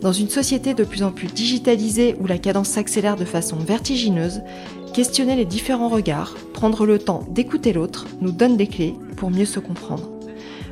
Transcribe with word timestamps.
Dans 0.00 0.12
une 0.12 0.28
société 0.28 0.74
de 0.74 0.84
plus 0.84 1.02
en 1.02 1.10
plus 1.10 1.26
digitalisée 1.26 2.14
où 2.20 2.26
la 2.26 2.38
cadence 2.38 2.68
s'accélère 2.68 3.16
de 3.16 3.24
façon 3.24 3.56
vertigineuse, 3.56 4.42
questionner 4.94 5.34
les 5.34 5.44
différents 5.44 5.88
regards, 5.88 6.34
prendre 6.52 6.86
le 6.86 7.00
temps 7.00 7.26
d'écouter 7.30 7.72
l'autre 7.72 8.06
nous 8.20 8.30
donne 8.30 8.56
des 8.56 8.68
clés 8.68 8.94
pour 9.16 9.30
mieux 9.30 9.44
se 9.44 9.58
comprendre. 9.58 10.08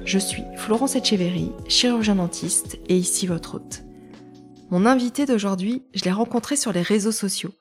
Je 0.04 0.20
suis 0.20 0.44
Florence 0.56 0.94
Etcheverry, 0.94 1.50
chirurgien 1.66 2.14
dentiste 2.14 2.78
et 2.88 2.96
ici 2.96 3.26
votre 3.26 3.56
hôte. 3.56 3.82
Mon 4.70 4.86
invité 4.86 5.26
d'aujourd'hui, 5.26 5.82
je 5.92 6.04
l'ai 6.04 6.12
rencontré 6.12 6.54
sur 6.54 6.72
les 6.72 6.82
réseaux 6.82 7.12
sociaux. 7.12 7.52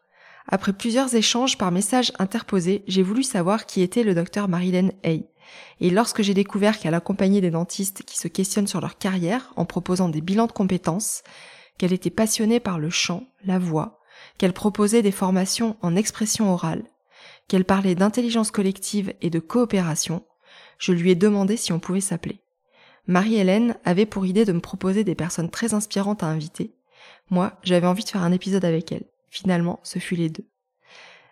Après 0.47 0.73
plusieurs 0.73 1.15
échanges 1.15 1.57
par 1.57 1.71
messages 1.71 2.13
interposés, 2.19 2.83
j'ai 2.87 3.01
voulu 3.01 3.23
savoir 3.23 3.65
qui 3.65 3.81
était 3.81 4.03
le 4.03 4.13
docteur 4.13 4.47
Marilyn 4.47 4.89
Hay. 5.03 5.25
Et 5.79 5.89
lorsque 5.89 6.21
j'ai 6.21 6.35
découvert 6.35 6.77
qu'elle 6.77 6.93
accompagnait 6.93 7.41
des 7.41 7.49
dentistes 7.49 8.03
qui 8.03 8.17
se 8.17 8.27
questionnent 8.27 8.67
sur 8.67 8.81
leur 8.81 8.99
carrière 8.99 9.51
en 9.55 9.65
proposant 9.65 10.09
des 10.09 10.21
bilans 10.21 10.47
de 10.47 10.51
compétences, 10.51 11.23
qu'elle 11.77 11.93
était 11.93 12.09
passionnée 12.09 12.59
par 12.59 12.79
le 12.79 12.89
chant, 12.89 13.25
la 13.43 13.59
voix, 13.59 13.99
qu'elle 14.37 14.53
proposait 14.53 15.01
des 15.01 15.11
formations 15.11 15.77
en 15.81 15.95
expression 15.95 16.51
orale, 16.51 16.83
qu'elle 17.47 17.65
parlait 17.65 17.95
d'intelligence 17.95 18.51
collective 18.51 19.13
et 19.21 19.29
de 19.29 19.39
coopération, 19.39 20.23
je 20.77 20.91
lui 20.91 21.11
ai 21.11 21.15
demandé 21.15 21.57
si 21.57 21.71
on 21.73 21.79
pouvait 21.79 22.01
s'appeler. 22.01 22.41
Marie-Hélène 23.07 23.75
avait 23.85 24.05
pour 24.05 24.25
idée 24.25 24.45
de 24.45 24.53
me 24.53 24.59
proposer 24.59 25.03
des 25.03 25.15
personnes 25.15 25.51
très 25.51 25.73
inspirantes 25.73 26.23
à 26.23 26.27
inviter. 26.27 26.75
Moi, 27.29 27.53
j'avais 27.63 27.87
envie 27.87 28.03
de 28.03 28.09
faire 28.09 28.23
un 28.23 28.31
épisode 28.31 28.65
avec 28.65 28.91
elle. 28.91 29.05
Finalement, 29.29 29.79
ce 29.83 29.99
fut 29.99 30.15
les 30.15 30.29
deux. 30.29 30.45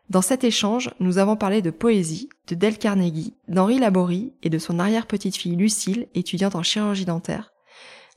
Dans 0.09 0.21
cet 0.21 0.43
échange, 0.43 0.91
nous 0.99 1.17
avons 1.17 1.35
parlé 1.35 1.61
de 1.61 1.71
poésie, 1.71 2.29
de 2.47 2.55
Del 2.55 2.77
Carnegie, 2.77 3.35
d'Henri 3.47 3.79
Laborie 3.79 4.33
et 4.43 4.49
de 4.49 4.59
son 4.59 4.77
arrière-petite-fille 4.77 5.55
Lucille, 5.55 6.07
étudiante 6.13 6.55
en 6.55 6.63
chirurgie 6.63 7.05
dentaire. 7.05 7.52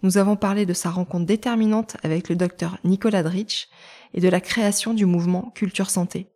Nous 0.03 0.19
avons 0.19 0.37
parlé 0.37 0.67
de 0.67 0.75
sa 0.75 0.91
rencontre 0.91 1.25
déterminante 1.25 1.97
avec 2.03 2.29
le 2.29 2.37
docteur 2.37 2.79
Nicolas 2.85 3.23
Dritch 3.23 3.69
et 4.13 4.21
de 4.21 4.29
la 4.29 4.41
création 4.41 4.93
du 4.93 5.07
mouvement 5.07 5.51
Culture 5.55 5.89
Santé. 5.89 6.29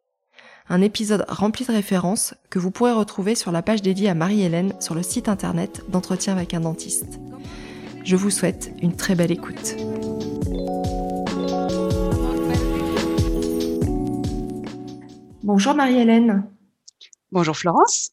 Un 0.70 0.80
épisode 0.80 1.27
rempli 1.28 1.66
de 1.66 1.72
références 1.72 2.34
que 2.48 2.58
vous 2.58 2.70
pourrez 2.70 2.92
retrouver 2.92 3.34
sur 3.34 3.53
la 3.53 3.61
page 3.61 3.83
dédiée 3.83 4.08
à 4.08 4.14
Marie-Hélène 4.14 4.72
sur 4.81 4.94
le 4.94 5.03
site 5.03 5.28
internet 5.28 5.83
d'entretien 5.88 6.33
avec 6.34 6.55
un 6.55 6.61
dentiste. 6.61 7.20
Je 8.03 8.16
vous 8.16 8.31
souhaite 8.31 8.72
une 8.81 8.97
très 8.97 9.14
belle 9.14 9.31
écoute. 9.31 9.77
Bonjour 15.42 15.75
Marie-Hélène. 15.75 16.47
Bonjour 17.31 17.56
Florence. 17.56 18.11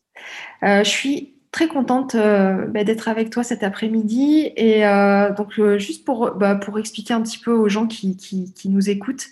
Euh, 0.64 0.84
je 0.84 0.90
suis 0.90 1.36
très 1.58 1.67
contente 1.67 2.13
euh, 2.13 2.67
bah, 2.67 2.83
d'être 2.83 3.08
avec 3.08 3.31
toi 3.31 3.44
cet 3.44 3.63
après-midi. 3.63 4.52
Et 4.55 4.86
euh, 4.86 5.33
donc, 5.33 5.59
juste 5.77 6.05
pour, 6.05 6.36
bah, 6.36 6.53
pour 6.53 6.77
expliquer 6.77 7.16
un 7.16 7.22
petit 7.22 7.39
peu 7.39 7.52
aux 7.52 7.67
gens 7.67 7.88
qui, 7.88 8.16
qui, 8.16 8.69
nous 8.69 8.91
écoutent. 8.91 9.25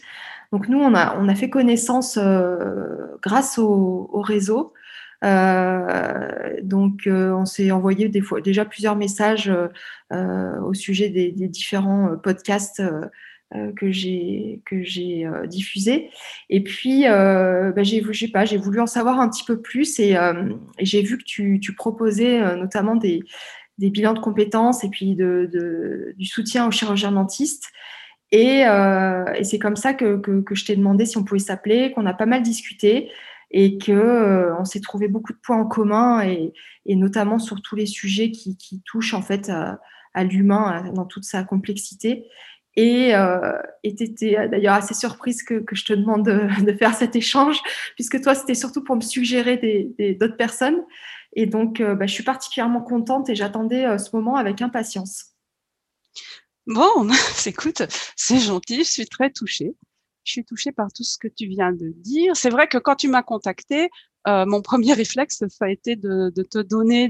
Donc, 0.51 0.67
nous, 0.67 0.79
on 0.79 0.95
a, 0.95 1.15
on 1.19 1.29
a 1.29 1.35
fait 1.35 1.51
connaissance 1.51 2.17
grâce 3.21 3.59
au, 3.59 4.09
réseau. 4.21 4.73
donc, 6.63 7.07
on 7.07 7.45
s'est 7.45 7.69
envoyé 7.69 8.09
des 8.09 8.21
fois, 8.21 8.41
déjà 8.41 8.65
plusieurs 8.65 8.95
messages 8.95 9.51
au 10.11 10.73
sujet 10.73 11.09
des, 11.09 11.31
différents 11.31 12.17
podcasts 12.17 12.79
euh, 12.79 13.05
que 13.75 13.91
j'ai 13.91 14.61
que 14.65 14.83
j'ai 14.83 15.25
euh, 15.25 15.45
diffusé. 15.45 16.09
Et 16.49 16.63
puis 16.63 17.07
euh, 17.07 17.71
bah, 17.71 17.83
j'ai 17.83 18.27
pas 18.27 18.45
j'ai 18.45 18.57
voulu 18.57 18.79
en 18.79 18.87
savoir 18.87 19.19
un 19.19 19.29
petit 19.29 19.43
peu 19.43 19.61
plus 19.61 19.99
et, 19.99 20.17
j'ai 20.79 21.01
vu 21.01 21.17
que 21.17 21.23
tu, 21.23 21.59
tu 21.61 21.73
proposais 21.73 22.55
notamment 22.55 22.95
des, 22.95 23.23
des 23.77 23.89
bilans 23.89 24.13
de 24.13 24.19
compétences 24.19 24.83
et 24.83 24.89
puis 24.89 25.15
de, 25.15 26.13
du 26.17 26.25
soutien 26.25 26.67
aux 26.67 26.71
chirurgiens 26.71 27.11
dentistes. 27.11 27.69
Et, 28.31 28.63
c'est 29.43 29.59
comme 29.59 29.75
ça 29.75 29.93
que, 29.93 30.17
que, 30.17 30.55
je 30.55 30.65
t'ai 30.65 30.75
demandé 30.75 31.05
si 31.05 31.17
on 31.17 31.23
pouvait 31.23 31.39
s'appeler 31.39 31.91
qu'on 31.91 32.05
a 32.05 32.13
pas 32.13 32.25
mal 32.25 32.41
discuté 32.41 33.11
et 33.51 33.77
que 33.77 34.51
on 34.59 34.65
s'est 34.65 34.81
trouvé 34.81 35.07
beaucoup 35.07 35.33
de 35.33 35.37
points 35.37 35.61
en 35.61 35.65
commun 35.65 36.21
et, 36.27 36.51
notamment 36.87 37.39
sur 37.39 37.61
tous 37.61 37.75
les 37.75 37.85
sujets 37.85 38.31
qui, 38.31 38.57
qui 38.57 38.81
touchent 38.81 39.13
en 39.13 39.21
fait 39.21 39.49
à 39.49 40.23
l'humain 40.23 40.91
dans 40.93 41.05
toute 41.05 41.25
sa 41.25 41.43
complexité 41.43 42.25
et 42.75 43.15
euh, 43.15 43.53
tu 43.83 44.03
étais 44.03 44.47
d'ailleurs 44.49 44.73
assez 44.73 44.93
surprise 44.93 45.43
que, 45.43 45.63
je 45.71 45.85
te 45.85 45.93
demande 45.93 46.25
de, 46.25 46.73
faire 46.73 46.93
cet 46.93 47.15
échange, 47.15 47.61
puisque 47.95 48.21
toi, 48.21 48.35
c'était 48.35 48.55
surtout 48.55 48.83
pour 48.83 48.95
me 48.95 49.01
suggérer 49.01 49.57
d'autres 49.57 50.31
des, 50.31 50.37
personnes. 50.37 50.83
Et 51.33 51.45
donc, 51.45 51.79
euh, 51.79 51.95
bah, 51.95 52.05
je 52.05 52.13
suis 52.13 52.23
particulièrement 52.23 52.81
contente 52.81 53.29
et 53.29 53.35
j'attendais 53.35 53.85
euh, 53.85 53.97
ce 53.97 54.15
moment 54.15 54.35
avec 54.35 54.61
impatience. 54.61 55.27
Bon, 56.67 57.09
écoute, 57.45 57.83
c'est 58.15 58.39
gentil, 58.39 58.79
je 58.79 58.91
suis 58.91 59.05
très 59.05 59.29
touchée. 59.29 59.75
Je 60.23 60.31
suis 60.31 60.45
touchée 60.45 60.71
par 60.71 60.91
tout 60.91 61.03
ce 61.03 61.17
que 61.17 61.27
tu 61.27 61.45
viens 61.45 61.71
de 61.71 61.93
dire. 61.95 62.35
C'est 62.35 62.49
vrai 62.49 62.67
que 62.67 62.79
quand 62.79 62.95
tu 62.95 63.07
m'as 63.07 63.21
contactée, 63.21 63.89
euh, 64.27 64.45
mon 64.45 64.61
premier 64.61 64.93
réflexe, 64.93 65.43
ça 65.47 65.65
a 65.65 65.69
été 65.69 65.95
de, 65.95 66.29
te 66.29 66.59
donner 66.59 67.09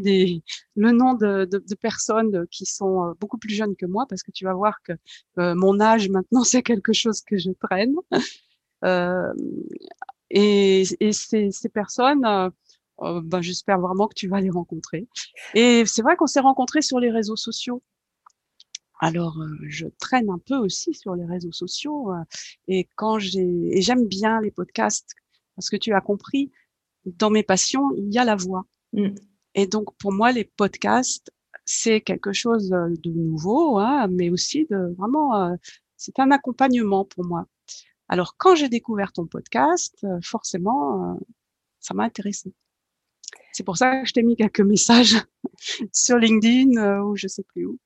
le 0.76 0.92
nom 0.92 1.14
de, 1.14 1.76
personnes 1.76 2.46
qui 2.52 2.66
sont 2.66 3.04
euh, 3.04 3.14
beaucoup 3.20 3.38
plus 3.38 3.54
jeunes 3.54 3.76
que 3.76 3.86
moi, 3.86 4.06
parce 4.08 4.24
que 4.24 4.32
tu 4.32 4.46
vas 4.46 4.54
voir 4.54 4.82
que 4.84 4.94
euh, 5.40 5.56
mon 5.56 5.80
âge 5.80 6.10
maintenant, 6.10 6.44
c'est 6.44 6.64
quelque 6.64 6.94
chose 6.94 7.22
que 7.22 7.38
je 7.38 7.52
traîne. 7.52 7.96
Euh, 8.84 9.34
et, 10.30 10.84
ces, 11.12 11.70
personnes, 11.74 12.26
euh, 12.26 13.22
ben, 13.22 13.42
j'espère 13.42 13.80
vraiment 13.80 14.08
que 14.08 14.16
tu 14.16 14.28
vas 14.28 14.42
les 14.42 14.50
rencontrer. 14.50 15.08
Et 15.54 15.86
c'est 15.86 16.02
vrai 16.02 16.16
qu'on 16.16 16.28
s'est 16.28 16.42
rencontrés 16.42 16.82
sur 16.82 17.00
les 17.00 17.12
réseaux 17.12 17.38
sociaux. 17.38 17.82
Alors, 19.02 19.38
je 19.68 19.88
traîne 20.00 20.30
un 20.30 20.40
peu 20.40 20.56
aussi 20.56 20.94
sur 20.94 21.16
les 21.16 21.26
réseaux 21.26 21.52
sociaux 21.52 22.12
et 22.70 22.88
quand 22.96 23.20
j'ai 23.20 23.46
et 23.78 23.82
j'aime 23.82 24.08
bien 24.08 24.40
les 24.40 24.52
podcasts 24.52 25.14
parce 25.56 25.70
que 25.70 25.76
tu 25.76 25.94
as 25.94 26.02
compris, 26.02 26.52
dans 27.06 27.30
mes 27.30 27.44
passions, 27.44 27.92
il 27.98 28.14
y 28.14 28.18
a 28.18 28.26
la 28.26 28.36
voix. 28.36 28.66
Mm. 28.94 29.16
Et 29.56 29.68
donc, 29.68 29.96
pour 29.98 30.12
moi, 30.12 30.32
les 30.32 30.44
podcasts, 30.44 31.32
c'est 31.66 32.02
quelque 32.02 32.34
chose 32.34 32.70
de 32.70 33.12
nouveau, 33.12 33.80
hein, 33.80 34.08
mais 34.12 34.30
aussi 34.30 34.66
de 34.70 34.94
vraiment, 34.98 35.36
euh, 35.36 35.56
c'est 35.98 36.20
un 36.20 36.32
accompagnement 36.32 37.06
pour 37.06 37.26
moi. 37.26 37.48
Alors, 38.08 38.36
quand 38.38 38.56
j'ai 38.56 38.70
découvert 38.70 39.12
ton 39.12 39.26
podcast, 39.26 39.96
euh, 40.04 40.20
forcément, 40.22 41.14
euh, 41.14 41.18
ça 41.80 41.94
m'a 41.94 42.04
intéressé. 42.04 42.54
C'est 43.52 43.64
pour 43.64 43.78
ça 43.78 44.02
que 44.02 44.08
je 44.08 44.14
t'ai 44.14 44.22
mis 44.22 44.36
quelques 44.36 44.62
messages 44.62 45.16
sur 45.94 46.18
LinkedIn 46.18 47.02
ou 47.02 47.16
je 47.16 47.28
sais 47.28 47.44
plus 47.44 47.66
où. 47.66 47.80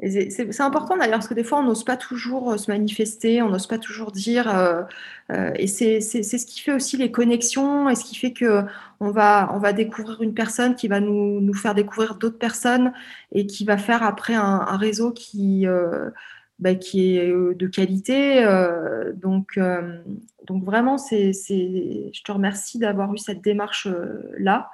C'est 0.00 0.60
important 0.60 0.96
d'ailleurs, 0.96 1.18
parce 1.18 1.28
que 1.28 1.34
des 1.34 1.44
fois, 1.44 1.58
on 1.58 1.64
n'ose 1.64 1.84
pas 1.84 1.96
toujours 1.96 2.52
euh, 2.52 2.56
se 2.56 2.70
manifester, 2.70 3.42
on 3.42 3.50
n'ose 3.50 3.66
pas 3.66 3.78
toujours 3.78 4.12
dire. 4.12 4.48
Euh, 4.56 4.82
euh, 5.30 5.52
et 5.56 5.66
c'est 5.66 6.00
ce 6.00 6.46
qui 6.46 6.60
fait 6.60 6.72
aussi 6.72 6.96
les 6.96 7.10
connexions 7.10 7.88
et 7.88 7.94
ce 7.94 8.04
qui 8.04 8.16
fait 8.16 8.32
qu'on 8.32 9.10
va, 9.10 9.50
on 9.52 9.58
va 9.58 9.72
découvrir 9.72 10.22
une 10.22 10.34
personne 10.34 10.74
qui 10.74 10.88
va 10.88 11.00
nous, 11.00 11.40
nous 11.40 11.54
faire 11.54 11.74
découvrir 11.74 12.14
d'autres 12.14 12.38
personnes 12.38 12.92
et 13.32 13.46
qui 13.46 13.64
va 13.64 13.76
faire 13.76 14.02
après 14.02 14.34
un, 14.34 14.42
un 14.42 14.76
réseau 14.76 15.12
qui, 15.12 15.66
bah, 16.58 16.74
qui 16.74 17.16
est 17.16 17.28
de 17.28 17.66
qualité. 17.66 18.44
donc, 19.14 19.58
donc 20.46 20.64
vraiment, 20.64 20.96
c'est, 20.96 21.32
je 21.32 22.22
te 22.22 22.32
remercie 22.32 22.78
d'avoir 22.78 23.12
eu 23.12 23.18
cette 23.18 23.42
démarche-là. 23.42 24.70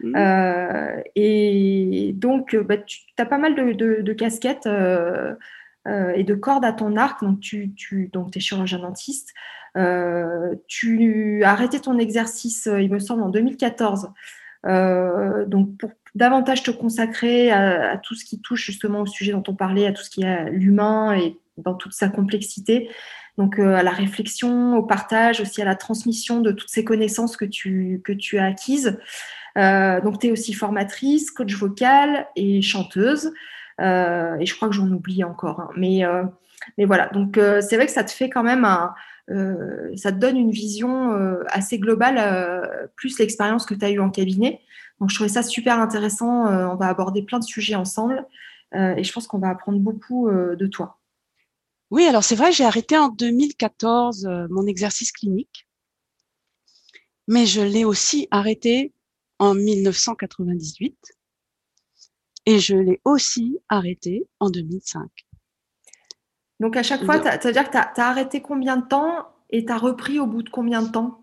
Mmh. 0.00 0.16
Euh, 0.16 1.00
et 1.14 2.12
donc, 2.14 2.56
bah, 2.56 2.78
tu 2.78 3.00
as 3.18 3.26
pas 3.26 3.38
mal 3.38 3.54
de, 3.54 4.12
casquettes 4.12 4.66
euh, 4.66 5.34
euh, 5.86 6.12
et 6.14 6.24
de 6.24 6.34
cordes 6.34 6.64
à 6.64 6.72
ton 6.72 6.96
arc. 6.96 7.22
Donc, 7.22 7.40
tu, 7.40 7.72
tu 7.74 8.10
es 8.34 8.40
chirurgien 8.40 8.78
dentiste. 8.78 9.32
tu 10.66 11.42
as 11.44 11.50
arrêté 11.50 11.80
ton 11.80 11.98
exercice, 11.98 12.66
il 12.66 12.90
me 12.90 12.98
semble, 12.98 13.22
en 13.22 13.28
2014. 13.28 14.10
donc, 14.64 15.76
pour 15.78 15.90
davantage 16.14 16.62
te 16.62 16.70
consacrer 16.70 17.50
à, 17.50 17.98
tout 17.98 18.14
ce 18.14 18.24
qui 18.24 18.40
touche 18.40 18.66
justement 18.66 19.00
au 19.00 19.06
sujet 19.06 19.32
dont 19.32 19.42
on 19.48 19.54
parlait, 19.54 19.86
à 19.86 19.92
tout 19.92 20.02
ce 20.02 20.10
qui 20.10 20.22
est 20.22 20.50
l'humain 20.50 21.14
et 21.14 21.38
dans 21.56 21.74
toute 21.74 21.92
sa 21.92 22.08
complexité. 22.08 22.88
Donc, 23.36 23.58
à 23.58 23.82
la 23.82 23.90
réflexion, 23.90 24.76
au 24.76 24.82
partage, 24.84 25.40
aussi 25.40 25.60
à 25.60 25.64
la 25.64 25.74
transmission 25.74 26.40
de 26.40 26.52
toutes 26.52 26.68
ces 26.68 26.84
connaissances 26.84 27.36
que 27.36 27.44
tu, 27.44 28.00
que 28.04 28.12
tu 28.12 28.38
as 28.38 28.44
acquises. 28.44 28.96
Euh, 29.56 30.00
donc, 30.00 30.20
tu 30.20 30.28
es 30.28 30.30
aussi 30.30 30.52
formatrice, 30.52 31.30
coach 31.30 31.54
vocal 31.54 32.28
et 32.36 32.62
chanteuse. 32.62 33.32
Euh, 33.80 34.36
et 34.38 34.46
je 34.46 34.54
crois 34.54 34.68
que 34.68 34.74
j'en 34.74 34.90
oublie 34.90 35.24
encore. 35.24 35.60
Hein. 35.60 35.70
Mais, 35.76 36.04
euh, 36.04 36.24
Mais 36.78 36.84
voilà, 36.84 37.08
donc 37.08 37.34
c'est 37.36 37.76
vrai 37.76 37.86
que 37.86 37.92
ça 37.92 38.04
te 38.04 38.10
fait 38.10 38.30
quand 38.30 38.42
même 38.42 38.64
un, 38.64 38.94
ça 39.96 40.12
te 40.12 40.16
donne 40.16 40.36
une 40.36 40.50
vision 40.50 41.12
assez 41.48 41.78
globale, 41.78 42.88
plus 42.96 43.18
l'expérience 43.18 43.66
que 43.66 43.74
tu 43.74 43.84
as 43.84 43.90
eue 43.90 44.00
en 44.00 44.10
cabinet. 44.10 44.60
Donc 45.00 45.10
je 45.10 45.14
trouvais 45.16 45.28
ça 45.28 45.42
super 45.42 45.78
intéressant. 45.78 46.46
on 46.46 46.76
va 46.76 46.86
aborder 46.86 47.22
plein 47.22 47.38
de 47.38 47.44
sujets 47.44 47.74
ensemble 47.74 48.24
et 48.72 49.04
je 49.04 49.12
pense 49.12 49.26
qu'on 49.26 49.38
va 49.38 49.50
apprendre 49.50 49.78
beaucoup 49.78 50.30
de 50.30 50.66
toi. 50.66 50.98
Oui, 51.90 52.04
alors 52.06 52.24
c'est 52.24 52.36
vrai, 52.36 52.50
j'ai 52.50 52.64
arrêté 52.64 52.96
en 52.96 53.08
2014 53.08 54.26
mon 54.48 54.66
exercice 54.66 55.12
clinique, 55.12 55.66
mais 57.28 57.44
je 57.44 57.60
l'ai 57.60 57.84
aussi 57.84 58.26
arrêté 58.30 58.93
en 59.38 59.54
1998 59.54 60.96
et 62.46 62.58
je 62.58 62.76
l'ai 62.76 63.00
aussi 63.04 63.58
arrêté 63.68 64.28
en 64.40 64.50
2005. 64.50 65.08
Donc 66.60 66.76
à 66.76 66.82
chaque 66.82 67.04
fois, 67.04 67.22
ça 67.22 67.36
veut 67.36 67.52
dire 67.52 67.64
que 67.64 67.72
tu 67.72 67.78
as, 67.78 68.08
arrêté 68.08 68.40
combien 68.40 68.76
de 68.76 68.86
temps 68.86 69.28
et 69.50 69.64
tu 69.64 69.72
as 69.72 69.78
repris 69.78 70.18
au 70.18 70.26
bout 70.26 70.42
de 70.42 70.50
combien 70.50 70.82
de 70.82 70.90
temps? 70.90 71.20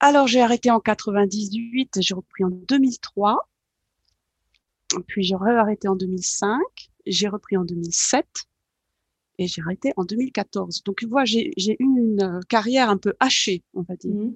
Alors 0.00 0.26
j'ai 0.26 0.40
arrêté 0.40 0.70
en 0.70 0.80
98, 0.80 2.00
j'ai 2.00 2.14
repris 2.14 2.44
en 2.44 2.50
2003, 2.50 3.48
puis 5.06 5.22
j'ai 5.22 5.34
arrêté 5.34 5.88
en 5.88 5.96
2005, 5.96 6.60
j'ai 7.06 7.28
repris 7.28 7.56
en 7.56 7.64
2007 7.64 8.26
et 9.38 9.46
j'ai 9.46 9.62
arrêté 9.62 9.92
en 9.96 10.04
2014. 10.04 10.84
Donc 10.84 10.96
tu 10.98 11.06
vois, 11.06 11.24
j'ai 11.24 11.52
eu 11.56 11.76
une 11.78 12.40
carrière 12.48 12.90
un 12.90 12.98
peu 12.98 13.14
hachée, 13.18 13.62
on 13.72 13.82
va 13.82 13.96
dire. 13.96 14.14
Mmh. 14.14 14.34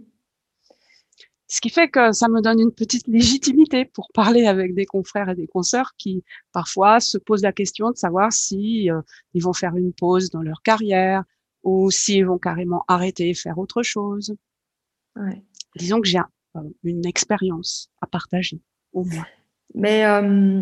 Ce 1.51 1.63
qui 1.63 1.71
fait 1.71 1.89
que 1.89 2.13
ça 2.13 2.29
me 2.29 2.43
donne 2.43 2.61
une 2.61 2.73
petite 2.73 3.09
légitimité 3.09 3.87
pour 3.87 4.11
parler 4.13 4.47
avec 4.47 4.75
des 4.75 4.85
confrères 4.85 5.31
et 5.31 5.35
des 5.35 5.47
consoeurs 5.47 5.95
qui 5.97 6.23
parfois 6.53 7.01
se 7.01 7.17
posent 7.17 7.43
la 7.43 7.53
question 7.53 7.91
de 7.91 7.97
savoir 7.97 8.33
si 8.33 8.91
euh, 8.91 9.01
ils 9.33 9.43
vont 9.43 9.55
faire 9.55 9.75
une 9.75 9.95
pause 9.95 10.29
dans 10.29 10.43
leur 10.43 10.61
carrière 10.63 11.25
ou 11.65 11.91
s'ils 11.91 12.27
vont 12.27 12.37
carrément 12.37 12.85
arrêter 12.87 13.31
et 13.31 13.35
faire 13.35 13.59
autre 13.59 13.83
chose. 13.83 14.37
Ouais. 15.17 15.43
Disons 15.77 16.03
que 16.03 16.07
j'ai 16.07 16.19
euh, 16.19 16.61
une 16.85 17.07
expérience 17.07 17.91
à 18.03 18.07
partager 18.07 18.61
au 18.93 19.05
moins. 19.05 19.27
Mais 19.75 20.05
euh, 20.05 20.61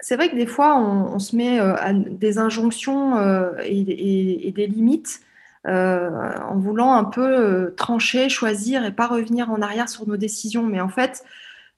c'est 0.00 0.16
vrai 0.16 0.30
que 0.30 0.36
des 0.36 0.46
fois, 0.46 0.78
on, 0.78 1.18
se 1.18 1.36
met 1.36 1.58
à 1.58 1.92
des 1.92 2.38
injonctions 2.38 3.18
et, 3.62 4.48
et, 4.48 4.52
des 4.52 4.66
limites 4.66 5.20
en 5.66 6.58
voulant 6.58 6.94
un 6.94 7.04
peu 7.04 7.22
euh, 7.22 7.74
trancher, 7.76 8.28
choisir 8.28 8.84
et 8.84 8.92
pas 8.92 9.06
revenir 9.06 9.50
en 9.50 9.62
arrière 9.62 9.88
sur 9.88 10.06
nos 10.06 10.16
décisions. 10.16 10.62
Mais 10.62 10.80
en 10.80 10.88
fait, 10.88 11.24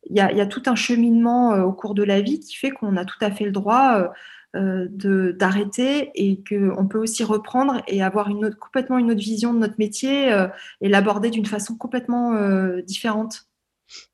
il 0.08 0.16
y, 0.16 0.20
a, 0.20 0.46
tout 0.46 0.62
un 0.66 0.76
cheminement 0.76 1.52
euh, 1.54 1.62
au 1.62 1.72
cours 1.72 1.94
de 1.94 2.02
la 2.02 2.20
vie 2.20 2.40
qui 2.40 2.56
fait 2.56 2.70
qu'on 2.70 2.96
a 2.96 3.04
tout 3.04 3.18
à 3.20 3.30
fait 3.30 3.44
le 3.44 3.52
droit 3.52 4.12
d'arrêter 4.54 6.12
et 6.14 6.42
qu'on 6.48 6.86
peut 6.86 6.98
aussi 6.98 7.22
reprendre 7.24 7.82
et 7.88 8.02
avoir 8.02 8.30
une 8.30 8.46
autre, 8.46 8.56
complètement 8.58 8.96
une 8.96 9.10
autre 9.10 9.20
vision 9.20 9.52
de 9.52 9.58
notre 9.58 9.74
métier 9.76 10.34
et 10.80 10.88
l'aborder 10.88 11.28
d'une 11.28 11.44
façon 11.44 11.76
complètement 11.76 12.32
différente. 12.80 13.48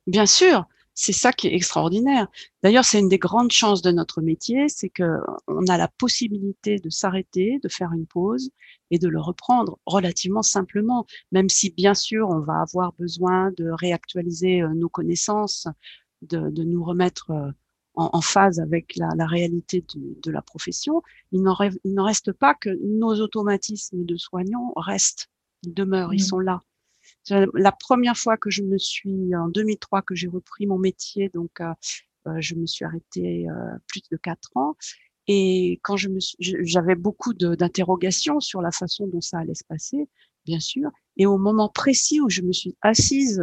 Bien 0.09 0.27
sûr, 0.27 0.67
c'est 0.95 1.13
ça 1.13 1.33
qui 1.33 1.47
est 1.47 1.55
extraordinaire. 1.55 2.29
D'ailleurs, 2.63 2.85
c'est 2.85 2.99
une 2.99 3.09
des 3.09 3.19
grandes 3.19 3.53
chances 3.53 3.83
de 3.83 3.91
notre 3.91 4.21
métier, 4.21 4.69
c'est 4.69 4.91
que 4.91 5.19
on 5.49 5.67
a 5.67 5.79
la 5.79 5.89
possibilité 5.89 6.79
de 6.79 6.91
s'arrêter, 6.91 7.59
de 7.63 7.69
faire 7.69 7.93
une 7.93 8.07
pause 8.07 8.51
et 8.91 8.99
de 8.99 9.09
le 9.09 9.21
reprendre 9.21 9.79
relativement 9.87 10.43
simplement, 10.43 11.07
même 11.31 11.49
si 11.49 11.71
bien 11.71 11.95
sûr 11.95 12.29
on 12.29 12.41
va 12.41 12.61
avoir 12.61 12.93
besoin 12.95 13.51
de 13.57 13.71
réactualiser 13.71 14.63
euh, 14.63 14.69
nos 14.75 14.89
connaissances, 14.89 15.67
de, 16.23 16.51
de 16.51 16.63
nous 16.63 16.85
remettre 16.85 17.31
euh, 17.31 17.51
en, 17.95 18.11
en, 18.13 18.21
phase 18.21 18.61
avec 18.61 18.97
la, 18.97 19.09
la 19.17 19.27
réalité 19.27 19.85
de, 19.95 20.19
de, 20.23 20.31
la 20.31 20.43
profession. 20.43 21.03
Il 21.33 21.43
n'en 21.43 22.05
reste 22.05 22.33
pas 22.33 22.55
que 22.55 22.71
nos 22.85 23.21
automatismes 23.21 24.05
de 24.05 24.17
soignants 24.17 24.73
restent, 24.77 25.31
ils 25.63 25.75
demeurent, 25.75 26.15
ils 26.15 26.23
mmh. 26.23 26.27
sont 26.27 26.39
là. 26.39 26.61
La 27.55 27.73
première 27.73 28.17
fois 28.17 28.37
que 28.37 28.51
je 28.51 28.63
me 28.63 28.79
suis, 28.79 29.35
en 29.37 29.49
2003, 29.49 30.03
que 30.03 30.15
j'ai 30.15 30.29
repris 30.29 30.67
mon 30.67 30.79
métier, 30.79 31.31
donc 31.33 31.61
euh, 31.61 31.73
euh, 32.27 32.37
je 32.41 32.55
me 32.55 32.67
suis 32.67 32.85
arrêtée 32.85 33.49
euh, 33.49 33.77
plus 33.89 34.03
de 34.11 34.17
quatre 34.17 34.51
ans. 34.57 34.77
Et 35.29 35.79
quand 35.83 35.97
je 35.97 36.09
me 36.09 36.19
j'avais 36.41 36.97
beaucoup 36.97 37.33
d'interrogations 37.33 38.41
sur 38.41 38.61
la 38.61 38.73
façon 38.73 39.07
dont 39.07 39.21
ça 39.21 39.39
allait 39.39 39.55
se 39.55 39.65
passer, 39.65 40.09
bien 40.45 40.61
sûr. 40.61 40.91
Et 41.17 41.27
au 41.27 41.39
moment 41.39 41.69
précis 41.69 42.21
où 42.21 42.29
je 42.29 42.43
me 42.43 42.53
suis 42.53 42.77
assise 42.83 43.43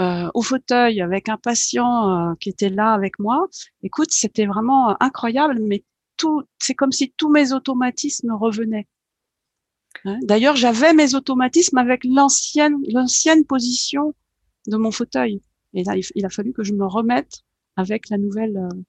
euh, 0.00 0.28
au 0.34 0.42
fauteuil 0.42 1.00
avec 1.00 1.28
un 1.28 1.38
patient 1.38 2.34
qui 2.40 2.50
était 2.50 2.68
là 2.68 2.92
avec 2.92 3.18
moi, 3.18 3.48
écoute, 3.82 4.12
c'était 4.12 4.46
vraiment 4.46 5.00
incroyable. 5.02 5.58
Mais 5.60 5.82
tout, 6.18 6.42
c'est 6.58 6.74
comme 6.74 6.92
si 6.92 7.12
tous 7.16 7.30
mes 7.30 7.52
automatismes 7.52 8.32
revenaient. 8.32 8.86
D'ailleurs, 10.22 10.56
j'avais 10.56 10.92
mes 10.92 11.14
automatismes 11.14 11.78
avec 11.78 12.04
l'ancienne, 12.04 12.76
l'ancienne 12.92 13.44
position 13.44 14.14
de 14.66 14.76
mon 14.76 14.90
fauteuil. 14.90 15.42
Et 15.74 15.84
là, 15.84 15.94
il 16.14 16.26
a 16.26 16.30
fallu 16.30 16.52
que 16.52 16.62
je 16.62 16.72
me 16.72 16.86
remette 16.86 17.40
avec 17.76 18.08
la 18.08 18.18
nouvelle. 18.18 18.56
Euh, 18.56 18.82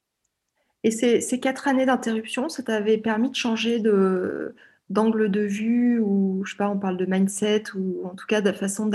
Et 0.84 0.92
ces, 0.92 1.22
ces 1.22 1.40
quatre 1.40 1.68
années 1.68 1.86
d'interruption, 1.86 2.50
ça 2.50 2.64
t'avait 2.64 2.98
permis 2.98 3.30
de 3.30 3.36
changer 3.36 3.80
de, 3.80 4.56
d'angle 4.90 5.30
de 5.30 5.42
vue 5.42 6.00
ou, 6.00 6.42
je 6.46 6.52
sais 6.52 6.58
pas, 6.58 6.70
on 6.70 6.80
parle 6.80 6.98
de 6.98 7.06
mindset 7.06 7.64
ou 7.76 8.06
en 8.06 8.16
tout 8.16 8.26
cas 8.28 8.42
de 8.42 8.52
façon 8.52 8.90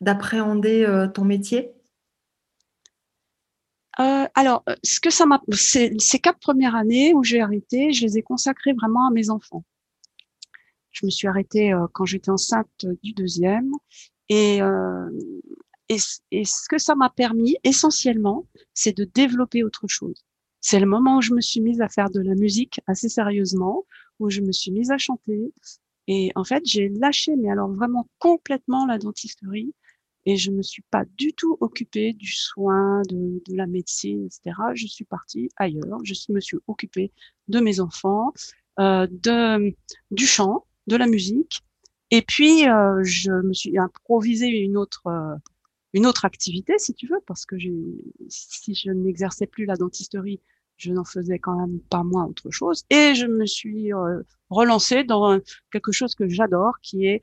d'appréhender 0.00 0.84
euh, 0.84 1.08
ton 1.08 1.24
métier? 1.24 1.72
Euh, 3.98 4.26
alors, 4.34 4.64
ce 4.82 5.00
que 5.00 5.10
ça 5.10 5.26
m'a, 5.26 5.40
ces 5.52 6.18
quatre 6.22 6.38
premières 6.38 6.74
années 6.74 7.12
où 7.14 7.22
j'ai 7.22 7.40
arrêté, 7.40 7.92
je 7.92 8.06
les 8.06 8.18
ai 8.18 8.22
consacrées 8.22 8.72
vraiment 8.72 9.06
à 9.06 9.10
mes 9.10 9.30
enfants. 9.30 9.64
Je 10.92 11.06
me 11.06 11.10
suis 11.10 11.28
arrêtée 11.28 11.72
euh, 11.72 11.86
quand 11.92 12.04
j'étais 12.04 12.30
enceinte 12.30 12.86
du 13.02 13.12
deuxième. 13.12 13.72
Et, 14.28 14.62
euh, 14.62 15.10
et, 15.88 15.96
et, 16.30 16.44
ce 16.44 16.68
que 16.68 16.78
ça 16.78 16.94
m'a 16.94 17.10
permis, 17.10 17.56
essentiellement, 17.64 18.46
c'est 18.74 18.96
de 18.96 19.04
développer 19.04 19.64
autre 19.64 19.86
chose. 19.88 20.24
C'est 20.60 20.80
le 20.80 20.86
moment 20.86 21.18
où 21.18 21.22
je 21.22 21.32
me 21.32 21.40
suis 21.40 21.60
mise 21.60 21.80
à 21.80 21.88
faire 21.88 22.10
de 22.10 22.20
la 22.20 22.34
musique 22.34 22.80
assez 22.86 23.08
sérieusement, 23.08 23.86
où 24.18 24.30
je 24.30 24.40
me 24.40 24.52
suis 24.52 24.70
mise 24.70 24.90
à 24.90 24.98
chanter. 24.98 25.52
Et 26.06 26.30
en 26.34 26.44
fait, 26.44 26.62
j'ai 26.66 26.88
lâché, 26.88 27.34
mais 27.36 27.50
alors 27.50 27.70
vraiment 27.70 28.08
complètement 28.18 28.86
la 28.86 28.98
dentisterie. 28.98 29.74
Et 30.26 30.36
je 30.36 30.50
me 30.50 30.62
suis 30.62 30.82
pas 30.90 31.04
du 31.16 31.32
tout 31.32 31.56
occupée 31.60 32.12
du 32.12 32.30
soin, 32.30 33.00
de, 33.08 33.42
de 33.46 33.56
la 33.56 33.66
médecine, 33.66 34.26
etc. 34.26 34.54
Je 34.74 34.86
suis 34.86 35.06
partie 35.06 35.48
ailleurs. 35.56 35.98
Je 36.04 36.14
me 36.30 36.40
suis 36.40 36.58
occupée 36.66 37.10
de 37.48 37.58
mes 37.60 37.80
enfants, 37.80 38.32
euh, 38.78 39.06
de, 39.10 39.74
du 40.10 40.26
chant, 40.26 40.66
de 40.90 40.96
la 40.96 41.06
musique. 41.06 41.62
Et 42.10 42.22
puis, 42.22 42.68
euh, 42.68 43.02
je 43.04 43.30
me 43.30 43.54
suis 43.54 43.78
improvisé 43.78 44.48
une 44.48 44.76
autre, 44.76 45.06
euh, 45.06 45.36
une 45.92 46.06
autre 46.06 46.24
activité, 46.24 46.74
si 46.78 46.92
tu 46.92 47.06
veux, 47.06 47.20
parce 47.26 47.46
que 47.46 47.56
si 48.28 48.74
je 48.74 48.90
n'exerçais 48.90 49.46
plus 49.46 49.64
la 49.64 49.76
dentisterie, 49.76 50.40
je 50.76 50.92
n'en 50.92 51.04
faisais 51.04 51.38
quand 51.38 51.56
même 51.56 51.78
pas 51.88 52.02
moins 52.02 52.26
autre 52.26 52.50
chose. 52.50 52.84
Et 52.90 53.14
je 53.14 53.26
me 53.26 53.46
suis 53.46 53.92
euh, 53.94 54.22
relancée 54.48 55.04
dans 55.04 55.38
quelque 55.72 55.92
chose 55.92 56.14
que 56.14 56.28
j'adore, 56.28 56.74
qui 56.82 57.06
est 57.06 57.22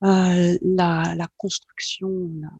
la, 0.00 0.56
la, 0.62 1.28
construction, 1.36 2.30
la, 2.40 2.50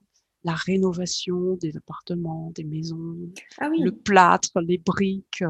la, 0.43 0.55
rénovation 0.55 1.55
des 1.55 1.77
appartements, 1.77 2.51
des 2.57 2.65
maisons, 2.65 3.17
ah 3.59 3.69
oui. 3.71 3.81
le 3.81 3.93
plâtre, 3.93 4.61
les 4.61 4.79
briques, 4.79 5.45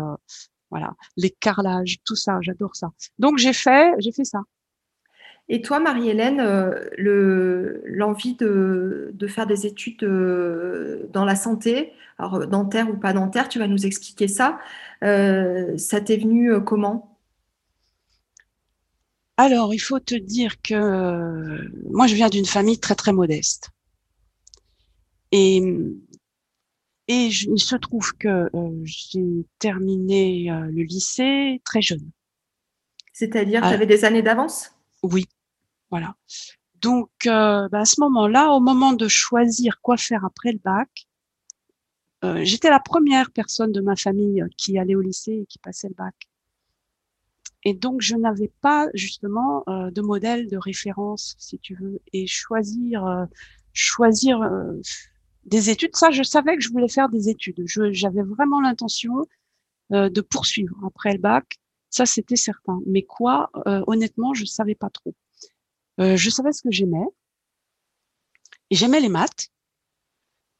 voilà, 0.70 0.94
les 1.16 1.30
carrelages, 1.30 1.96
tout 2.04 2.16
ça, 2.16 2.38
j'adore 2.42 2.76
ça. 2.76 2.90
Donc 3.18 3.38
j'ai 3.38 3.54
fait, 3.54 3.94
j'ai 4.00 4.12
fait 4.12 4.24
ça. 4.24 4.40
Et 5.50 5.62
toi, 5.62 5.80
Marie-Hélène, 5.80 6.40
euh, 6.40 7.80
l'envie 7.86 8.34
de, 8.34 9.14
faire 9.28 9.46
des 9.46 9.66
études 9.66 10.02
euh, 10.02 11.08
dans 11.12 11.24
la 11.24 11.36
santé, 11.36 11.92
alors 12.18 12.46
dentaire 12.46 12.90
ou 12.90 12.96
pas 12.96 13.14
dentaire, 13.14 13.48
tu 13.48 13.58
vas 13.58 13.66
nous 13.66 13.86
expliquer 13.86 14.28
ça. 14.28 14.58
Euh, 15.02 15.76
ça 15.78 16.00
t'est 16.02 16.18
venu 16.18 16.62
comment? 16.64 17.18
Alors, 19.38 19.72
il 19.72 19.78
faut 19.78 20.00
te 20.00 20.16
dire 20.16 20.60
que 20.60 21.88
moi, 21.88 22.06
je 22.06 22.14
viens 22.14 22.28
d'une 22.28 22.44
famille 22.44 22.78
très, 22.78 22.96
très 22.96 23.12
modeste. 23.12 23.70
Et, 25.30 25.58
et 27.06 27.26
il 27.26 27.60
se 27.60 27.76
trouve 27.76 28.12
que 28.18 28.50
j'ai 28.82 29.46
terminé 29.58 30.50
le 30.50 30.82
lycée 30.82 31.62
très 31.64 31.80
jeune. 31.80 32.10
C'est-à-dire, 33.12 33.62
tu 33.62 33.68
avais 33.68 33.86
des 33.86 34.04
années 34.04 34.22
d'avance? 34.22 34.72
Oui, 35.04 35.26
voilà. 35.90 36.14
Donc, 36.80 37.10
euh, 37.26 37.68
bah, 37.68 37.80
à 37.80 37.84
ce 37.84 38.00
moment-là, 38.00 38.52
au 38.52 38.60
moment 38.60 38.92
de 38.92 39.08
choisir 39.08 39.80
quoi 39.80 39.96
faire 39.96 40.24
après 40.24 40.52
le 40.52 40.58
bac, 40.58 41.06
euh, 42.24 42.40
j'étais 42.44 42.70
la 42.70 42.80
première 42.80 43.30
personne 43.30 43.72
de 43.72 43.80
ma 43.80 43.96
famille 43.96 44.44
qui 44.56 44.78
allait 44.78 44.94
au 44.94 45.00
lycée 45.00 45.40
et 45.42 45.46
qui 45.46 45.58
passait 45.58 45.88
le 45.88 45.94
bac. 45.94 46.14
Et 47.64 47.74
donc, 47.74 48.00
je 48.00 48.14
n'avais 48.14 48.52
pas 48.60 48.88
justement 48.94 49.64
euh, 49.68 49.90
de 49.90 50.00
modèle 50.00 50.48
de 50.48 50.56
référence, 50.56 51.34
si 51.38 51.58
tu 51.58 51.74
veux, 51.74 52.00
et 52.12 52.26
choisir, 52.26 53.26
choisir 53.72 54.40
des 55.44 55.70
études. 55.70 55.96
Ça, 55.96 56.10
je 56.10 56.22
savais 56.22 56.56
que 56.56 56.62
je 56.62 56.70
voulais 56.70 56.88
faire 56.88 57.08
des 57.08 57.28
études. 57.28 57.62
J'avais 57.66 58.22
vraiment 58.22 58.60
l'intention 58.60 59.26
de 59.90 60.20
poursuivre 60.20 60.76
après 60.86 61.12
le 61.12 61.18
bac 61.18 61.58
Ça, 61.90 62.06
c'était 62.06 62.36
certain. 62.36 62.80
Mais 62.86 63.02
quoi, 63.02 63.50
euh, 63.66 63.82
honnêtement, 63.86 64.34
je 64.34 64.44
savais 64.44 64.74
pas 64.74 64.90
trop. 64.90 65.14
Euh, 66.00 66.16
je 66.16 66.30
savais 66.30 66.52
ce 66.52 66.62
que 66.62 66.70
j'aimais. 66.70 67.06
Et 68.70 68.76
j'aimais 68.76 69.00
les 69.00 69.08
maths, 69.08 69.48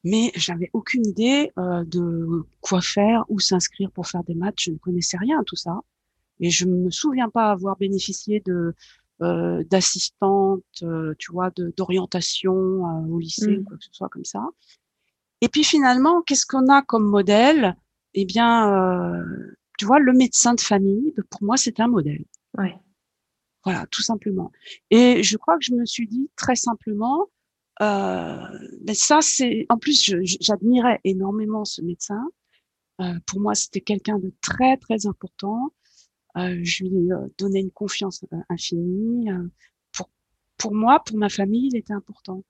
mais 0.02 0.32
j'avais 0.34 0.70
aucune 0.72 1.06
idée 1.06 1.52
euh, 1.58 1.84
de 1.84 2.46
quoi 2.60 2.80
faire, 2.80 3.24
où 3.28 3.38
s'inscrire 3.38 3.90
pour 3.90 4.06
faire 4.06 4.24
des 4.24 4.34
maths. 4.34 4.58
Je 4.58 4.70
ne 4.70 4.78
connaissais 4.78 5.18
rien 5.18 5.42
tout 5.44 5.56
ça. 5.56 5.80
Et 6.40 6.50
je 6.50 6.66
me 6.66 6.90
souviens 6.90 7.28
pas 7.28 7.50
avoir 7.50 7.76
bénéficié 7.76 8.40
de 8.40 8.74
euh, 9.20 9.64
d'assistante, 9.64 10.62
euh, 10.82 11.12
tu 11.18 11.32
vois, 11.32 11.50
d'orientation 11.76 12.54
euh, 12.54 13.08
au 13.08 13.18
lycée 13.18 13.56
ou 13.56 13.60
mmh. 13.62 13.64
quoi 13.64 13.76
que 13.76 13.84
ce 13.84 13.90
soit 13.92 14.08
comme 14.08 14.24
ça. 14.24 14.46
Et 15.40 15.48
puis 15.48 15.64
finalement, 15.64 16.22
qu'est-ce 16.22 16.46
qu'on 16.46 16.68
a 16.68 16.82
comme 16.82 17.04
modèle? 17.04 17.76
Eh 18.14 18.24
bien, 18.24 18.72
euh, 18.72 19.56
tu 19.76 19.86
vois, 19.86 19.98
le 19.98 20.12
médecin 20.12 20.54
de 20.54 20.60
famille, 20.60 21.14
pour 21.30 21.42
moi, 21.42 21.56
c'est 21.56 21.80
un 21.80 21.88
modèle. 21.88 22.24
Ouais. 22.56 22.76
Voilà, 23.68 23.86
tout 23.90 24.00
simplement. 24.00 24.50
Et 24.90 25.22
je 25.22 25.36
crois 25.36 25.58
que 25.58 25.64
je 25.64 25.74
me 25.74 25.84
suis 25.84 26.08
dit 26.08 26.30
très 26.36 26.56
simplement, 26.56 27.28
euh, 27.82 28.38
ben 28.80 28.94
ça, 28.94 29.20
c'est. 29.20 29.66
En 29.68 29.76
plus, 29.76 30.14
j'admirais 30.40 31.00
énormément 31.04 31.66
ce 31.66 31.82
médecin. 31.82 32.22
Euh, 33.02 33.12
pour 33.26 33.40
moi, 33.40 33.54
c'était 33.54 33.82
quelqu'un 33.82 34.18
de 34.18 34.32
très 34.40 34.78
très 34.78 35.06
important. 35.06 35.74
Euh, 36.38 36.58
je 36.62 36.84
lui 36.84 37.12
euh, 37.12 37.28
donnais 37.36 37.60
une 37.60 37.70
confiance 37.70 38.24
infinie. 38.48 39.28
pour 39.92 40.08
pour 40.56 40.74
moi, 40.74 41.02
pour 41.04 41.18
ma 41.18 41.28
famille, 41.28 41.68
il 41.70 41.76
était 41.76 41.92
important. 41.92 42.42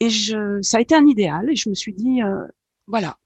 Et 0.00 0.10
je, 0.10 0.60
ça 0.60 0.78
a 0.78 0.80
été 0.80 0.96
un 0.96 1.06
idéal. 1.06 1.50
Et 1.50 1.56
je 1.56 1.68
me 1.68 1.74
suis 1.74 1.94
dit, 1.94 2.18
voilà, 2.88 3.16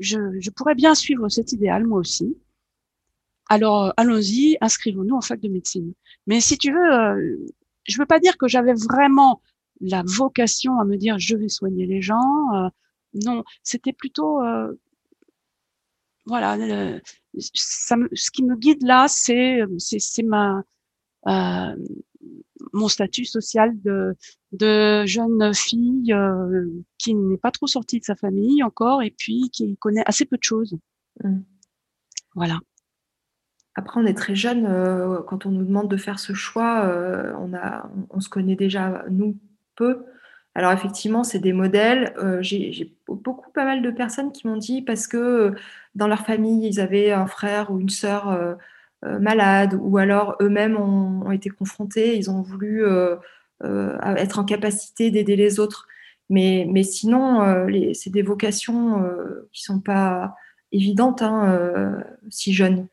je, 0.00 0.18
je 0.38 0.50
pourrais 0.50 0.74
bien 0.74 0.94
suivre 0.94 1.30
cet 1.30 1.52
idéal 1.52 1.86
moi 1.86 1.98
aussi. 1.98 2.36
Alors, 3.48 3.92
allons-y, 3.96 4.56
inscrivons-nous 4.60 5.16
en 5.16 5.20
fac 5.20 5.40
de 5.40 5.48
médecine. 5.48 5.92
Mais 6.26 6.40
si 6.40 6.56
tu 6.58 6.72
veux, 6.72 7.46
je 7.86 7.98
veux 7.98 8.06
pas 8.06 8.18
dire 8.18 8.36
que 8.38 8.48
j'avais 8.48 8.74
vraiment 8.74 9.42
la 9.80 10.02
vocation 10.04 10.78
à 10.78 10.84
me 10.84 10.96
dire 10.96 11.18
je 11.18 11.36
vais 11.36 11.48
soigner 11.48 11.86
les 11.86 12.02
gens. 12.02 12.54
Euh, 12.54 12.68
non, 13.24 13.44
c'était 13.62 13.92
plutôt 13.92 14.42
euh, 14.42 14.72
voilà. 16.26 16.56
ça, 17.54 17.96
ce 18.12 18.30
qui 18.30 18.44
me 18.44 18.56
guide 18.56 18.82
là, 18.82 19.06
c'est 19.08 19.60
c'est 19.78 20.22
ma 20.22 20.62
euh, 21.26 21.76
mon 22.72 22.88
statut 22.88 23.24
social 23.24 23.78
de 23.82 24.16
de 24.52 25.04
jeune 25.06 25.52
fille 25.54 26.14
qui 26.98 27.14
n'est 27.14 27.38
pas 27.38 27.50
trop 27.50 27.66
sortie 27.66 28.00
de 28.00 28.04
sa 28.04 28.16
famille 28.16 28.62
encore 28.62 29.02
et 29.02 29.10
puis 29.10 29.50
qui 29.52 29.76
connaît 29.76 30.04
assez 30.06 30.24
peu 30.24 30.36
de 30.36 30.42
choses. 30.42 30.76
Mmh. 31.22 31.40
Voilà. 32.34 32.60
Après, 33.76 34.00
on 34.00 34.06
est 34.06 34.16
très 34.16 34.36
jeune. 34.36 34.64
quand 35.26 35.46
on 35.46 35.50
nous 35.50 35.64
demande 35.64 35.90
de 35.90 35.96
faire 35.96 36.18
ce 36.18 36.32
choix, 36.32 36.88
on, 37.38 37.54
a, 37.54 37.90
on, 38.10 38.20
se 38.20 38.28
connaît 38.28 38.54
déjà, 38.54 39.04
nous, 39.10 39.36
peu. 39.74 40.04
Alors 40.54 40.72
effectivement, 40.72 41.24
c'est 41.24 41.40
des 41.40 41.52
modèles. 41.52 42.14
Euh, 42.18 42.40
j'ai 42.40 42.94
beaucoup, 43.08 43.50
pas 43.52 43.64
mal 43.64 43.82
de 43.82 43.90
personnes 43.90 44.32
qui 44.32 44.46
m'ont 44.46 44.56
dit 44.56 44.82
parce 44.82 45.06
que 45.08 45.16
euh, 45.16 45.50
dans 45.94 46.06
leur 46.06 46.24
famille, 46.24 46.68
ils 46.68 46.80
avaient 46.80 47.10
un 47.10 47.26
frère 47.26 47.70
ou 47.72 47.80
une 47.80 47.88
sœur 47.88 48.28
euh, 48.28 48.54
malade, 49.20 49.78
ou 49.80 49.98
alors 49.98 50.36
eux-mêmes 50.40 50.78
ont, 50.78 51.30
été 51.30 51.50
confrontés, 51.50 52.16
ils 52.16 52.30
ont 52.30 52.40
voulu 52.40 52.84
être 53.62 54.38
en 54.38 54.44
capacité 54.44 55.10
d'aider 55.10 55.36
les 55.36 55.60
autres. 55.60 55.86
Mais, 56.30 56.66
sinon, 56.84 57.66
c'est 57.92 58.08
des 58.08 58.22
vocations 58.22 59.04
qui 59.52 59.62
sont 59.62 59.80
pas 59.80 60.34
évidentes 60.72 61.20
hein, 61.20 62.02
si 62.30 62.54
jeunes. 62.54 62.88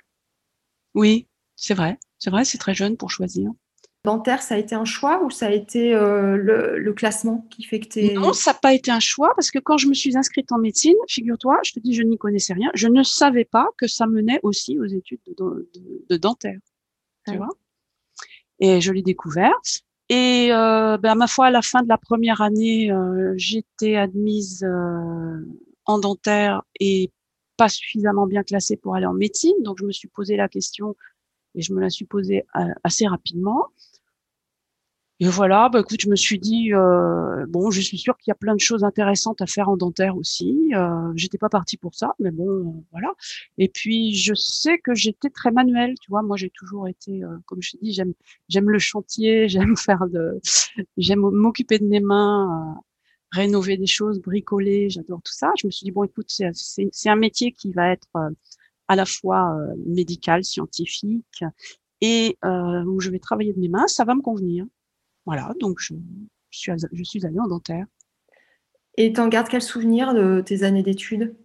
Oui, 0.93 1.27
c'est 1.55 1.73
vrai. 1.73 1.97
C'est 2.19 2.29
vrai, 2.29 2.45
c'est 2.45 2.57
très 2.57 2.73
jeune 2.73 2.97
pour 2.97 3.09
choisir. 3.09 3.51
Dentaire, 4.03 4.41
ça 4.41 4.55
a 4.55 4.57
été 4.57 4.73
un 4.73 4.85
choix 4.85 5.23
ou 5.23 5.29
ça 5.29 5.47
a 5.47 5.51
été 5.51 5.93
euh, 5.93 6.35
le, 6.35 6.93
classement 6.93 7.47
qui 7.51 7.63
fait 7.63 7.79
que 7.79 7.87
tu 7.87 8.13
Non, 8.15 8.33
ça 8.33 8.51
n'a 8.51 8.57
pas 8.57 8.73
été 8.73 8.89
un 8.89 8.99
choix 8.99 9.31
parce 9.35 9.51
que 9.51 9.59
quand 9.59 9.77
je 9.77 9.87
me 9.87 9.93
suis 9.93 10.17
inscrite 10.17 10.51
en 10.51 10.57
médecine, 10.57 10.95
figure-toi, 11.07 11.59
je 11.63 11.73
te 11.73 11.79
dis, 11.79 11.93
je 11.93 12.01
n'y 12.01 12.17
connaissais 12.17 12.53
rien. 12.53 12.71
Je 12.73 12.87
ne 12.87 13.03
savais 13.03 13.45
pas 13.45 13.67
que 13.77 13.85
ça 13.85 14.07
menait 14.07 14.39
aussi 14.41 14.79
aux 14.79 14.85
études 14.85 15.19
de, 15.37 16.17
dentaire. 16.17 16.59
Tu 17.27 17.33
ah 17.33 17.37
vois 17.37 17.49
Et 18.59 18.81
je 18.81 18.91
l'ai 18.91 19.03
découvert. 19.03 19.53
Et 20.09 20.49
euh, 20.51 20.97
ben, 20.97 21.13
ma 21.13 21.27
foi, 21.27 21.47
à 21.47 21.51
la 21.51 21.61
fin 21.61 21.83
de 21.83 21.87
la 21.87 21.99
première 21.99 22.41
année, 22.41 22.91
euh, 22.91 23.33
j'étais 23.37 23.97
admise 23.97 24.65
en 25.85 25.99
dentaire 25.99 26.63
et 26.79 27.11
pas 27.57 27.69
suffisamment 27.69 28.27
bien 28.27 28.43
classée 28.43 28.77
pour 28.77 28.95
aller 28.95 29.05
en 29.05 29.13
médecine. 29.13 29.55
Donc, 29.61 29.77
je 29.79 29.85
me 29.85 29.91
suis 29.91 30.07
posé 30.07 30.35
la 30.35 30.47
question 30.49 30.95
et 31.55 31.61
je 31.61 31.73
me 31.73 31.81
la 31.81 31.89
suis 31.89 32.05
posée 32.05 32.45
assez 32.83 33.07
rapidement. 33.07 33.69
Et 35.21 35.27
voilà, 35.27 35.69
bah 35.69 35.81
écoute, 35.81 36.01
je 36.01 36.09
me 36.09 36.15
suis 36.15 36.39
dit 36.39 36.73
euh, 36.73 37.45
bon, 37.47 37.69
je 37.69 37.79
suis 37.79 37.99
sûre 37.99 38.17
qu'il 38.17 38.31
y 38.31 38.33
a 38.33 38.35
plein 38.35 38.55
de 38.55 38.59
choses 38.59 38.83
intéressantes 38.83 39.39
à 39.39 39.45
faire 39.45 39.69
en 39.69 39.77
dentaire 39.77 40.17
aussi. 40.17 40.71
Euh, 40.73 41.11
j'étais 41.15 41.37
pas 41.37 41.47
partie 41.47 41.77
pour 41.77 41.93
ça, 41.93 42.15
mais 42.17 42.31
bon, 42.31 42.49
euh, 42.49 42.83
voilà. 42.91 43.13
Et 43.59 43.69
puis 43.69 44.15
je 44.15 44.33
sais 44.33 44.79
que 44.79 44.95
j'étais 44.95 45.29
très 45.29 45.51
manuelle, 45.51 45.93
tu 46.01 46.09
vois. 46.09 46.23
Moi, 46.23 46.37
j'ai 46.37 46.49
toujours 46.49 46.87
été, 46.87 47.23
euh, 47.23 47.37
comme 47.45 47.61
je 47.61 47.73
te 47.73 47.77
dis, 47.83 47.93
j'aime 47.93 48.13
j'aime 48.49 48.71
le 48.71 48.79
chantier, 48.79 49.47
j'aime 49.49 49.77
faire 49.77 50.07
de, 50.07 50.39
j'aime 50.97 51.19
m'occuper 51.19 51.77
de 51.77 51.85
mes 51.85 51.99
mains, 51.99 52.81
rénover 53.31 53.77
des 53.77 53.87
choses, 53.87 54.19
bricoler, 54.19 54.89
j'adore 54.89 55.21
tout 55.21 55.33
ça. 55.33 55.51
Je 55.59 55.67
me 55.67 55.71
suis 55.71 55.85
dit 55.85 55.91
bon, 55.91 56.03
écoute, 56.03 56.27
c'est 56.29 56.51
c'est 56.53 57.09
un 57.09 57.15
métier 57.15 57.51
qui 57.51 57.71
va 57.71 57.91
être 57.91 58.09
à 58.87 58.95
la 58.95 59.05
fois 59.05 59.55
médical, 59.85 60.43
scientifique, 60.43 61.43
et 62.01 62.37
où 62.43 62.99
je 62.99 63.09
vais 63.09 63.19
travailler 63.19 63.53
de 63.53 63.59
mes 63.59 63.69
mains, 63.69 63.87
ça 63.87 64.03
va 64.05 64.15
me 64.15 64.21
convenir. 64.21 64.65
Voilà, 65.25 65.53
donc 65.59 65.79
je, 65.79 65.93
suis, 66.49 66.71
je 66.91 67.03
suis 67.03 67.25
allée 67.25 67.39
en 67.39 67.47
dentaire. 67.47 67.85
Et 68.97 69.13
tu 69.13 69.19
en 69.19 69.27
gardes 69.27 69.47
quel 69.49 69.61
souvenir 69.61 70.13
de 70.13 70.41
tes 70.41 70.63
années 70.63 70.83
d'études? 70.83 71.35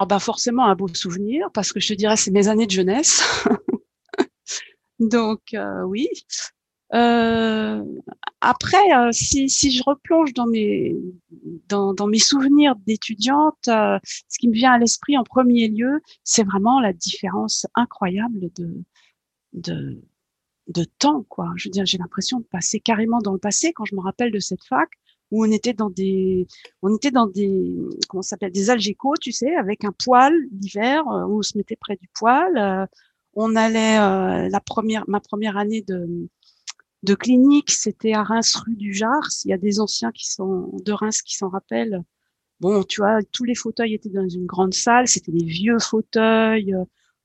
Oh 0.00 0.06
ben 0.06 0.20
forcément 0.20 0.66
un 0.66 0.76
beau 0.76 0.88
souvenir 0.88 1.50
parce 1.52 1.72
que 1.72 1.80
je 1.80 1.88
te 1.88 1.94
dirais 1.94 2.16
c'est 2.16 2.30
mes 2.30 2.48
années 2.48 2.66
de 2.66 2.70
jeunesse. 2.70 3.22
donc 5.00 5.40
euh, 5.54 5.82
oui. 5.82 6.08
Euh, 6.94 7.84
après, 8.40 8.92
euh, 8.96 9.10
si, 9.12 9.48
si 9.50 9.70
je 9.70 9.82
replonge 9.84 10.32
dans 10.32 10.46
mes 10.46 10.96
dans, 11.68 11.92
dans 11.92 12.06
mes 12.06 12.18
souvenirs 12.18 12.74
d'étudiante, 12.86 13.58
ce 13.66 14.38
qui 14.38 14.48
me 14.48 14.54
vient 14.54 14.72
à 14.72 14.78
l'esprit 14.78 15.18
en 15.18 15.24
premier 15.24 15.68
lieu, 15.68 16.00
c'est 16.24 16.44
vraiment 16.44 16.80
la 16.80 16.92
différence 16.92 17.66
incroyable 17.74 18.50
de 18.56 18.84
de 19.54 20.02
de 20.68 20.84
temps, 20.98 21.24
quoi. 21.28 21.50
Je 21.56 21.68
veux 21.68 21.72
dire, 21.72 21.86
j'ai 21.86 21.98
l'impression 21.98 22.40
de 22.40 22.44
passer 22.44 22.80
carrément 22.80 23.20
dans 23.20 23.32
le 23.32 23.38
passé 23.38 23.72
quand 23.72 23.84
je 23.84 23.94
me 23.94 24.00
rappelle 24.00 24.30
de 24.32 24.38
cette 24.38 24.62
fac 24.64 24.88
où 25.30 25.44
on 25.44 25.50
était 25.50 25.72
dans 25.74 25.90
des, 25.90 26.46
on 26.82 26.94
était 26.96 27.10
dans 27.10 27.26
des, 27.26 27.74
comment 28.08 28.22
s'appelle, 28.22 28.52
des 28.52 28.70
algécos, 28.70 29.14
tu 29.20 29.32
sais, 29.32 29.54
avec 29.56 29.84
un 29.84 29.92
poêle 29.92 30.34
l'hiver 30.52 31.06
euh, 31.08 31.26
où 31.26 31.38
on 31.38 31.42
se 31.42 31.56
mettait 31.56 31.76
près 31.76 31.96
du 31.96 32.08
poêle. 32.18 32.56
Euh, 32.56 32.86
on 33.34 33.54
allait 33.56 33.98
euh, 33.98 34.48
la 34.48 34.60
première, 34.60 35.04
ma 35.08 35.20
première 35.20 35.56
année 35.56 35.82
de 35.82 36.28
de 37.02 37.14
clinique, 37.14 37.70
c'était 37.70 38.12
à 38.12 38.22
Reims 38.22 38.54
rue 38.56 38.76
du 38.76 38.92
Jars. 38.92 39.28
Il 39.44 39.50
y 39.50 39.52
a 39.52 39.58
des 39.58 39.80
anciens 39.80 40.12
qui 40.12 40.30
sont 40.30 40.70
de 40.84 40.92
Reims 40.92 41.22
qui 41.22 41.36
s'en 41.36 41.48
rappellent. 41.48 42.02
Bon, 42.60 42.82
tu 42.82 43.00
vois, 43.00 43.22
tous 43.32 43.44
les 43.44 43.54
fauteuils 43.54 43.94
étaient 43.94 44.08
dans 44.08 44.28
une 44.28 44.46
grande 44.46 44.74
salle. 44.74 45.06
C'était 45.06 45.32
des 45.32 45.44
vieux 45.44 45.78
fauteuils 45.78 46.74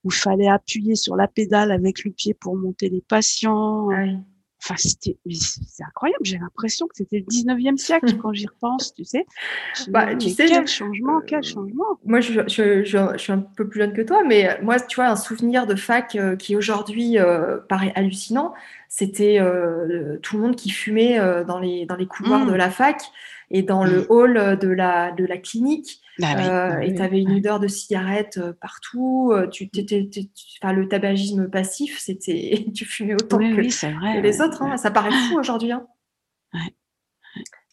où 0.04 0.10
il 0.10 0.14
fallait 0.14 0.48
appuyer 0.48 0.94
sur 0.94 1.16
la 1.16 1.26
pédale 1.26 1.72
avec 1.72 2.04
le 2.04 2.12
pied 2.12 2.34
pour 2.34 2.56
monter 2.56 2.88
les 2.88 3.00
patients. 3.00 3.88
Enfin, 4.64 4.76
c'était, 4.78 5.18
c'est 5.30 5.84
incroyable. 5.84 6.24
J'ai 6.24 6.38
l'impression 6.38 6.86
que 6.86 6.96
c'était 6.96 7.18
le 7.18 7.26
19e 7.26 7.76
siècle 7.76 8.16
quand 8.22 8.32
j'y 8.32 8.46
repense, 8.46 8.94
tu 8.94 9.04
sais. 9.04 9.26
Bah, 9.88 10.14
tu 10.14 10.30
sais, 10.30 10.46
quel 10.46 10.66
changement, 10.66 11.20
quel 11.20 11.42
changement. 11.42 11.84
Moi, 12.04 12.20
je, 12.20 12.40
je, 12.48 12.82
je, 12.82 13.18
suis 13.18 13.32
un 13.32 13.40
peu 13.40 13.68
plus 13.68 13.80
jeune 13.80 13.92
que 13.92 14.00
toi, 14.00 14.24
mais 14.24 14.58
moi, 14.62 14.80
tu 14.80 14.96
vois, 14.96 15.08
un 15.08 15.16
souvenir 15.16 15.66
de 15.66 15.74
fac 15.74 16.16
euh, 16.16 16.36
qui 16.36 16.56
aujourd'hui 16.56 17.18
euh, 17.18 17.58
paraît 17.68 17.92
hallucinant, 17.94 18.54
c'était 18.88 19.38
euh, 19.38 20.16
tout 20.22 20.36
le 20.36 20.42
monde 20.42 20.56
qui 20.56 20.70
fumait 20.70 21.18
dans 21.44 21.58
les 21.58 21.84
dans 21.84 21.96
les 21.96 22.06
couloirs 22.06 22.46
mmh. 22.46 22.50
de 22.50 22.54
la 22.54 22.70
fac 22.70 23.02
et 23.50 23.62
dans 23.62 23.84
le 23.84 24.02
mmh. 24.02 24.06
hall 24.08 24.58
de 24.58 24.68
la 24.68 25.12
de 25.12 25.26
la 25.26 25.36
clinique. 25.36 26.00
Bah 26.18 26.28
euh, 26.36 26.74
bah 26.74 26.84
et 26.84 26.94
tu 26.94 27.02
avais 27.02 27.20
une 27.20 27.32
odeur 27.32 27.58
de 27.58 27.66
cigarette 27.66 28.38
euh, 28.38 28.52
partout. 28.52 29.32
Euh, 29.32 29.48
tu, 29.48 29.68
enfin, 30.62 30.72
le 30.72 30.88
tabagisme 30.88 31.50
passif, 31.50 31.98
c'était 31.98 32.66
tu 32.74 32.84
fumais 32.84 33.14
autant 33.14 33.38
que, 33.38 34.20
les 34.20 34.40
autres. 34.40 34.62
Hein. 34.62 34.76
Ça 34.76 34.90
paraît 34.90 35.10
fou 35.10 35.38
aujourd'hui. 35.38 35.72
Hein. 35.72 35.86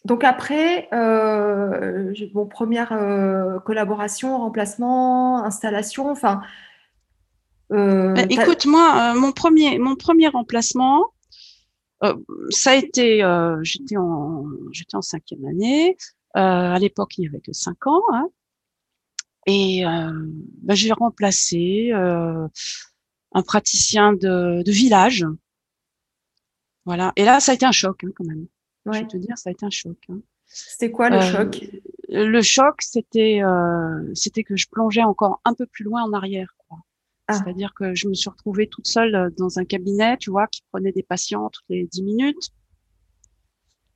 Donc 0.06 0.24
après, 0.24 0.90
euh, 0.94 2.12
bon, 2.34 2.48
première 2.48 2.90
collaboration, 3.64 4.38
remplacement, 4.40 5.44
installation, 5.44 6.10
enfin. 6.10 6.42
Bah, 7.70 8.24
écoute, 8.30 8.66
moi, 8.66 9.14
mon 9.14 9.32
premier, 9.32 9.78
mon 9.78 9.96
premier 9.96 10.28
remplacement, 10.28 11.06
ça 12.50 12.72
a 12.72 12.76
été, 12.76 13.24
j'étais 13.62 13.98
en, 13.98 14.46
j'étais 14.72 14.96
en 14.96 15.04
cinquième 15.04 15.46
année. 15.46 15.96
Euh, 16.38 16.40
à 16.40 16.80
l'époque, 16.80 17.18
il 17.18 17.22
n'y 17.22 17.28
avait 17.28 17.42
que 17.42 17.54
cinq 17.54 17.88
ans. 17.88 18.02
Hein. 18.14 18.30
Et 19.48 19.86
euh, 19.86 20.12
bah, 20.62 20.76
j'ai 20.76 20.92
remplacé 20.92 21.92
euh, 21.94 22.48
un 23.34 23.42
praticien 23.42 24.14
de, 24.14 24.64
de, 24.64 24.72
village. 24.72 25.26
Voilà. 26.86 27.12
Et 27.16 27.26
là, 27.26 27.40
ça 27.40 27.52
a 27.52 27.56
été 27.56 27.66
un 27.66 27.72
choc 27.72 28.04
hein, 28.04 28.10
quand 28.16 28.26
même. 28.26 28.48
Je 28.86 28.92
vais 28.92 29.08
te 29.08 29.18
dire, 29.18 29.38
ça 29.38 29.50
a 29.50 29.54
été 29.54 29.66
un 29.66 29.70
choc. 29.70 29.98
Hein. 30.10 30.20
C'était 30.46 30.92
quoi 30.92 31.10
le 31.10 31.18
euh, 31.18 31.32
choc? 31.32 31.66
Le 32.10 32.42
choc, 32.42 32.82
c'était 32.82 33.42
euh, 33.42 34.12
c'était 34.14 34.44
que 34.44 34.56
je 34.58 34.68
plongeais 34.70 35.04
encore 35.04 35.40
un 35.46 35.54
peu 35.54 35.66
plus 35.66 35.84
loin 35.84 36.04
en 36.04 36.14
arrière. 36.14 36.54
Ah. 37.28 37.34
C'est-à-dire 37.34 37.74
que 37.74 37.96
je 37.96 38.08
me 38.10 38.14
suis 38.14 38.30
retrouvée 38.30 38.68
toute 38.68 38.88
seule 38.88 39.32
dans 39.38 39.60
un 39.60 39.66
cabinet, 39.66 40.18
tu 40.18 40.32
vois, 40.32 40.48
qui 40.48 40.64
prenait 40.72 40.92
des 40.92 41.04
patients 41.04 41.50
toutes 41.50 41.70
les 41.70 41.86
dix 41.86 42.04
minutes. 42.04 42.50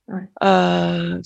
Ouais. 0.08 0.30
Euh, 0.42 1.20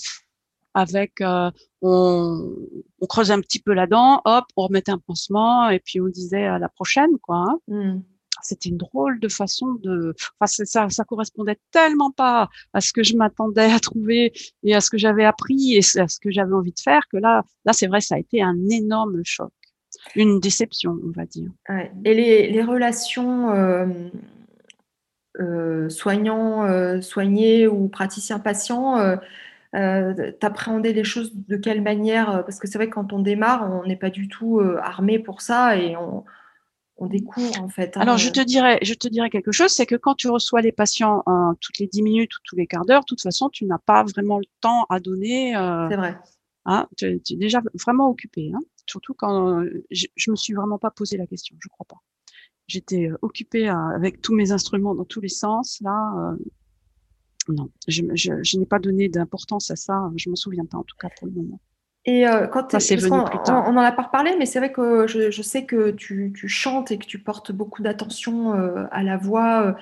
avec, 0.74 1.20
euh, 1.20 1.50
on, 1.82 2.54
on 3.00 3.06
creusait 3.06 3.32
un 3.32 3.40
petit 3.40 3.60
peu 3.60 3.72
la 3.72 3.86
dent, 3.86 4.22
hop, 4.24 4.44
on 4.56 4.66
remettait 4.66 4.92
un 4.92 4.98
pansement 4.98 5.68
et 5.70 5.80
puis 5.80 6.00
on 6.00 6.08
disait 6.08 6.44
à 6.44 6.58
la 6.58 6.68
prochaine, 6.68 7.18
quoi. 7.22 7.44
Hein. 7.48 7.58
Mmh. 7.68 8.02
C'était 8.42 8.70
une 8.70 8.78
drôle 8.78 9.20
de 9.20 9.28
façon 9.28 9.74
de, 9.82 10.14
enfin, 10.38 10.64
ça, 10.64 10.88
ça 10.88 11.04
correspondait 11.04 11.58
tellement 11.72 12.10
pas 12.10 12.48
à 12.72 12.80
ce 12.80 12.92
que 12.94 13.02
je 13.02 13.14
m'attendais 13.14 13.70
à 13.70 13.78
trouver 13.78 14.32
et 14.62 14.74
à 14.74 14.80
ce 14.80 14.88
que 14.88 14.96
j'avais 14.96 15.26
appris 15.26 15.74
et 15.74 16.00
à 16.00 16.08
ce 16.08 16.18
que 16.18 16.30
j'avais 16.30 16.54
envie 16.54 16.72
de 16.72 16.80
faire 16.80 17.02
que 17.12 17.18
là, 17.18 17.42
là, 17.66 17.74
c'est 17.74 17.86
vrai, 17.86 18.00
ça 18.00 18.14
a 18.14 18.18
été 18.18 18.40
un 18.40 18.56
énorme 18.70 19.20
choc 19.24 19.52
une 20.14 20.40
déception, 20.40 20.98
on 21.04 21.10
va 21.10 21.26
dire. 21.26 21.50
Et 22.04 22.14
les, 22.50 22.62
relations 22.62 23.50
euh, 23.50 23.86
euh, 25.40 25.88
soignants, 25.88 26.64
euh, 26.64 27.00
soignés 27.00 27.66
ou 27.66 27.88
praticiens-patients, 29.72 30.38
t'appréhendais 30.40 30.92
les 30.92 31.04
choses 31.04 31.32
de 31.34 31.56
quelle 31.56 31.82
manière 31.82 32.44
Parce 32.44 32.58
que 32.58 32.68
c'est 32.68 32.78
vrai 32.78 32.88
que 32.88 32.94
quand 32.94 33.12
on 33.12 33.20
démarre, 33.20 33.70
on 33.70 33.86
n'est 33.86 33.96
pas 33.96 34.10
du 34.10 34.28
tout 34.28 34.60
armé 34.82 35.18
pour 35.18 35.40
ça 35.40 35.76
et 35.76 35.96
on, 35.96 36.24
découvre 37.06 37.62
en 37.62 37.68
fait. 37.70 37.96
Hein, 37.96 38.00
Alors 38.02 38.18
je 38.18 38.28
te 38.28 38.40
dirais, 38.40 38.78
je 38.82 38.92
te 38.92 39.08
dirais 39.08 39.30
quelque 39.30 39.52
chose, 39.52 39.70
c'est 39.70 39.86
que 39.86 39.94
quand 39.94 40.14
tu 40.14 40.28
reçois 40.28 40.60
les 40.60 40.70
patients 40.72 41.24
toutes 41.60 41.78
les 41.78 41.86
10 41.86 42.02
minutes 42.02 42.36
ou 42.36 42.40
tous 42.44 42.56
les 42.56 42.66
quarts 42.66 42.84
d'heure, 42.84 43.00
de 43.00 43.06
toute 43.06 43.22
façon, 43.22 43.48
tu 43.48 43.64
n'as 43.64 43.78
pas 43.78 44.04
vraiment 44.04 44.38
le 44.38 44.44
temps 44.60 44.84
à 44.90 45.00
donner. 45.00 45.52
c'est 45.88 45.96
vrai. 45.96 46.16
Hein, 46.66 46.86
tu, 46.96 47.06
es 47.06 47.36
déjà 47.36 47.60
vraiment 47.74 48.08
occupé. 48.08 48.52
Hein. 48.54 48.60
Surtout 48.86 49.14
quand 49.14 49.60
euh, 49.60 49.84
je, 49.90 50.06
je 50.14 50.30
me 50.30 50.36
suis 50.36 50.52
vraiment 50.52 50.78
pas 50.78 50.90
posé 50.90 51.16
la 51.16 51.26
question, 51.26 51.56
je 51.58 51.68
crois 51.68 51.86
pas. 51.88 51.96
J'étais 52.66 53.08
euh, 53.08 53.18
occupée 53.22 53.68
avec 53.68 54.20
tous 54.20 54.34
mes 54.34 54.52
instruments 54.52 54.94
dans 54.94 55.04
tous 55.04 55.20
les 55.20 55.28
sens. 55.28 55.80
Là, 55.80 56.12
euh, 56.16 56.36
non, 57.48 57.70
je, 57.88 58.02
je, 58.14 58.58
n'ai 58.58 58.66
pas 58.66 58.78
donné 58.78 59.08
d'importance 59.08 59.70
à 59.70 59.76
ça. 59.76 60.10
Je 60.16 60.30
me 60.30 60.36
souviens 60.36 60.64
pas 60.66 60.78
en 60.78 60.84
tout 60.84 60.96
cas 60.98 61.08
pour 61.18 61.26
le 61.26 61.32
moment. 61.32 61.60
Et 62.06 62.24
quand 62.50 62.70
ça, 62.70 62.80
c'est 62.80 62.96
venu 62.96 63.24
plus 63.26 63.42
tard. 63.42 63.64
On, 63.66 63.76
en 63.76 63.80
a 63.80 63.92
pas 63.92 64.04
reparlé, 64.04 64.34
mais 64.38 64.46
c'est 64.46 64.58
vrai 64.58 64.72
que 64.72 65.06
je, 65.06 65.30
je 65.30 65.42
sais 65.42 65.66
que 65.66 65.90
tu, 65.90 66.32
tu, 66.34 66.48
chantes 66.48 66.90
et 66.90 66.98
que 66.98 67.04
tu 67.04 67.18
portes 67.18 67.52
beaucoup 67.52 67.82
d'attention 67.82 68.52
à 68.90 69.02
la 69.02 69.18
voix. 69.18 69.76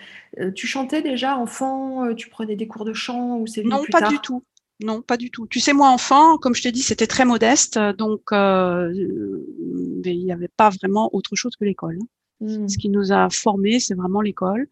tu 0.57 0.67
chantais 0.67 1.01
déjà 1.01 1.37
enfant 1.37 2.13
Tu 2.15 2.29
prenais 2.29 2.57
des 2.57 2.67
cours 2.67 2.85
de 2.85 2.93
chant 2.93 3.39
ou 3.39 3.47
c'est 3.47 3.63
Non, 3.63 3.83
plus 3.83 3.93
pas 3.93 4.09
du 4.09 4.19
tout. 4.19 4.43
Non, 4.81 5.03
pas 5.03 5.17
du 5.17 5.31
tout. 5.31 5.47
Tu 5.49 5.59
sais, 5.59 5.73
moi, 5.73 5.89
enfant, 5.89 6.39
comme 6.39 6.55
je 6.55 6.63
t'ai 6.63 6.73
dit, 6.73 6.83
c'était 6.83 7.09
très 7.09 7.25
modeste, 7.25 7.79
donc 7.99 8.31
euh, 8.33 8.93
il 8.95 10.25
n'y 10.25 10.33
avait 10.33 10.49
pas 10.49 10.71
vraiment 10.71 11.11
autre 11.13 11.35
chose 11.35 11.57
que 11.57 11.65
l'école. 11.65 11.99
Mmh. 12.41 12.69
Ce 12.69 12.79
qui 12.79 12.89
nous 12.89 13.11
a 13.11 13.29
formés, 13.29 13.81
c'est 13.81 13.95
vraiment 13.95 14.21
l'école. 14.21 14.69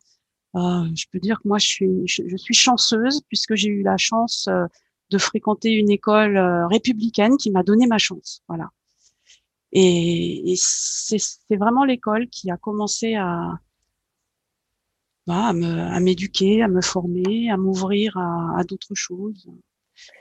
Euh, 0.56 0.88
je 0.94 1.04
peux 1.12 1.18
dire 1.18 1.40
que 1.42 1.48
moi, 1.48 1.58
je 1.58 1.66
suis, 1.66 2.06
je, 2.06 2.36
suis 2.36 2.54
chanceuse 2.54 3.20
puisque 3.28 3.54
j'ai 3.54 3.68
eu 3.68 3.82
la 3.82 3.98
chance 3.98 4.48
euh, 4.48 4.64
de 5.10 5.18
fréquenter 5.18 5.72
une 5.72 5.90
école 5.90 6.36
euh, 6.36 6.66
républicaine 6.68 7.36
qui 7.36 7.50
m'a 7.50 7.62
donné 7.62 7.86
ma 7.86 7.98
chance. 7.98 8.42
Voilà. 8.48 8.70
Et, 9.72 10.54
c'est 10.56 11.56
vraiment 11.56 11.84
l'école 11.84 12.28
qui 12.28 12.50
a 12.50 12.56
commencé 12.56 13.14
à, 13.16 13.58
bah, 15.26 15.48
à 15.48 16.00
m'éduquer, 16.00 16.62
à, 16.62 16.68
me 16.68 16.80
former, 16.80 17.50
à 17.50 17.58
m'ouvrir 17.58 18.16
à, 18.16 18.58
à 18.58 18.64
d'autres 18.64 18.94
choses. 18.94 19.50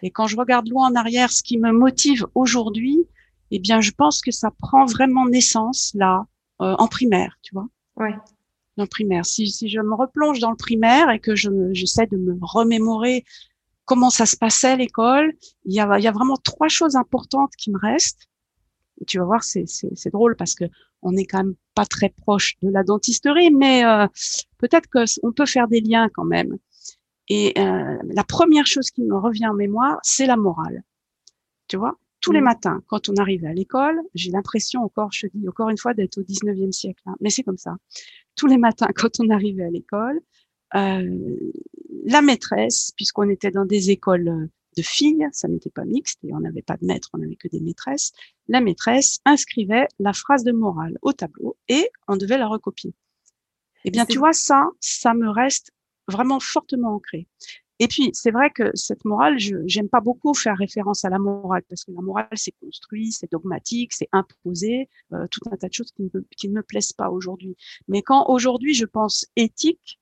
Et 0.01 0.11
quand 0.11 0.27
je 0.27 0.35
regarde 0.35 0.67
loin 0.67 0.89
en 0.89 0.95
arrière, 0.95 1.31
ce 1.31 1.43
qui 1.43 1.57
me 1.57 1.71
motive 1.71 2.25
aujourd'hui, 2.35 3.07
eh 3.51 3.59
bien, 3.59 3.79
je 3.79 3.91
pense 3.91 4.21
que 4.21 4.31
ça 4.31 4.51
prend 4.51 4.85
vraiment 4.85 5.25
naissance 5.27 5.91
là, 5.95 6.25
en 6.59 6.87
primaire, 6.87 7.37
tu 7.41 7.53
vois. 7.53 7.67
Ouais. 7.97 8.15
En 8.77 8.87
primaire. 8.87 9.25
Si, 9.25 9.47
si 9.47 9.69
je 9.69 9.79
me 9.79 9.95
replonge 9.95 10.39
dans 10.39 10.51
le 10.51 10.57
primaire 10.57 11.09
et 11.09 11.19
que 11.19 11.35
je 11.35 11.49
j'essaie 11.71 12.07
de 12.07 12.17
me 12.17 12.37
remémorer 12.41 13.23
comment 13.85 14.09
ça 14.09 14.25
se 14.25 14.35
passait 14.35 14.75
l'école, 14.75 15.33
il 15.63 15.73
y 15.73 15.79
a, 15.79 15.97
il 15.97 16.03
y 16.03 16.07
a 16.07 16.11
vraiment 16.11 16.37
trois 16.37 16.67
choses 16.67 16.95
importantes 16.95 17.51
qui 17.57 17.71
me 17.71 17.79
restent. 17.79 18.27
Tu 19.07 19.19
vas 19.19 19.25
voir, 19.25 19.43
c'est, 19.43 19.65
drôle 20.11 20.35
parce 20.35 20.55
que 20.55 20.65
on 21.01 21.11
n'est 21.11 21.25
quand 21.25 21.39
même 21.39 21.55
pas 21.73 21.85
très 21.85 22.09
proche 22.09 22.55
de 22.61 22.69
la 22.69 22.83
dentisterie, 22.83 23.51
mais 23.51 23.85
euh, 23.85 24.07
peut-être 24.57 24.89
qu'on 24.89 25.31
peut 25.31 25.45
faire 25.45 25.67
des 25.67 25.81
liens 25.81 26.09
quand 26.13 26.25
même. 26.25 26.57
Et 27.27 27.53
euh, 27.57 27.97
la 28.03 28.23
première 28.23 28.65
chose 28.65 28.91
qui 28.91 29.03
me 29.03 29.17
revient 29.17 29.47
en 29.47 29.53
mémoire, 29.53 29.97
c'est 30.03 30.25
la 30.25 30.37
morale. 30.37 30.83
Tu 31.67 31.77
vois, 31.77 31.97
tous 32.25 32.31
les 32.31 32.41
mm. 32.41 32.45
matins, 32.45 32.81
quand 32.87 33.07
on 33.07 33.15
arrive 33.17 33.45
à 33.45 33.53
l'école, 33.53 34.01
j'ai 34.15 34.31
l'impression 34.31 34.81
encore, 34.81 35.11
je 35.11 35.27
dis 35.31 35.47
encore 35.47 35.69
une 35.69 35.77
fois, 35.77 35.93
d'être 35.93 36.17
au 36.17 36.23
19e 36.23 36.71
siècle. 36.71 37.03
Hein, 37.05 37.15
mais 37.21 37.29
c'est 37.29 37.43
comme 37.43 37.59
ça. 37.59 37.75
Tous 38.35 38.47
les 38.47 38.57
matins, 38.57 38.87
quand 38.95 39.19
on 39.19 39.29
arrivait 39.29 39.63
à 39.63 39.69
l'école, 39.69 40.19
euh, 40.73 41.37
la 42.03 42.23
maîtresse, 42.23 42.91
puisqu'on 42.95 43.29
était 43.29 43.51
dans 43.51 43.65
des 43.65 43.91
écoles 43.91 44.49
de 44.75 44.81
filles, 44.81 45.27
ça 45.33 45.47
n'était 45.47 45.69
pas 45.69 45.85
mixte 45.85 46.19
et 46.23 46.33
on 46.33 46.39
n'avait 46.39 46.63
pas 46.63 46.77
de 46.77 46.85
maître, 46.85 47.11
on 47.13 47.19
n'avait 47.19 47.35
que 47.35 47.47
des 47.47 47.59
maîtresses, 47.59 48.11
la 48.47 48.59
maîtresse 48.59 49.19
inscrivait 49.25 49.87
la 49.99 50.11
phrase 50.11 50.43
de 50.43 50.51
morale 50.51 50.97
au 51.03 51.13
tableau 51.13 51.55
et 51.69 51.87
on 52.07 52.17
devait 52.17 52.39
la 52.39 52.47
recopier. 52.47 52.93
Eh 53.85 53.91
bien, 53.91 54.05
tu 54.05 54.17
vois, 54.17 54.33
ça, 54.33 54.67
ça 54.79 55.13
me 55.13 55.29
reste 55.29 55.71
vraiment 56.07 56.39
fortement 56.39 56.95
ancré. 56.95 57.27
Et 57.79 57.87
puis, 57.87 58.09
c'est 58.13 58.31
vrai 58.31 58.51
que 58.51 58.71
cette 58.73 59.03
morale, 59.03 59.37
je 59.37 59.57
j'aime 59.65 59.89
pas 59.89 59.99
beaucoup 59.99 60.33
faire 60.33 60.57
référence 60.57 61.03
à 61.03 61.09
la 61.09 61.19
morale 61.19 61.63
parce 61.67 61.83
que 61.83 61.91
la 61.91 62.01
morale, 62.01 62.27
c'est 62.33 62.53
construit, 62.53 63.11
c'est 63.11 63.29
dogmatique, 63.31 63.93
c'est 63.93 64.07
imposé, 64.13 64.89
euh, 65.13 65.27
tout 65.29 65.41
un 65.51 65.57
tas 65.57 65.67
de 65.67 65.73
choses 65.73 65.91
qui, 65.91 66.03
ne, 66.03 66.21
qui 66.37 66.47
ne 66.47 66.53
me 66.53 66.63
plaisent 66.63 66.93
pas 66.93 67.09
aujourd'hui. 67.09 67.57
Mais 67.87 68.01
quand 68.01 68.29
aujourd'hui 68.29 68.73
je 68.73 68.85
pense 68.85 69.25
éthique, 69.35 69.99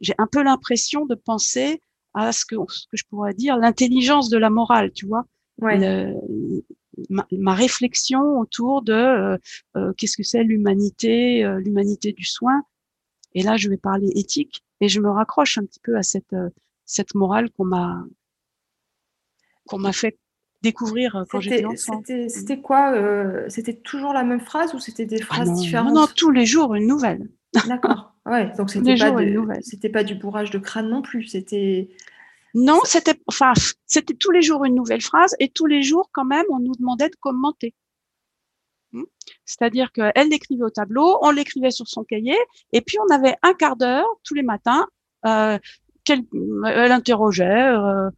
j'ai 0.00 0.14
un 0.18 0.28
peu 0.28 0.42
l'impression 0.42 1.06
de 1.06 1.16
penser 1.16 1.82
à 2.14 2.30
ce 2.32 2.44
que, 2.44 2.54
ce 2.68 2.86
que 2.86 2.96
je 2.96 3.04
pourrais 3.04 3.34
dire 3.34 3.56
l'intelligence 3.56 4.30
de 4.30 4.38
la 4.38 4.50
morale, 4.50 4.92
tu 4.92 5.06
vois. 5.06 5.24
Ouais. 5.60 5.76
ma, 7.10 7.26
ma, 7.32 7.52
réflexion 7.52 8.38
autour 8.38 8.82
de 8.82 8.92
euh, 8.92 9.36
euh, 9.76 9.92
qu'est-ce 9.96 10.16
que 10.16 10.22
c'est 10.22 10.44
l'humanité, 10.44 11.42
l'humanité 11.58 12.12
du 12.12 12.24
soin. 12.24 12.62
Et 13.34 13.42
là, 13.42 13.56
je 13.56 13.68
vais 13.68 13.76
parler 13.76 14.08
éthique 14.14 14.62
et 14.80 14.88
je 14.88 15.00
me 15.00 15.10
raccroche 15.10 15.58
un 15.58 15.64
petit 15.64 15.80
peu 15.80 15.96
à 15.96 16.02
cette 16.02 16.32
euh, 16.32 16.48
cette 16.88 17.14
morale 17.14 17.50
qu'on 17.50 17.66
m'a 17.66 18.02
qu'on 19.68 19.78
m'a 19.78 19.92
fait 19.92 20.18
découvrir 20.62 21.14
euh, 21.14 21.24
quand 21.28 21.38
j'étais 21.38 21.64
enfant. 21.64 22.02
C'était 22.28 22.60
quoi 22.60 22.92
euh, 22.94 23.44
C'était 23.48 23.74
toujours 23.74 24.12
la 24.12 24.24
même 24.24 24.40
phrase 24.40 24.74
ou 24.74 24.80
c'était 24.80 25.06
des 25.06 25.20
ah 25.22 25.26
phrases 25.26 25.52
différentes? 25.52 25.94
Non, 25.94 26.06
tous 26.06 26.32
les 26.32 26.46
jours 26.46 26.74
une 26.74 26.88
nouvelle. 26.88 27.28
D'accord. 27.68 28.14
Ouais, 28.26 28.52
donc 28.56 28.70
c'était 28.70 28.96
pas, 28.96 29.14
c'était 29.60 29.88
pas 29.90 30.02
du 30.02 30.14
bourrage 30.14 30.50
de 30.50 30.58
crâne 30.58 30.88
non 30.88 31.02
plus. 31.02 31.24
C'était. 31.24 31.90
Non, 32.54 32.80
c'était 32.84 33.20
enfin 33.26 33.52
c'était 33.86 34.14
tous 34.14 34.30
les 34.30 34.42
jours 34.42 34.64
une 34.64 34.74
nouvelle 34.74 35.02
phrase 35.02 35.36
et 35.38 35.50
tous 35.50 35.66
les 35.66 35.82
jours 35.82 36.08
quand 36.12 36.24
même 36.24 36.46
on 36.50 36.58
nous 36.58 36.74
demandait 36.74 37.10
de 37.10 37.16
commenter. 37.20 37.74
Hmm? 38.92 39.04
C'est-à-dire 39.44 39.92
qu'elle 39.92 40.28
l'écrivait 40.30 40.64
au 40.64 40.70
tableau, 40.70 41.18
on 41.20 41.30
l'écrivait 41.30 41.70
sur 41.70 41.86
son 41.86 42.04
cahier, 42.04 42.38
et 42.72 42.80
puis 42.80 42.96
on 43.06 43.14
avait 43.14 43.36
un 43.42 43.52
quart 43.52 43.76
d'heure 43.76 44.06
tous 44.24 44.32
les 44.32 44.42
matins. 44.42 44.86
Euh, 45.26 45.58
elle 46.10 46.92
interrogeait 46.92 47.68
euh, 47.68 48.10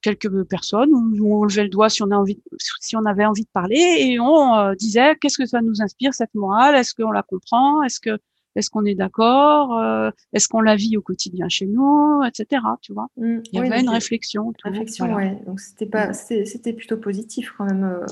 quelques 0.00 0.44
personnes, 0.44 0.92
où 0.92 1.40
on 1.40 1.44
levait 1.44 1.64
le 1.64 1.68
doigt 1.68 1.88
si 1.88 2.02
on, 2.02 2.10
a 2.10 2.16
envie, 2.16 2.40
si 2.80 2.96
on 2.96 3.04
avait 3.04 3.24
envie 3.24 3.44
de 3.44 3.50
parler, 3.52 3.96
et 3.98 4.20
on 4.20 4.54
euh, 4.54 4.74
disait 4.74 5.16
qu'est-ce 5.16 5.38
que 5.38 5.46
ça 5.46 5.60
nous 5.60 5.80
inspire 5.80 6.14
cette 6.14 6.34
morale, 6.34 6.74
est-ce 6.74 6.94
qu'on 6.94 7.12
la 7.12 7.22
comprend, 7.22 7.82
est-ce 7.82 8.00
que 8.00 8.18
est-ce 8.54 8.68
qu'on 8.68 8.84
est 8.84 8.94
d'accord? 8.94 9.78
Euh, 9.78 10.10
Est-ce 10.34 10.46
qu'on 10.46 10.60
la 10.60 10.76
vit 10.76 10.98
au 10.98 11.00
quotidien 11.00 11.48
chez 11.48 11.64
nous, 11.64 12.22
etc. 12.22 12.60
Tu 12.82 12.92
vois 12.92 13.06
mmh. 13.16 13.38
Il 13.50 13.58
y 13.58 13.62
avait 13.62 13.80
une 13.80 13.88
réflexion. 13.88 14.52
réflexion, 14.62 15.14
ouais. 15.14 15.42
Donc 15.46 15.58
c'était 15.58 15.86
pas, 15.86 16.08
mmh. 16.08 16.44
c'était 16.44 16.74
plutôt 16.74 16.98
positif 16.98 17.54
quand 17.56 17.64
même. 17.64 17.84
Euh 17.84 18.04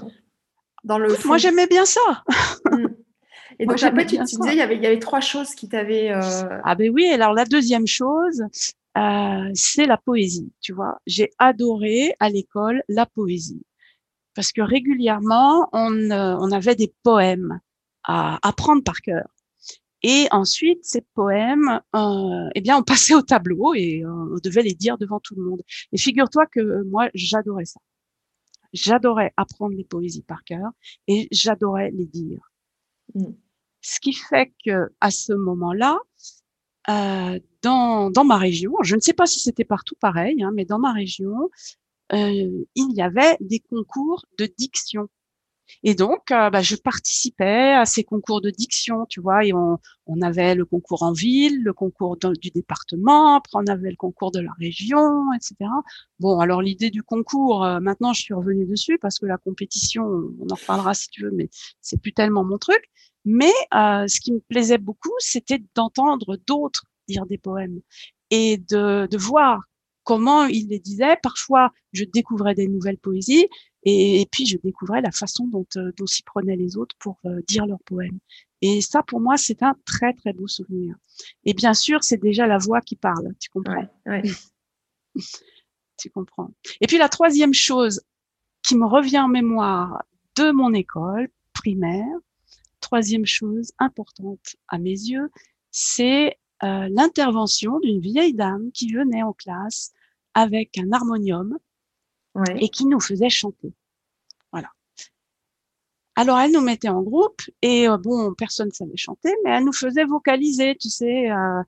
le 0.85 1.27
Moi, 1.27 1.39
j'aimais 1.39 1.67
bien 1.67 1.85
ça. 1.85 2.25
Mm. 2.71 2.87
Et 3.59 3.67
donc, 3.67 3.83
après, 3.83 4.07
tu, 4.07 4.17
disais, 4.17 4.53
il 4.53 4.57
y, 4.57 4.63
avait, 4.63 4.77
il 4.77 4.83
y 4.83 4.87
avait 4.87 5.01
trois 5.01 5.21
choses 5.21 5.55
qui 5.55 5.69
t'avaient. 5.69 6.11
Euh... 6.13 6.21
Ah, 6.65 6.75
ben 6.75 6.91
oui, 6.91 7.07
alors 7.09 7.35
la 7.35 7.45
deuxième 7.45 7.87
chose, 7.87 8.43
euh, 8.99 9.51
c'est 9.55 9.87
la 9.87 9.97
poésie. 9.97 10.53
Tu 10.61 10.73
vois, 10.73 11.01
j'ai 11.07 11.31
adoré 11.39 12.15
à 12.21 12.29
l'école 12.29 12.83
la 12.89 13.07
poésie. 13.07 13.63
Parce 14.35 14.53
que 14.53 14.63
régulièrement, 14.63 15.69
on, 15.73 15.93
euh, 16.11 16.37
on 16.41 16.51
avait 16.53 16.77
des 16.77 16.93
poèmes 17.03 17.61
à 18.05 18.39
apprendre 18.47 18.83
par 18.83 19.01
cœur. 19.01 19.29
Et 20.03 20.29
ensuite, 20.31 20.85
ces 20.85 21.03
poèmes, 21.15 21.81
euh, 21.95 22.49
eh 22.55 22.61
bien, 22.63 22.79
on 22.79 22.83
passait 22.83 23.15
au 23.15 23.23
tableau 23.23 23.75
et 23.75 24.03
on 24.07 24.39
devait 24.43 24.63
les 24.63 24.75
dire 24.75 24.97
devant 24.97 25.21
tout 25.21 25.35
le 25.35 25.43
monde. 25.43 25.63
Et 25.93 25.99
figure-toi 25.99 26.47
que 26.47 26.83
moi, 26.85 27.11
j'adorais 27.15 27.67
ça. 27.67 27.81
J'adorais 28.73 29.33
apprendre 29.37 29.77
les 29.77 29.85
poésies 29.85 30.23
par 30.23 30.43
cœur 30.45 30.71
et 31.07 31.29
j'adorais 31.33 31.91
les 31.91 32.07
dire. 32.07 32.41
Mm. 33.15 33.33
Ce 33.83 34.01
qui 34.01 34.13
fait 34.13 34.53
que 34.65 34.91
à 35.01 35.11
ce 35.11 35.33
moment-là, 35.33 35.99
euh, 36.89 37.39
dans, 37.63 38.11
dans 38.11 38.25
ma 38.25 38.39
région, 38.39 38.73
je 38.83 38.97
ne 38.97 39.01
sais 39.01 39.13
pas 39.13 39.27
si 39.27 39.41
c'était 39.41 39.65
partout 39.65 39.97
pareil, 40.01 40.43
hein, 40.43 40.51
mais 40.55 40.65
dans 40.65 40.79
ma 40.79 40.93
région, 40.93 41.51
euh, 42.13 42.65
il 42.75 42.93
y 42.93 43.03
avait 43.03 43.37
des 43.41 43.61
concours 43.61 44.25
de 44.39 44.47
diction. 44.59 45.09
Et 45.85 45.95
donc, 45.95 46.31
euh, 46.33 46.51
bah, 46.51 46.63
je 46.63 46.77
participais 46.77 47.73
à 47.75 47.85
ces 47.87 48.05
concours 48.05 48.41
de 48.41 48.51
diction, 48.51 49.07
tu 49.09 49.21
vois, 49.21 49.45
et 49.45 49.53
on, 49.53 49.79
on 50.07 50.23
avait 50.23 50.55
le 50.55 50.65
concours 50.65 51.03
en 51.03 51.13
ville, 51.13 51.63
le 51.63 51.73
concours 51.73 52.17
du 52.17 52.51
département, 52.51 53.37
après 53.37 53.53
on 53.55 53.67
avait 53.67 53.91
le 53.91 53.97
concours 53.97 54.33
de 54.33 54.41
la 54.41 54.53
région, 54.59 55.33
etc. 55.35 55.71
Bon, 56.19 56.41
alors 56.41 56.63
l'idée 56.63 56.91
du 56.91 57.03
concours, 57.03 57.65
euh, 57.65 57.81
maintenant 57.81 58.13
je 58.13 58.23
suis 58.23 58.35
revenue 58.35 58.67
dessus 58.67 58.99
parce 58.99 59.19
que 59.19 59.27
la 59.27 59.39
compétition, 59.39 60.05
on 60.41 60.51
en 60.51 60.55
reparlera 60.55 60.95
si 60.95 61.09
tu 61.11 61.23
veux, 61.25 61.31
mais 61.33 61.49
c'est 61.81 62.01
plus 62.01 62.13
tellement 62.13 62.45
mon 62.45 62.59
truc. 62.59 62.91
Mais 63.25 63.53
euh, 63.75 64.07
ce 64.09 64.21
qui 64.21 64.33
me 64.33 64.41
plaisait 64.41 64.79
beaucoup, 64.79 65.15
c'était 65.19 65.63
d'entendre 65.75 66.37
d'autres 66.47 66.85
dire 67.09 67.27
des 67.27 67.39
poèmes 67.39 67.81
et 68.31 68.57
de, 68.57 69.07
de 69.11 69.19
voir 69.19 69.63
comment 70.05 70.47
ils 70.47 70.69
les 70.69 70.79
disaient. 70.79 71.17
Parfois, 71.23 71.73
je 71.93 72.05
découvrais 72.05 72.55
des 72.55 72.69
nouvelles 72.69 72.99
poésies 72.99 73.49
et, 73.85 74.27
puis 74.31 74.47
je 74.47 74.59
découvrais 74.59 75.01
la 75.01 75.11
façon 75.11 75.47
dont, 75.47 75.67
euh, 75.77 75.93
dont 75.97 76.07
s'y 76.07 76.23
prenaient 76.23 76.57
les 76.57 76.77
autres 76.77 76.95
pour 76.99 77.19
euh, 77.25 77.41
dire 77.49 77.67
leurs 77.67 77.83
poèmes. 77.85 78.19
Et 78.61 78.83
ça, 78.83 79.03
pour 79.03 79.21
moi, 79.21 79.37
c'est 79.37 79.63
un 79.63 79.75
très, 79.87 80.13
très 80.13 80.33
beau 80.33 80.47
souvenir. 80.47 80.95
Et 81.45 81.55
bien 81.55 81.73
sûr, 81.73 82.05
c'est 82.05 82.21
déjà 82.21 82.47
la 82.47 82.59
voix 82.59 82.81
qui 82.83 82.97
parle, 82.97 83.35
tu 83.41 83.49
comprends 83.49 83.87
Tu 85.97 86.11
comprends. 86.11 86.51
Et 86.81 86.87
puis 86.87 86.99
la 86.99 87.09
troisième 87.09 87.55
chose 87.55 88.03
qui 88.63 88.77
me 88.77 88.87
revient 88.87 89.21
en 89.21 89.29
mémoire 89.29 90.03
de 90.37 90.51
mon 90.51 90.73
école 90.73 91.29
primaire, 91.53 92.07
troisième 92.91 93.25
chose 93.25 93.71
importante 93.79 94.57
à 94.67 94.79
mes 94.79 94.91
yeux, 94.91 95.31
c'est 95.71 96.37
euh, 96.65 96.89
l'intervention 96.91 97.79
d'une 97.79 98.01
vieille 98.01 98.35
dame 98.35 98.73
qui 98.73 98.93
venait 98.93 99.23
en 99.23 99.33
classe 99.33 99.93
avec 100.35 100.77
un 100.77 100.91
harmonium 100.91 101.57
et 102.57 102.69
qui 102.69 102.87
nous 102.87 102.99
faisait 102.99 103.31
chanter. 103.31 103.73
Voilà. 104.51 104.71
Alors 106.17 106.41
elle 106.41 106.51
nous 106.51 106.61
mettait 106.63 106.89
en 106.89 107.03
groupe 107.03 107.43
et 107.63 107.89
euh, 107.89 107.97
bon, 107.97 108.35
personne 108.35 108.69
ne 108.69 108.73
savait 108.73 108.97
chanter, 108.97 109.33
mais 109.45 109.51
elle 109.51 109.65
nous 109.65 109.73
faisait 109.73 110.05
vocaliser, 110.05 110.75
tu 110.75 110.91
sais. 110.91 111.31
Euh, 111.31 111.63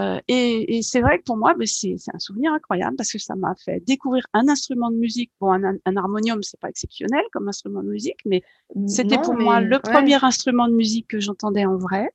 euh, 0.00 0.20
et, 0.28 0.78
et 0.78 0.82
c'est 0.82 1.00
vrai 1.00 1.18
que 1.18 1.24
pour 1.24 1.36
moi, 1.36 1.54
ben, 1.54 1.66
c'est 1.66 1.96
un 2.12 2.18
souvenir 2.18 2.52
incroyable 2.52 2.96
parce 2.96 3.10
que 3.10 3.18
ça 3.18 3.34
m'a 3.34 3.54
fait 3.56 3.80
découvrir 3.84 4.24
un 4.32 4.48
instrument 4.48 4.90
de 4.90 4.96
musique. 4.96 5.32
Bon, 5.40 5.52
un, 5.52 5.76
un 5.84 5.96
harmonium, 5.96 6.42
c'est 6.42 6.60
pas 6.60 6.68
exceptionnel 6.68 7.22
comme 7.32 7.48
instrument 7.48 7.82
de 7.82 7.88
musique, 7.88 8.20
mais 8.24 8.42
c'était 8.86 9.18
pour 9.18 9.34
moi 9.34 9.60
le 9.60 9.80
premier 9.80 10.22
instrument 10.22 10.68
de 10.68 10.74
musique 10.74 11.08
que 11.08 11.20
j'entendais 11.20 11.64
en 11.64 11.76
vrai. 11.76 12.10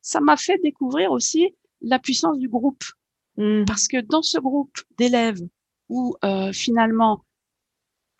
Ça 0.00 0.20
m'a 0.20 0.36
fait 0.36 0.58
découvrir 0.62 1.12
aussi 1.12 1.54
la 1.82 1.98
puissance 1.98 2.38
du 2.38 2.48
groupe. 2.48 2.84
Mmh. 3.36 3.64
Parce 3.66 3.86
que 3.86 4.00
dans 4.00 4.22
ce 4.22 4.38
groupe 4.38 4.78
d'élèves 4.96 5.42
où 5.90 6.16
euh, 6.24 6.52
finalement 6.52 7.22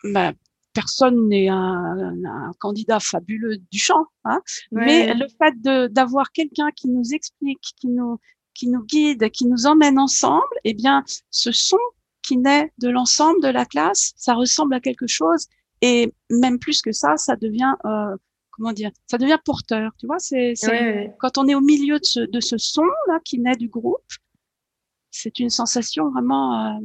bah, 0.03 0.31
personne 0.73 1.27
n'est 1.27 1.49
un, 1.49 2.13
un, 2.23 2.51
candidat 2.59 2.99
fabuleux 2.99 3.57
du 3.71 3.79
chant, 3.79 4.05
hein, 4.25 4.41
mais 4.71 5.11
le 5.15 5.25
fait 5.27 5.91
d'avoir 5.91 6.31
quelqu'un 6.31 6.69
qui 6.75 6.87
nous 6.87 7.13
explique, 7.13 7.73
qui 7.79 7.87
nous 7.87 8.19
qui 8.57 8.67
nous 8.67 8.83
guide, 8.83 9.29
qui 9.29 9.45
nous 9.45 9.67
emmène 9.67 9.99
ensemble, 9.99 10.55
eh 10.63 10.73
bien, 10.73 11.03
ce 11.29 11.51
son 11.51 11.77
qui 12.23 12.37
naît 12.37 12.71
de 12.79 12.89
l'ensemble 12.89 13.41
de 13.41 13.49
la 13.49 13.65
classe, 13.65 14.13
ça 14.17 14.33
ressemble 14.33 14.73
à 14.73 14.79
quelque 14.79 15.07
chose, 15.07 15.45
et 15.81 16.11
même 16.29 16.57
plus 16.57 16.81
que 16.81 16.91
ça, 16.91 17.17
ça 17.17 17.35
devient 17.35 17.75
euh, 17.85 18.15
comment 18.49 18.73
dire, 18.73 18.89
ça 19.05 19.19
devient 19.19 19.37
porteur. 19.45 19.91
Tu 19.99 20.07
vois, 20.07 20.17
c'est 20.17 20.55
quand 21.19 21.37
on 21.37 21.47
est 21.47 21.55
au 21.55 21.61
milieu 21.61 21.99
de 21.99 22.05
ce, 22.05 22.19
de 22.21 22.39
ce 22.39 22.57
son 22.57 22.85
là 23.07 23.19
qui 23.23 23.39
naît 23.39 23.55
du 23.55 23.69
groupe, 23.69 24.11
c'est 25.11 25.37
une 25.39 25.51
sensation 25.51 26.09
vraiment 26.09 26.77
euh, 26.77 26.79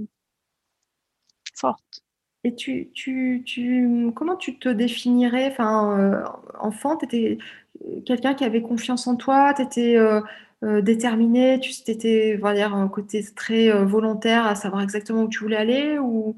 forte. 1.54 2.02
Et 2.44 2.54
tu, 2.54 2.90
tu, 2.92 3.42
tu, 3.46 4.11
comment 4.14 4.37
tu 4.37 4.58
te 4.58 4.68
définirais 4.68 5.48
Enfin, 5.52 5.98
euh, 5.98 6.24
enfant, 6.58 6.96
tu 6.96 7.06
étais 7.06 7.38
quelqu'un 8.04 8.35
qui 8.35 8.44
avait 8.44 8.62
confiance 8.62 9.06
en 9.06 9.16
toi, 9.16 9.54
tu 9.54 9.62
étais 9.62 9.96
déterminé, 10.62 11.59
tu 11.61 11.72
étais, 11.90 12.38
on 12.38 12.42
va 12.44 12.55
dire, 12.55 12.75
un 12.75 12.88
côté 12.88 13.25
très 13.35 13.72
volontaire 13.85 14.46
à 14.46 14.55
savoir 14.55 14.83
exactement 14.83 15.22
où 15.22 15.29
tu 15.29 15.40
voulais 15.40 15.57
aller 15.57 15.98
ou 15.98 16.37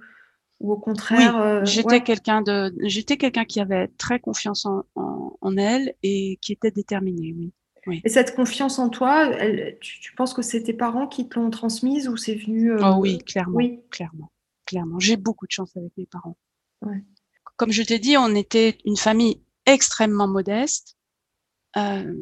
ou 0.61 0.73
au 0.73 0.79
contraire 0.79 1.61
oui, 1.61 1.67
j'étais 1.67 2.01
quelqu'un 2.01 2.41
de 2.41 2.73
j'étais 2.85 3.17
quelqu'un 3.17 3.45
qui 3.45 3.61
avait 3.61 3.89
très 3.99 4.21
confiance 4.21 4.65
en, 4.65 4.85
en, 4.95 5.57
elle 5.57 5.95
et 6.03 6.39
qui 6.41 6.53
était 6.53 6.71
déterminé 6.71 7.35
oui. 7.37 7.53
oui. 7.87 8.01
Et 8.05 8.09
cette 8.09 8.35
confiance 8.35 8.79
en 8.79 8.89
toi, 8.89 9.27
elle, 9.37 9.77
tu, 9.81 10.01
tu, 10.01 10.15
penses 10.15 10.33
que 10.33 10.43
c'est 10.43 10.63
tes 10.63 10.73
parents 10.73 11.09
qui 11.09 11.29
te 11.29 11.39
l'ont 11.39 11.51
transmise 11.51 12.09
ou 12.09 12.17
c'est 12.17 12.37
venu 12.37 12.73
Oh 12.81 12.95
oui, 12.99 13.19
clairement, 13.19 13.57
oui. 13.57 13.81
clairement, 13.91 14.31
clairement. 14.65 15.01
J'ai 15.01 15.17
beaucoup 15.17 15.47
de 15.47 15.53
chance 15.53 15.77
avec 15.77 15.91
mes 15.99 16.07
parents. 16.07 16.37
Ouais. 16.83 17.03
Comme 17.57 17.73
je 17.73 17.83
t'ai 17.83 17.99
dit, 17.99 18.17
on 18.17 18.35
était 18.35 18.79
une 18.85 18.97
famille 18.97 19.41
extrêmement 19.67 20.29
modeste, 20.29 20.97
euh, 21.77 22.15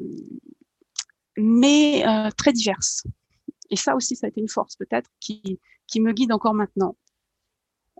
mais 1.36 2.06
euh, 2.06 2.30
très 2.36 2.52
diverse. 2.52 3.04
Et 3.70 3.76
ça 3.76 3.96
aussi, 3.96 4.16
ça 4.16 4.26
a 4.26 4.30
été 4.30 4.40
une 4.40 4.48
force 4.48 4.76
peut-être 4.76 5.10
qui, 5.20 5.58
qui 5.86 6.00
me 6.00 6.12
guide 6.12 6.32
encore 6.32 6.54
maintenant 6.54 6.96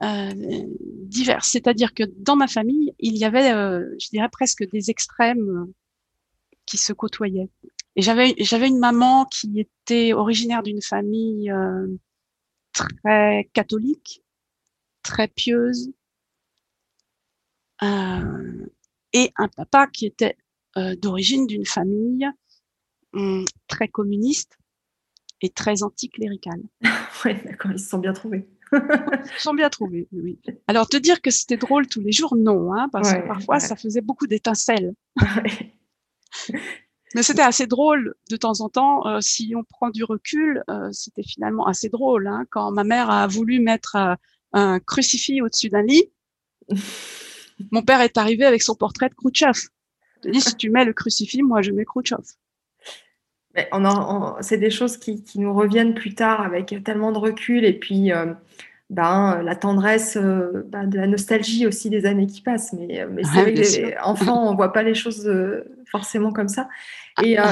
euh, 0.03 0.33
diverses. 1.07 1.49
C'est-à-dire 1.49 1.95
que 1.95 2.05
dans 2.19 2.37
ma 2.37 2.49
famille, 2.49 2.95
il 2.99 3.17
y 3.17 3.25
avait, 3.25 3.53
euh, 3.53 3.95
je 4.01 4.09
dirais 4.11 4.29
presque 4.31 4.69
des 4.71 4.91
extrêmes 4.91 5.49
euh, 5.49 5.73
qui 6.67 6.77
se 6.77 6.93
côtoyaient. 6.93 7.51
Et 7.97 8.03
j'avais 8.03 8.35
j'avais 8.39 8.69
une 8.69 8.79
maman 8.79 9.27
qui 9.27 9.61
était 9.61 10.13
originaire 10.13 10.63
d'une 10.63 10.83
famille 10.83 11.51
euh, 11.51 11.87
très 12.73 13.51
catholique, 13.53 14.23
très 15.03 15.29
pieuse, 15.29 15.93
euh, 17.83 18.67
et 19.13 19.33
un 19.37 19.49
papa 19.49 19.87
qui 19.89 20.07
était 20.07 20.37
d'origine 21.03 21.47
d'une 21.47 21.67
famille 21.67 22.27
hum, 23.13 23.45
très 23.69 23.89
communiste 23.89 24.59
et 25.41 25.51
très 25.51 25.83
anticléricale. 25.83 26.63
oui, 27.25 27.35
d'accord, 27.45 27.73
ils 27.73 27.79
se 27.79 27.89
sont 27.89 27.99
bien 27.99 28.13
trouvés. 28.13 28.49
Ils 28.73 29.39
sont 29.39 29.55
bien 29.55 29.69
trouvés, 29.69 30.09
oui. 30.13 30.39
Alors, 30.67 30.89
te 30.89 30.97
dire 30.97 31.21
que 31.21 31.31
c'était 31.31 31.59
drôle 31.59 31.89
tous 31.89 32.01
les 32.01 32.13
jours, 32.13 32.37
non, 32.37 32.73
hein, 32.73 32.89
parce 32.91 33.13
que 33.13 33.27
parfois, 33.27 33.61
ça 33.61 33.77
faisait 33.77 34.01
beaucoup 34.01 34.27
d'étincelles. 34.27 34.95
Mais 37.15 37.23
c'était 37.23 37.43
assez 37.43 37.67
drôle 37.67 38.15
de 38.31 38.37
temps 38.37 38.61
en 38.61 38.69
temps. 38.69 39.07
Euh, 39.07 39.21
si 39.21 39.55
on 39.57 39.65
prend 39.65 39.91
du 39.91 40.05
recul, 40.05 40.65
euh, 40.71 40.89
c'était 40.93 41.23
finalement 41.23 41.67
assez 41.67 41.89
drôle. 41.89 42.27
Hein, 42.27 42.47
quand 42.51 42.71
ma 42.73 42.85
mère 42.85 43.11
a 43.11 43.27
voulu 43.27 43.61
mettre 43.61 43.97
euh, 43.97 44.15
un 44.53 44.81
crucifix 44.81 45.43
au-dessus 45.43 45.69
d'un 45.69 45.83
lit, 45.83 46.11
mon 47.71 47.83
père 47.83 48.01
est 48.01 48.17
arrivé 48.17 48.45
avec 48.45 48.63
son 48.63 48.75
portrait 48.75 49.09
de 49.11 49.15
Khrouchtchev. 49.15 49.69
Je 50.25 50.31
dit, 50.31 50.41
si 50.41 50.57
tu 50.57 50.71
mets 50.71 50.85
le 50.85 50.93
crucifix, 50.93 51.43
moi, 51.43 51.61
je 51.63 51.73
mets 51.73 51.85
Khrouchtchev. 51.85 52.23
C'est 54.41 54.59
des 54.59 54.71
choses 54.71 54.97
qui, 54.97 55.23
qui, 55.23 55.41
nous 55.41 55.55
reviennent 55.55 55.95
plus 55.95 56.15
tard 56.15 56.41
avec 56.41 56.75
tellement 56.85 57.13
de 57.13 57.19
recul 57.19 57.65
et 57.65 57.73
puis 57.73 58.13
euh, 58.13 58.33
ben, 58.91 59.43
la 59.43 59.57
tendresse 59.57 60.17
euh, 60.17 60.67
ben, 60.69 60.87
de 60.87 60.99
la 60.99 61.07
nostalgie 61.07 61.67
aussi 61.67 61.91
des 61.91 62.07
années 62.07 62.27
qui 62.27 62.41
passent. 62.41 62.73
Mais, 62.73 63.07
mais 63.11 63.25
c'est 63.25 63.43
vrai 63.43 63.55
que 63.55 63.59
les 63.59 63.95
enfants, 64.03 64.49
on 64.51 64.55
voit 64.55 64.73
pas 64.73 64.83
les 64.83 64.95
choses 64.95 65.27
euh, 65.27 65.65
forcément 65.93 66.33
comme 66.33 66.49
ça. 66.49 66.69
Et 67.23 67.39
euh, 67.39 67.45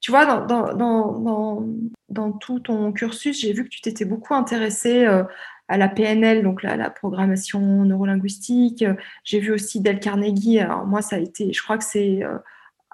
tu 0.00 0.10
vois, 0.10 0.24
dans, 0.24 0.74
dans, 0.74 1.18
dans, 1.18 1.66
dans, 2.08 2.32
tout 2.32 2.60
ton 2.60 2.92
cursus, 2.92 3.38
j'ai 3.40 3.52
vu 3.52 3.64
que 3.64 3.68
tu 3.68 3.80
t'étais 3.80 4.04
beaucoup 4.04 4.34
intéressée 4.34 5.04
euh, 5.04 5.24
à 5.68 5.76
la 5.76 5.88
PNL, 5.88 6.42
donc 6.42 6.62
la, 6.62 6.76
la 6.76 6.88
programmation 6.88 7.60
neurolinguistique. 7.84 8.84
J'ai 9.24 9.40
vu 9.40 9.52
aussi 9.52 9.80
Del 9.80 9.98
Carnegie. 9.98 10.60
Alors 10.60 10.86
moi, 10.86 11.02
ça 11.02 11.16
a 11.16 11.18
été, 11.18 11.52
je 11.52 11.62
crois 11.62 11.76
que 11.76 11.84
c'est 11.84 12.22
euh, 12.22 12.38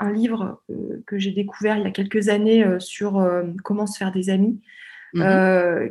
un 0.01 0.13
livre 0.13 0.61
euh, 0.71 1.03
que 1.07 1.19
j'ai 1.19 1.33
découvert 1.33 1.77
il 1.77 1.85
y 1.85 1.87
a 1.87 1.91
quelques 1.91 2.29
années 2.29 2.65
euh, 2.65 2.79
sur 2.79 3.19
euh, 3.19 3.45
comment 3.65 3.87
se 3.87 3.99
faire 3.99 4.13
des 4.13 4.31
amis, 4.31 4.61
mmh. 5.15 5.23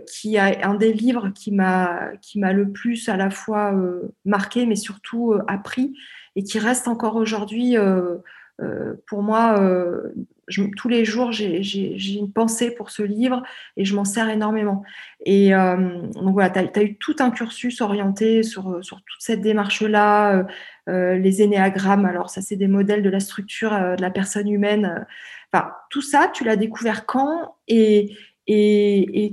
qui 0.07 0.37
a 0.37 0.67
un 0.67 0.75
des 0.75 0.93
livres 0.93 1.29
qui 1.29 1.51
m'a 1.51 2.11
qui 2.21 2.39
m'a 2.39 2.53
le 2.53 2.71
plus 2.71 3.09
à 3.09 3.17
la 3.17 3.29
fois 3.29 3.73
marqué, 4.25 4.65
mais 4.65 4.75
surtout 4.75 5.33
appris 5.47 5.95
et 6.35 6.43
qui 6.43 6.59
reste 6.59 6.87
encore 6.87 7.15
aujourd'hui 7.15 7.75
pour 9.05 9.21
moi 9.23 9.59
je, 10.47 10.63
tous 10.77 10.87
les 10.87 11.03
jours, 11.03 11.31
j'ai 11.31 12.13
une 12.13 12.31
pensée 12.31 12.71
pour 12.71 12.89
ce 12.89 13.03
livre 13.03 13.43
et 13.75 13.85
je 13.85 13.95
m'en 13.95 14.05
sers 14.05 14.29
énormément. 14.29 14.83
Et 15.25 15.53
euh, 15.53 16.01
donc 16.13 16.33
voilà, 16.33 16.49
tu 16.49 16.79
as, 16.79 16.83
eu 16.83 16.95
tout 16.95 17.15
un 17.19 17.31
cursus 17.31 17.81
orienté 17.81 18.43
sur, 18.43 18.79
toute 18.81 19.01
cette 19.19 19.41
démarche-là, 19.41 20.37
euh, 20.37 20.43
euh, 20.89 21.17
les 21.17 21.41
énéagrammes. 21.41 22.05
Alors, 22.05 22.29
ça, 22.29 22.41
c'est 22.41 22.55
des 22.55 22.67
modèles 22.67 23.03
de 23.03 23.09
la 23.09 23.19
structure 23.19 23.73
euh, 23.73 23.95
de 23.95 24.01
la 24.01 24.09
personne 24.09 24.47
humaine. 24.47 25.05
Enfin, 25.51 25.71
tout 25.89 26.01
ça, 26.01 26.29
tu 26.33 26.45
l'as 26.45 26.55
découvert 26.55 27.05
quand 27.05 27.55
et, 27.67 28.15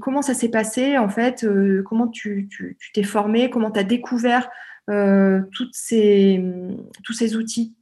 comment 0.01 0.23
ça 0.23 0.35
s'est 0.35 0.51
passé 0.51 0.99
en 0.99 1.09
fait 1.09 1.45
euh, 1.45 1.85
Comment 1.85 2.09
tu 2.09 2.49
t'es 2.93 3.05
formé 3.05 3.49
Comment 3.51 3.71
tu 3.71 3.79
as 3.79 3.85
découvert 3.85 4.51
tous 4.89 5.71
ces 5.73 7.37
outils? 7.37 7.77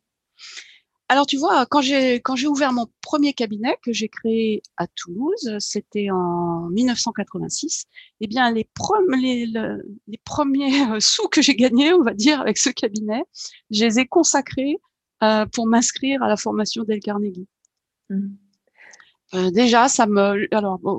Alors 1.12 1.26
tu 1.26 1.36
vois, 1.36 1.66
quand 1.66 1.82
j'ai 1.82 2.14
quand 2.22 2.36
j'ai 2.36 2.46
ouvert 2.46 2.72
mon 2.72 2.86
premier 3.02 3.34
cabinet 3.34 3.76
que 3.84 3.92
j'ai 3.92 4.08
créé 4.08 4.62
à 4.78 4.86
Toulouse, 4.86 5.56
c'était 5.58 6.08
en 6.10 6.70
1986. 6.70 7.84
Eh 8.20 8.26
bien, 8.26 8.50
les, 8.50 8.66
les, 9.18 9.46
les 9.46 10.20
premiers 10.24 10.70
sous 11.00 11.28
que 11.28 11.42
j'ai 11.42 11.54
gagnés, 11.54 11.92
on 11.92 12.02
va 12.02 12.14
dire, 12.14 12.40
avec 12.40 12.56
ce 12.56 12.70
cabinet, 12.70 13.24
je 13.70 13.84
les 13.84 13.98
ai 13.98 14.06
consacrés 14.06 14.78
euh, 15.22 15.44
pour 15.52 15.66
m'inscrire 15.66 16.22
à 16.22 16.28
la 16.28 16.38
formation 16.38 16.82
d'El 16.82 17.00
Carnegie. 17.00 17.46
Mmh. 18.08 18.28
Euh, 19.34 19.50
déjà, 19.50 19.88
ça 19.88 20.06
me 20.06 20.48
alors 20.54 20.78
bon, 20.78 20.98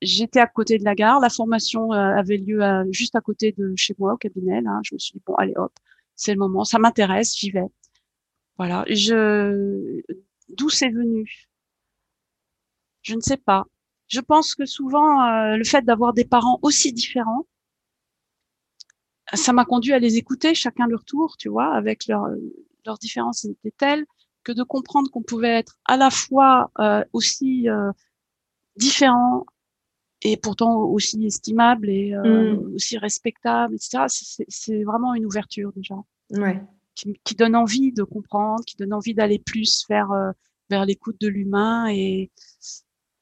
j'étais 0.00 0.38
à 0.38 0.46
côté 0.46 0.78
de 0.78 0.84
la 0.84 0.94
gare, 0.94 1.18
la 1.18 1.30
formation 1.30 1.92
euh, 1.92 1.96
avait 1.96 2.36
lieu 2.36 2.60
juste 2.92 3.16
à 3.16 3.20
côté 3.20 3.50
de 3.58 3.74
chez 3.74 3.96
moi 3.98 4.14
au 4.14 4.16
cabinet. 4.16 4.60
Là, 4.60 4.78
je 4.84 4.94
me 4.94 5.00
suis 5.00 5.14
dit 5.14 5.22
bon, 5.26 5.34
allez 5.34 5.54
hop, 5.56 5.72
c'est 6.14 6.32
le 6.32 6.38
moment, 6.38 6.62
ça 6.64 6.78
m'intéresse, 6.78 7.36
j'y 7.36 7.50
vais. 7.50 7.66
Voilà. 8.58 8.84
Je, 8.88 10.02
d'où 10.48 10.68
c'est 10.68 10.90
venu? 10.90 11.48
Je 13.02 13.14
ne 13.14 13.20
sais 13.20 13.36
pas. 13.36 13.64
Je 14.08 14.20
pense 14.20 14.54
que 14.54 14.66
souvent, 14.66 15.22
euh, 15.22 15.56
le 15.56 15.64
fait 15.64 15.82
d'avoir 15.82 16.12
des 16.12 16.24
parents 16.24 16.58
aussi 16.62 16.92
différents, 16.92 17.46
ça 19.34 19.52
m'a 19.52 19.64
conduit 19.64 19.92
à 19.92 19.98
les 19.98 20.16
écouter, 20.16 20.54
chacun 20.54 20.86
leur 20.86 21.04
tour, 21.04 21.36
tu 21.38 21.48
vois, 21.48 21.74
avec 21.74 22.06
leur, 22.06 22.26
leurs 22.84 22.98
différences 22.98 23.44
étaient 23.44 23.74
telles 23.76 24.06
que 24.42 24.52
de 24.52 24.62
comprendre 24.62 25.10
qu'on 25.10 25.22
pouvait 25.22 25.58
être 25.58 25.78
à 25.84 25.96
la 25.96 26.10
fois 26.10 26.70
euh, 26.78 27.04
aussi 27.12 27.68
euh, 27.68 27.92
différent 28.76 29.44
et 30.22 30.36
pourtant 30.36 30.80
aussi 30.84 31.24
estimable 31.26 31.90
et 31.90 32.14
euh, 32.14 32.54
mmh. 32.54 32.74
aussi 32.74 32.98
respectable, 32.98 33.74
etc. 33.74 34.06
C'est 34.48 34.82
vraiment 34.84 35.14
une 35.14 35.26
ouverture 35.26 35.72
déjà. 35.74 35.96
Ouais 36.30 36.60
qui, 37.24 37.34
donne 37.34 37.56
envie 37.56 37.92
de 37.92 38.02
comprendre, 38.02 38.64
qui 38.64 38.76
donne 38.76 38.92
envie 38.92 39.14
d'aller 39.14 39.38
plus 39.38 39.84
vers 39.88 40.10
euh, 40.12 40.32
vers 40.70 40.84
l'écoute 40.84 41.20
de 41.20 41.28
l'humain 41.28 41.88
et 41.88 42.30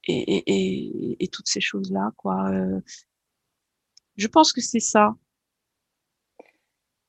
et, 0.09 0.43
et, 0.47 1.25
et, 1.25 1.29
toutes 1.29 1.49
ces 1.49 1.61
choses 1.61 1.91
là 1.91 2.13
quoi. 2.17 2.51
Euh. 2.51 2.81
je 4.17 4.29
pense 4.29 4.53
que 4.53 4.61
c'est 4.61 4.81
ça. 4.81 5.15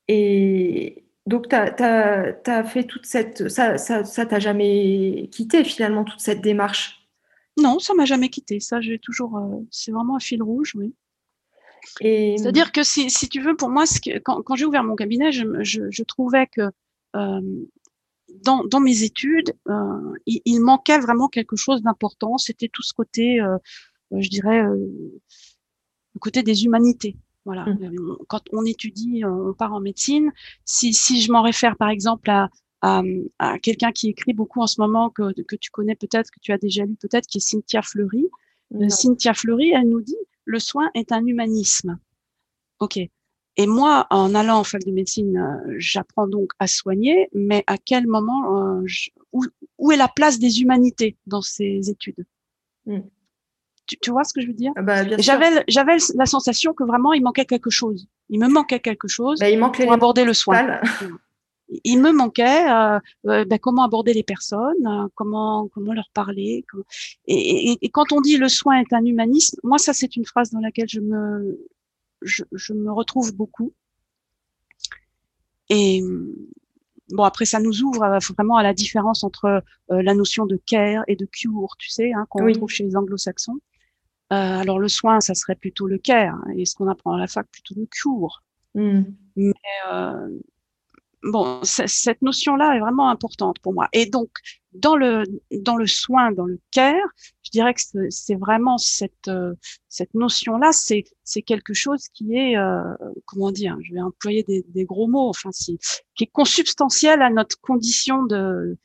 Et 0.08 1.06
donc, 1.28 1.50
tu 1.50 1.56
as, 1.56 2.40
as, 2.46 2.64
fait 2.64 2.86
toute 2.86 3.06
cette. 3.06 3.50
Ça 3.50 3.78
ça, 3.78 4.06
ça 4.06 4.26
t'a 4.26 4.40
jamais 4.40 5.30
quitté 5.32 5.64
finalement, 5.64 6.06
toute 6.06 6.22
cette 6.22 6.42
démarche? 6.42 7.06
Non, 7.58 7.80
ça 7.80 7.94
m'a 7.94 8.06
jamais 8.06 8.30
quitté. 8.30 8.60
Ça, 8.60 8.82
j'ai 8.82 8.98
toujours. 8.98 9.38
Euh, 9.38 9.60
c'est 9.70 9.92
vraiment 9.92 10.16
un 10.16 10.20
fil 10.20 10.42
rouge, 10.42 10.74
oui. 10.76 10.96
C'est-à-dire 12.00 12.72
que 12.72 12.84
si, 12.84 13.10
si, 13.10 13.30
tu 13.30 13.42
veux, 13.42 13.56
pour 13.56 13.70
moi, 13.70 13.86
que, 13.86 14.20
quand, 14.20 14.42
quand 14.44 14.56
j'ai 14.56 14.66
ouvert 14.66 14.84
mon 14.84 14.96
cabinet, 14.96 15.32
je, 15.32 15.46
je, 15.62 15.90
je 15.90 16.04
trouvais 16.04 16.48
que 16.48 16.62
euh, 17.16 17.42
dans, 18.44 18.64
dans, 18.66 18.80
mes 18.80 19.04
études, 19.04 19.54
euh, 19.70 20.14
il, 20.26 20.42
il, 20.46 20.60
manquait 20.60 21.00
vraiment 21.00 21.28
quelque 21.28 21.56
chose 21.56 21.82
d'important. 21.82 22.38
C'était 22.38 22.70
tout 22.72 22.84
ce 22.84 22.94
côté, 22.94 23.42
euh, 23.42 23.58
je 24.12 24.30
dirais, 24.30 24.62
le 24.64 26.20
côté 26.20 26.44
des 26.44 26.66
humanités. 26.66 27.18
Voilà. 27.46 27.66
Mmh. 27.66 28.18
Quand 28.28 28.42
on 28.52 28.66
étudie, 28.66 29.24
on 29.26 29.54
part 29.54 29.74
en 29.74 29.80
médecine. 29.80 30.32
Si, 30.66 30.94
si 30.94 31.22
je 31.22 31.32
m'en 31.32 31.42
réfère, 31.42 31.78
par 31.78 31.90
exemple, 31.90 32.30
à, 32.30 32.50
à, 32.82 33.02
à 33.40 33.58
quelqu'un 33.60 33.92
qui 33.92 34.10
écrit 34.10 34.34
beaucoup 34.34 34.62
en 34.62 34.68
ce 34.68 34.82
moment, 34.82 35.10
que, 35.10 35.34
que 35.44 35.56
tu 35.56 35.72
connais 35.72 35.96
peut-être, 35.96 36.30
que 36.30 36.40
tu 36.42 36.52
as 36.52 36.58
déjà 36.58 36.86
lu 36.86 36.96
peut-être, 36.96 37.26
qui 37.26 37.38
est 37.38 37.42
Cynthia 37.42 37.82
Fleury. 37.82 38.28
Cynthia 38.90 39.34
Fleury, 39.34 39.72
elle 39.72 39.88
nous 39.88 40.02
dit 40.02 40.18
le 40.48 40.60
soin 40.60 40.90
est 40.96 41.12
un 41.12 41.26
humanisme. 41.26 42.00
OK. 42.80 43.00
Et 43.60 43.68
moi, 43.68 44.06
en 44.12 44.36
allant 44.36 44.60
en 44.60 44.64
fac 44.64 44.84
de 44.84 44.92
médecine, 44.92 45.38
euh, 45.38 45.76
j'apprends 45.78 46.28
donc 46.28 46.52
à 46.60 46.68
soigner, 46.68 47.28
mais 47.34 47.64
à 47.68 47.78
quel 47.78 48.08
moment, 48.08 48.80
euh, 48.80 48.86
où, 49.34 49.92
est 49.92 49.98
la 49.98 50.08
place 50.08 50.40
des 50.40 50.62
humanités 50.62 51.18
dans 51.26 51.42
ces 51.42 51.90
études? 51.90 52.26
Hmm. 52.86 53.02
tu, 53.86 54.12
vois 54.12 54.24
ce 54.24 54.34
que 54.34 54.42
je 54.42 54.48
veux 54.48 54.54
dire? 54.54 54.72
Ah 54.78 54.82
bah, 54.82 55.18
J'avais 55.18 55.64
j'avais 55.68 55.98
la 56.16 56.26
sensation 56.26 56.74
que 56.74 56.86
vraiment 56.86 57.12
il 57.14 57.22
manquait 57.22 57.46
quelque 57.46 57.70
chose. 57.70 58.08
Il 58.30 58.40
me 58.40 58.48
manquait 58.48 58.80
quelque 58.80 59.08
chose 59.08 59.40
bah, 59.40 59.50
il 59.50 59.60
manque 59.60 59.82
pour 59.82 59.92
aborder 59.92 60.24
le 60.24 60.34
soin. 60.34 60.80
Il 61.70 62.02
me 62.02 62.12
manquait 62.12 62.70
euh, 62.70 63.00
euh, 63.28 63.46
ben, 63.46 63.60
comment 63.60 63.84
aborder 63.84 64.14
les 64.14 64.24
personnes, 64.24 64.86
euh, 64.86 65.08
comment 65.16 65.68
comment 65.70 65.94
leur 65.94 66.10
parler. 66.14 66.66
Et, 67.26 67.72
et, 67.72 67.78
et, 67.82 67.90
quand 67.90 68.12
on 68.12 68.22
dit 68.22 68.38
le 68.38 68.50
soin 68.50 68.80
est 68.80 68.94
un 68.94 69.04
humanisme, 69.04 69.60
moi 69.64 69.78
ça 69.78 69.94
c'est 69.94 70.16
une 70.16 70.26
phrase 70.26 70.52
dans 70.52 70.60
laquelle 70.60 70.90
je 70.90 71.00
me 71.00 71.70
je, 72.22 72.44
je 72.54 72.74
me 72.74 72.92
retrouve 72.92 73.36
beaucoup. 73.36 73.74
Et 75.70 76.02
bon 77.10 77.24
après 77.24 77.46
ça 77.46 77.60
nous 77.60 77.82
ouvre 77.82 78.20
vraiment 78.34 78.56
à 78.56 78.64
la 78.64 78.74
différence 78.74 79.24
entre 79.24 79.62
la 79.90 80.14
notion 80.14 80.46
de 80.46 80.60
care 80.66 81.04
et 81.08 81.16
de 81.16 81.26
cure, 81.26 81.76
tu 81.78 81.90
sais, 81.90 82.14
hein, 82.14 82.26
qu'on 82.30 82.46
retrouve 82.46 82.70
chez 82.70 82.86
les 82.86 82.96
anglo-saxons. 82.96 83.60
alors 84.30 84.80
le 84.80 84.88
soin, 84.88 85.20
ça 85.20 85.36
serait 85.36 85.56
plutôt 85.56 85.88
le 85.88 85.98
care, 85.98 86.36
hein, 86.36 86.54
et 86.56 86.66
ce 86.66 86.76
qu'on 86.76 86.88
apprend 86.88 87.14
à 87.14 87.20
la 87.20 87.28
fac 87.28 87.48
plutôt 87.52 87.76
le 87.76 87.86
cure. 87.88 88.44
Mmh. 88.76 89.02
Mais 89.36 89.54
bon, 91.24 91.62
cette 91.64 92.22
notion-là 92.22 92.76
est 92.76 92.80
vraiment 92.80 93.10
importante 93.10 93.60
pour 93.60 93.74
moi. 93.74 93.88
Et 93.94 94.06
donc, 94.06 94.30
dans 94.74 94.96
le 94.96 95.24
dans 95.52 95.76
le 95.76 95.88
soin, 95.88 96.32
dans 96.32 96.46
le 96.46 96.60
care, 96.72 97.10
je 97.44 97.52
dirais 97.52 97.74
que 97.74 97.82
c'est 98.10 98.36
vraiment 98.36 98.78
cette 98.78 99.28
euh, 99.28 99.54
cette 99.90 100.14
notion-là, 100.14 100.72
c'est 100.72 101.04
c'est 101.24 101.42
quelque 101.42 101.74
chose 101.74 102.08
qui 102.14 102.36
est 102.36 102.58
euh, 102.58 102.82
comment 103.26 103.52
dire, 103.52 103.78
je 103.84 103.94
vais 103.94 104.02
employer 104.02 104.44
des, 104.44 104.64
des 104.68 104.86
gros 104.86 105.08
mots, 105.08 105.30
enfin, 105.30 105.52
si, 105.52 105.80
qui 106.16 106.26
est 106.26 106.32
consubstantiel 106.32 107.22
à 107.22 107.30
notre 107.30 107.60
condition 107.62 108.24
de 108.24 108.78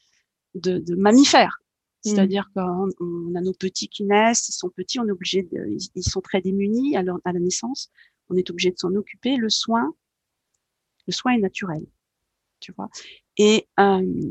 de, 0.54 0.78
de 0.78 0.94
mammifère. 0.94 1.58
Mmh. 2.04 2.10
C'est-à-dire 2.10 2.50
qu'on 2.54 2.88
on 3.00 3.34
a 3.36 3.40
nos 3.40 3.52
petits 3.52 3.88
qui 3.88 4.04
naissent, 4.04 4.48
ils 4.48 4.52
sont 4.54 4.70
petits, 4.70 4.98
on 5.00 5.06
est 5.06 5.12
obligé 5.12 5.42
de, 5.42 5.76
ils 5.94 6.02
sont 6.02 6.20
très 6.20 6.40
démunis 6.40 6.96
à, 6.96 7.02
à 7.24 7.32
la 7.32 7.40
naissance, 7.40 7.90
on 8.28 8.36
est 8.36 8.50
obligé 8.50 8.70
de 8.70 8.78
s'en 8.78 8.94
occuper. 8.94 9.36
Le 9.36 9.50
soin, 9.50 9.94
le 11.06 11.12
soin 11.12 11.32
est 11.32 11.38
naturel 11.38 11.86
tu 12.62 12.72
vois. 12.72 12.88
Et 13.37 13.68
euh, 13.79 14.22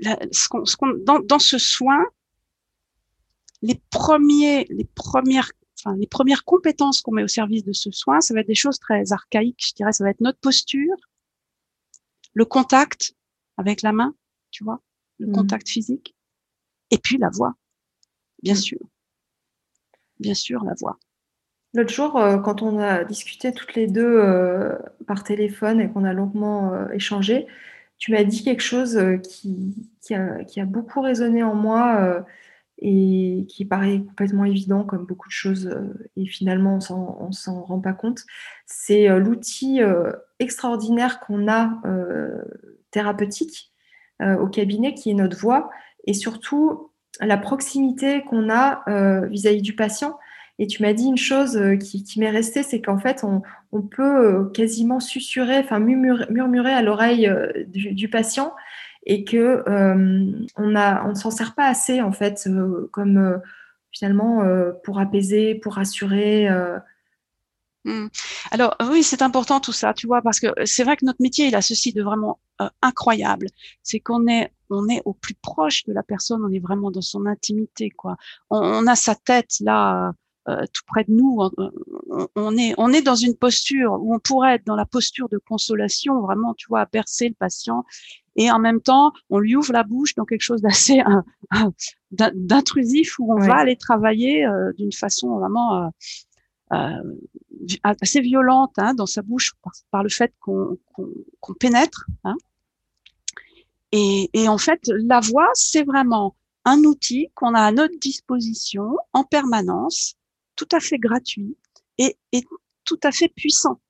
ce 0.00 1.04
dans, 1.04 1.20
dans, 1.20 1.38
ce 1.38 1.58
soin, 1.58 2.02
les 3.60 3.80
premiers, 3.90 4.66
les 4.70 4.84
premières, 4.84 5.50
enfin, 5.78 5.96
les 5.96 6.06
premières 6.06 6.44
compétences 6.44 7.00
qu'on 7.00 7.12
met 7.12 7.24
au 7.24 7.28
service 7.28 7.64
de 7.64 7.72
ce 7.72 7.90
soin, 7.90 8.20
ça 8.20 8.32
va 8.34 8.40
être 8.40 8.46
des 8.46 8.54
choses 8.54 8.78
très 8.78 9.12
archaïques, 9.12 9.66
je 9.66 9.74
dirais. 9.74 9.92
Ça 9.92 10.04
va 10.04 10.10
être 10.10 10.20
notre 10.20 10.38
posture, 10.38 10.94
le 12.32 12.44
contact 12.44 13.14
avec 13.56 13.82
la 13.82 13.92
main, 13.92 14.14
tu 14.50 14.64
vois, 14.64 14.80
le 15.18 15.26
mmh. 15.26 15.32
contact 15.32 15.68
physique, 15.68 16.14
et 16.90 16.98
puis 16.98 17.18
la 17.18 17.30
voix, 17.30 17.54
bien 18.42 18.54
mmh. 18.54 18.58
sûr, 18.58 18.78
bien 20.20 20.34
sûr 20.34 20.62
la 20.64 20.74
voix. 20.78 20.98
L'autre 21.74 21.92
jour, 21.92 22.16
euh, 22.16 22.38
quand 22.38 22.62
on 22.62 22.78
a 22.78 23.02
discuté 23.02 23.52
toutes 23.52 23.74
les 23.74 23.88
deux 23.88 24.06
euh, 24.06 24.78
par 25.08 25.24
téléphone 25.24 25.80
et 25.80 25.90
qu'on 25.90 26.04
a 26.04 26.12
longuement 26.12 26.72
euh, 26.72 26.88
échangé, 26.90 27.48
tu 27.98 28.12
m'as 28.12 28.22
dit 28.22 28.44
quelque 28.44 28.62
chose 28.62 29.00
qui, 29.22 30.14
a, 30.14 30.64
beaucoup 30.64 31.00
résonné 31.00 31.42
en 31.42 31.54
moi 31.54 32.24
et 32.78 33.46
qui 33.48 33.64
paraît 33.64 34.00
complètement 34.00 34.44
évident 34.44 34.84
comme 34.84 35.06
beaucoup 35.06 35.28
de 35.28 35.32
choses 35.32 35.70
et 36.16 36.26
finalement 36.26 36.80
on 36.90 37.30
s'en 37.32 37.62
rend 37.62 37.80
pas 37.80 37.92
compte. 37.92 38.24
C'est 38.66 39.08
l'outil 39.20 39.80
extraordinaire 40.40 41.20
qu'on 41.20 41.48
a 41.48 41.80
thérapeutique 42.90 43.72
au 44.20 44.48
cabinet 44.48 44.92
qui 44.94 45.10
est 45.12 45.14
notre 45.14 45.38
voix 45.38 45.70
et 46.04 46.14
surtout 46.14 46.90
la 47.20 47.38
proximité 47.38 48.24
qu'on 48.24 48.50
a 48.50 48.82
vis-à-vis 49.28 49.60
-vis 49.60 49.62
du 49.62 49.76
patient 49.76 50.18
et 50.58 50.66
tu 50.66 50.82
m'as 50.82 50.92
dit 50.92 51.06
une 51.06 51.16
chose 51.16 51.56
euh, 51.56 51.76
qui, 51.76 52.04
m'est 52.18 52.30
restée, 52.30 52.62
c'est 52.62 52.80
qu'en 52.80 52.98
fait, 52.98 53.24
on, 53.24 53.82
peut 53.82 54.02
euh, 54.02 54.44
quasiment 54.50 55.00
susurrer, 55.00 55.58
enfin 55.58 55.80
murmurer, 55.80 56.72
à 56.72 56.82
l'oreille 56.82 57.26
euh, 57.26 57.50
du, 57.66 58.08
patient 58.08 58.54
et 59.04 59.24
que 59.24 59.62
on 59.66 60.68
ne 60.68 61.14
s'en 61.14 61.30
sert 61.30 61.54
pas 61.54 61.66
assez 61.66 62.00
en 62.00 62.12
fait, 62.12 62.48
comme 62.92 63.40
finalement 63.92 64.42
pour 64.84 64.98
apaiser, 64.98 65.56
pour 65.56 65.74
rassurer. 65.74 66.48
Mmh. 67.84 68.06
Alors 68.50 68.76
oui, 68.90 69.02
c'est 69.02 69.20
important 69.20 69.60
tout 69.60 69.72
ça, 69.72 69.92
tu 69.92 70.06
vois, 70.06 70.22
parce 70.22 70.40
que 70.40 70.46
c'est 70.64 70.84
vrai 70.84 70.96
que 70.96 71.04
notre 71.04 71.20
métier, 71.20 71.48
il 71.48 71.54
a 71.54 71.60
ceci 71.60 71.92
de 71.92 72.02
vraiment 72.02 72.38
incroyable, 72.80 73.48
c'est 73.82 74.00
qu'on 74.00 74.26
est 74.26 74.52
on 74.70 74.88
est 74.88 75.02
au 75.04 75.12
plus 75.12 75.34
proche 75.34 75.84
de 75.84 75.92
la 75.92 76.02
personne, 76.02 76.42
on 76.42 76.50
est 76.50 76.60
vraiment 76.60 76.90
dans 76.90 77.02
son 77.02 77.26
intimité, 77.26 77.90
quoi. 77.90 78.16
on 78.48 78.86
a 78.86 78.96
sa 78.96 79.14
tête 79.14 79.56
là 79.60 80.14
tout 80.46 80.82
près 80.86 81.04
de 81.04 81.12
nous. 81.12 81.40
On, 82.36 82.56
est, 82.56 82.74
on 82.78 82.92
est 82.92 83.02
dans 83.02 83.14
une 83.14 83.36
posture 83.36 83.92
où 84.00 84.14
on 84.14 84.18
pourrait 84.18 84.56
être 84.56 84.66
dans 84.66 84.76
la 84.76 84.86
posture 84.86 85.28
de 85.28 85.38
consolation, 85.38 86.20
vraiment, 86.20 86.54
tu 86.54 86.66
vois, 86.68 86.82
à 86.82 86.86
bercer 86.86 87.28
le 87.28 87.34
patient. 87.34 87.84
Et 88.36 88.50
en 88.50 88.58
même 88.58 88.80
temps, 88.80 89.12
on 89.30 89.38
lui 89.38 89.56
ouvre 89.56 89.72
la 89.72 89.84
bouche 89.84 90.14
dans 90.14 90.24
quelque 90.24 90.42
chose 90.42 90.60
d'assez 90.60 91.00
euh, 91.00 91.70
d'intrusif 92.10 93.18
où 93.18 93.32
on 93.32 93.38
va 93.38 93.56
aller 93.56 93.76
travailler 93.76 94.44
euh, 94.44 94.72
d'une 94.76 94.92
façon 94.92 95.38
vraiment 95.38 95.90
assez 97.82 98.20
violente 98.20 98.72
hein, 98.78 98.94
dans 98.94 99.06
sa 99.06 99.22
bouche 99.22 99.52
par, 99.90 100.02
le 100.02 100.08
fait 100.08 100.32
qu'on 100.40 100.76
pénètre. 101.60 102.06
Hein, 102.24 102.36
Et, 103.92 104.30
et 104.32 104.48
en 104.48 104.58
fait, 104.58 104.80
la 104.88 105.20
voix, 105.20 105.50
c'est 105.54 105.84
vraiment 105.84 106.34
un 106.64 106.78
outil 106.84 107.28
qu'on 107.34 107.54
a 107.54 107.60
à 107.60 107.72
notre 107.72 107.98
disposition 107.98 108.96
en 109.12 109.24
permanence, 109.24 110.16
tout 110.56 110.68
à 110.72 110.80
fait 110.80 110.98
gratuit 110.98 111.56
et, 111.98 112.16
et 112.32 112.42
tout 112.84 113.00
à 113.02 113.12
fait 113.12 113.28
puissant. 113.28 113.80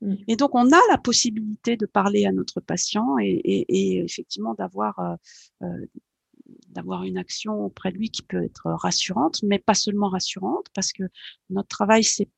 Mm. 0.00 0.14
Et 0.28 0.36
donc, 0.36 0.54
on 0.54 0.70
a 0.70 0.80
la 0.90 0.98
possibilité 0.98 1.76
de 1.76 1.86
parler 1.86 2.26
à 2.26 2.32
notre 2.32 2.60
patient 2.60 3.18
et, 3.18 3.30
et, 3.30 3.66
et 3.68 4.04
effectivement 4.04 4.54
d'avoir 4.54 4.98
euh, 4.98 5.14
euh, 5.62 5.86
d'avoir 6.68 7.04
une 7.04 7.18
action 7.18 7.64
auprès 7.64 7.92
de 7.92 7.98
lui 7.98 8.10
qui 8.10 8.22
peut 8.22 8.42
être 8.42 8.70
rassurante, 8.70 9.42
mais 9.42 9.58
pas 9.58 9.74
seulement 9.74 10.08
rassurante, 10.08 10.66
parce 10.74 10.92
que 10.92 11.04
notre 11.50 11.68
travail, 11.68 12.04
c'est 12.04 12.28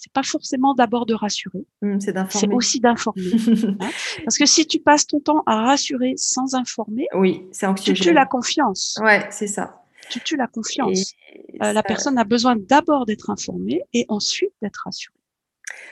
c'est 0.00 0.12
pas 0.12 0.22
forcément 0.22 0.74
d'abord 0.74 1.06
de 1.06 1.14
rassurer, 1.14 1.66
mm, 1.82 1.98
c'est 2.00 2.52
aussi 2.52 2.80
d'informer. 2.80 3.32
hein 3.80 3.90
parce 4.24 4.38
que 4.38 4.46
si 4.46 4.66
tu 4.66 4.78
passes 4.78 5.06
ton 5.06 5.20
temps 5.20 5.42
à 5.46 5.62
rassurer 5.62 6.14
sans 6.16 6.54
informer, 6.54 7.08
oui, 7.14 7.42
c'est 7.50 7.72
tu 7.74 7.94
tues 7.94 8.12
la 8.12 8.26
confiance. 8.26 8.98
Ouais, 9.02 9.26
c'est 9.30 9.48
ça. 9.48 9.82
Tu 10.10 10.20
tues 10.20 10.36
la 10.36 10.46
confiance. 10.46 11.14
Euh, 11.62 11.72
La 11.72 11.82
personne 11.82 12.18
a 12.18 12.24
besoin 12.24 12.56
d'abord 12.56 13.06
d'être 13.06 13.30
informée 13.30 13.82
et 13.92 14.06
ensuite 14.08 14.52
d'être 14.62 14.82
rassurée. 14.84 15.14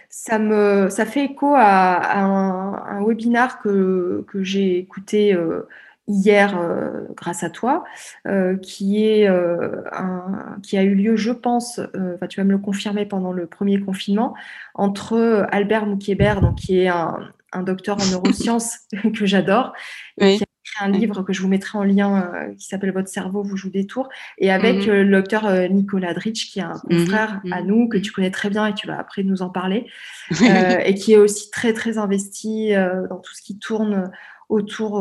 Ça 0.08 0.38
me, 0.38 0.88
ça 0.88 1.04
fait 1.04 1.24
écho 1.24 1.54
à, 1.54 1.94
à 1.94 2.20
un, 2.20 2.74
un, 2.74 3.04
webinar 3.04 3.60
que, 3.60 4.24
que 4.28 4.42
j'ai 4.42 4.78
écouté 4.78 5.34
euh, 5.34 5.68
hier 6.08 6.58
euh, 6.58 7.02
grâce 7.16 7.42
à 7.42 7.50
toi, 7.50 7.84
euh, 8.26 8.56
qui, 8.56 9.04
est, 9.04 9.26
un, 9.26 10.58
qui 10.62 10.78
a 10.78 10.82
eu 10.82 10.94
lieu, 10.94 11.16
je 11.16 11.32
pense, 11.32 11.78
euh, 11.78 12.16
tu 12.28 12.40
vas 12.40 12.44
me 12.44 12.52
le 12.52 12.58
confirmer 12.58 13.06
pendant 13.06 13.32
le 13.32 13.46
premier 13.46 13.80
confinement, 13.80 14.34
entre 14.74 15.46
Albert 15.50 15.86
Moukébert, 15.86 16.40
donc, 16.40 16.56
qui 16.56 16.78
est 16.80 16.88
un, 16.88 17.18
un 17.52 17.62
docteur 17.62 17.98
en 18.00 18.06
neurosciences 18.10 18.78
que 19.14 19.26
j'adore, 19.26 19.72
oui. 20.20 20.38
qui 20.38 20.44
a 20.44 20.45
écrit 20.76 20.84
un 20.84 20.90
livre 20.90 21.22
que 21.22 21.32
je 21.32 21.42
vous 21.42 21.48
mettrai 21.48 21.78
en 21.78 21.84
lien 21.84 22.30
euh, 22.34 22.54
qui 22.54 22.66
s'appelle 22.66 22.92
Votre 22.92 23.08
cerveau 23.08 23.42
vous 23.42 23.56
joue 23.56 23.70
des 23.70 23.86
tours, 23.86 24.08
et 24.38 24.50
avec 24.50 24.76
mm 24.76 24.90
-hmm. 24.90 25.02
le 25.02 25.10
docteur 25.10 25.70
Nicolas 25.70 26.14
Dritch, 26.14 26.50
qui 26.50 26.58
est 26.58 26.62
un 26.62 26.78
confrère 26.90 27.40
mm 27.44 27.48
-hmm. 27.48 27.54
à 27.54 27.62
nous, 27.62 27.88
que 27.88 27.98
tu 27.98 28.12
connais 28.12 28.30
très 28.30 28.50
bien 28.50 28.66
et 28.66 28.74
tu 28.74 28.86
vas 28.86 28.98
après 28.98 29.22
nous 29.22 29.42
en 29.42 29.50
parler, 29.50 29.86
et 30.88 30.94
qui 30.94 31.12
est 31.12 31.18
aussi 31.26 31.50
très, 31.50 31.72
très 31.72 31.98
investi 31.98 32.72
dans 33.10 33.20
tout 33.24 33.34
ce 33.38 33.42
qui 33.46 33.58
tourne 33.58 34.10
autour 34.48 34.92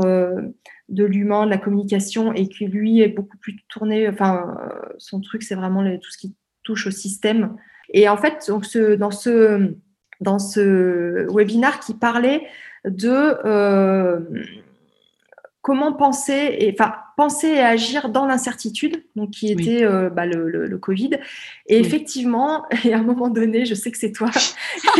de 1.00 1.06
l'humain, 1.14 1.46
de 1.46 1.52
la 1.56 1.62
communication, 1.66 2.34
et 2.40 2.46
qui 2.54 2.66
lui 2.76 2.94
est 3.04 3.14
beaucoup 3.18 3.38
plus 3.38 3.56
tourné, 3.74 3.98
enfin, 4.14 4.34
son 4.98 5.20
truc, 5.22 5.42
c'est 5.44 5.60
vraiment 5.62 5.84
tout 6.04 6.12
ce 6.14 6.18
qui 6.18 6.30
touche 6.64 6.86
au 6.88 6.94
système. 7.06 7.44
Et 8.00 8.04
en 8.14 8.18
fait, 8.24 8.36
donc 8.52 8.64
ce, 8.74 8.96
dans, 9.04 9.16
ce, 9.24 9.34
dans 10.28 10.40
ce 10.40 10.62
webinaire 11.38 11.78
qui 11.80 11.94
parlait 11.94 12.42
de 12.86 13.18
comment 15.66 15.94
penser 15.94 16.58
et 16.60 16.76
enfin 16.78 16.94
penser 17.18 17.48
et 17.48 17.60
agir 17.60 18.10
dans 18.10 18.28
l'incertitude, 18.28 19.04
donc 19.16 19.32
qui 19.32 19.52
était 19.52 19.78
oui. 19.78 19.84
euh, 19.84 20.12
bah, 20.12 20.28
le, 20.28 20.48
le, 20.48 20.68
le, 20.68 20.78
Covid. 20.78 21.10
Et 21.66 21.80
oui. 21.80 21.82
effectivement, 21.84 22.68
et 22.86 22.94
à 22.94 23.00
un 23.00 23.02
moment 23.02 23.30
donné, 23.30 23.66
je 23.66 23.74
sais 23.74 23.90
que 23.90 23.98
c'est 23.98 24.12
toi, 24.12 24.30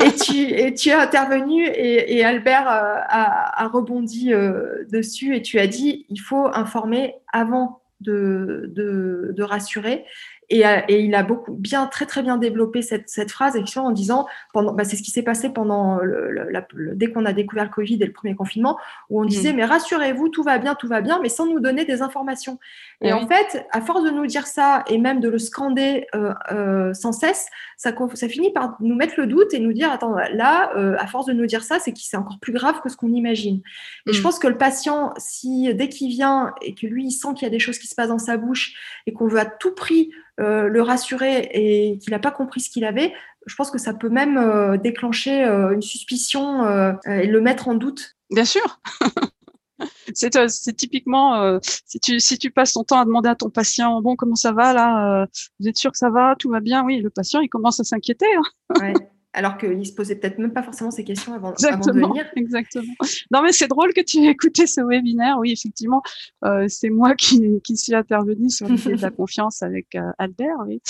et, 0.00 0.12
tu, 0.14 0.38
et 0.38 0.72
tu 0.72 0.88
es 0.88 0.94
intervenu 0.94 1.66
et, 1.66 2.16
et 2.16 2.24
Albert 2.24 2.66
euh, 2.66 2.96
a, 3.08 3.62
a, 3.62 3.68
rebondi 3.68 4.32
euh, 4.32 4.86
dessus 4.90 5.36
et 5.36 5.42
tu 5.42 5.58
as 5.58 5.66
dit 5.66 6.06
il 6.08 6.18
faut 6.18 6.46
informer 6.54 7.16
avant 7.30 7.82
de, 8.00 8.72
de, 8.74 9.34
de 9.36 9.42
rassurer. 9.42 10.06
Et, 10.50 10.66
euh, 10.66 10.80
et, 10.88 11.00
il 11.00 11.14
a 11.14 11.22
beaucoup, 11.22 11.52
bien, 11.52 11.86
très 11.86 12.06
très 12.06 12.22
bien 12.22 12.36
développé 12.36 12.82
cette, 12.82 13.08
cette 13.08 13.30
phrase 13.30 13.56
en 13.76 13.90
disant, 13.92 14.26
pendant, 14.52 14.74
bah, 14.74 14.84
c'est 14.84 14.96
ce 14.96 15.02
qui 15.02 15.12
s'est 15.12 15.22
passé 15.22 15.50
pendant 15.50 15.98
le, 15.98 16.30
le, 16.30 16.50
la, 16.50 16.66
le, 16.74 16.96
dès 16.96 17.10
qu'on 17.10 17.24
a 17.24 17.32
découvert 17.32 17.64
le 17.64 17.70
Covid 17.70 18.02
et 18.02 18.06
le 18.06 18.12
premier 18.12 18.34
confinement, 18.34 18.76
où 19.10 19.20
on 19.20 19.24
disait, 19.24 19.52
mmh. 19.52 19.56
mais 19.56 19.64
rassurez-vous, 19.64 20.28
tout 20.28 20.42
va 20.42 20.58
bien, 20.58 20.74
tout 20.74 20.88
va 20.88 21.00
bien, 21.00 21.20
mais 21.22 21.28
sans 21.28 21.46
nous 21.46 21.60
donner 21.60 21.84
des 21.84 22.02
informations. 22.02 22.58
Et 23.00 23.12
oui. 23.12 23.12
en 23.12 23.28
fait, 23.28 23.64
à 23.70 23.80
force 23.80 24.02
de 24.02 24.10
nous 24.10 24.26
dire 24.26 24.46
ça 24.46 24.84
et 24.88 24.98
même 24.98 25.20
de 25.20 25.28
le 25.28 25.38
scander 25.38 26.06
euh, 26.16 26.34
euh, 26.50 26.92
sans 26.94 27.12
cesse, 27.12 27.48
ça, 27.76 27.92
ça 28.14 28.28
finit 28.28 28.52
par 28.52 28.76
nous 28.80 28.96
mettre 28.96 29.14
le 29.18 29.26
doute 29.26 29.54
et 29.54 29.60
nous 29.60 29.72
dire, 29.72 29.92
attends, 29.92 30.16
là, 30.32 30.72
euh, 30.76 30.96
à 30.98 31.06
force 31.06 31.26
de 31.26 31.32
nous 31.32 31.46
dire 31.46 31.62
ça, 31.62 31.78
c'est 31.78 31.92
que 31.92 31.98
c'est 32.00 32.16
encore 32.16 32.40
plus 32.40 32.52
grave 32.52 32.80
que 32.82 32.88
ce 32.88 32.96
qu'on 32.96 33.12
imagine. 33.12 33.62
Et 34.06 34.10
mmh. 34.10 34.14
je 34.14 34.22
pense 34.22 34.38
que 34.40 34.48
le 34.48 34.58
patient, 34.58 35.14
si 35.16 35.72
dès 35.74 35.88
qu'il 35.88 36.10
vient 36.10 36.54
et 36.60 36.74
que 36.74 36.88
lui, 36.88 37.06
il 37.06 37.12
sent 37.12 37.28
qu'il 37.36 37.44
y 37.44 37.46
a 37.46 37.50
des 37.50 37.60
choses 37.60 37.78
qui 37.78 37.86
se 37.86 37.94
passent 37.94 38.08
dans 38.08 38.18
sa 38.18 38.36
bouche 38.36 38.74
et 39.06 39.12
qu'on 39.12 39.28
veut 39.28 39.38
à 39.38 39.46
tout 39.46 39.74
prix 39.74 40.10
euh, 40.40 40.68
le 40.68 40.82
rassurer 40.82 41.50
et 41.52 41.98
qu'il 41.98 42.12
n'a 42.12 42.18
pas 42.18 42.30
compris 42.30 42.60
ce 42.60 42.70
qu'il 42.70 42.84
avait, 42.84 43.12
je 43.46 43.54
pense 43.54 43.70
que 43.70 43.78
ça 43.78 43.92
peut 43.94 44.08
même 44.08 44.38
euh, 44.38 44.76
déclencher 44.76 45.44
euh, 45.44 45.72
une 45.72 45.82
suspicion 45.82 46.64
et 47.06 47.26
le 47.26 47.40
mettre 47.40 47.68
en 47.68 47.74
doute. 47.74 48.16
Bien 48.30 48.44
sûr. 48.44 48.80
c'est 50.14 50.76
typiquement 50.76 51.58
si 51.62 52.00
tu 52.00 52.20
si 52.20 52.36
tu 52.36 52.50
passes 52.50 52.74
ton 52.74 52.84
temps 52.84 53.00
à 53.00 53.06
demander 53.06 53.30
à 53.30 53.34
ton 53.34 53.48
patient 53.48 54.02
bon 54.02 54.14
comment 54.14 54.34
ça 54.34 54.52
va 54.52 54.74
là 54.74 55.26
vous 55.58 55.68
êtes 55.68 55.78
sûr 55.78 55.90
que 55.90 55.96
ça 55.96 56.10
va 56.10 56.34
tout 56.38 56.50
va 56.50 56.60
bien 56.60 56.84
oui 56.84 57.00
le 57.00 57.08
patient 57.08 57.40
il 57.40 57.48
commence 57.48 57.80
à 57.80 57.84
s'inquiéter 57.84 58.26
hein. 58.36 58.42
ouais 58.78 58.92
alors 59.32 59.58
qu'il 59.58 59.86
se 59.86 59.94
posait 59.94 60.16
peut-être 60.16 60.38
même 60.38 60.52
pas 60.52 60.62
forcément 60.62 60.90
ces 60.90 61.04
questions 61.04 61.32
avant, 61.34 61.52
avant 61.52 61.92
de 61.92 61.92
venir. 61.92 62.26
Exactement. 62.36 62.94
Non, 63.30 63.42
mais 63.42 63.52
c'est 63.52 63.68
drôle 63.68 63.92
que 63.92 64.00
tu 64.00 64.18
aies 64.18 64.30
écouté 64.30 64.66
ce 64.66 64.80
webinaire. 64.80 65.38
Oui, 65.38 65.52
effectivement, 65.52 66.02
euh, 66.44 66.66
c'est 66.68 66.90
moi 66.90 67.14
qui, 67.14 67.60
qui 67.62 67.76
suis 67.76 67.94
intervenue 67.94 68.50
sur 68.50 68.68
l'idée 68.68 68.94
de 68.94 69.02
la 69.02 69.10
confiance 69.10 69.62
avec 69.62 69.94
euh, 69.94 70.10
Albert. 70.18 70.56
Oui. 70.66 70.80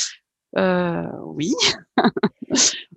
Euh, 0.56 1.06
oui. 1.26 1.54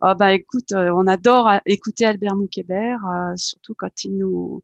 oh, 0.01 0.13
bah, 0.17 0.34
écoute, 0.34 0.71
euh, 0.71 0.91
on 0.95 1.08
adore 1.08 1.47
euh, 1.47 1.58
écouter 1.65 2.06
Albert 2.06 2.36
Moukébert, 2.36 3.06
euh, 3.06 3.34
surtout 3.36 3.75
quand 3.77 4.03
il 4.03 4.17
nous 4.17 4.62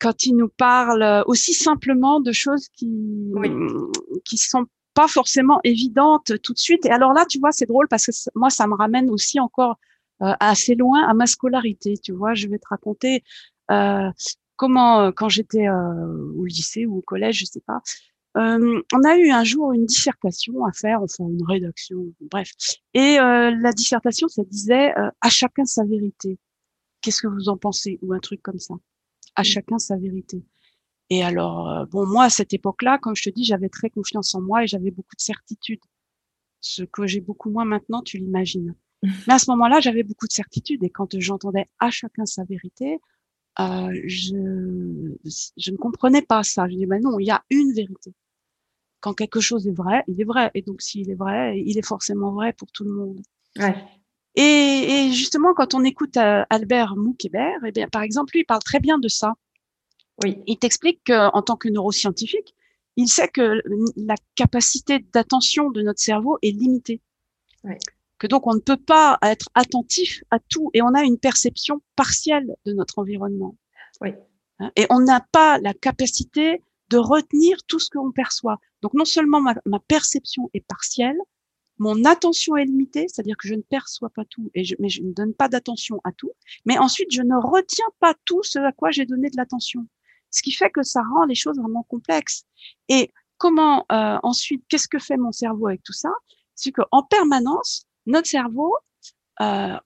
quand 0.00 0.26
il 0.26 0.36
nous 0.36 0.48
parle 0.48 1.24
aussi 1.26 1.54
simplement 1.54 2.20
de 2.20 2.30
choses 2.30 2.68
qui 2.68 3.32
oui. 3.32 3.50
qui 4.24 4.36
sont 4.36 4.66
pas 4.98 5.06
forcément 5.06 5.60
évidente 5.62 6.32
tout 6.42 6.52
de 6.52 6.58
suite. 6.58 6.84
Et 6.84 6.90
alors 6.90 7.12
là, 7.12 7.24
tu 7.24 7.38
vois, 7.38 7.52
c'est 7.52 7.66
drôle 7.66 7.86
parce 7.86 8.06
que 8.06 8.12
moi, 8.34 8.50
ça 8.50 8.66
me 8.66 8.74
ramène 8.74 9.08
aussi 9.10 9.38
encore 9.38 9.78
euh, 10.22 10.34
assez 10.40 10.74
loin 10.74 11.00
à 11.08 11.14
ma 11.14 11.26
scolarité. 11.26 11.90
Tu 12.02 12.10
vois, 12.10 12.34
je 12.34 12.48
vais 12.48 12.58
te 12.58 12.66
raconter 12.68 13.22
euh, 13.70 14.10
comment, 14.56 14.92
euh, 15.02 15.12
quand 15.12 15.28
j'étais 15.28 15.68
euh, 15.68 16.32
au 16.36 16.44
lycée 16.44 16.84
ou 16.84 16.98
au 16.98 17.00
collège, 17.00 17.38
je 17.38 17.44
sais 17.44 17.64
pas, 17.64 17.80
euh, 18.38 18.82
on 18.92 19.02
a 19.04 19.16
eu 19.16 19.30
un 19.30 19.44
jour 19.44 19.72
une 19.72 19.86
dissertation 19.86 20.64
à 20.64 20.72
faire, 20.72 21.00
enfin 21.00 21.28
une 21.28 21.44
rédaction, 21.46 21.98
bref. 22.32 22.50
Et 22.92 23.20
euh, 23.20 23.54
la 23.56 23.72
dissertation, 23.72 24.26
ça 24.26 24.42
disait 24.42 24.92
à 25.20 25.28
chacun 25.28 25.64
sa 25.64 25.84
vérité. 25.84 26.40
Qu'est-ce 27.02 27.22
que 27.22 27.28
vous 27.28 27.48
en 27.48 27.56
pensez? 27.56 28.00
Ou 28.02 28.14
un 28.14 28.18
truc 28.18 28.42
comme 28.42 28.58
ça. 28.58 28.74
À 29.36 29.44
chacun 29.44 29.78
sa 29.78 29.96
vérité. 29.96 30.42
Et 31.10 31.22
alors, 31.22 31.68
euh, 31.68 31.84
bon, 31.86 32.06
moi, 32.06 32.24
à 32.24 32.30
cette 32.30 32.52
époque-là, 32.52 32.98
comme 32.98 33.16
je 33.16 33.22
te 33.22 33.30
dis, 33.30 33.44
j'avais 33.44 33.68
très 33.68 33.90
confiance 33.90 34.34
en 34.34 34.42
moi 34.42 34.64
et 34.64 34.66
j'avais 34.66 34.90
beaucoup 34.90 35.16
de 35.16 35.20
certitude. 35.20 35.80
Ce 36.60 36.82
que 36.82 37.06
j'ai 37.06 37.20
beaucoup 37.20 37.50
moins 37.50 37.64
maintenant, 37.64 38.02
tu 38.02 38.18
l'imagines. 38.18 38.74
Mais 39.02 39.34
à 39.34 39.38
ce 39.38 39.50
moment-là, 39.50 39.80
j'avais 39.80 40.02
beaucoup 40.02 40.26
de 40.26 40.32
certitude. 40.32 40.82
Et 40.84 40.90
quand 40.90 41.18
j'entendais 41.18 41.66
à 41.78 41.90
chacun 41.90 42.26
sa 42.26 42.44
vérité, 42.44 42.98
euh, 43.60 44.00
je, 44.04 45.14
je 45.56 45.70
ne 45.70 45.76
comprenais 45.76 46.22
pas 46.22 46.42
ça. 46.42 46.68
Je 46.68 46.76
dis, 46.76 46.86
ben 46.86 47.00
non, 47.02 47.18
il 47.18 47.26
y 47.26 47.30
a 47.30 47.42
une 47.50 47.72
vérité. 47.72 48.12
Quand 49.00 49.14
quelque 49.14 49.40
chose 49.40 49.66
est 49.66 49.76
vrai, 49.76 50.02
il 50.08 50.20
est 50.20 50.24
vrai. 50.24 50.50
Et 50.54 50.62
donc, 50.62 50.82
s'il 50.82 51.10
est 51.10 51.14
vrai, 51.14 51.60
il 51.64 51.78
est 51.78 51.86
forcément 51.86 52.32
vrai 52.32 52.52
pour 52.52 52.70
tout 52.72 52.84
le 52.84 52.90
monde. 52.90 53.20
Ouais. 53.56 53.76
Et, 54.34 54.42
et, 54.42 55.12
justement, 55.12 55.54
quand 55.54 55.74
on 55.74 55.84
écoute 55.84 56.16
euh, 56.16 56.44
Albert 56.50 56.96
Moukébert, 56.96 57.58
eh 57.64 57.72
bien, 57.72 57.88
par 57.88 58.02
exemple, 58.02 58.32
lui, 58.34 58.40
il 58.40 58.44
parle 58.44 58.62
très 58.62 58.78
bien 58.78 58.98
de 58.98 59.08
ça. 59.08 59.34
Oui. 60.24 60.42
Il 60.46 60.58
t'explique 60.58 61.00
qu'en 61.06 61.42
tant 61.42 61.56
que 61.56 61.68
neuroscientifique, 61.68 62.54
il 62.96 63.08
sait 63.08 63.28
que 63.28 63.62
la 63.96 64.16
capacité 64.34 64.98
d'attention 65.12 65.70
de 65.70 65.82
notre 65.82 66.00
cerveau 66.00 66.38
est 66.42 66.50
limitée. 66.50 67.00
Oui. 67.64 67.74
Que 68.18 68.26
donc 68.26 68.48
on 68.48 68.54
ne 68.54 68.60
peut 68.60 68.76
pas 68.76 69.18
être 69.22 69.48
attentif 69.54 70.24
à 70.32 70.40
tout 70.40 70.70
et 70.74 70.82
on 70.82 70.92
a 70.94 71.02
une 71.02 71.18
perception 71.18 71.80
partielle 71.94 72.56
de 72.66 72.72
notre 72.72 72.98
environnement. 72.98 73.54
Oui. 74.00 74.10
Hein, 74.58 74.72
et 74.74 74.86
on 74.90 74.98
n'a 74.98 75.24
pas 75.30 75.58
la 75.58 75.74
capacité 75.74 76.64
de 76.90 76.96
retenir 76.96 77.62
tout 77.68 77.78
ce 77.78 77.88
qu'on 77.90 78.10
perçoit. 78.10 78.58
Donc 78.82 78.94
non 78.94 79.04
seulement 79.04 79.40
ma, 79.40 79.54
ma, 79.66 79.78
perception 79.78 80.50
est 80.52 80.66
partielle, 80.66 81.18
mon 81.78 82.04
attention 82.04 82.56
est 82.56 82.64
limitée, 82.64 83.06
c'est-à-dire 83.08 83.36
que 83.36 83.46
je 83.46 83.54
ne 83.54 83.62
perçois 83.62 84.10
pas 84.10 84.24
tout, 84.24 84.50
et 84.54 84.64
je, 84.64 84.74
mais 84.80 84.88
je 84.88 85.02
ne 85.02 85.12
donne 85.12 85.34
pas 85.34 85.48
d'attention 85.48 86.00
à 86.02 86.10
tout. 86.10 86.32
Mais 86.64 86.78
ensuite, 86.78 87.12
je 87.12 87.22
ne 87.22 87.36
retiens 87.36 87.86
pas 88.00 88.14
tout 88.24 88.42
ce 88.42 88.58
à 88.58 88.72
quoi 88.72 88.90
j'ai 88.90 89.06
donné 89.06 89.30
de 89.30 89.36
l'attention 89.36 89.86
ce 90.30 90.42
qui 90.42 90.52
fait 90.52 90.70
que 90.70 90.82
ça 90.82 91.02
rend 91.14 91.24
les 91.24 91.34
choses 91.34 91.58
vraiment 91.58 91.84
complexes. 91.84 92.44
Et 92.88 93.12
comment 93.38 93.86
euh, 93.92 94.18
ensuite, 94.22 94.64
qu'est-ce 94.68 94.88
que 94.88 94.98
fait 94.98 95.16
mon 95.16 95.32
cerveau 95.32 95.68
avec 95.68 95.82
tout 95.82 95.92
ça? 95.92 96.10
C'est 96.54 96.72
qu'en 96.72 97.02
permanence, 97.02 97.86
notre 98.06 98.28
cerveau 98.28 98.74
euh, 99.40 99.76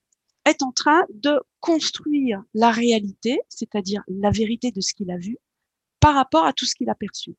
est 0.45 0.63
en 0.63 0.73
train 0.73 1.05
de 1.13 1.41
construire 1.61 2.43
la 2.55 2.71
réalité, 2.71 3.41
c'est-à-dire 3.49 4.03
la 4.09 4.31
vérité 4.31 4.73
de 4.73 4.81
ce 4.81 4.95
qu'il 4.95 5.11
a 5.11 5.19
vu, 5.19 5.39
par 6.01 6.15
rapport 6.15 6.45
à 6.45 6.53
tout 6.53 6.65
ce 6.65 6.75
qu'il 6.75 6.91
a 6.91 6.95
perçu, 6.95 7.37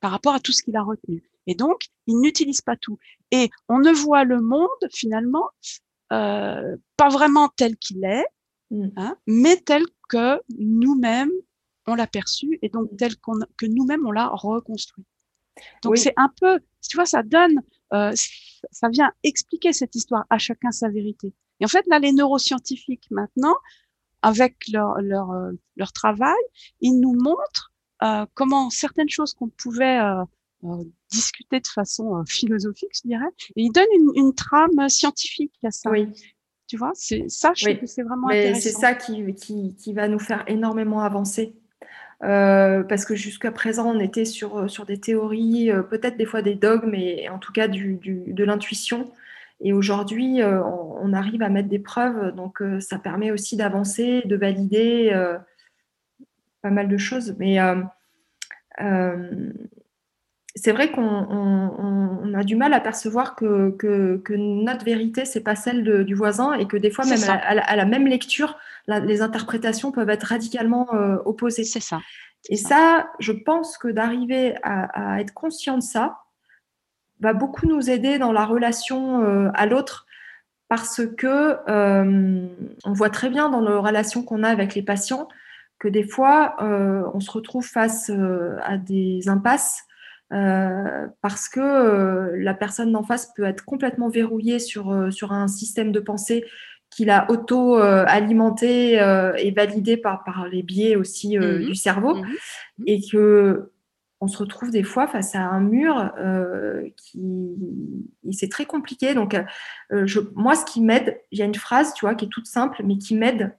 par 0.00 0.10
rapport 0.12 0.34
à 0.34 0.40
tout 0.40 0.52
ce 0.52 0.62
qu'il 0.62 0.76
a 0.76 0.82
retenu. 0.82 1.30
Et 1.46 1.54
donc, 1.54 1.88
il 2.06 2.20
n'utilise 2.20 2.60
pas 2.60 2.76
tout. 2.76 2.98
Et 3.30 3.50
on 3.68 3.78
ne 3.78 3.90
voit 3.90 4.24
le 4.24 4.40
monde 4.40 4.68
finalement 4.92 5.48
euh, 6.12 6.76
pas 6.96 7.08
vraiment 7.08 7.48
tel 7.56 7.76
qu'il 7.76 8.04
est, 8.04 8.24
mmh. 8.70 8.88
hein, 8.96 9.16
mais 9.26 9.56
tel 9.56 9.82
que 10.08 10.40
nous-mêmes 10.58 11.32
on 11.88 11.94
l'a 11.94 12.06
perçu 12.06 12.58
et 12.62 12.68
donc 12.68 12.96
tel 12.96 13.16
qu'on 13.16 13.38
que 13.56 13.66
nous-mêmes 13.66 14.06
on 14.06 14.12
l'a 14.12 14.28
reconstruit. 14.28 15.04
Donc 15.82 15.98
c'est 15.98 16.14
un 16.16 16.30
peu, 16.40 16.60
tu 16.88 16.96
vois, 16.96 17.06
ça 17.06 17.22
donne, 17.22 17.60
euh, 17.92 18.12
ça 18.70 18.88
vient 18.88 19.10
expliquer 19.24 19.72
cette 19.72 19.94
histoire 19.94 20.24
à 20.30 20.38
chacun 20.38 20.70
sa 20.70 20.88
vérité. 20.88 21.34
Et 21.60 21.64
en 21.64 21.68
fait 21.68 21.84
là, 21.88 21.98
les 21.98 22.12
neuroscientifiques 22.12 23.08
maintenant, 23.10 23.56
avec 24.22 24.54
leur 24.72 25.00
leur 25.00 25.30
euh, 25.32 25.52
leur 25.76 25.92
travail, 25.92 26.42
ils 26.80 26.98
nous 27.00 27.14
montrent 27.14 27.72
euh, 28.02 28.26
comment 28.34 28.70
certaines 28.70 29.08
choses 29.08 29.34
qu'on 29.34 29.48
pouvait 29.48 29.98
euh, 29.98 30.22
euh, 30.64 30.84
discuter 31.10 31.58
de 31.58 31.66
façon 31.66 32.22
philosophique, 32.26 32.90
je 32.94 33.08
dirais, 33.08 33.32
et 33.56 33.62
ils 33.62 33.72
donnent 33.72 33.86
une, 33.94 34.26
une 34.26 34.34
trame 34.34 34.88
scientifique 34.88 35.54
à 35.64 35.70
ça. 35.70 35.90
Oui. 35.90 36.08
Tu 36.68 36.76
vois, 36.76 36.92
c'est 36.94 37.30
ça, 37.30 37.52
je 37.56 37.64
trouve 37.64 37.80
que 37.80 37.86
c'est 37.86 38.02
vraiment 38.02 38.26
Mais 38.28 38.54
C'est 38.54 38.72
ça 38.72 38.94
qui, 38.94 39.34
qui, 39.34 39.74
qui 39.74 39.94
va 39.94 40.06
nous 40.06 40.18
faire 40.18 40.44
énormément 40.48 41.00
avancer. 41.00 41.57
Euh, 42.24 42.82
parce 42.82 43.04
que 43.04 43.14
jusqu'à 43.14 43.52
présent, 43.52 43.94
on 43.94 44.00
était 44.00 44.24
sur, 44.24 44.68
sur 44.68 44.86
des 44.86 44.98
théories, 44.98 45.70
euh, 45.70 45.82
peut-être 45.82 46.16
des 46.16 46.26
fois 46.26 46.42
des 46.42 46.56
dogmes, 46.56 46.90
mais 46.90 47.28
en 47.28 47.38
tout 47.38 47.52
cas 47.52 47.68
du, 47.68 47.98
de 48.02 48.44
l'intuition. 48.44 49.12
Et 49.60 49.72
aujourd'hui, 49.72 50.42
euh, 50.42 50.62
on, 50.62 50.98
on, 51.00 51.12
arrive 51.12 51.42
à 51.42 51.48
mettre 51.48 51.68
des 51.68 51.78
preuves, 51.78 52.34
donc 52.34 52.62
ça 52.80 52.98
permet 52.98 53.30
aussi 53.30 53.56
d'avancer, 53.56 54.22
de 54.24 54.36
valider 54.36 55.12
pas 56.62 56.70
mal 56.70 56.88
de 56.88 56.96
choses. 56.96 57.36
Mais 57.38 57.58
c'est 60.58 60.72
vrai 60.72 60.90
qu'on 60.90 61.02
on, 61.02 62.18
on 62.22 62.34
a 62.34 62.42
du 62.42 62.56
mal 62.56 62.74
à 62.74 62.80
percevoir 62.80 63.36
que, 63.36 63.70
que, 63.70 64.16
que 64.18 64.32
notre 64.34 64.84
vérité, 64.84 65.24
c'est 65.24 65.40
pas 65.40 65.54
celle 65.54 65.84
de, 65.84 66.02
du 66.02 66.14
voisin 66.14 66.54
et 66.54 66.66
que 66.66 66.76
des 66.76 66.90
fois, 66.90 67.04
même 67.04 67.22
à, 67.28 67.34
à, 67.34 67.58
à, 67.58 67.76
la 67.76 67.84
même 67.84 68.06
lecture, 68.06 68.58
la, 68.86 69.00
les 69.00 69.22
interprétations 69.22 69.92
peuvent 69.92 70.10
être 70.10 70.24
radicalement 70.24 70.92
euh, 70.94 71.16
opposées. 71.24 71.64
C'est 71.64 71.80
ça. 71.80 72.00
Et 72.48 72.56
ça. 72.56 72.68
ça. 72.68 73.10
je 73.20 73.32
pense 73.32 73.78
que 73.78 73.88
d'arriver 73.88 74.56
à, 74.62 75.14
à, 75.14 75.20
être 75.20 75.32
conscient 75.32 75.76
de 75.76 75.82
ça 75.82 76.18
va 77.20 77.32
beaucoup 77.32 77.66
nous 77.66 77.90
aider 77.90 78.18
dans 78.18 78.32
la 78.32 78.44
relation 78.44 79.22
euh, 79.22 79.50
à 79.54 79.66
l'autre 79.66 80.06
parce 80.68 81.00
que 81.16 81.56
euh, 81.68 82.46
on 82.84 82.92
voit 82.92 83.10
très 83.10 83.30
bien 83.30 83.48
dans 83.48 83.60
nos 83.60 83.80
relations 83.82 84.22
qu'on 84.22 84.42
a 84.42 84.48
avec 84.48 84.74
les 84.74 84.82
patients 84.82 85.28
que 85.78 85.88
des 85.88 86.02
fois, 86.02 86.56
on 86.60 87.20
se 87.20 87.30
retrouve 87.30 87.64
face 87.64 88.10
à 88.64 88.76
des 88.76 89.28
impasses 89.28 89.87
euh, 90.32 91.06
parce 91.22 91.48
que 91.48 91.60
euh, 91.60 92.36
la 92.36 92.52
personne 92.52 92.92
d'en 92.92 93.02
face 93.02 93.32
peut 93.34 93.44
être 93.44 93.64
complètement 93.64 94.08
verrouillée 94.08 94.58
sur, 94.58 94.90
euh, 94.92 95.10
sur 95.10 95.32
un 95.32 95.48
système 95.48 95.90
de 95.90 96.00
pensée 96.00 96.44
qu'il 96.90 97.10
a 97.10 97.30
auto-alimenté 97.30 98.94
et 98.94 99.50
validé 99.50 99.98
par, 99.98 100.24
par 100.24 100.48
les 100.48 100.62
biais 100.62 100.96
aussi 100.96 101.36
mmh. 101.36 101.58
du 101.66 101.74
cerveau, 101.74 102.14
mmh. 102.14 102.26
et 102.86 103.00
que 103.06 103.72
on 104.20 104.26
se 104.26 104.38
retrouve 104.38 104.70
des 104.70 104.82
fois 104.82 105.06
face 105.06 105.34
à 105.34 105.40
un 105.40 105.60
mur 105.60 106.10
qui 106.96 107.20
c'est 108.32 108.48
très 108.48 108.64
compliqué. 108.64 109.12
Donc, 109.12 109.38
je, 109.90 110.20
moi, 110.34 110.54
ce 110.54 110.64
qui 110.64 110.80
m'aide, 110.80 111.20
il 111.30 111.38
y 111.38 111.42
a 111.42 111.44
une 111.44 111.54
phrase, 111.54 111.92
tu 111.92 112.06
vois, 112.06 112.14
qui 112.14 112.24
est 112.24 112.28
toute 112.28 112.46
simple, 112.46 112.80
mais 112.86 112.96
qui 112.96 113.14
m'aide 113.14 113.54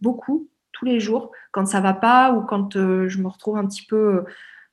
beaucoup 0.00 0.48
tous 0.72 0.86
les 0.86 1.00
jours 1.00 1.32
quand 1.52 1.66
ça 1.66 1.82
va 1.82 1.92
pas 1.92 2.32
ou 2.32 2.40
quand 2.46 2.72
je 2.72 3.18
me 3.18 3.28
retrouve 3.28 3.58
un 3.58 3.66
petit 3.66 3.84
peu 3.84 4.24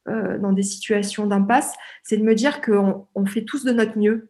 euh, 0.08 0.38
dans 0.38 0.52
des 0.52 0.64
situations 0.64 1.28
d'impasse, 1.28 1.74
c'est 2.04 2.18
de 2.18 2.24
me 2.24 2.36
dire 2.36 2.62
qu'on 2.62 3.08
on 3.16 3.26
fait 3.26 3.44
tous 3.44 3.64
de 3.64 3.72
notre 3.72 3.98
mieux. 3.98 4.30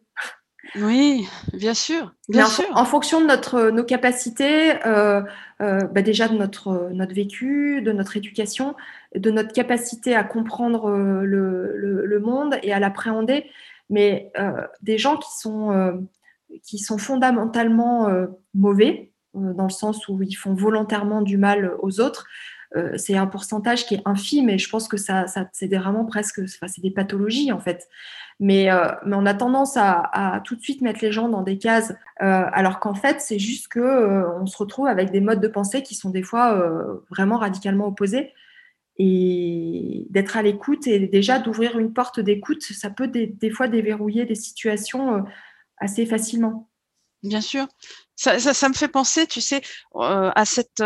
Oui, 0.76 1.26
bien 1.52 1.74
sûr, 1.74 2.14
bien 2.28 2.46
en, 2.46 2.48
sûr. 2.48 2.64
En 2.74 2.84
fonction 2.84 3.20
de 3.20 3.26
notre, 3.26 3.70
nos 3.70 3.84
capacités, 3.84 4.74
euh, 4.86 5.20
euh, 5.60 5.80
bah 5.80 6.02
déjà 6.02 6.28
de 6.28 6.36
notre, 6.36 6.90
notre 6.92 7.14
vécu, 7.14 7.82
de 7.82 7.92
notre 7.92 8.16
éducation, 8.16 8.76
de 9.14 9.30
notre 9.30 9.52
capacité 9.52 10.14
à 10.14 10.22
comprendre 10.22 10.88
euh, 10.88 11.24
le, 11.24 11.76
le, 11.76 12.06
le 12.06 12.20
monde 12.20 12.56
et 12.62 12.72
à 12.72 12.78
l'appréhender. 12.78 13.50
Mais 13.90 14.30
euh, 14.38 14.66
des 14.82 14.98
gens 14.98 15.16
qui 15.16 15.36
sont, 15.36 15.72
euh, 15.72 15.92
qui 16.62 16.78
sont 16.78 16.96
fondamentalement 16.96 18.08
mauvais, 18.54 19.12
dans 19.34 19.64
le 19.64 19.70
sens 19.70 20.08
où 20.08 20.22
ils 20.22 20.34
font 20.34 20.54
volontairement 20.54 21.22
du 21.22 21.38
mal 21.38 21.72
aux 21.80 22.00
autres, 22.00 22.26
euh, 22.76 22.96
c'est 22.96 23.16
un 23.16 23.26
pourcentage 23.26 23.86
qui 23.86 23.94
est 23.94 24.02
infime 24.04 24.48
et 24.48 24.58
je 24.58 24.68
pense 24.68 24.88
que 24.88 24.96
ça, 24.96 25.26
c'est 25.52 25.74
vraiment 25.74 26.04
presque, 26.04 26.40
c'est 26.48 26.80
des 26.80 26.90
pathologies 26.90 27.52
en 27.52 27.60
fait. 27.60 27.88
Mais, 28.40 28.70
euh, 28.70 28.88
on 29.04 29.26
a 29.26 29.34
tendance 29.34 29.76
à, 29.76 30.40
tout 30.44 30.56
de 30.56 30.62
suite 30.62 30.80
mettre 30.80 31.00
les 31.02 31.12
gens 31.12 31.28
dans 31.28 31.42
des 31.42 31.58
cases, 31.58 31.92
euh, 32.22 32.44
alors 32.52 32.80
qu'en 32.80 32.94
fait, 32.94 33.20
c'est 33.20 33.38
juste 33.38 33.68
que 33.68 34.24
on 34.40 34.46
se 34.46 34.56
retrouve 34.56 34.86
avec 34.86 35.10
des 35.10 35.20
modes 35.20 35.40
de 35.40 35.48
pensée 35.48 35.82
qui 35.82 35.94
sont 35.94 36.10
des 36.10 36.22
fois 36.22 36.60
vraiment 37.10 37.38
radicalement 37.38 37.86
opposés. 37.86 38.32
Et 38.98 40.06
d'être 40.10 40.36
à 40.36 40.42
l'écoute 40.42 40.86
et 40.86 40.98
déjà 41.06 41.38
d'ouvrir 41.38 41.78
une 41.78 41.92
porte 41.92 42.20
d'écoute, 42.20 42.62
ça 42.62 42.90
peut 42.90 43.08
des, 43.08 43.50
fois 43.50 43.66
déverrouiller 43.66 44.26
des 44.26 44.34
situations 44.34 45.24
assez 45.78 46.04
facilement. 46.04 46.68
Bien 47.22 47.40
sûr. 47.40 47.66
Ça, 48.16 48.34
me 48.68 48.74
fait 48.74 48.88
penser, 48.88 49.26
tu 49.26 49.40
sais, 49.40 49.62
à 49.94 50.44
cette 50.44 50.82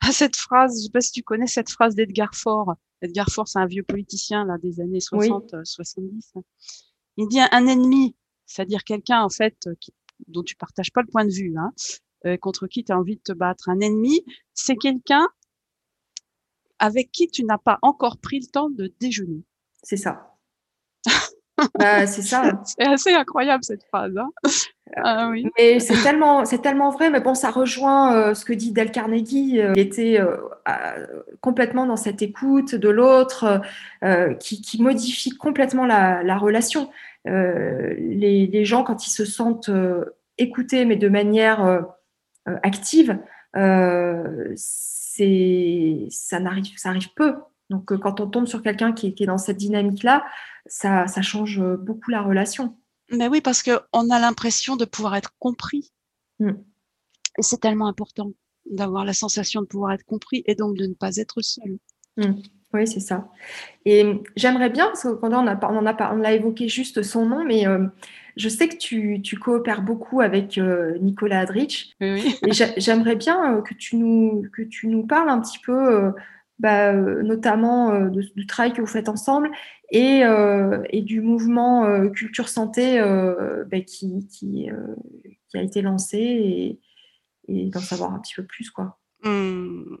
à 0.08 0.12
cette 0.12 0.36
phrase, 0.36 0.78
je 0.78 0.84
sais 0.84 0.90
pas 0.90 1.00
si 1.00 1.12
tu 1.12 1.22
connais 1.22 1.46
cette 1.46 1.70
phrase 1.70 1.94
d'Edgar 1.94 2.34
Faure. 2.34 2.74
Edgar 3.02 3.28
Faure, 3.30 3.48
c'est 3.48 3.58
un 3.58 3.66
vieux 3.66 3.82
politicien 3.82 4.44
là 4.44 4.58
des 4.58 4.80
années 4.80 5.00
60, 5.00 5.50
oui. 5.52 5.60
70. 5.64 6.32
Euh, 6.36 6.40
Il 7.16 7.28
dit 7.28 7.40
un 7.40 7.66
ennemi, 7.66 8.16
c'est-à-dire 8.46 8.84
quelqu'un 8.84 9.22
en 9.22 9.28
fait 9.28 9.56
euh, 9.66 9.74
qui, 9.80 9.92
dont 10.28 10.42
tu 10.42 10.56
partages 10.56 10.92
pas 10.92 11.02
le 11.02 11.08
point 11.08 11.24
de 11.24 11.32
vue, 11.32 11.54
hein, 11.56 11.72
euh, 12.26 12.36
contre 12.36 12.66
qui 12.66 12.84
tu 12.84 12.92
as 12.92 12.98
envie 12.98 13.16
de 13.16 13.22
te 13.22 13.32
battre. 13.32 13.68
Un 13.68 13.80
ennemi, 13.80 14.24
c'est 14.54 14.76
quelqu'un 14.76 15.28
avec 16.78 17.10
qui 17.12 17.28
tu 17.28 17.44
n'as 17.44 17.58
pas 17.58 17.78
encore 17.82 18.18
pris 18.18 18.40
le 18.40 18.46
temps 18.46 18.70
de 18.70 18.92
déjeuner. 19.00 19.44
C'est 19.82 19.96
ça. 19.96 20.29
Bah, 21.78 22.06
c'est 22.06 22.22
ça. 22.22 22.52
C'est 22.64 22.86
assez 22.86 23.12
incroyable 23.12 23.64
cette 23.64 23.84
phrase. 23.84 24.16
Hein 24.16 24.30
ah, 24.96 25.28
oui. 25.30 25.46
Mais 25.58 25.80
c'est 25.80 26.00
tellement, 26.02 26.44
c'est 26.44 26.62
tellement 26.62 26.90
vrai. 26.90 27.10
Mais 27.10 27.20
bon, 27.20 27.34
ça 27.34 27.50
rejoint 27.50 28.16
euh, 28.16 28.34
ce 28.34 28.44
que 28.44 28.52
dit 28.52 28.72
Del 28.72 28.90
Carnegie. 28.90 29.60
Euh, 29.60 29.72
il 29.76 29.80
était 29.80 30.20
euh, 30.20 30.36
complètement 31.40 31.86
dans 31.86 31.96
cette 31.96 32.22
écoute 32.22 32.74
de 32.74 32.88
l'autre, 32.88 33.60
euh, 34.04 34.34
qui, 34.34 34.60
qui, 34.62 34.82
modifie 34.82 35.30
complètement 35.30 35.86
la, 35.86 36.22
la 36.22 36.36
relation. 36.36 36.90
Les, 37.24 38.46
les, 38.46 38.64
gens, 38.64 38.82
quand 38.82 39.06
ils 39.06 39.10
se 39.10 39.24
sentent 39.24 39.70
écoutés, 40.38 40.86
mais 40.86 40.96
de 40.96 41.08
manière 41.08 41.84
active, 42.46 43.18
c'est, 44.56 46.06
ça 46.10 46.40
n'arrive, 46.40 46.72
ça 46.76 46.88
arrive 46.88 47.12
peu. 47.14 47.34
Donc, 47.70 47.96
quand 47.98 48.20
on 48.20 48.26
tombe 48.26 48.46
sur 48.46 48.62
quelqu'un 48.62 48.92
qui, 48.92 49.14
qui, 49.14 49.22
est 49.22 49.26
dans 49.26 49.38
cette 49.38 49.56
dynamique-là, 49.56 50.24
ça, 50.66 51.06
ça 51.06 51.22
change 51.22 51.60
beaucoup 51.78 52.10
la 52.10 52.22
relation. 52.22 52.76
Mais 53.10 53.28
oui, 53.28 53.40
parce 53.40 53.62
qu'on 53.62 54.10
a 54.10 54.18
l'impression 54.18 54.76
de 54.76 54.84
pouvoir 54.84 55.16
être 55.16 55.32
compris. 55.38 55.92
Mm. 56.38 56.50
Et 57.38 57.42
c'est 57.42 57.60
tellement 57.60 57.86
important 57.86 58.32
d'avoir 58.70 59.04
la 59.04 59.12
sensation 59.12 59.62
de 59.62 59.66
pouvoir 59.66 59.92
être 59.92 60.04
compris 60.04 60.42
et 60.46 60.54
donc 60.54 60.76
de 60.76 60.86
ne 60.86 60.94
pas 60.94 61.16
être 61.16 61.40
seul. 61.40 61.78
Mm. 62.16 62.42
Oui, 62.72 62.86
c'est 62.86 63.00
ça. 63.00 63.28
Et 63.84 64.04
j'aimerais 64.36 64.70
bien, 64.70 64.86
parce 64.86 65.02
qu'on 65.02 65.32
on 65.32 65.46
a, 65.46 65.72
on 65.72 65.86
a, 65.86 66.14
on 66.14 66.24
a 66.24 66.32
évoqué 66.32 66.68
juste 66.68 67.02
son 67.02 67.26
nom, 67.26 67.44
mais 67.44 67.66
euh, 67.66 67.86
je 68.36 68.48
sais 68.48 68.68
que 68.68 68.76
tu, 68.76 69.20
tu, 69.22 69.36
coopères 69.36 69.82
beaucoup 69.82 70.20
avec 70.20 70.56
euh, 70.56 70.96
Nicolas 71.00 71.40
Adrich. 71.40 71.96
Oui. 72.00 72.38
Et 72.46 72.52
j'aimerais 72.76 73.16
bien 73.16 73.56
euh, 73.56 73.62
que 73.62 73.74
tu, 73.74 73.96
nous, 73.96 74.46
que 74.52 74.62
tu 74.62 74.86
nous 74.86 75.04
parles 75.04 75.30
un 75.30 75.40
petit 75.40 75.58
peu 75.58 75.72
euh, 75.72 76.12
bah, 76.60 76.92
euh, 76.92 77.22
notamment 77.22 77.90
euh, 77.92 78.10
de, 78.10 78.20
du 78.36 78.46
travail 78.46 78.72
que 78.74 78.82
vous 78.82 78.86
faites 78.86 79.08
ensemble 79.08 79.50
et, 79.90 80.24
euh, 80.24 80.82
et 80.90 81.00
du 81.00 81.22
mouvement 81.22 82.08
Culture 82.10 82.48
Santé 82.48 83.00
bah, 83.00 83.80
qui, 83.80 84.26
qui, 84.28 84.68
qui, 85.48 85.58
a 85.58 85.62
été 85.62 85.82
lancé 85.82 86.18
et, 86.18 86.80
et 87.48 87.70
d'en 87.70 87.80
savoir 87.80 88.12
un 88.12 88.20
petit 88.20 88.34
peu 88.34 88.44
plus. 88.44 88.70
quoi. 88.70 88.98
Mmh. 89.24 89.96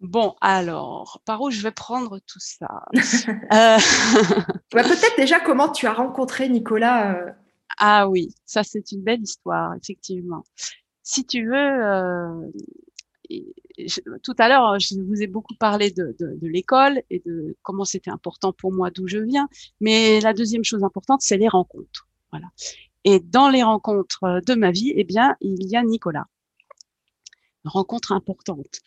Bon, 0.00 0.34
alors, 0.40 1.20
par 1.24 1.42
où 1.42 1.50
je 1.50 1.62
vais 1.62 1.72
prendre 1.72 2.18
tout 2.20 2.40
ça? 2.40 2.84
Euh... 3.52 3.78
bah, 4.72 4.82
Peut-être 4.82 5.16
déjà 5.16 5.40
comment 5.40 5.70
tu 5.70 5.86
as 5.86 5.92
rencontré 5.92 6.48
Nicolas. 6.48 7.16
Euh... 7.16 7.30
Ah 7.78 8.08
oui, 8.08 8.28
ça 8.44 8.62
c'est 8.62 8.92
une 8.92 9.02
belle 9.02 9.22
histoire, 9.22 9.74
effectivement. 9.74 10.44
Si 11.02 11.26
tu 11.26 11.46
veux, 11.46 11.54
euh, 11.54 12.50
je, 13.78 14.00
tout 14.22 14.34
à 14.38 14.48
l'heure, 14.48 14.78
je 14.78 14.94
vous 15.00 15.22
ai 15.22 15.26
beaucoup 15.26 15.54
parlé 15.54 15.90
de, 15.90 16.14
de, 16.18 16.38
de 16.40 16.46
l'école 16.48 17.02
et 17.10 17.20
de 17.24 17.56
comment 17.62 17.84
c'était 17.84 18.10
important 18.10 18.52
pour 18.52 18.72
moi 18.72 18.90
d'où 18.90 19.06
je 19.06 19.18
viens. 19.18 19.48
Mais 19.80 20.20
la 20.20 20.32
deuxième 20.32 20.64
chose 20.64 20.84
importante, 20.84 21.20
c'est 21.22 21.36
les 21.36 21.48
rencontres. 21.48 22.08
Voilà. 22.30 22.46
Et 23.04 23.20
dans 23.20 23.48
les 23.48 23.62
rencontres 23.62 24.40
de 24.44 24.54
ma 24.54 24.70
vie, 24.70 24.92
eh 24.96 25.04
bien, 25.04 25.36
il 25.40 25.66
y 25.68 25.76
a 25.76 25.82
Nicolas. 25.82 26.26
Une 27.64 27.70
rencontre 27.70 28.12
importante. 28.12 28.80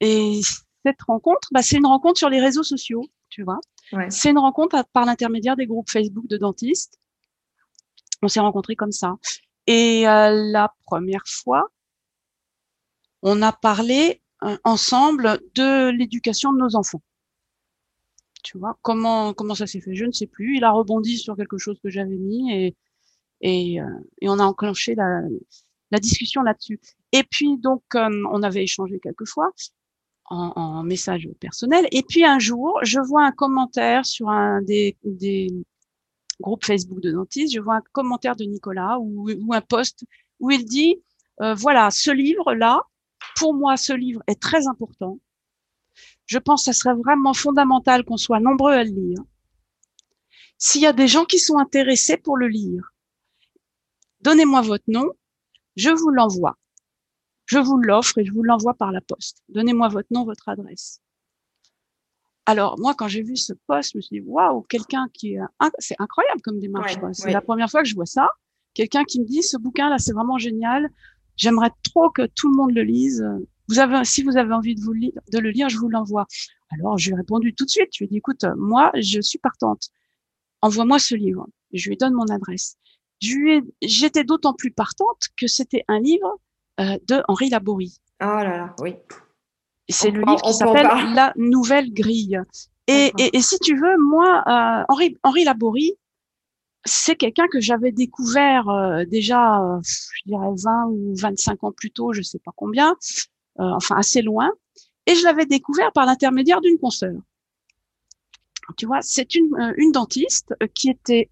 Et 0.00 0.40
cette 0.84 1.02
rencontre, 1.02 1.48
bah, 1.52 1.62
c'est 1.62 1.76
une 1.76 1.86
rencontre 1.86 2.18
sur 2.18 2.30
les 2.30 2.40
réseaux 2.40 2.62
sociaux, 2.62 3.04
tu 3.28 3.42
vois. 3.42 3.60
Ouais. 3.92 4.10
C'est 4.10 4.30
une 4.30 4.38
rencontre 4.38 4.84
par 4.92 5.04
l'intermédiaire 5.04 5.56
des 5.56 5.66
groupes 5.66 5.90
Facebook 5.90 6.26
de 6.26 6.36
dentistes. 6.36 6.98
On 8.22 8.28
s'est 8.28 8.40
rencontrés 8.40 8.76
comme 8.76 8.92
ça. 8.92 9.16
Et 9.66 10.08
euh, 10.08 10.30
la 10.50 10.74
première 10.84 11.24
fois, 11.26 11.68
on 13.22 13.42
a 13.42 13.52
parlé 13.52 14.22
euh, 14.44 14.56
ensemble 14.64 15.40
de 15.54 15.90
l'éducation 15.90 16.52
de 16.52 16.58
nos 16.58 16.76
enfants. 16.76 17.02
Tu 18.42 18.58
vois, 18.58 18.78
comment 18.82 19.34
comment 19.34 19.54
ça 19.54 19.66
s'est 19.66 19.80
fait, 19.80 19.94
je 19.94 20.04
ne 20.04 20.12
sais 20.12 20.26
plus. 20.26 20.56
Il 20.56 20.64
a 20.64 20.70
rebondi 20.70 21.18
sur 21.18 21.36
quelque 21.36 21.58
chose 21.58 21.78
que 21.82 21.90
j'avais 21.90 22.16
mis 22.16 22.52
et 22.52 22.76
et, 23.42 23.80
euh, 23.80 23.86
et 24.20 24.28
on 24.28 24.38
a 24.38 24.44
enclenché 24.44 24.94
la, 24.94 25.22
la 25.90 25.98
discussion 25.98 26.42
là-dessus. 26.42 26.80
Et 27.12 27.22
puis 27.24 27.56
donc, 27.58 27.82
on 27.94 28.42
avait 28.42 28.62
échangé 28.64 29.00
quelques 29.00 29.26
fois 29.26 29.50
en, 30.26 30.52
en, 30.56 30.82
message 30.82 31.28
personnel. 31.40 31.86
Et 31.90 32.02
puis 32.02 32.24
un 32.24 32.38
jour, 32.38 32.78
je 32.82 33.00
vois 33.00 33.24
un 33.24 33.32
commentaire 33.32 34.04
sur 34.06 34.28
un 34.28 34.62
des, 34.62 34.96
des 35.04 35.48
groupes 36.40 36.64
Facebook 36.64 37.00
de 37.00 37.10
dentistes. 37.10 37.54
Je 37.54 37.60
vois 37.60 37.76
un 37.76 37.82
commentaire 37.92 38.36
de 38.36 38.44
Nicolas 38.44 38.98
ou, 39.00 39.30
ou 39.30 39.54
un 39.54 39.60
post 39.60 40.04
où 40.38 40.50
il 40.50 40.64
dit 40.64 41.02
euh, 41.40 41.54
voilà, 41.54 41.90
ce 41.90 42.10
livre-là, 42.10 42.82
pour 43.36 43.54
moi, 43.54 43.76
ce 43.76 43.92
livre 43.92 44.22
est 44.26 44.40
très 44.40 44.66
important. 44.66 45.18
Je 46.26 46.38
pense 46.38 46.64
que 46.64 46.72
ce 46.72 46.78
serait 46.80 46.94
vraiment 46.94 47.34
fondamental 47.34 48.04
qu'on 48.04 48.16
soit 48.16 48.40
nombreux 48.40 48.72
à 48.72 48.84
le 48.84 48.90
lire. 48.90 49.18
S'il 50.58 50.82
y 50.82 50.86
a 50.86 50.92
des 50.92 51.08
gens 51.08 51.24
qui 51.24 51.38
sont 51.38 51.58
intéressés 51.58 52.16
pour 52.16 52.36
le 52.36 52.48
lire, 52.48 52.92
donnez-moi 54.20 54.60
votre 54.60 54.84
nom, 54.88 55.10
je 55.76 55.90
vous 55.90 56.10
l'envoie. 56.10 56.56
Je 57.46 57.58
vous 57.58 57.78
l'offre 57.78 58.18
et 58.18 58.24
je 58.24 58.32
vous 58.32 58.42
l'envoie 58.42 58.74
par 58.74 58.92
la 58.92 59.00
poste. 59.00 59.42
Donnez-moi 59.48 59.88
votre 59.88 60.08
nom, 60.12 60.24
votre 60.24 60.48
adresse. 60.48 61.00
Alors, 62.46 62.78
moi, 62.78 62.94
quand 62.94 63.08
j'ai 63.08 63.22
vu 63.22 63.36
ce 63.36 63.52
poste, 63.66 63.92
je 63.92 63.98
me 63.98 64.02
suis 64.02 64.20
dit, 64.20 64.26
waouh, 64.26 64.62
quelqu'un 64.62 65.08
qui 65.12 65.34
est, 65.34 65.40
c'est 65.78 65.96
incroyable 65.98 66.40
comme 66.42 66.58
démarche. 66.58 66.96
c'est 67.12 67.32
la 67.32 67.40
première 67.40 67.70
fois 67.70 67.82
que 67.82 67.88
je 67.88 67.94
vois 67.94 68.06
ça. 68.06 68.28
Quelqu'un 68.74 69.04
qui 69.04 69.20
me 69.20 69.24
dit, 69.24 69.42
ce 69.42 69.56
bouquin-là, 69.56 69.98
c'est 69.98 70.12
vraiment 70.12 70.38
génial. 70.38 70.88
J'aimerais 71.40 71.70
trop 71.82 72.10
que 72.10 72.26
tout 72.26 72.50
le 72.50 72.56
monde 72.56 72.72
le 72.72 72.82
lise. 72.82 73.26
Vous 73.66 73.78
avez, 73.78 74.04
si 74.04 74.22
vous 74.22 74.36
avez 74.36 74.52
envie 74.52 74.74
de, 74.74 74.82
vous 74.82 74.92
de 74.92 75.38
le 75.38 75.50
lire, 75.50 75.70
je 75.70 75.78
vous 75.78 75.88
l'envoie. 75.88 76.26
Alors, 76.70 76.98
je 76.98 77.08
lui 77.08 77.14
ai 77.14 77.16
répondu 77.16 77.54
tout 77.54 77.64
de 77.64 77.70
suite. 77.70 77.88
Je 77.94 78.00
lui 78.00 78.04
ai 78.04 78.08
dit, 78.08 78.18
écoute, 78.18 78.44
moi, 78.58 78.90
je 78.94 79.22
suis 79.22 79.38
partante. 79.38 79.88
Envoie-moi 80.60 80.98
ce 80.98 81.14
livre. 81.14 81.46
Je 81.72 81.88
lui 81.88 81.96
donne 81.96 82.12
mon 82.12 82.26
adresse. 82.26 82.76
J'étais 83.22 84.22
d'autant 84.22 84.52
plus 84.52 84.70
partante 84.70 85.28
que 85.38 85.46
c'était 85.46 85.82
un 85.88 85.98
livre 85.98 86.38
euh, 86.78 86.98
de 87.08 87.22
Henri 87.26 87.48
Laborie. 87.48 87.96
Ah 88.18 88.44
là 88.44 88.56
là, 88.58 88.76
oui. 88.80 88.96
C'est 89.88 90.10
le 90.10 90.20
livre 90.20 90.42
qui 90.42 90.52
s'appelle 90.52 90.88
La 91.14 91.32
Nouvelle 91.36 91.90
Grille. 91.94 92.38
Et, 92.86 93.12
et, 93.18 93.36
et, 93.36 93.40
si 93.40 93.58
tu 93.60 93.76
veux, 93.76 93.96
moi, 93.98 94.42
euh, 94.46 94.84
Henri, 94.88 95.16
Henri 95.22 95.44
Laborie, 95.44 95.94
c'est 96.84 97.16
quelqu'un 97.16 97.46
que 97.48 97.60
j'avais 97.60 97.92
découvert 97.92 98.68
euh, 98.68 99.04
déjà, 99.04 99.60
euh, 99.62 99.80
je 99.82 100.22
dirais 100.26 100.48
20 100.56 100.86
ou 100.86 101.14
25 101.16 101.64
ans 101.64 101.72
plus 101.72 101.90
tôt, 101.90 102.12
je 102.12 102.22
sais 102.22 102.38
pas 102.38 102.52
combien, 102.56 102.92
euh, 102.92 103.64
enfin 103.64 103.96
assez 103.96 104.22
loin, 104.22 104.50
et 105.06 105.14
je 105.14 105.24
l'avais 105.24 105.46
découvert 105.46 105.92
par 105.92 106.06
l'intermédiaire 106.06 106.60
d'une 106.60 106.78
consoeur. 106.78 107.20
Tu 108.76 108.86
vois, 108.86 109.02
c'est 109.02 109.34
une, 109.34 109.74
une 109.78 109.90
dentiste 109.90 110.54
qui 110.74 110.90
était 110.90 111.28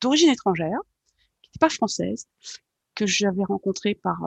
d'origine 0.00 0.30
étrangère, 0.30 0.78
qui 1.42 1.48
n'était 1.48 1.58
pas 1.58 1.68
française, 1.68 2.28
que 2.94 3.04
j'avais 3.04 3.42
rencontrée 3.42 3.96
par 3.96 4.18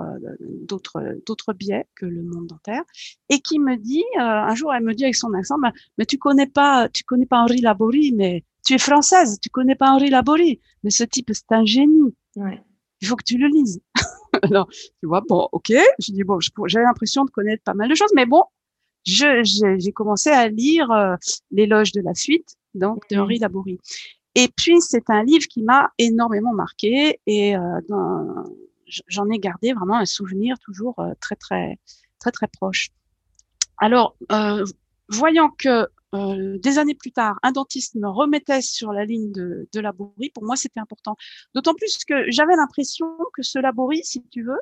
d'autres 0.68 1.02
d'autres 1.26 1.54
biais 1.54 1.86
que 1.96 2.06
le 2.06 2.24
monde 2.24 2.48
dentaire, 2.48 2.84
et 3.30 3.40
qui 3.40 3.60
me 3.60 3.78
dit 3.78 4.04
un 4.18 4.54
jour, 4.54 4.74
elle 4.74 4.84
me 4.84 4.94
dit 4.94 5.06
avec 5.06 5.16
son 5.16 5.34
accent, 5.34 5.58
bah, 5.60 5.72
mais 5.98 6.06
tu 6.06 6.18
connais 6.18 6.48
pas, 6.48 6.90
tu 6.90 7.06
connais 7.06 7.26
pas 7.26 7.40
Henri 7.40 7.62
Laborie, 7.62 8.12
mais 8.12 8.44
tu 8.68 8.74
es 8.74 8.78
française, 8.80 9.40
tu 9.42 9.50
connais 9.50 9.76
pas 9.76 9.92
Henri 9.92 10.10
Laborie, 10.10 10.60
mais 10.84 10.90
ce 10.90 11.06
type, 11.06 11.32
c'est 11.32 11.52
un 11.52 11.64
génie. 11.64 12.14
Ouais. 12.36 12.62
Il 13.00 13.08
faut 13.08 13.16
que 13.16 13.24
tu 13.24 13.38
le 13.38 13.48
lises. 13.48 13.80
Alors, 14.44 14.68
tu 14.70 15.08
vois, 15.08 15.22
bon, 15.22 15.48
ok. 15.54 15.72
Je 16.00 16.12
dis, 16.12 16.24
bon, 16.26 16.40
j'avais 16.66 16.84
l'impression 16.84 17.24
de 17.24 17.32
connaître 17.32 17.64
pas 17.64 17.74
mal 17.74 17.90
de 17.90 17.96
choses, 17.96 18.12
mais 18.14 18.26
bon, 18.26 18.44
j'ai 19.06 19.92
commencé 19.94 20.32
à 20.32 20.50
lire 20.50 20.92
euh, 20.92 21.16
L'éloge 21.50 21.94
de 21.94 22.02
la 22.02 22.14
fuite, 22.14 22.58
donc, 22.74 23.08
de 23.10 23.16
mhm. 23.16 23.22
Henri 23.22 23.40
Laborie. 23.40 23.80
Et 24.36 24.50
puis, 24.54 24.82
c'est 24.82 25.10
un 25.10 25.24
livre 25.24 25.48
qui 25.48 25.64
m'a 25.64 25.92
énormément 25.98 26.54
marqué 26.54 27.22
et 27.26 27.56
euh, 27.56 27.80
j'en 29.08 29.30
ai 29.30 29.40
gardé 29.40 29.72
vraiment 29.72 29.96
un 29.96 30.06
souvenir 30.06 30.60
toujours 30.60 31.00
euh, 31.00 31.14
très, 31.22 31.38
très, 31.38 31.80
très, 32.20 32.32
très 32.32 32.48
proche. 32.48 32.90
Alors, 33.78 34.18
voyant 35.08 35.52
que 35.58 35.88
euh, 36.16 36.58
des 36.60 36.78
années 36.78 36.96
plus 36.96 37.12
tard, 37.12 37.38
un 37.44 37.52
dentiste 37.52 37.96
me 37.96 38.08
remettait 38.08 38.62
sur 38.62 38.94
la 38.94 39.06
ligne 39.06 39.32
de, 39.32 39.68
de 39.72 39.80
Laborie, 39.80 40.30
pour 40.34 40.44
moi, 40.44 40.56
c'était 40.56 40.80
important. 40.80 41.16
D'autant 41.54 41.74
plus 41.74 42.04
que 42.06 42.30
j'avais 42.30 42.56
l'impression 42.56 43.08
que 43.34 43.44
ce 43.44 43.60
Laborie, 43.60 44.04
si 44.04 44.24
tu 44.30 44.44
veux, 44.44 44.60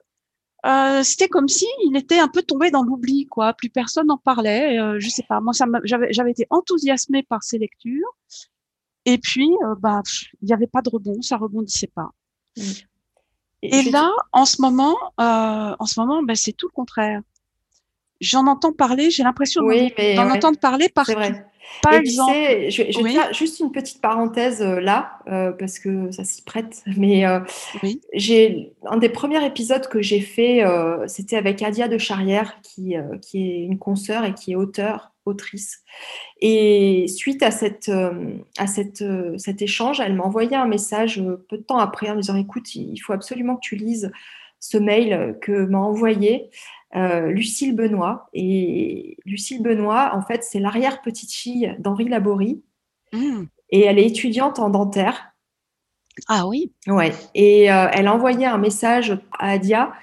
euh, 0.66 1.04
c'était 1.04 1.28
comme 1.28 1.48
si 1.48 1.68
il 1.84 1.96
était 1.96 2.18
un 2.18 2.28
peu 2.28 2.42
tombé 2.42 2.72
dans 2.72 2.84
l'oubli, 2.84 3.28
quoi. 3.28 3.54
Plus 3.54 3.70
personne 3.70 4.08
n'en 4.08 4.18
parlait. 4.18 4.80
Euh, 4.80 5.00
je 5.00 5.10
sais 5.10 5.24
pas. 5.24 5.40
Moi, 5.40 5.54
ça 5.54 5.66
j'avais, 5.84 6.32
été 6.32 6.48
enthousiasmée 6.50 7.22
par 7.22 7.44
ces 7.44 7.60
lectures. 7.60 8.10
Et 9.06 9.20
puis, 9.20 9.52
euh, 9.64 9.76
bah, 9.78 10.02
il 10.42 10.48
n'y 10.48 10.54
avait 10.54 10.68
pas 10.68 10.82
de 10.82 10.90
rebond, 10.90 11.22
ça 11.22 11.38
rebondissait 11.38 11.92
pas. 11.94 12.10
Mmh. 12.58 12.62
Et, 13.62 13.76
Et 13.76 13.92
là, 13.92 14.12
en 14.32 14.46
ce 14.46 14.62
moment, 14.62 14.96
en 15.18 15.86
ce 15.86 16.00
moment, 16.00 16.24
ben, 16.24 16.36
c'est 16.36 16.54
tout 16.54 16.68
le 16.68 16.74
contraire 16.74 17.22
j'en 18.22 18.48
entends 18.48 18.74
parler, 18.74 19.10
j'ai 19.12 19.24
l'impression 19.24 19.62
d'en 19.62 20.30
entendre 20.30 20.60
parler 20.60 20.90
partout. 20.90 21.14
Vrai. 21.14 21.46
Par 21.82 21.94
exemple, 21.94 22.34
je, 22.70 22.84
je 22.90 23.08
faire 23.08 23.34
juste 23.34 23.60
une 23.60 23.72
petite 23.72 24.02
parenthèse 24.02 24.62
euh, 24.62 24.80
là, 24.80 25.20
euh, 25.28 25.52
parce 25.52 25.80
que 25.80 26.12
ça 26.12 26.24
s'y 26.24 26.44
prête. 26.44 26.84
Mais 26.98 27.26
euh, 27.26 27.40
oui. 27.84 28.02
j'ai 28.14 28.74
un 28.86 28.98
des 28.98 29.10
premiers 29.10 29.46
épisodes 29.46 29.88
que 29.88 30.02
j'ai 30.02 30.22
fait, 30.22 30.64
c'était 31.08 31.38
avec 31.38 31.62
Adia 31.62 31.88
de 31.88 31.98
Charrière, 31.98 32.60
qui, 32.62 32.96
qui 33.22 33.42
est 33.42 33.60
une 33.64 33.78
consoeur 33.78 34.26
et 34.26 34.34
qui 34.34 34.54
est 34.54 34.56
auteur, 34.56 35.12
autrice. 35.26 35.84
Et 36.40 37.08
suite 37.08 37.42
à, 37.44 37.52
cette, 37.52 37.92
à 38.58 38.68
cette, 38.68 39.04
cet 39.38 39.62
échange, 39.62 40.00
elle 40.00 40.14
m'a 40.14 40.24
envoyé 40.24 40.56
un 40.56 40.68
message 40.68 41.22
peu 41.50 41.58
de 41.58 41.64
temps 41.64 41.80
après 41.80 42.10
en 42.10 42.16
me 42.16 42.22
disant 42.22 42.36
Écoute, 42.36 42.76
il 42.76 42.98
faut 42.98 43.14
absolument 43.14 43.56
que 43.56 43.62
tu 43.62 43.76
lises 43.76 44.12
ce 44.60 44.78
mail 44.78 45.38
que 45.42 45.66
m'a 45.66 45.80
envoyé 45.80 46.50
euh, 46.96 47.28
Lucille 47.32 47.76
Benoît. 47.76 48.30
Et 48.34 49.18
Lucille 49.26 49.62
Benoît, 49.62 50.12
en 50.14 50.22
fait, 50.22 50.44
c'est 50.44 50.60
l'arrière-petite-fille 50.60 51.76
d'Henri 51.80 52.08
Laborie. 52.08 52.64
Mmh. 53.14 53.44
Et 53.70 53.82
elle 53.82 54.00
est 54.00 54.08
étudiante 54.08 54.60
en 54.60 54.70
dentaire. 54.70 55.36
Ah 56.28 56.48
oui 56.48 56.72
Ouais. 56.88 57.14
Et 57.34 57.72
euh, 57.72 57.88
elle 57.92 58.08
a 58.08 58.14
envoyé 58.14 58.46
un 58.46 58.58
message 58.58 59.18
à 59.38 59.52
Adia 59.52 59.94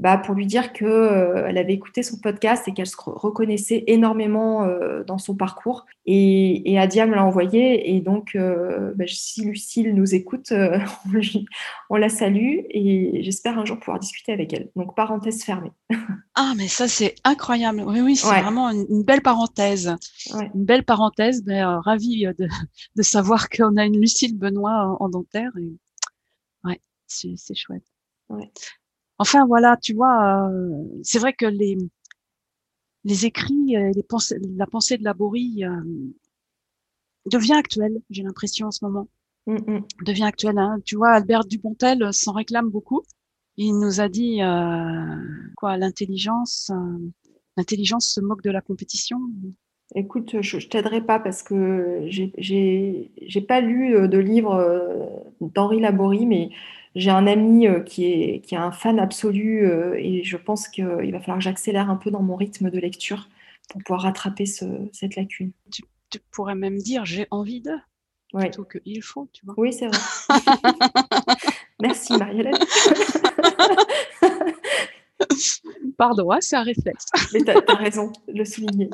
bah, 0.00 0.16
pour 0.16 0.34
lui 0.34 0.46
dire 0.46 0.72
qu'elle 0.72 0.88
euh, 0.88 1.46
avait 1.46 1.74
écouté 1.74 2.02
son 2.02 2.18
podcast 2.18 2.66
et 2.66 2.72
qu'elle 2.72 2.86
se 2.86 2.96
reconnaissait 2.96 3.84
énormément 3.86 4.64
euh, 4.64 5.04
dans 5.04 5.18
son 5.18 5.34
parcours. 5.36 5.84
Et, 6.06 6.72
et 6.72 6.78
Adia 6.78 7.06
me 7.06 7.14
l'a 7.14 7.24
envoyé. 7.24 7.94
Et 7.94 8.00
donc, 8.00 8.34
euh, 8.34 8.94
bah, 8.96 9.04
si 9.06 9.44
Lucille 9.44 9.94
nous 9.94 10.14
écoute, 10.14 10.54
on, 11.90 11.96
la 11.96 12.08
salue 12.08 12.60
et 12.70 13.20
j'espère 13.22 13.58
un 13.58 13.66
jour 13.66 13.78
pouvoir 13.78 13.98
discuter 13.98 14.32
avec 14.32 14.54
elle. 14.54 14.70
Donc, 14.74 14.96
parenthèse 14.96 15.44
fermée. 15.44 15.72
ah, 16.34 16.54
mais 16.56 16.68
ça, 16.68 16.88
c'est 16.88 17.14
incroyable. 17.24 17.84
Oui, 17.86 18.00
oui, 18.00 18.16
c'est 18.16 18.30
ouais. 18.30 18.40
vraiment 18.40 18.70
une, 18.70 18.86
une, 18.88 19.04
belle 19.04 19.20
parenthèse. 19.20 19.94
Ouais. 20.32 20.50
Une 20.54 20.64
belle 20.64 20.84
parenthèse. 20.84 21.42
Mais, 21.44 21.62
euh, 21.62 21.78
ravie 21.80 22.24
de, 22.38 22.48
de 22.96 23.02
savoir 23.02 23.50
qu'on 23.50 23.76
a 23.76 23.84
une 23.84 24.00
Lucille 24.00 24.38
Benoît 24.38 24.96
en, 24.98 25.04
en 25.04 25.08
dentaire. 25.10 25.52
Et... 25.58 25.76
Ouais, 26.64 26.80
c'est 27.06 27.36
chouette. 27.54 27.84
Ouais. 28.30 28.50
Enfin 29.22 29.44
voilà, 29.46 29.76
tu 29.76 29.92
vois, 29.94 30.48
euh, 30.50 30.82
c'est 31.02 31.18
vrai 31.18 31.34
que 31.34 31.44
les 31.46 31.76
les 33.04 33.26
écrits, 33.26 33.76
euh, 33.76 33.90
les 33.94 34.02
pensées, 34.02 34.38
la 34.56 34.66
pensée 34.66 34.96
de 34.98 35.04
Laborie 35.04 35.64
euh, 35.64 35.82
devient 37.26 37.52
actuelle. 37.54 38.00
J'ai 38.10 38.22
l'impression 38.22 38.68
en 38.68 38.70
ce 38.70 38.84
moment 38.84 39.08
mm 39.46 39.56
-hmm. 39.56 39.80
devient 40.08 40.24
actuelle. 40.32 40.58
Hein. 40.58 40.78
Tu 40.86 40.96
vois, 40.96 41.10
Albert 41.18 41.44
Dupontel 41.44 41.98
s'en 42.12 42.32
réclame 42.40 42.70
beaucoup. 42.70 43.02
Il 43.56 43.74
nous 43.82 44.00
a 44.00 44.08
dit 44.08 44.42
euh, 44.42 45.16
quoi, 45.58 45.76
l'intelligence, 45.76 46.70
euh, 46.70 46.98
l'intelligence 47.56 48.06
se 48.14 48.20
moque 48.28 48.42
de 48.48 48.50
la 48.50 48.62
compétition. 48.62 49.18
Écoute, 49.94 50.40
je, 50.40 50.58
je 50.58 50.68
t'aiderai 50.68 51.00
pas 51.00 51.18
parce 51.18 51.42
que 51.42 52.04
j'ai 52.06 53.40
pas 53.46 53.60
lu 53.60 54.08
de 54.08 54.18
livre 54.18 55.22
d'Henri 55.40 55.80
Laborie, 55.80 56.26
mais 56.26 56.50
j'ai 56.94 57.10
un 57.10 57.26
ami 57.26 57.66
euh, 57.66 57.80
qui 57.80 58.06
est, 58.06 58.40
qui 58.40 58.54
est 58.54 58.58
un 58.58 58.72
fan 58.72 58.98
absolu 58.98 59.66
euh, 59.66 59.94
et 59.96 60.24
je 60.24 60.36
pense 60.36 60.68
qu'il 60.68 60.84
va 60.84 61.20
falloir 61.20 61.38
que 61.38 61.44
j'accélère 61.44 61.88
un 61.90 61.96
peu 61.96 62.10
dans 62.10 62.22
mon 62.22 62.36
rythme 62.36 62.70
de 62.70 62.78
lecture 62.78 63.28
pour 63.68 63.82
pouvoir 63.82 64.02
rattraper 64.02 64.46
ce, 64.46 64.64
cette 64.92 65.16
lacune. 65.16 65.52
Tu, 65.70 65.82
tu, 66.10 66.18
pourrais 66.32 66.56
même 66.56 66.78
dire 66.78 67.04
j'ai 67.04 67.26
envie 67.30 67.60
de 67.60 67.70
ouais. 68.32 68.46
plutôt 68.46 68.64
que 68.64 68.78
il 68.84 69.02
faut, 69.02 69.28
tu 69.32 69.46
vois. 69.46 69.54
Oui, 69.56 69.72
c'est 69.72 69.86
vrai. 69.86 69.98
Merci 71.80 72.16
Marielle. 72.16 72.50
Pardon, 75.96 76.32
hein, 76.32 76.38
c'est 76.40 76.56
un 76.56 76.62
réflexe. 76.62 77.06
Mais 77.32 77.42
tu 77.44 77.50
as, 77.50 77.74
raison 77.74 78.10
de 78.26 78.38
le 78.38 78.44
souligner. 78.44 78.90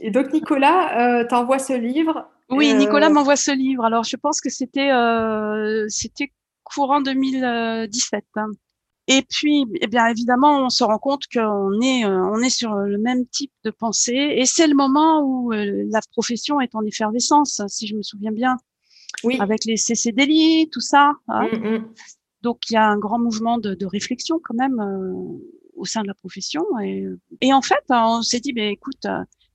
Et 0.00 0.10
donc 0.10 0.32
Nicolas 0.32 1.20
euh, 1.20 1.26
t'envoie 1.28 1.58
ce 1.58 1.72
livre 1.72 2.28
oui, 2.52 2.74
Nicolas 2.74 3.08
euh, 3.08 3.12
m'envoie 3.12 3.36
ce 3.36 3.50
livre. 3.50 3.84
Alors, 3.84 4.04
je 4.04 4.16
pense 4.16 4.40
que 4.40 4.50
c'était 4.50 4.92
euh, 4.92 5.86
c'était 5.88 6.32
courant 6.62 7.00
2017. 7.00 8.24
Hein. 8.36 8.50
Et 9.08 9.22
puis, 9.28 9.66
eh 9.80 9.86
bien 9.88 10.06
évidemment, 10.06 10.64
on 10.64 10.68
se 10.68 10.84
rend 10.84 10.98
compte 10.98 11.24
qu'on 11.32 11.80
est, 11.80 12.04
euh, 12.04 12.24
on 12.32 12.40
est 12.40 12.50
sur 12.50 12.74
le 12.74 12.98
même 12.98 13.26
type 13.26 13.52
de 13.64 13.70
pensée, 13.70 14.34
et 14.36 14.46
c'est 14.46 14.68
le 14.68 14.74
moment 14.74 15.22
où 15.22 15.52
euh, 15.52 15.84
la 15.90 16.00
profession 16.12 16.60
est 16.60 16.74
en 16.74 16.84
effervescence, 16.84 17.60
si 17.66 17.88
je 17.88 17.96
me 17.96 18.02
souviens 18.02 18.30
bien, 18.30 18.56
oui. 19.24 19.38
avec 19.40 19.64
les 19.64 19.76
CCDLI, 19.76 20.68
tout 20.70 20.80
ça. 20.80 21.14
Hein. 21.28 21.48
Mmh, 21.52 21.56
mmh. 21.56 21.88
Donc 22.42 22.70
il 22.70 22.74
y 22.74 22.76
a 22.76 22.86
un 22.86 22.96
grand 22.96 23.18
mouvement 23.18 23.58
de, 23.58 23.74
de 23.74 23.86
réflexion 23.86 24.40
quand 24.42 24.54
même 24.54 24.80
au 25.82 25.84
sein 25.84 26.02
de 26.02 26.06
la 26.06 26.14
profession, 26.14 26.64
et, 27.40 27.52
en 27.52 27.62
fait, 27.62 27.84
on 27.90 28.22
s'est 28.22 28.40
dit, 28.40 28.52
ben 28.52 28.70
écoute, 28.70 29.06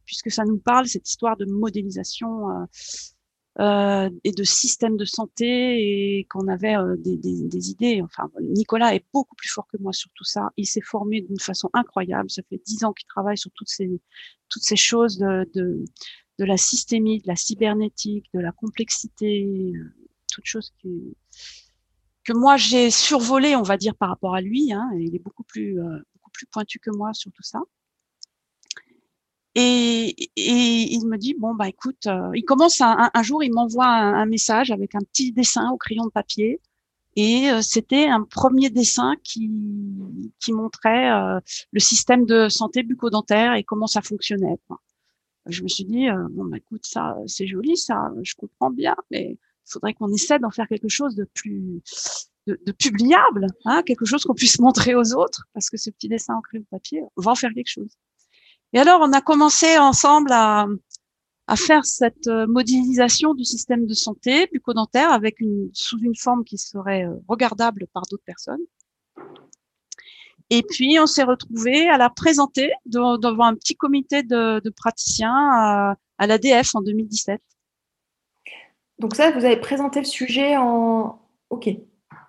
puisque 0.06 0.30
ça 0.30 0.44
nous 0.44 0.60
parle 0.60 0.88
cette 0.88 1.08
histoire 1.10 1.38
de 1.38 1.46
modélisation 1.46 2.68
euh, 3.60 4.10
et 4.24 4.34
de 4.34 4.44
système 4.44 4.98
de 4.98 5.06
santé 5.06 6.20
et 6.20 6.26
qu'on 6.30 6.48
avait 6.48 6.76
euh, 6.76 6.96
des, 7.00 7.72
idées. 7.72 8.04
Enfin, 8.04 8.30
Nicolas 8.40 8.94
est 8.94 9.04
beaucoup 9.12 9.34
plus 9.36 9.50
fort 9.50 9.66
que 9.72 9.78
moi 9.80 9.94
sur 9.94 10.12
tout 10.14 10.24
ça. 10.24 10.50
Il 10.58 10.68
s'est 10.68 10.82
formé 10.82 11.22
d'une 11.22 11.40
façon 11.40 11.68
incroyable. 11.74 12.30
Ça 12.30 12.44
fait 12.48 12.62
dix 12.68 12.84
ans 12.84 12.94
qu'il 12.94 13.08
travaille 13.08 13.38
sur 13.38 13.50
toutes 13.56 13.70
ces 13.70 14.00
toutes 14.50 14.64
ces 14.64 14.76
choses 14.76 15.18
de, 15.18 15.50
de, 15.56 16.46
la 16.46 16.56
systémie, 16.56 17.20
de 17.20 17.28
la 17.28 17.36
cybernétique, 17.36 18.28
de 18.36 18.40
la 18.42 18.52
complexité, 18.52 19.74
euh, 19.76 19.92
toutes 20.32 20.46
choses 20.46 20.72
que 22.24 22.34
moi 22.34 22.58
j'ai 22.58 22.92
survolé, 22.92 23.56
on 23.56 23.64
va 23.64 23.78
dire, 23.78 23.96
par 23.96 24.10
rapport 24.10 24.36
à 24.36 24.42
lui. 24.42 24.72
Hein, 24.72 24.88
il 25.00 25.16
est 25.16 25.24
beaucoup 25.24 25.44
plus 25.44 25.82
euh, 25.82 25.98
plus 26.34 26.46
pointu 26.48 26.80
que 26.80 26.92
moi 26.92 27.14
sur 27.14 27.32
tout 27.32 27.44
ça. 27.44 27.60
Et, 29.60 30.16
il 30.36 31.08
me 31.08 31.18
dit 31.18 31.34
bon 31.34 31.56
bah 31.56 31.68
écoute, 31.68 32.06
euh, 32.06 32.30
il 32.36 32.44
commence 32.46 32.80
un, 32.80 33.10
jour, 33.24 33.44
il 33.44 33.52
m'envoie 33.52 33.88
un, 33.88 34.26
message 34.28 34.70
avec 34.70 34.94
un 34.94 35.00
petit 35.00 35.32
dessin 35.32 35.72
au 35.72 35.78
crayon 35.78 36.06
de 36.06 36.12
papier. 36.12 36.62
Et 37.16 37.50
euh, 37.50 37.62
c'était 37.64 38.08
un 38.08 38.24
premier 38.24 38.70
dessin 38.70 39.16
qui, 39.24 39.50
qui 40.40 40.54
montrait 40.54 41.12
euh, 41.12 41.40
le 41.72 41.80
système 41.80 42.26
de 42.26 42.50
santé 42.50 42.84
bucco-dentaire 42.84 43.56
et 43.56 43.64
comment 43.64 43.88
ça 43.88 44.02
fonctionnait. 44.04 44.60
Je 45.48 45.64
me 45.64 45.68
suis 45.68 45.86
dit 45.86 46.08
bon 46.32 46.46
bah 46.46 46.58
écoute 46.58 46.86
ça 46.86 47.18
c'est 47.26 47.48
joli 47.48 47.78
ça, 47.78 48.12
je 48.22 48.36
comprends 48.36 48.70
bien, 48.70 48.96
mais 49.12 49.40
il 49.40 49.72
faudrait 49.72 49.94
qu'on 49.96 50.14
essaie 50.14 50.40
d'en 50.40 50.52
faire 50.52 50.68
quelque 50.68 50.90
chose 50.90 51.16
de 51.16 51.28
plus 51.34 51.82
de, 52.48 52.72
publiable, 52.72 53.48
hein, 53.66 53.84
quelque 53.84 54.06
chose 54.06 54.24
qu'on 54.24 54.34
puisse 54.34 54.60
montrer 54.60 54.96
aux 54.96 55.14
autres, 55.14 55.48
parce 55.54 55.70
que 55.70 55.78
ce 55.78 55.90
petit 55.90 56.08
dessin 56.08 56.40
crayon 56.44 56.64
de 56.64 56.68
papier, 56.70 57.02
va 57.18 57.32
en 57.32 57.36
faire 57.36 57.52
quelque 57.54 57.70
chose. 57.70 57.98
Et 58.74 58.80
alors, 58.80 59.02
on 59.02 59.12
a 59.14 59.22
commencé 59.22 59.78
ensemble 59.78 60.32
à, 60.32 60.68
faire 61.56 61.86
cette 61.86 62.28
euh, 62.28 62.46
modélisation 62.46 63.34
du 63.34 63.46
système 63.46 63.86
de 63.86 63.94
santé 63.94 64.48
bucco-dentaire 64.52 65.12
avec 65.12 65.38
sous 65.72 65.98
une 66.00 66.16
forme 66.16 66.44
qui 66.44 66.58
serait 66.58 67.06
euh, 67.06 67.16
regardable 67.30 67.88
par 67.94 68.04
d'autres 68.12 68.26
personnes. 68.26 68.60
Et 70.50 70.64
puis, 70.64 70.98
on 71.00 71.08
s'est 71.08 71.24
retrouvé 71.24 71.88
à 71.88 71.98
la 71.98 72.10
présenter 72.10 72.72
devant 72.86 73.46
un 73.46 73.56
petit 73.56 73.76
comité 73.76 74.24
de, 74.24 74.60
de 74.60 74.70
praticiens 74.70 75.34
à, 75.34 75.96
à 76.18 76.28
l'ADF 76.28 76.76
en 76.76 76.82
2017. 76.82 77.42
Donc 79.00 79.16
ça, 79.16 79.32
vous 79.32 79.46
avez 79.46 79.58
présenté 79.58 80.00
le 80.00 80.06
sujet 80.06 80.58
en... 80.58 81.20
OK. 81.50 81.70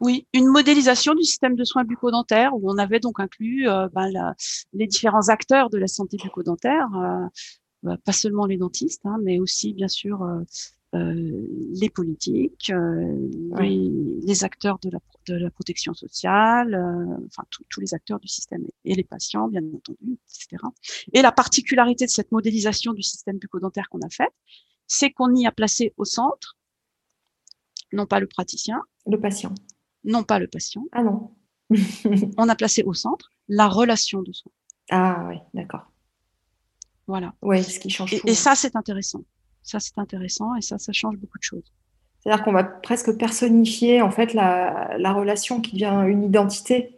Oui, 0.01 0.27
une 0.33 0.47
modélisation 0.47 1.15
du 1.15 1.25
système 1.25 1.57
de 1.57 1.65
soins 1.65 1.85
bucco-dentaires 1.85 2.55
où 2.55 2.71
on 2.71 2.79
avait 2.79 3.01
donc 3.01 3.19
inclus 3.19 3.69
euh, 3.69 3.89
ben, 3.93 4.11
la, 4.11 4.35
les 4.73 4.87
différents 4.87 5.29
acteurs 5.29 5.71
de 5.71 5.79
la 5.79 5.89
santé 5.89 6.17
bucco-dentaire, 6.23 6.89
euh, 6.97 7.27
bah, 7.83 7.97
pas 8.05 8.13
seulement 8.13 8.47
les 8.47 8.59
dentistes, 8.59 9.05
hein, 9.07 9.19
mais 9.23 9.41
aussi 9.41 9.73
bien 9.75 9.89
sûr 9.89 10.23
euh, 10.23 10.41
euh 10.95 11.47
les 11.81 11.91
politiques, 11.91 12.73
les, 13.59 13.91
les, 14.23 14.45
acteurs 14.45 14.79
de 14.79 14.91
la, 14.91 14.99
de 15.27 15.35
la 15.35 15.51
protection 15.51 15.95
sociale, 15.95 16.75
enfin 17.27 17.43
tous 17.51 17.81
les 17.81 17.93
acteurs 17.93 18.19
du 18.21 18.29
système 18.29 18.65
et 18.85 18.95
les 18.95 19.05
patients, 19.05 19.49
bien 19.49 19.63
entendu, 19.75 20.19
etc. 20.27 20.63
Et 21.13 21.23
la 21.23 21.33
particularité 21.33 22.07
de 22.07 22.11
cette 22.11 22.33
modélisation 22.33 22.95
du 22.95 23.03
système 23.03 23.39
bucco-dentaire 23.39 23.89
qu'on 23.91 24.01
a 24.01 24.09
fait, 24.09 24.31
c'est 24.87 25.11
qu'on 25.11 25.35
y 25.35 25.47
a 25.47 25.53
placé 25.53 25.93
au 25.99 26.05
centre, 26.05 26.57
non 27.93 28.07
pas 28.07 28.21
le 28.21 28.27
praticien, 28.27 28.81
le 29.07 29.21
patient 29.21 29.53
non 30.05 30.23
pas 30.25 30.39
le 30.39 30.47
patient. 30.47 30.85
Ah 30.93 31.03
non. 31.03 31.35
on 32.39 32.49
a 32.49 32.57
placé 32.57 32.83
au 32.83 32.95
centre 32.95 33.31
la 33.49 33.69
relation 33.69 34.23
de 34.23 34.33
soins. 34.33 34.53
Ah 34.91 35.27
oui, 35.29 35.37
d'accord. 35.55 35.91
Voilà. 37.07 37.35
Oui, 37.43 37.63
ce 37.63 37.79
qui 37.79 37.91
change. 37.91 38.13
Et, 38.13 38.21
et 38.27 38.35
ça, 38.35 38.55
c'est 38.55 38.77
intéressant. 38.77 39.23
Ça, 39.63 39.81
c'est 39.81 39.99
intéressant 39.99 40.55
et 40.55 40.63
ça, 40.63 40.79
ça 40.79 40.93
change 40.93 41.17
beaucoup 41.17 41.39
de 41.39 41.43
choses. 41.43 41.73
C'est-à-dire 42.21 42.45
qu'on 42.45 42.53
va 42.53 42.65
presque 42.65 43.17
personnifier 43.17 44.03
en 44.03 44.11
fait 44.11 44.35
la, 44.35 44.97
la 44.99 45.13
relation 45.13 45.61
qui 45.61 45.73
devient 45.73 46.05
une 46.09 46.25
identité 46.25 46.98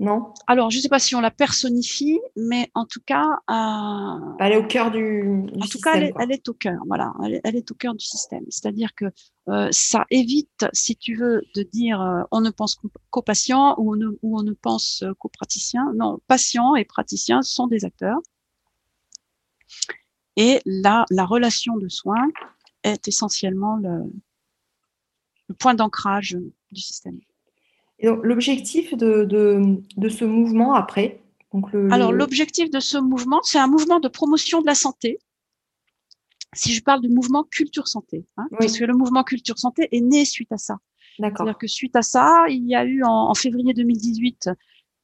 non? 0.00 0.32
Alors, 0.46 0.70
je 0.70 0.76
ne 0.76 0.82
sais 0.82 0.88
pas 0.88 1.00
si 1.00 1.16
on 1.16 1.20
la 1.20 1.32
personnifie, 1.32 2.20
mais 2.36 2.70
en 2.74 2.84
tout 2.84 3.00
cas. 3.04 3.40
Euh, 3.50 4.36
elle 4.38 4.52
est 4.52 4.56
au 4.56 4.66
cœur 4.66 4.92
du. 4.92 5.46
en 5.60 5.66
tout 5.66 5.80
cas, 5.80 5.94
elle 5.96 6.30
est, 6.30 6.48
au 6.48 6.54
cœur, 6.54 6.80
voilà. 6.86 7.12
Elle 7.42 7.56
est, 7.56 7.70
au 7.72 7.74
cœur 7.74 7.94
du 7.94 8.04
système. 8.04 8.44
C'est-à-dire 8.48 8.94
que 8.94 9.06
euh, 9.48 9.68
ça 9.72 10.06
évite, 10.10 10.66
si 10.72 10.94
tu 10.94 11.16
veux, 11.16 11.42
de 11.56 11.62
dire 11.62 12.00
euh, 12.00 12.22
on 12.30 12.40
ne 12.40 12.50
pense 12.50 12.78
qu'aux 13.10 13.22
patients 13.22 13.74
ou 13.78 13.92
on 13.92 13.96
ne, 13.96 14.06
ou 14.22 14.38
on 14.38 14.44
ne 14.44 14.52
pense 14.52 15.02
qu'aux 15.18 15.30
praticiens. 15.30 15.92
Non, 15.96 16.20
patients 16.28 16.76
et 16.76 16.84
praticiens 16.84 17.42
sont 17.42 17.66
des 17.66 17.84
acteurs. 17.84 18.18
Et 20.36 20.60
là, 20.64 21.06
la 21.10 21.24
relation 21.24 21.76
de 21.76 21.88
soins 21.88 22.28
est 22.84 23.08
essentiellement 23.08 23.76
le, 23.76 24.04
le 25.48 25.54
point 25.56 25.74
d'ancrage 25.74 26.38
du 26.70 26.80
système 26.80 27.18
l'objectif 28.02 28.94
de, 28.94 29.24
de, 29.24 29.80
de, 29.96 30.08
ce 30.08 30.24
mouvement 30.24 30.74
après 30.74 31.20
donc 31.52 31.72
le, 31.72 31.92
Alors, 31.92 32.12
l'objectif 32.12 32.70
de 32.70 32.80
ce 32.80 32.98
mouvement, 32.98 33.40
c'est 33.42 33.58
un 33.58 33.66
mouvement 33.66 34.00
de 34.00 34.08
promotion 34.08 34.60
de 34.60 34.66
la 34.66 34.74
santé. 34.74 35.18
Si 36.54 36.72
je 36.72 36.82
parle 36.82 37.00
du 37.00 37.08
mouvement 37.08 37.44
culture 37.44 37.88
santé, 37.88 38.26
hein, 38.36 38.46
parce 38.58 38.78
que 38.78 38.84
le 38.84 38.94
mouvement 38.94 39.22
culture 39.22 39.58
santé 39.58 39.88
est 39.92 40.00
né 40.00 40.24
suite 40.24 40.52
à 40.52 40.58
ça. 40.58 40.78
D'accord. 41.18 41.38
C'est-à-dire 41.38 41.58
que 41.58 41.66
suite 41.66 41.96
à 41.96 42.02
ça, 42.02 42.44
il 42.48 42.66
y 42.66 42.74
a 42.74 42.84
eu 42.84 43.02
en, 43.02 43.30
en 43.30 43.34
février 43.34 43.74
2018 43.74 44.50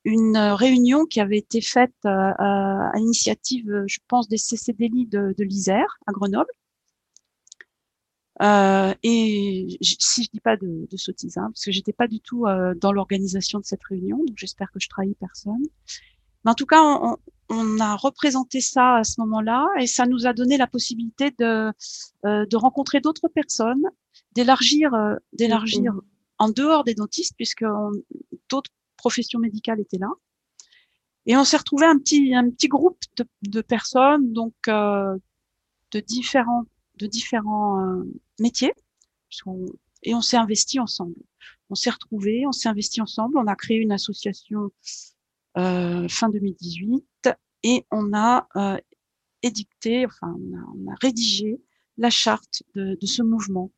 une 0.05 0.37
réunion 0.37 1.07
qui 1.07 1.21
avait 1.21 1.39
été 1.39 1.61
faite 1.61 1.95
euh, 2.05 2.09
à 2.39 2.93
l'initiative, 2.97 3.85
je 3.87 3.99
pense, 4.07 4.29
des 4.29 4.37
CCDLI 4.37 5.07
de, 5.07 5.35
de 5.37 5.45
l'Isère 5.45 5.99
à 6.07 6.13
Grenoble. 6.13 6.51
Euh, 8.43 8.93
et 9.03 9.79
si 9.81 10.25
je 10.25 10.31
dis 10.31 10.41
pas 10.41 10.57
de, 10.57 10.89
de 10.91 10.97
sottises, 10.97 11.37
hein, 11.39 11.51
parce 11.53 11.65
que 11.65 11.71
j'étais 11.73 11.93
pas 11.93 12.09
du 12.09 12.21
tout 12.21 12.47
euh, 12.47 12.75
dans 12.75 12.93
l'organisation 12.93 13.61
de 13.61 13.65
cette 13.65 13.85
réunion, 13.85 14.19
donc 14.19 14.37
j'espère 14.37 14.71
que 14.73 14.81
je 14.81 14.89
trahis 14.89 15.15
personne. 15.15 15.63
Mais 16.45 16.51
en 16.51 16.55
tout 16.55 16.67
cas, 16.67 16.83
on, 16.83 17.17
on 17.49 17.81
a 17.81 17.97
représenté 17.97 18.61
ça 18.61 18.97
à 18.97 19.05
ce 19.05 19.21
moment-là, 19.21 19.69
et 19.79 19.87
ça 19.87 20.07
nous 20.07 20.27
a 20.27 20.33
donné 20.33 20.57
la 20.57 20.67
possibilité 20.67 21.31
de, 21.39 21.73
euh, 22.27 22.47
de 22.47 22.57
rencontrer 22.57 23.01
d'autres 23.01 23.29
personnes, 23.29 23.85
d'élargir, 24.33 24.93
euh, 24.95 25.15
d'élargir 25.33 25.93
mm-hmm. 25.93 26.01
en 26.39 26.49
dehors 26.49 26.85
des 26.85 26.95
dentistes, 26.95 27.35
puisque 27.37 27.65
d'autres 28.49 28.71
professions 28.97 29.39
médicales 29.39 29.81
étaient 29.81 29.99
là. 29.99 30.11
Et 31.27 31.37
on 31.37 31.45
s'est 31.45 31.57
retrouvé 31.57 31.87
un 31.87 31.99
petit, 31.99 32.35
un 32.35 32.51
petit 32.51 32.69
groupe 32.69 32.99
de, 33.17 33.25
de 33.43 33.61
personnes, 33.61 34.33
donc 34.33 34.55
euh, 34.69 35.17
de 35.93 36.01
différents 36.01 36.65
de 36.97 37.07
différents 37.07 37.81
euh, 37.81 38.05
métiers 38.41 38.75
et 40.03 40.15
on 40.15 40.21
s'est 40.21 40.37
investi 40.37 40.79
ensemble. 40.79 41.17
On 41.71 41.75
s'est 41.75 41.91
retrouvés, 41.91 42.47
on 42.47 42.53
s'est 42.53 42.69
investi 42.69 43.01
ensemble, 43.01 43.39
on 43.39 43.47
a 43.47 43.57
créé 43.57 43.79
une 43.79 43.93
association 43.93 44.71
euh, 45.57 46.09
fin 46.09 46.29
2018 46.29 47.05
et 47.63 47.87
on 47.91 48.13
a 48.13 48.47
euh, 48.57 48.79
édicté, 49.43 50.07
enfin 50.07 50.37
on 50.39 50.57
a, 50.57 50.61
on 50.77 50.93
a, 50.93 50.95
rédigé 51.01 51.61
la 51.97 52.11
charte 52.11 52.63
de, 52.75 52.97
de, 53.01 53.07
ce 53.07 53.23
mouvement. 53.23 53.71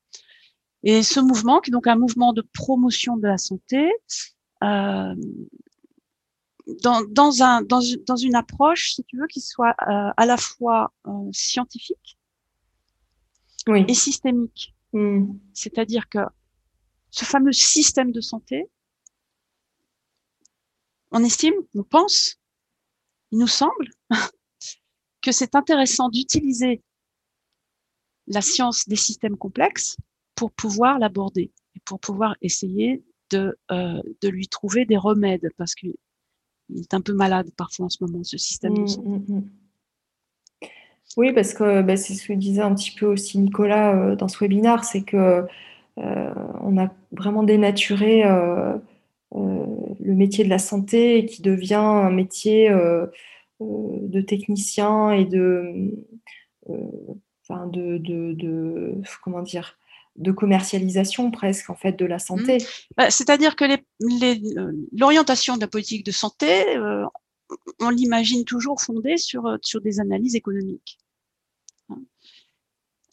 Et 0.83 1.03
ce 1.03 1.21
mouvement, 1.21 1.61
qui 1.61 1.71
est 1.71 1.73
donc 1.73 1.87
un 1.87 1.97
mouvement 1.97 2.33
de 2.33 2.43
promotion 2.53 3.17
de 3.17 3.27
la 3.27 3.39
santé, 3.39 3.91
euh, 4.63 5.15
dans, 6.83 7.03
dans, 7.09 7.43
un, 7.43 7.63
dans, 7.63 7.81
une 8.17 8.35
approche, 8.35 8.95
si 8.95 9.05
tu 9.05 9.19
veux, 9.19 9.27
qui 9.27 9.41
soit 9.41 9.75
euh, 9.89 10.11
à 10.17 10.27
la 10.27 10.37
fois 10.37 10.93
euh, 11.07 11.11
scientifique, 11.33 12.16
oui. 13.69 13.85
et 13.89 13.95
systémique. 13.95 14.75
Mm. 14.93 15.35
C'est-à-dire 15.53 16.09
que 16.09 16.19
ce 17.11 17.25
fameux 17.25 17.53
système 17.53 18.13
de 18.13 18.21
santé, 18.21 18.69
on 21.11 21.23
estime, 21.25 21.55
on 21.75 21.83
pense, 21.83 22.37
il 23.33 23.39
nous 23.39 23.47
semble 23.47 23.91
que 25.23 25.33
c'est 25.33 25.55
intéressant 25.55 26.09
d'utiliser 26.09 26.83
la 28.27 28.43
science 28.43 28.89
des 28.89 28.97
systèmes 28.97 29.37
complexes 29.37 29.97
pour 30.35 30.53
pouvoir 30.53 30.99
l'aborder 30.99 31.53
et 31.75 31.81
pour 31.85 32.01
pouvoir 32.01 32.37
essayer 32.43 33.05
de, 33.31 33.57
euh, 33.71 34.03
de 34.21 34.29
lui 34.29 34.49
trouver 34.49 34.85
des 34.85 34.97
remèdes 34.97 35.49
parce 35.57 35.75
qu'il 35.75 35.95
est 36.75 36.95
un 36.95 37.01
peu 37.01 37.15
malade 37.15 37.51
parfois 37.57 37.87
en 37.87 37.89
ce 37.89 37.99
moment, 38.03 38.23
ce 38.25 38.37
système 38.37 38.75
de 38.75 38.83
mm, 38.83 38.89
santé. 38.89 39.09
Mm, 39.09 39.51
oui, 41.17 41.33
parce 41.33 41.55
que 41.55 41.83
bah, 41.83 41.97
c'est 41.97 42.15
ce 42.15 42.27
que 42.29 42.33
disait 42.35 42.63
un 42.63 42.75
petit 42.75 42.91
peu 42.91 43.07
aussi 43.07 43.39
Nicolas 43.39 43.95
euh, 43.95 44.17
dans 44.17 44.29
ce 44.29 44.39
webinaire, 44.39 44.85
c'est 44.85 45.03
que 45.03 45.47
euh, 45.99 46.35
on 46.61 46.77
a 46.79 46.91
vraiment 47.13 47.43
dénaturé 47.43 48.25
euh, 48.25 48.77
le 49.33 50.15
métier 50.15 50.45
de 50.45 50.51
la 50.51 50.59
santé 50.59 51.25
qui 51.25 51.41
devient 51.41 51.75
un 51.75 52.11
métier 52.11 52.71
de 53.61 54.21
technicien 54.21 55.11
et 55.11 55.25
de, 55.25 55.91
comment 59.23 59.43
dire 59.43 59.79
de 60.17 60.33
commercialisation 60.33 61.31
presque 61.31 61.69
en 61.69 61.75
fait 61.75 61.93
de 61.93 62.07
la 62.07 62.19
santé. 62.19 62.57
Mmh. 62.57 62.95
Bah, 62.97 63.11
c'est-à-dire 63.11 63.57
que 63.57 63.65
l'orientation 64.93 65.57
de 65.57 65.61
la 65.61 65.67
politique 65.67 66.07
de 66.07 66.13
santé, 66.13 66.79
on 67.81 67.91
l'imagine 67.91 68.45
toujours 68.45 68.81
fondée 68.81 69.17
sur, 69.17 69.59
sur 69.63 69.81
des 69.81 70.01
analyses 70.01 70.35
économiques. 70.35 70.99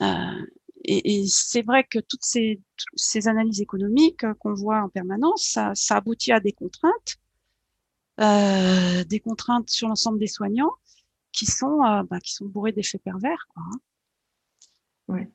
Euh, 0.02 0.46
et, 0.86 1.26
c'est 1.28 1.62
vrai 1.62 1.86
que 1.86 2.00
toutes 2.00 2.24
ces, 2.24 2.62
ces 2.96 3.28
analyses 3.28 3.62
économiques 3.62 4.26
qu'on 4.40 4.54
voit 4.54 4.82
en 4.82 4.90
permanence, 4.90 5.44
ça, 5.44 5.72
ça, 5.76 5.98
aboutit 5.98 6.34
à 6.34 6.40
des 6.40 6.52
contraintes, 6.52 7.18
euh, 8.20 9.04
des 9.06 9.20
contraintes 9.20 9.70
sur 9.70 9.88
l'ensemble 9.88 10.20
des 10.20 10.28
soignants 10.28 10.74
qui 11.32 11.46
sont, 11.46 11.84
euh, 11.84 12.04
bah, 12.04 12.20
qui 12.20 12.34
sont 12.34 12.46
bourrées 12.46 12.74
d'effets 12.74 13.00
pervers, 13.00 13.48
quoi, 13.54 13.64
hein. 13.66 13.80
ouais. 15.08 15.32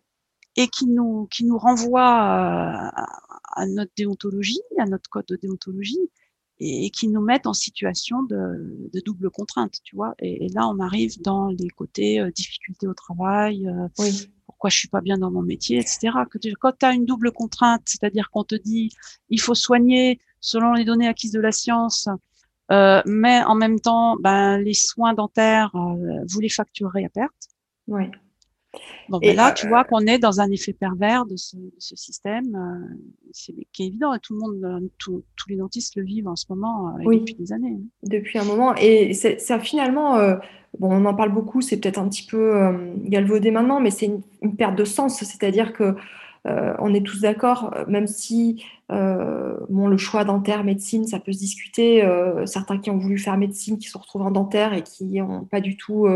et 0.56 0.68
qui 0.68 0.86
nous, 0.86 1.26
qui 1.30 1.44
nous 1.44 1.58
renvoient 1.58 2.90
euh, 2.96 3.02
à 3.52 3.66
notre 3.66 3.92
déontologie, 3.96 4.60
à 4.78 4.84
notre 4.84 5.08
code 5.08 5.26
de 5.26 5.36
déontologie, 5.36 6.10
et, 6.60 6.90
qui 6.90 7.08
nous 7.08 7.20
mettent 7.20 7.46
en 7.46 7.52
situation 7.52 8.22
de, 8.22 8.88
de 8.92 9.00
double 9.00 9.30
contrainte, 9.30 9.78
tu 9.84 9.96
vois. 9.96 10.14
Et, 10.20 10.46
et, 10.46 10.48
là, 10.48 10.68
on 10.68 10.78
arrive 10.80 11.20
dans 11.22 11.48
les 11.48 11.68
côtés 11.68 12.20
euh, 12.20 12.30
difficultés 12.30 12.86
au 12.86 12.94
travail, 12.94 13.66
euh, 13.68 13.88
oui. 13.98 14.30
pourquoi 14.46 14.70
je 14.70 14.78
suis 14.78 14.88
pas 14.88 15.00
bien 15.00 15.18
dans 15.18 15.30
mon 15.30 15.42
métier, 15.42 15.78
etc. 15.78 16.10
Tu, 16.40 16.54
quand 16.56 16.72
tu 16.78 16.86
as 16.86 16.92
une 16.92 17.04
double 17.04 17.32
contrainte, 17.32 17.82
c'est-à-dire 17.86 18.30
qu'on 18.30 18.44
te 18.44 18.54
dit 18.54 18.90
il 19.30 19.40
faut 19.40 19.54
soigner 19.54 20.20
selon 20.40 20.72
les 20.72 20.84
données 20.84 21.08
acquises 21.08 21.32
de 21.32 21.40
la 21.40 21.52
science, 21.52 22.08
euh, 22.70 23.02
mais 23.06 23.42
en 23.44 23.54
même 23.54 23.80
temps, 23.80 24.16
ben, 24.16 24.58
les 24.58 24.74
soins 24.74 25.14
dentaires, 25.14 25.74
euh, 25.74 26.24
vous 26.28 26.40
les 26.40 26.48
facturez 26.48 27.04
à 27.04 27.08
perte. 27.08 27.48
Oui. 27.86 28.04
Bon, 29.08 29.18
ben 29.18 29.34
là, 29.34 29.52
tu 29.52 29.68
vois 29.68 29.84
qu'on 29.84 30.00
est 30.00 30.18
dans 30.18 30.40
un 30.40 30.50
effet 30.50 30.72
pervers 30.72 31.24
de 31.24 31.36
ce, 31.36 31.56
de 31.56 31.72
ce 31.78 31.96
système, 31.96 32.54
euh, 32.54 32.94
c'est 33.32 33.54
qui 33.72 33.84
est 33.84 33.86
évident 33.86 34.12
et 34.12 34.18
tout 34.20 34.34
le 34.34 34.40
monde, 34.40 34.64
euh, 34.64 34.88
tous 34.98 35.22
les 35.48 35.56
dentistes 35.56 35.96
le 35.96 36.04
vivent 36.04 36.28
en 36.28 36.36
ce 36.36 36.46
moment 36.50 36.88
euh, 36.88 37.02
oui. 37.04 37.20
depuis 37.20 37.34
des 37.34 37.52
années. 37.52 37.76
Hein. 37.78 37.86
Depuis 38.02 38.38
un 38.38 38.44
moment, 38.44 38.74
et 38.76 39.14
ça 39.14 39.58
finalement, 39.58 40.16
euh, 40.16 40.36
bon, 40.78 40.92
on 40.92 41.04
en 41.04 41.14
parle 41.14 41.32
beaucoup, 41.32 41.60
c'est 41.60 41.78
peut-être 41.78 41.98
un 41.98 42.08
petit 42.08 42.26
peu 42.26 42.56
euh, 42.56 42.92
galvaudé 43.04 43.50
maintenant, 43.50 43.80
mais 43.80 43.90
c'est 43.90 44.06
une, 44.06 44.20
une, 44.42 44.56
perte 44.56 44.76
de 44.76 44.84
sens, 44.84 45.18
c'est-à-dire 45.18 45.72
que 45.72 45.96
euh, 46.48 46.74
on 46.78 46.94
est 46.94 47.04
tous 47.04 47.20
d'accord, 47.20 47.74
même 47.88 48.06
si 48.06 48.64
euh, 48.90 49.54
bon, 49.68 49.86
le 49.86 49.98
choix 49.98 50.24
dentaire, 50.24 50.64
médecine, 50.64 51.06
ça 51.06 51.20
peut 51.20 51.32
se 51.32 51.38
discuter. 51.38 52.04
Euh, 52.04 52.46
certains 52.46 52.78
qui 52.78 52.90
ont 52.90 52.98
voulu 52.98 53.18
faire 53.18 53.36
médecine, 53.36 53.78
qui 53.78 53.88
se 53.88 53.98
retrouvent 53.98 54.22
en 54.22 54.30
dentaire 54.30 54.72
et 54.72 54.82
qui 54.82 55.20
ont 55.20 55.44
pas 55.44 55.60
du 55.60 55.76
tout 55.76 56.06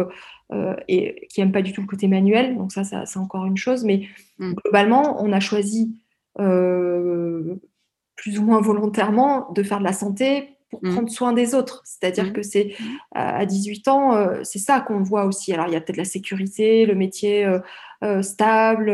et 0.88 1.26
qui 1.30 1.40
aiment 1.40 1.52
pas 1.52 1.62
du 1.62 1.72
tout 1.72 1.80
le 1.80 1.86
côté 1.86 2.08
manuel. 2.08 2.56
Donc 2.56 2.72
ça, 2.72 2.84
ça 2.84 3.06
c'est 3.06 3.18
encore 3.18 3.46
une 3.46 3.56
chose. 3.56 3.84
Mais 3.84 4.06
mmh. 4.38 4.54
globalement, 4.64 5.22
on 5.22 5.32
a 5.32 5.40
choisi 5.40 5.96
plus 6.36 8.38
ou 8.38 8.42
moins 8.42 8.60
volontairement 8.60 9.50
de 9.52 9.62
faire 9.62 9.78
de 9.78 9.84
la 9.84 9.92
santé 9.92 10.51
pour 10.72 10.82
mmh. 10.82 10.94
prendre 10.94 11.10
soin 11.10 11.32
des 11.34 11.54
autres. 11.54 11.82
C'est-à-dire 11.84 12.30
mmh. 12.30 12.32
que 12.32 12.42
c'est 12.42 12.74
à 13.14 13.44
18 13.44 13.88
ans, 13.88 14.16
euh, 14.16 14.40
c'est 14.42 14.58
ça 14.58 14.80
qu'on 14.80 15.02
voit 15.02 15.26
aussi. 15.26 15.52
Alors 15.52 15.66
il 15.66 15.74
y 15.74 15.76
a 15.76 15.80
peut-être 15.82 15.98
la 15.98 16.04
sécurité, 16.04 16.86
le 16.86 16.94
métier 16.94 17.44
euh, 17.44 17.60
euh, 18.02 18.22
stable, 18.22 18.90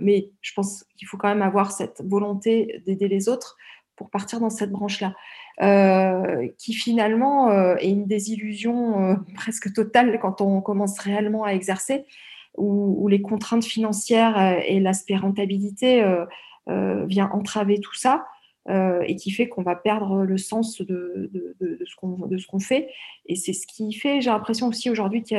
mais 0.00 0.30
je 0.42 0.52
pense 0.52 0.84
qu'il 0.96 1.06
faut 1.06 1.16
quand 1.16 1.28
même 1.28 1.42
avoir 1.42 1.70
cette 1.70 2.02
volonté 2.04 2.82
d'aider 2.84 3.06
les 3.06 3.28
autres 3.28 3.56
pour 3.94 4.10
partir 4.10 4.40
dans 4.40 4.50
cette 4.50 4.72
branche-là, 4.72 5.14
euh, 5.62 6.48
qui 6.58 6.74
finalement 6.74 7.50
est 7.76 7.88
une 7.88 8.06
désillusion 8.06 9.16
presque 9.34 9.72
totale 9.72 10.18
quand 10.20 10.40
on 10.40 10.60
commence 10.60 10.98
réellement 10.98 11.44
à 11.44 11.50
exercer, 11.50 12.04
où, 12.58 12.96
où 12.98 13.08
les 13.08 13.22
contraintes 13.22 13.64
financières 13.64 14.60
et 14.66 14.80
l'aspect 14.80 15.16
rentabilité 15.16 16.04
vient 16.66 17.30
entraver 17.30 17.78
tout 17.78 17.94
ça 17.94 18.26
euh, 18.68 19.00
et 19.06 19.14
qui 19.16 19.30
fait 19.30 19.48
qu'on 19.48 19.62
va 19.62 19.76
perdre 19.76 20.24
le 20.24 20.38
sens 20.38 20.80
de, 20.80 21.30
de, 21.32 21.54
de, 21.60 21.78
de 21.78 22.38
ce 22.38 22.46
qu'on 22.46 22.58
fait. 22.58 22.88
Et 23.26 23.36
c'est 23.36 23.52
ce 23.52 23.66
qui 23.66 23.92
fait, 23.92 24.20
j'ai 24.20 24.30
l'impression 24.30 24.68
aussi 24.68 24.90
aujourd'hui 24.90 25.22
qu'il 25.22 25.38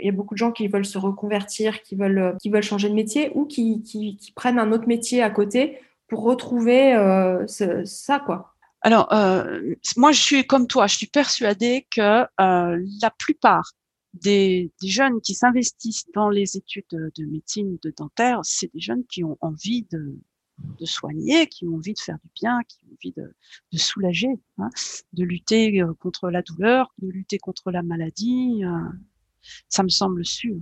y, 0.00 0.04
y, 0.04 0.08
a 0.08 0.12
beaucoup 0.12 0.34
de 0.34 0.38
gens 0.38 0.52
qui 0.52 0.68
veulent 0.68 0.84
se 0.84 0.98
reconvertir, 0.98 1.82
qui 1.82 1.94
veulent, 1.94 2.36
qui 2.40 2.50
veulent 2.50 2.62
changer 2.62 2.88
de 2.88 2.94
métier 2.94 3.30
ou 3.34 3.46
qui, 3.46 3.82
qui, 3.82 4.32
prennent 4.36 4.58
un 4.58 4.72
autre 4.72 4.86
métier 4.86 5.22
à 5.22 5.30
côté 5.30 5.78
pour 6.08 6.22
retrouver 6.22 6.94
euh, 6.94 7.46
ça, 7.46 8.18
quoi. 8.20 8.54
Alors, 8.82 9.12
euh, 9.12 9.74
moi, 9.96 10.12
je 10.12 10.20
suis 10.20 10.46
comme 10.46 10.66
toi, 10.66 10.86
je 10.86 10.96
suis 10.96 11.06
persuadée 11.06 11.86
que 11.90 12.22
euh, 12.22 12.26
la 13.02 13.10
plupart 13.18 13.72
des, 14.14 14.70
jeunes 14.82 15.20
qui 15.20 15.34
s'investissent 15.34 16.06
dans 16.14 16.30
les 16.30 16.56
études 16.56 16.84
de, 16.92 17.10
de 17.16 17.24
médecine, 17.24 17.78
de 17.82 17.92
dentaire, 17.96 18.40
c'est 18.44 18.72
des 18.72 18.80
jeunes 18.80 19.04
qui 19.06 19.24
ont 19.24 19.36
envie 19.40 19.86
de, 19.90 20.16
de 20.78 20.84
soigner, 20.86 21.46
qui 21.46 21.66
ont 21.66 21.76
envie 21.76 21.94
de 21.94 21.98
faire 21.98 22.18
du 22.22 22.30
bien, 22.34 22.60
qui 22.68 22.78
ont 22.84 22.92
envie 22.92 23.12
de, 23.16 23.78
soulager, 23.78 24.28
hein, 24.58 24.70
de 25.12 25.24
lutter 25.24 25.80
euh, 25.82 25.94
contre 25.94 26.30
la 26.30 26.42
douleur, 26.42 26.92
de 26.98 27.08
lutter 27.08 27.38
contre 27.38 27.70
la 27.70 27.82
maladie. 27.82 28.64
Euh, 28.64 28.88
ça 29.68 29.82
me 29.82 29.88
semble 29.88 30.24
sûr. 30.24 30.56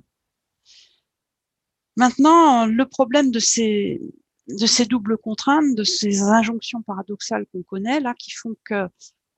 Maintenant, 1.96 2.66
le 2.66 2.86
problème 2.86 3.30
de 3.30 3.38
ces, 3.38 4.00
doubles 4.88 5.16
contraintes, 5.16 5.74
de 5.74 5.84
ces 5.84 6.22
injonctions 6.22 6.82
paradoxales 6.82 7.46
qu'on 7.46 7.62
connaît 7.62 8.00
là, 8.00 8.14
qui 8.18 8.32
font 8.32 8.54
que 8.64 8.86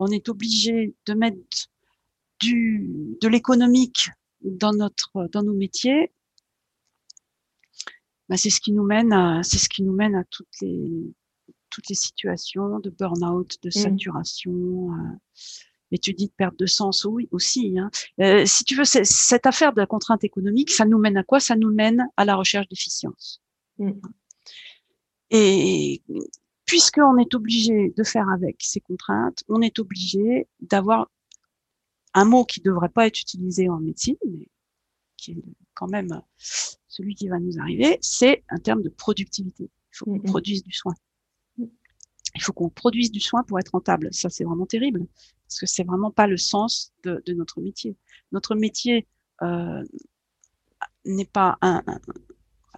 on 0.00 0.08
est 0.08 0.28
obligé 0.28 0.94
de 1.06 1.14
mettre 1.14 1.68
de 2.42 3.28
l'économique 3.28 4.10
dans 4.42 4.72
dans 4.72 5.42
nos 5.42 5.54
métiers, 5.54 6.12
bah, 8.28 8.36
c'est 8.36 8.50
ce 8.50 8.60
qui 8.60 8.72
nous 8.72 8.84
mène 8.84 9.12
à, 9.12 9.42
c'est 9.42 9.58
ce 9.58 9.68
qui 9.68 9.82
nous 9.82 9.92
mène 9.92 10.14
à 10.14 10.24
toutes 10.24 10.60
les, 10.60 11.14
toutes 11.70 11.88
les 11.88 11.94
situations 11.94 12.78
de 12.78 12.90
burn-out, 12.90 13.56
de 13.62 13.68
mmh. 13.68 13.72
saturation. 13.72 14.52
Mmh. 14.52 15.18
et 15.92 15.98
tu 15.98 16.12
dis 16.12 16.26
de 16.26 16.32
perte 16.32 16.58
de 16.58 16.66
sens, 16.66 17.04
oui, 17.04 17.28
aussi. 17.30 17.78
Hein. 17.78 17.90
Euh, 18.20 18.44
si 18.46 18.64
tu 18.64 18.74
veux, 18.74 18.84
cette 18.84 19.46
affaire 19.46 19.72
de 19.72 19.80
la 19.80 19.86
contrainte 19.86 20.24
économique, 20.24 20.70
ça 20.70 20.84
nous 20.84 20.98
mène 20.98 21.16
à 21.16 21.24
quoi? 21.24 21.40
Ça 21.40 21.56
nous 21.56 21.72
mène 21.72 22.06
à 22.16 22.24
la 22.24 22.36
recherche 22.36 22.68
d'efficience. 22.68 23.40
Mmh. 23.78 23.92
Et 25.30 26.02
puisqu'on 26.64 27.16
est 27.16 27.34
obligé 27.34 27.94
de 27.96 28.04
faire 28.04 28.28
avec 28.28 28.56
ces 28.60 28.80
contraintes, 28.80 29.42
on 29.48 29.62
est 29.62 29.78
obligé 29.78 30.48
d'avoir 30.60 31.10
un 32.14 32.24
mot 32.24 32.44
qui 32.44 32.60
ne 32.60 32.64
devrait 32.64 32.88
pas 32.88 33.06
être 33.06 33.20
utilisé 33.20 33.68
en 33.68 33.78
médecine, 33.78 34.16
mais 34.26 34.48
qui 35.16 35.32
est 35.32 35.44
quand 35.74 35.88
même 35.88 36.22
celui 36.88 37.14
qui 37.14 37.28
va 37.28 37.38
nous 37.38 37.58
arriver, 37.58 37.98
c'est 38.00 38.42
un 38.48 38.58
terme 38.58 38.82
de 38.82 38.88
productivité. 38.88 39.64
Il 39.64 39.96
faut 39.96 40.04
qu'on 40.06 40.16
mm 40.16 40.22
produise 40.24 40.64
du 40.64 40.72
soin. 40.72 40.94
Il 41.58 42.42
faut 42.42 42.52
qu'on 42.52 42.68
produise 42.68 43.10
du 43.10 43.20
soin 43.20 43.42
pour 43.42 43.58
être 43.58 43.70
rentable. 43.70 44.08
Ça, 44.12 44.28
c'est 44.28 44.44
vraiment 44.44 44.66
terrible 44.66 45.06
parce 45.44 45.60
que 45.60 45.66
c'est 45.66 45.84
vraiment 45.84 46.10
pas 46.10 46.26
le 46.26 46.36
sens 46.36 46.92
de, 47.04 47.22
de 47.24 47.32
notre 47.32 47.60
métier. 47.60 47.96
Notre 48.32 48.54
métier 48.54 49.06
euh, 49.42 49.82
n'est 51.04 51.24
pas 51.24 51.56
un, 51.62 51.82
un, 51.86 52.00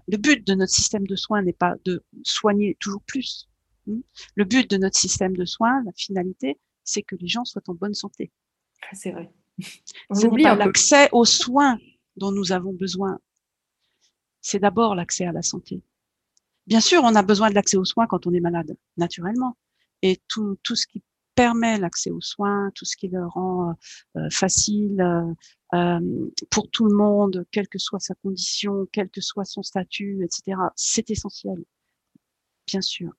le 0.08 0.16
but 0.16 0.46
de 0.46 0.54
notre 0.54 0.72
système 0.72 1.06
de 1.06 1.16
soins 1.16 1.42
n'est 1.42 1.52
pas 1.52 1.76
de 1.84 2.02
soigner 2.22 2.76
toujours 2.80 3.02
plus. 3.02 3.48
Hmm? 3.86 4.00
Le 4.34 4.44
but 4.44 4.68
de 4.70 4.76
notre 4.76 4.98
système 4.98 5.36
de 5.36 5.44
soins, 5.44 5.82
la 5.84 5.92
finalité, 5.92 6.58
c'est 6.84 7.02
que 7.02 7.16
les 7.16 7.28
gens 7.28 7.44
soient 7.44 7.62
en 7.68 7.74
bonne 7.74 7.94
santé. 7.94 8.30
C'est 8.92 9.12
vrai. 9.12 9.32
Ce 10.12 10.26
n'est 10.26 10.42
pas 10.42 10.54
l'accès 10.54 11.08
aux 11.12 11.24
soins 11.24 11.78
dont 12.16 12.32
nous 12.32 12.52
avons 12.52 12.72
besoin 12.72 13.20
c'est 14.40 14.58
d'abord 14.58 14.94
l'accès 14.94 15.26
à 15.26 15.32
la 15.32 15.42
santé. 15.42 15.82
Bien 16.66 16.80
sûr, 16.80 17.02
on 17.04 17.14
a 17.14 17.22
besoin 17.22 17.50
de 17.50 17.54
l'accès 17.54 17.76
aux 17.76 17.84
soins 17.84 18.06
quand 18.06 18.26
on 18.26 18.32
est 18.32 18.40
malade, 18.40 18.76
naturellement. 18.96 19.56
Et 20.02 20.20
tout, 20.28 20.56
ce 20.64 20.86
qui 20.86 21.02
permet 21.34 21.78
l'accès 21.78 22.10
aux 22.10 22.20
soins, 22.20 22.70
tout 22.74 22.84
ce 22.84 22.96
qui 22.96 23.08
le 23.08 23.26
rend 23.26 23.74
euh, 24.16 24.30
facile 24.30 25.00
euh, 25.00 25.34
euh, 25.74 26.30
pour 26.50 26.70
tout 26.70 26.86
le 26.86 26.94
monde, 26.94 27.46
quelle 27.50 27.68
que 27.68 27.78
soit 27.78 28.00
sa 28.00 28.14
condition, 28.14 28.86
quel 28.92 29.08
que 29.10 29.20
soit 29.20 29.44
son 29.44 29.62
statut, 29.62 30.24
etc., 30.24 30.58
c'est 30.76 31.10
essentiel, 31.10 31.64
bien 32.66 32.80
sûr. 32.80 33.12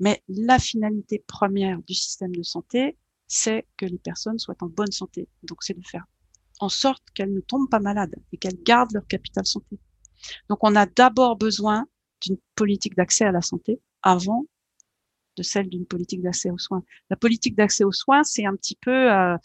Mais 0.00 0.22
la 0.28 0.58
finalité 0.58 1.24
première 1.26 1.82
du 1.82 1.94
système 1.94 2.34
de 2.34 2.42
santé, 2.42 2.96
c'est 3.26 3.66
que 3.76 3.86
les 3.86 3.98
personnes 3.98 4.38
soient 4.38 4.56
en 4.60 4.68
bonne 4.68 4.92
santé. 4.92 5.28
Donc, 5.42 5.62
c'est 5.62 5.78
de 5.78 5.86
faire 5.86 6.04
en 6.60 6.68
sorte 6.68 7.02
qu'elles 7.14 7.32
ne 7.32 7.40
tombent 7.40 7.70
pas 7.70 7.80
malades 7.80 8.16
et 8.32 8.36
qu'elles 8.36 8.62
gardent 8.62 8.92
leur 8.92 9.06
capital 9.06 9.46
santé. 9.46 9.78
Donc, 10.48 10.58
on 10.62 10.74
a 10.76 10.86
d'abord 10.86 11.36
besoin 11.36 11.86
d'une 12.20 12.36
politique 12.54 12.96
d'accès 12.96 13.24
à 13.24 13.32
la 13.32 13.42
santé 13.42 13.80
avant 14.02 14.44
de 15.38 15.42
celle 15.42 15.68
d'une 15.68 15.86
politique 15.86 16.20
d'accès 16.20 16.50
aux 16.50 16.58
soins. 16.58 16.82
La 17.10 17.16
politique 17.16 17.54
d'accès 17.54 17.84
aux 17.84 17.92
soins, 17.92 18.24
c'est 18.24 18.44
un 18.44 18.56
petit 18.56 18.76
peu, 18.80 19.12
euh, 19.12 19.36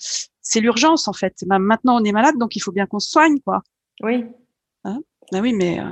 c'est 0.41 0.59
l'urgence 0.59 1.07
en 1.07 1.13
fait. 1.13 1.43
Maintenant, 1.47 2.01
on 2.01 2.03
est 2.03 2.11
malade, 2.11 2.37
donc 2.37 2.55
il 2.55 2.59
faut 2.59 2.71
bien 2.71 2.87
qu'on 2.87 2.99
se 2.99 3.11
soigne, 3.11 3.39
quoi. 3.39 3.61
Oui. 4.01 4.25
Hein? 4.83 5.01
Ben 5.31 5.41
oui, 5.41 5.53
mais 5.53 5.79
euh, 5.79 5.89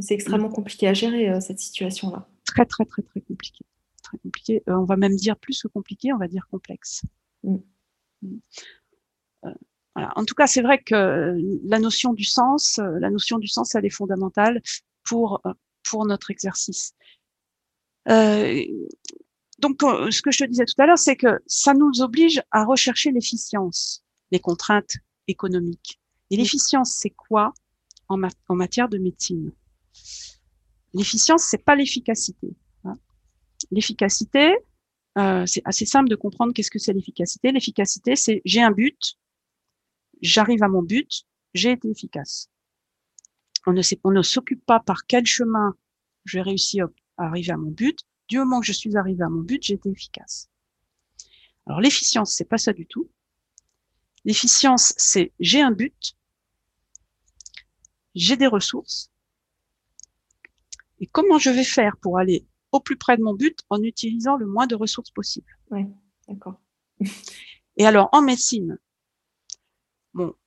c'est 0.00 0.14
extrêmement 0.14 0.48
compliqué 0.48 0.88
à 0.88 0.94
gérer 0.94 1.28
euh, 1.30 1.40
cette 1.40 1.60
situation-là. 1.60 2.26
Très, 2.46 2.64
très, 2.64 2.84
très, 2.84 3.02
très 3.02 3.20
compliqué. 3.20 3.64
Très 4.02 4.18
compliqué. 4.18 4.62
On 4.66 4.84
va 4.84 4.96
même 4.96 5.14
dire 5.14 5.36
plus 5.36 5.62
que 5.62 5.68
compliqué, 5.68 6.12
on 6.12 6.18
va 6.18 6.28
dire 6.28 6.46
complexe. 6.50 7.02
Mm. 7.42 7.56
Mm. 8.22 8.38
Euh, 9.96 10.00
voilà. 10.00 10.12
En 10.16 10.24
tout 10.24 10.34
cas, 10.34 10.46
c'est 10.46 10.62
vrai 10.62 10.82
que 10.82 11.38
la 11.64 11.78
notion 11.78 12.12
du 12.12 12.24
sens, 12.24 12.78
euh, 12.78 12.98
la 12.98 13.10
notion 13.10 13.38
du 13.38 13.48
sens, 13.48 13.74
elle 13.74 13.86
est 13.86 13.90
fondamentale 13.90 14.60
pour 15.04 15.42
pour 15.88 16.06
notre 16.06 16.30
exercice. 16.30 16.94
donc, 18.06 19.80
ce 19.80 20.22
que 20.22 20.30
je 20.30 20.38
te 20.38 20.44
disais 20.44 20.64
tout 20.64 20.80
à 20.80 20.86
l'heure, 20.86 20.98
c'est 20.98 21.16
que 21.16 21.40
ça 21.46 21.74
nous 21.74 22.00
oblige 22.00 22.42
à 22.50 22.64
rechercher 22.64 23.10
l'efficience, 23.10 24.02
les 24.30 24.40
contraintes 24.40 24.96
économiques. 25.28 26.00
Et 26.30 26.36
l'efficience, 26.36 26.96
c'est 26.98 27.10
quoi 27.10 27.52
en, 28.08 28.20
en 28.48 28.54
matière 28.54 28.88
de 28.88 28.98
médecine? 28.98 29.52
L'efficience, 30.94 31.42
c'est 31.42 31.64
pas 31.64 31.74
l'efficacité. 31.74 32.54
Hein. 32.84 32.94
L'efficacité, 33.70 34.54
euh, 35.18 35.44
c'est 35.46 35.62
assez 35.64 35.86
simple 35.86 36.08
de 36.08 36.16
comprendre 36.16 36.52
qu'est-ce 36.52 36.70
que 36.70 36.78
c'est 36.78 36.92
l'efficacité. 36.92 37.52
L'efficacité, 37.52 38.16
c'est 38.16 38.40
j'ai 38.44 38.62
un 38.62 38.70
but, 38.70 39.16
j'arrive 40.24 40.62
à 40.62 40.68
mon 40.68 40.82
but, 40.82 41.24
j'ai 41.52 41.72
été 41.72 41.88
efficace. 41.88 42.50
On 43.66 43.72
ne, 43.72 43.82
sait, 43.82 44.00
on 44.04 44.10
ne 44.10 44.22
s'occupe 44.22 44.64
pas 44.66 44.80
par 44.80 45.06
quel 45.06 45.24
chemin 45.24 45.76
je 46.24 46.38
vais 46.38 46.42
réussir 46.42 46.88
à 47.16 47.26
arriver 47.26 47.52
à 47.52 47.56
mon 47.56 47.70
but. 47.70 48.00
Du 48.28 48.38
moment 48.38 48.60
que 48.60 48.66
je 48.66 48.72
suis 48.72 48.96
arrivé 48.96 49.22
à 49.22 49.28
mon 49.28 49.42
but, 49.42 49.62
j'ai 49.62 49.74
été 49.74 49.90
efficace. 49.90 50.50
Alors 51.66 51.80
l'efficience, 51.80 52.32
c'est 52.32 52.48
pas 52.48 52.58
ça 52.58 52.72
du 52.72 52.86
tout. 52.86 53.10
L'efficience, 54.24 54.94
c'est 54.96 55.32
j'ai 55.38 55.60
un 55.60 55.70
but, 55.70 56.16
j'ai 58.14 58.36
des 58.36 58.46
ressources, 58.46 59.10
et 61.00 61.06
comment 61.06 61.38
je 61.38 61.50
vais 61.50 61.64
faire 61.64 61.96
pour 61.98 62.18
aller 62.18 62.46
au 62.72 62.80
plus 62.80 62.96
près 62.96 63.16
de 63.16 63.22
mon 63.22 63.34
but 63.34 63.60
en 63.68 63.82
utilisant 63.82 64.36
le 64.36 64.46
moins 64.46 64.66
de 64.66 64.74
ressources 64.74 65.10
possible? 65.10 65.58
Oui, 65.70 65.84
d'accord. 66.28 66.60
Et 67.76 67.86
alors, 67.86 68.08
en 68.12 68.22
médecine, 68.22 68.78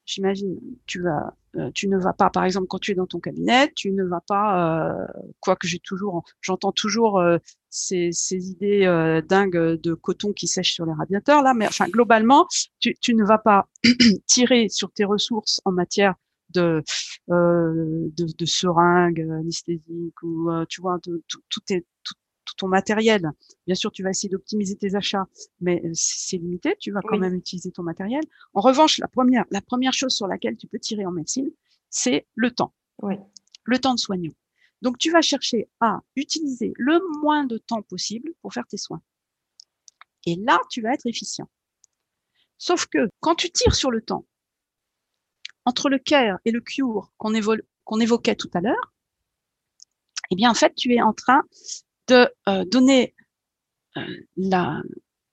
j'imagine, 0.08 0.58
tu 0.88 1.02
vas, 1.02 1.36
euh, 1.58 1.70
tu 1.76 1.88
ne 1.88 1.98
vas 1.98 2.14
pas, 2.14 2.30
par 2.30 2.46
exemple, 2.46 2.68
quand 2.68 2.80
tu 2.80 2.92
es 2.92 2.96
dans 2.96 3.06
ton 3.06 3.20
cabinet, 3.20 3.72
tu 3.76 3.92
ne 3.92 4.04
vas 4.04 4.22
pas, 4.22 4.94
euh, 4.94 5.08
quoique 5.42 5.68
j'ai 5.68 5.80
toujours, 5.80 6.24
j'entends 6.42 6.72
toujours 6.72 7.20
euh, 7.20 7.38
ces, 7.70 8.12
ces, 8.14 8.50
idées 8.50 8.86
euh, 8.86 9.22
dingues 9.22 9.80
de 9.80 9.94
coton 9.94 10.34
qui 10.34 10.48
sèche 10.48 10.74
sur 10.74 10.86
les 10.86 10.94
radiateurs 10.94 11.44
là, 11.44 11.54
mais 11.54 11.68
enfin, 11.68 11.88
globalement, 11.90 12.48
tu, 12.80 12.96
tu 13.00 13.14
ne 13.14 13.24
vas 13.24 13.38
pas 13.38 13.68
tirer 14.26 14.70
sur 14.70 14.92
tes 14.92 15.04
ressources 15.04 15.62
en 15.66 15.72
matière 15.74 16.16
de, 16.54 16.82
euh, 17.30 18.10
de, 18.16 18.26
de 18.38 18.46
seringues 18.46 19.28
anesthésiques 19.30 20.24
ou 20.24 20.50
tu 20.70 20.82
vois 20.82 20.98
tout, 21.04 21.22
tout, 21.28 21.62
est, 21.70 21.86
ton 22.58 22.68
matériel. 22.68 23.32
Bien 23.66 23.76
sûr, 23.76 23.92
tu 23.92 24.04
vas 24.04 24.10
essayer 24.10 24.30
d'optimiser 24.30 24.76
tes 24.76 24.96
achats, 24.96 25.28
mais 25.62 25.82
euh, 25.86 25.92
c'est 25.94 26.38
limité. 26.38 26.76
Tu 26.80 26.92
vas 26.92 27.02
quand 27.02 27.18
même 27.18 27.36
utiliser 27.36 27.72
ton 27.72 27.84
matériel. 27.84 28.22
En 28.54 28.62
revanche, 28.62 28.98
la 28.98 29.08
première, 29.08 29.46
la 29.52 29.62
première 29.62 29.94
chose 29.94 30.14
sur 30.14 30.28
laquelle 30.28 30.58
tu 30.58 30.68
peux 30.68 30.80
tirer 30.80 31.06
en 31.06 31.12
médecine, 31.12 31.50
c'est 31.90 32.28
le 32.36 32.52
temps. 32.52 32.74
Oui. 33.02 33.16
Le 33.64 33.80
temps 33.80 33.94
de 33.94 34.00
soignant. 34.00 34.34
Donc, 34.82 34.98
tu 34.98 35.12
vas 35.12 35.22
chercher 35.22 35.70
à 35.80 36.02
utiliser 36.16 36.74
le 36.78 37.00
moins 37.22 37.46
de 37.46 37.58
temps 37.58 37.82
possible 37.82 38.32
pour 38.42 38.54
faire 38.54 38.68
tes 38.68 38.78
soins. 38.78 39.02
Et 40.26 40.36
là, 40.36 40.60
tu 40.70 40.82
vas 40.82 40.94
être 40.94 41.06
efficient. 41.06 41.50
Sauf 42.58 42.86
que 42.88 43.10
quand 43.20 43.36
tu 43.36 43.50
tires 43.50 43.76
sur 43.76 43.92
le 43.92 44.02
temps, 44.02 44.26
entre 45.66 45.90
le 45.90 46.00
care 46.00 46.40
et 46.46 46.52
le 46.52 46.62
cure 46.62 47.12
qu'on 47.18 47.34
évoquait 48.00 48.36
tout 48.36 48.50
à 48.54 48.62
l'heure, 48.62 48.94
eh 50.30 50.36
bien, 50.36 50.52
en 50.52 50.54
fait, 50.54 50.74
tu 50.76 50.94
es 50.94 51.02
en 51.02 51.14
train 51.14 51.44
de 52.08 52.30
euh, 52.48 52.66
donner 52.66 53.14
euh, 53.98 54.82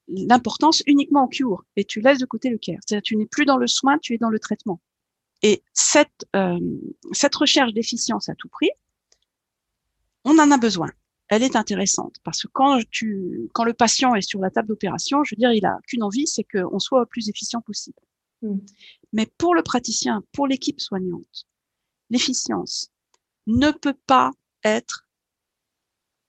l'importance 0.08 0.82
uniquement 0.86 1.24
au 1.24 1.28
cure 1.28 1.64
et 1.76 1.84
tu 1.84 2.00
laisses 2.00 2.18
de 2.18 2.26
côté 2.26 2.50
le 2.50 2.58
care. 2.58 2.78
C'est-à-dire, 2.84 3.02
tu 3.02 3.16
n'es 3.16 3.26
plus 3.26 3.44
dans 3.44 3.56
le 3.56 3.66
soin, 3.66 3.98
tu 3.98 4.14
es 4.14 4.18
dans 4.18 4.30
le 4.30 4.38
traitement. 4.38 4.80
Et 5.42 5.62
cette, 5.72 6.26
euh, 6.36 6.58
cette 7.12 7.34
recherche 7.34 7.72
d'efficience 7.72 8.28
à 8.28 8.34
tout 8.34 8.48
prix, 8.48 8.70
on 10.24 10.38
en 10.38 10.50
a 10.50 10.58
besoin. 10.58 10.90
Elle 11.28 11.42
est 11.42 11.56
intéressante 11.56 12.16
parce 12.22 12.42
que 12.42 12.48
quand 12.52 12.80
tu, 12.90 13.50
quand 13.52 13.64
le 13.64 13.74
patient 13.74 14.14
est 14.14 14.26
sur 14.26 14.40
la 14.40 14.50
table 14.50 14.68
d'opération, 14.68 15.24
je 15.24 15.34
veux 15.34 15.38
dire, 15.38 15.52
il 15.52 15.64
a 15.64 15.78
qu'une 15.86 16.02
envie, 16.02 16.26
c'est 16.26 16.44
qu'on 16.44 16.78
soit 16.78 17.00
le 17.00 17.06
plus 17.06 17.28
efficient 17.28 17.60
possible. 17.60 17.98
Mm. 18.42 18.58
Mais 19.12 19.26
pour 19.38 19.54
le 19.54 19.62
praticien, 19.62 20.22
pour 20.32 20.46
l'équipe 20.46 20.80
soignante, 20.80 21.46
l'efficience 22.10 22.90
ne 23.46 23.70
peut 23.70 23.96
pas 24.06 24.30
être 24.64 25.03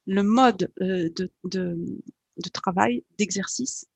le 0.05 0.23
mode 0.23 0.71
euh, 0.81 1.09
de, 1.15 1.31
de, 1.43 2.49
travail, 2.49 3.03
d'exercice 3.17 3.87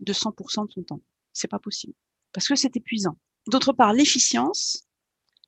de 0.00 0.12
100% 0.12 0.66
de 0.66 0.72
son 0.72 0.82
temps. 0.82 1.00
C'est 1.32 1.48
pas 1.48 1.58
possible. 1.58 1.94
Parce 2.32 2.48
que 2.48 2.56
c'est 2.56 2.76
épuisant. 2.76 3.16
D'autre 3.48 3.72
part, 3.72 3.92
l'efficience 3.92 4.84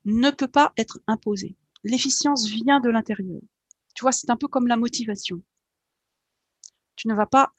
ne 0.04 0.30
peut 0.30 0.48
pas 0.48 0.72
être 0.76 1.00
imposée. 1.06 1.56
L'efficience 1.82 2.46
vient 2.46 2.80
de 2.80 2.88
l'intérieur. 2.88 3.40
Tu 3.94 4.02
vois, 4.02 4.12
c'est 4.12 4.30
un 4.30 4.36
peu 4.36 4.48
comme 4.48 4.66
la 4.66 4.76
motivation. 4.76 5.42
Tu 6.94 7.08
ne 7.08 7.14
vas 7.14 7.26
pas 7.26 7.52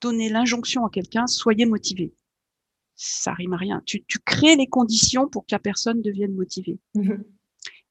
donner 0.00 0.28
l'injonction 0.28 0.84
à 0.84 0.90
quelqu'un, 0.90 1.26
soyez 1.26 1.64
motivé 1.64 2.12
ça 2.98 3.32
rime 3.32 3.52
à 3.52 3.56
rien. 3.56 3.80
Tu, 3.86 4.04
tu, 4.04 4.18
crées 4.18 4.56
les 4.56 4.66
conditions 4.66 5.28
pour 5.28 5.46
que 5.46 5.54
la 5.54 5.60
personne 5.60 6.02
devienne 6.02 6.34
motivée. 6.34 6.78
Mhm. 6.94 7.24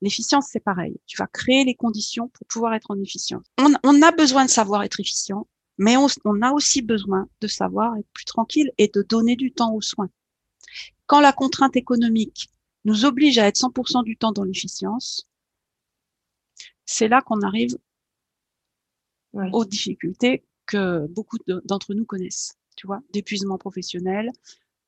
L'efficience, 0.02 0.48
c'est 0.52 0.60
pareil. 0.60 1.00
Tu 1.06 1.18
vas 1.18 1.28
créer 1.28 1.64
les 1.64 1.76
conditions 1.76 2.30
pour 2.30 2.46
pouvoir 2.48 2.74
être 2.74 2.92
en 2.92 3.00
efficience. 3.02 3.46
On, 3.58 3.74
on 3.84 4.02
a 4.02 4.12
besoin 4.12 4.46
de 4.46 4.50
savoir 4.50 4.84
être 4.84 5.00
efficient, 5.00 5.48
mais 5.78 5.98
on, 5.98 6.08
on, 6.26 6.42
a 6.42 6.52
aussi 6.52 6.82
besoin 6.82 7.28
de 7.42 7.48
savoir 7.48 7.98
être 7.98 8.10
plus 8.14 8.26
tranquille 8.26 8.72
et 8.78 8.90
de 8.94 9.02
donner 9.02 9.36
du 9.36 9.52
temps 9.52 9.74
aux 9.74 9.82
soins. 9.82 10.10
Quand 11.08 11.20
la 11.20 11.34
contrainte 11.34 11.76
économique 11.76 12.50
nous 12.86 13.06
oblige 13.06 13.38
à 13.38 13.48
être 13.48 13.60
100% 13.60 14.04
du 14.04 14.18
temps 14.18 14.32
dans 14.32 14.44
l'efficience, 14.44 15.28
c'est 16.86 17.08
là 17.08 17.22
qu'on 17.22 17.42
arrive 17.42 17.78
aux 19.34 19.66
difficultés 19.66 20.46
que 20.66 21.08
beaucoup 21.08 21.38
d'entre 21.66 21.94
nous 21.94 22.06
connaissent. 22.06 22.56
Tu 22.76 22.88
vois, 22.88 23.02
d'épuisement 23.12 23.58
professionnel, 23.58 24.32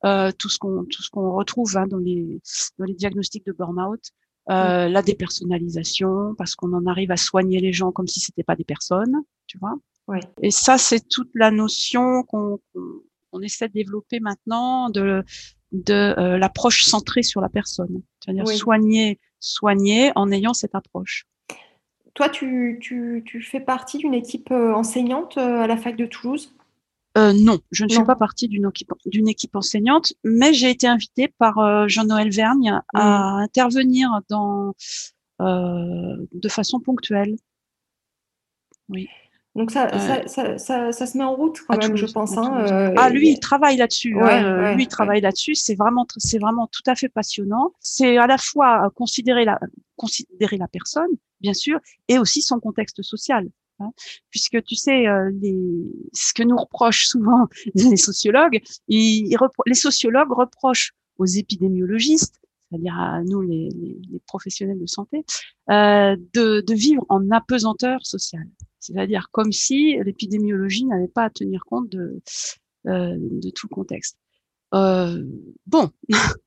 euh, 0.05 0.31
tout 0.31 0.49
ce 0.49 0.59
qu'on 0.59 0.85
tout 0.85 1.01
ce 1.01 1.09
qu'on 1.09 1.31
retrouve 1.33 1.75
hein, 1.75 1.87
dans 1.87 1.97
les 1.97 2.41
dans 2.77 2.85
les 2.85 2.93
diagnostics 2.93 3.45
de 3.45 3.51
burn-out, 3.51 4.11
euh, 4.49 4.89
la 4.89 5.01
dépersonnalisation, 5.01 6.35
parce 6.37 6.55
qu'on 6.55 6.73
en 6.73 6.85
arrive 6.87 7.11
à 7.11 7.17
soigner 7.17 7.59
les 7.59 7.73
gens 7.73 7.91
comme 7.91 8.07
si 8.07 8.19
c'était 8.19 8.43
pas 8.43 8.55
des 8.55 8.63
personnes, 8.63 9.23
tu 9.47 9.57
vois. 9.57 9.75
Ouais. 10.07 10.21
Et 10.41 10.51
ça, 10.51 10.77
c'est 10.77 11.07
toute 11.07 11.29
la 11.35 11.51
notion 11.51 12.23
qu'on 12.23 12.59
on 13.31 13.41
essaie 13.41 13.67
de 13.67 13.73
développer 13.73 14.19
maintenant 14.19 14.89
de 14.89 15.23
de 15.71 15.93
euh, 15.93 16.39
l'approche 16.39 16.83
centrée 16.83 17.21
sur 17.21 17.41
la 17.41 17.49
personne, 17.49 18.01
c'est-à-dire 18.19 18.47
soigner 18.47 19.19
soigner 19.39 20.11
en 20.15 20.31
ayant 20.31 20.53
cette 20.53 20.73
approche. 20.73 21.25
Toi, 22.15 22.27
tu, 22.27 22.79
tu, 22.81 23.23
tu 23.25 23.41
fais 23.41 23.59
partie 23.59 23.99
d'une 23.99 24.15
équipe 24.15 24.51
euh, 24.51 24.73
enseignante 24.73 25.37
à 25.37 25.67
la 25.67 25.77
fac 25.77 25.95
de 25.95 26.05
Toulouse? 26.05 26.53
Euh, 27.19 27.33
non, 27.33 27.59
je 27.71 27.83
ne 27.83 27.89
fais 27.89 28.03
pas 28.03 28.15
partie 28.15 28.47
d'une 28.47 28.67
équipe, 28.69 28.91
équipe, 29.27 29.55
enseignante, 29.55 30.13
mais 30.23 30.53
j'ai 30.53 30.69
été 30.69 30.87
invitée 30.87 31.27
par 31.27 31.57
euh, 31.57 31.87
Jean-Noël 31.87 32.29
Vergne 32.29 32.81
à 32.93 33.39
mm. 33.39 33.41
intervenir 33.41 34.21
dans, 34.29 34.73
euh, 35.41 36.15
de 36.31 36.49
façon 36.49 36.79
ponctuelle. 36.79 37.35
Oui. 38.87 39.07
Donc 39.55 39.71
ça, 39.71 39.89
ça, 39.99 40.57
ça, 40.57 40.91
ça, 40.91 41.05
se 41.05 41.17
met 41.17 41.23
en 41.23 41.35
route 41.35 41.59
quand 41.67 41.77
même, 41.77 41.97
je 41.97 42.05
pense. 42.05 42.37
Hein, 42.37 42.93
ah, 42.95 43.09
lui, 43.09 43.31
il 43.31 43.39
travaille 43.39 43.75
là-dessus. 43.77 44.15
Hein, 44.17 44.75
lui, 44.75 44.83
il 44.83 44.87
travaille 44.87 45.21
là-dessus. 45.21 45.55
C'est 45.55 45.75
vraiment, 45.75 46.05
c'est 46.17 46.37
vraiment 46.37 46.67
tout 46.67 46.83
à 46.85 46.95
fait 46.95 47.09
passionnant. 47.09 47.73
C'est 47.81 48.17
à 48.17 48.27
la 48.27 48.37
fois 48.37 48.89
considérer 48.95 49.45
la, 49.45 49.59
considérer 49.97 50.57
la 50.57 50.67
personne, 50.67 51.09
bien 51.41 51.53
sûr, 51.53 51.79
et 52.07 52.19
aussi 52.19 52.41
son 52.41 52.59
contexte 52.59 53.01
social. 53.01 53.49
Hein, 53.79 53.91
puisque 54.29 54.61
tu 54.63 54.75
sais, 54.75 55.07
euh, 55.07 55.31
ce 56.13 56.33
que 56.33 56.43
nous 56.43 56.57
reprochent 56.57 57.07
souvent 57.07 57.47
les 57.75 57.95
sociologues, 57.95 58.59
les 58.89 59.73
sociologues 59.73 60.31
reprochent 60.31 60.93
aux 61.17 61.25
épidémiologistes, 61.25 62.41
c'est-à-dire 62.69 62.97
à 62.97 63.23
nous 63.23 63.41
les, 63.41 63.69
professionnels 64.27 64.79
de 64.79 64.85
santé, 64.85 65.23
euh, 65.69 66.15
de, 66.33 66.73
vivre 66.73 67.05
en 67.09 67.29
apesanteur 67.31 68.05
sociale. 68.05 68.47
C'est-à-dire 68.79 69.29
comme 69.31 69.51
si 69.51 69.97
l'épidémiologie 70.03 70.85
n'avait 70.85 71.07
pas 71.07 71.23
à 71.23 71.29
tenir 71.29 71.63
compte 71.65 71.89
de, 71.89 72.21
euh, 72.87 73.17
tout 73.55 73.67
le 73.69 73.73
contexte. 73.73 74.17
Bon, 74.71 75.89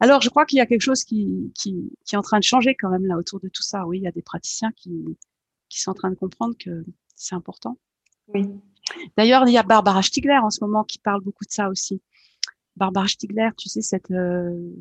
alors 0.00 0.20
je 0.22 0.28
crois 0.28 0.44
qu'il 0.44 0.58
y 0.58 0.60
a 0.60 0.66
quelque 0.66 0.82
chose 0.82 1.04
qui 1.04 1.52
est 2.12 2.16
en 2.16 2.22
train 2.22 2.38
de 2.38 2.44
changer 2.44 2.74
quand 2.74 2.90
même 2.90 3.06
là 3.06 3.16
autour 3.16 3.38
de 3.38 3.48
tout 3.48 3.62
ça. 3.62 3.86
Oui, 3.86 3.98
il 3.98 4.02
y 4.02 4.08
a 4.08 4.12
des 4.12 4.22
praticiens 4.22 4.72
qui, 4.76 5.16
qui 5.74 5.80
sont 5.80 5.90
en 5.90 5.94
train 5.94 6.10
de 6.10 6.14
comprendre 6.14 6.54
que 6.56 6.84
c'est 7.16 7.34
important. 7.34 7.78
Oui. 8.28 8.46
D'ailleurs, 9.16 9.46
il 9.48 9.52
y 9.52 9.58
a 9.58 9.64
Barbara 9.64 10.02
Stigler 10.02 10.38
en 10.38 10.50
ce 10.50 10.62
moment 10.62 10.84
qui 10.84 10.98
parle 10.98 11.20
beaucoup 11.20 11.44
de 11.44 11.50
ça 11.50 11.68
aussi. 11.68 12.00
Barbara 12.76 13.08
Stigler, 13.08 13.50
tu 13.56 13.68
sais, 13.68 13.82
cette, 13.82 14.10
euh, 14.12 14.72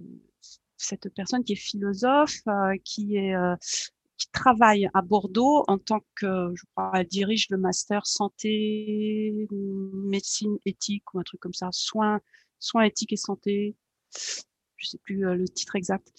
cette 0.77 1.09
personne 1.15 1.43
qui 1.43 1.53
est 1.53 1.57
philosophe, 1.57 2.41
euh, 2.47 2.75
qui 2.83 3.15
est, 3.15 3.35
euh, 3.35 3.55
qui 4.17 4.29
travaille 4.31 4.87
à 4.93 5.01
Bordeaux 5.01 5.63
en 5.67 5.79
tant 5.79 6.01
que, 6.13 6.53
je 6.53 6.63
crois, 6.71 6.91
elle 6.93 7.07
dirige 7.07 7.49
le 7.49 7.57
master 7.57 8.05
santé, 8.05 9.47
médecine 9.51 10.57
éthique 10.65 11.11
ou 11.13 11.19
un 11.19 11.23
truc 11.23 11.39
comme 11.39 11.53
ça, 11.53 11.69
soins, 11.71 12.19
soins 12.59 12.83
éthiques 12.83 13.13
et 13.13 13.17
santé. 13.17 13.75
Je 14.77 14.87
sais 14.87 14.99
plus 14.99 15.21
le 15.21 15.47
titre 15.47 15.75
exact. 15.75 16.11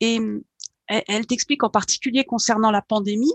Et 0.00 0.18
elle, 0.86 1.26
t'explique 1.26 1.62
en 1.62 1.70
particulier 1.70 2.24
concernant 2.24 2.70
la 2.70 2.82
pandémie, 2.82 3.32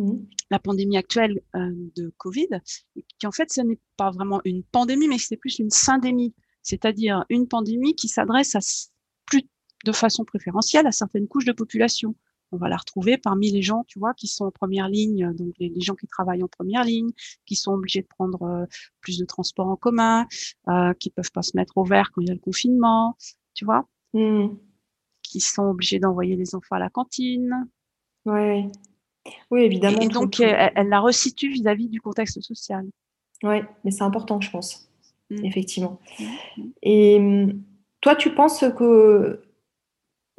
mmh. 0.00 0.26
la 0.50 0.58
pandémie 0.58 0.96
actuelle 0.96 1.40
de 1.54 2.12
Covid, 2.16 2.48
qui 3.18 3.26
en 3.26 3.32
fait, 3.32 3.52
ce 3.52 3.60
n'est 3.60 3.78
pas 3.96 4.10
vraiment 4.10 4.40
une 4.44 4.62
pandémie, 4.62 5.08
mais 5.08 5.18
c'est 5.18 5.36
plus 5.36 5.58
une 5.58 5.70
syndémie, 5.70 6.34
c'est-à-dire 6.62 7.24
une 7.28 7.48
pandémie 7.48 7.94
qui 7.94 8.08
s'adresse 8.08 8.54
à 8.54 8.60
plus 9.26 9.42
de 9.84 9.92
façon 9.92 10.24
préférentielle 10.24 10.86
à 10.86 10.92
certaines 10.92 11.28
couches 11.28 11.44
de 11.44 11.52
population. 11.52 12.14
On 12.52 12.56
va 12.56 12.68
la 12.68 12.76
retrouver 12.76 13.16
parmi 13.16 13.52
les 13.52 13.62
gens, 13.62 13.84
tu 13.86 14.00
vois, 14.00 14.12
qui 14.14 14.26
sont 14.26 14.44
en 14.44 14.50
première 14.50 14.88
ligne, 14.88 15.32
donc 15.34 15.54
les, 15.58 15.80
gens 15.80 15.94
qui 15.94 16.08
travaillent 16.08 16.42
en 16.42 16.48
première 16.48 16.82
ligne, 16.82 17.10
qui 17.46 17.54
sont 17.54 17.72
obligés 17.72 18.02
de 18.02 18.08
prendre 18.08 18.42
euh, 18.42 18.66
plus 19.00 19.18
de 19.18 19.24
transports 19.24 19.68
en 19.68 19.76
commun, 19.76 20.26
euh, 20.68 20.92
qui 20.94 21.10
peuvent 21.10 21.30
pas 21.30 21.42
se 21.42 21.56
mettre 21.56 21.78
au 21.78 21.84
vert 21.84 22.10
quand 22.12 22.22
il 22.22 22.28
y 22.28 22.30
a 22.30 22.34
le 22.34 22.40
confinement, 22.40 23.16
tu 23.54 23.64
vois, 23.64 23.88
mmh. 24.14 24.48
qui 25.22 25.40
sont 25.40 25.62
obligés 25.62 26.00
d'envoyer 26.00 26.34
les 26.34 26.56
enfants 26.56 26.74
à 26.74 26.80
la 26.80 26.90
cantine. 26.90 27.68
Oui, 28.24 28.66
oui, 29.50 29.62
évidemment. 29.62 30.00
Et, 30.00 30.08
donc, 30.08 30.40
elle, 30.40 30.88
la 30.88 31.00
resitue 31.00 31.50
vis-à-vis 31.50 31.88
du 31.88 32.00
contexte 32.00 32.40
social. 32.40 32.86
Oui, 33.42 33.56
mais 33.84 33.90
c'est 33.90 34.02
important, 34.02 34.40
je 34.40 34.50
pense, 34.50 34.88
mmh. 35.30 35.44
effectivement. 35.44 35.98
Mmh. 36.18 36.62
Et 36.82 37.16
hum, 37.18 37.62
toi, 38.00 38.16
tu 38.16 38.34
penses 38.34 38.64
que 38.78 39.42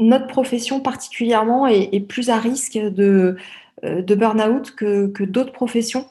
notre 0.01 0.27
profession 0.27 0.79
particulièrement 0.79 1.67
est, 1.67 1.99
plus 2.07 2.29
à 2.29 2.37
risque 2.37 2.77
de, 2.77 3.37
euh, 3.83 4.01
de 4.01 4.15
burn-out 4.15 4.71
que, 4.71 5.23
d'autres 5.23 5.53
professions? 5.53 6.07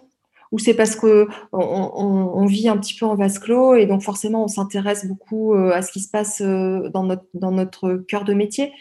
Ou 0.52 0.58
c'est 0.58 0.74
parce 0.74 0.96
qu'on 0.96 1.28
on, 1.52 2.46
vit 2.46 2.68
un 2.68 2.76
petit 2.76 2.94
peu 2.94 3.06
en 3.06 3.14
vase 3.14 3.38
clos 3.38 3.76
et 3.76 3.86
donc 3.86 4.02
forcément 4.02 4.42
on 4.42 4.48
s'intéresse 4.48 5.06
beaucoup 5.06 5.54
euh, 5.54 5.70
à 5.70 5.80
ce 5.80 5.92
qui 5.92 6.00
se 6.00 6.10
passe 6.10 6.40
euh, 6.40 6.88
dans 6.88 7.04
notre, 7.04 7.26
dans 7.34 7.52
notre 7.52 7.94
cœur 8.08 8.24
de 8.24 8.34
métier? 8.34 8.72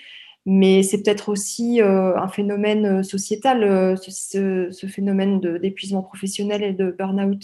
Mais 0.46 0.84
c'est 0.84 1.04
peut-être 1.04 1.30
aussi 1.30 1.80
un 1.82 2.28
phénomène 2.28 3.04
sociétal, 3.04 3.98
ce, 3.98 4.70
ce 4.72 4.88
phénomène 4.88 5.40
d'épuisement 5.60 6.02
professionnel 6.02 6.64
et 6.64 6.74
de 6.74 6.92
burn-out. 6.92 7.44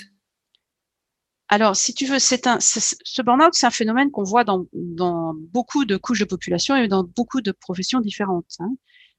Alors, 1.48 1.76
si 1.76 1.94
tu 1.94 2.06
veux, 2.06 2.18
ce 2.18 3.22
burn-out, 3.22 3.54
c'est 3.54 3.68
un 3.68 3.72
phénomène 3.72 4.10
qu'on 4.10 4.24
voit 4.24 4.44
dans, 4.44 4.66
beaucoup 4.74 5.86
de 5.86 5.96
couches 5.96 6.20
de 6.20 6.26
population 6.26 6.76
et 6.76 6.88
dans 6.88 7.04
beaucoup 7.04 7.42
de 7.42 7.52
professions 7.52 8.00
différentes. 8.00 8.56
Hein. 8.60 8.74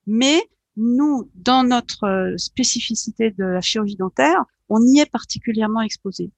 Mais 0.06 0.42
nous, 0.76 1.30
dans 1.34 1.62
notre 1.62 2.04
euh, 2.04 2.36
spécificité 2.36 3.30
de 3.30 3.44
la 3.44 3.60
chirurgie 3.60 3.96
dentaire, 3.96 4.44
on 4.68 4.84
y 4.84 4.98
est 4.98 5.10
particulièrement 5.10 5.82
exposé 5.82 6.30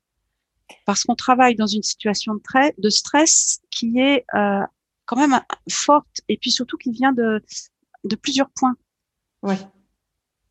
parce 0.84 1.04
qu'on 1.04 1.14
travaille 1.14 1.56
dans 1.56 1.66
une 1.66 1.82
situation 1.82 2.34
de, 2.34 2.90
stress 2.90 3.60
qui 3.70 3.98
est 3.98 4.26
euh, 4.34 4.60
quand 5.08 5.16
même 5.16 5.40
forte 5.70 6.20
et 6.28 6.36
puis 6.36 6.50
surtout 6.50 6.76
qui 6.76 6.92
vient 6.92 7.12
de, 7.12 7.42
de 8.04 8.14
plusieurs 8.14 8.50
points. 8.50 8.76
Ouais. 9.42 9.58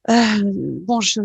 Euh, 0.10 0.80
bon, 0.82 0.99
je, 0.99 1.22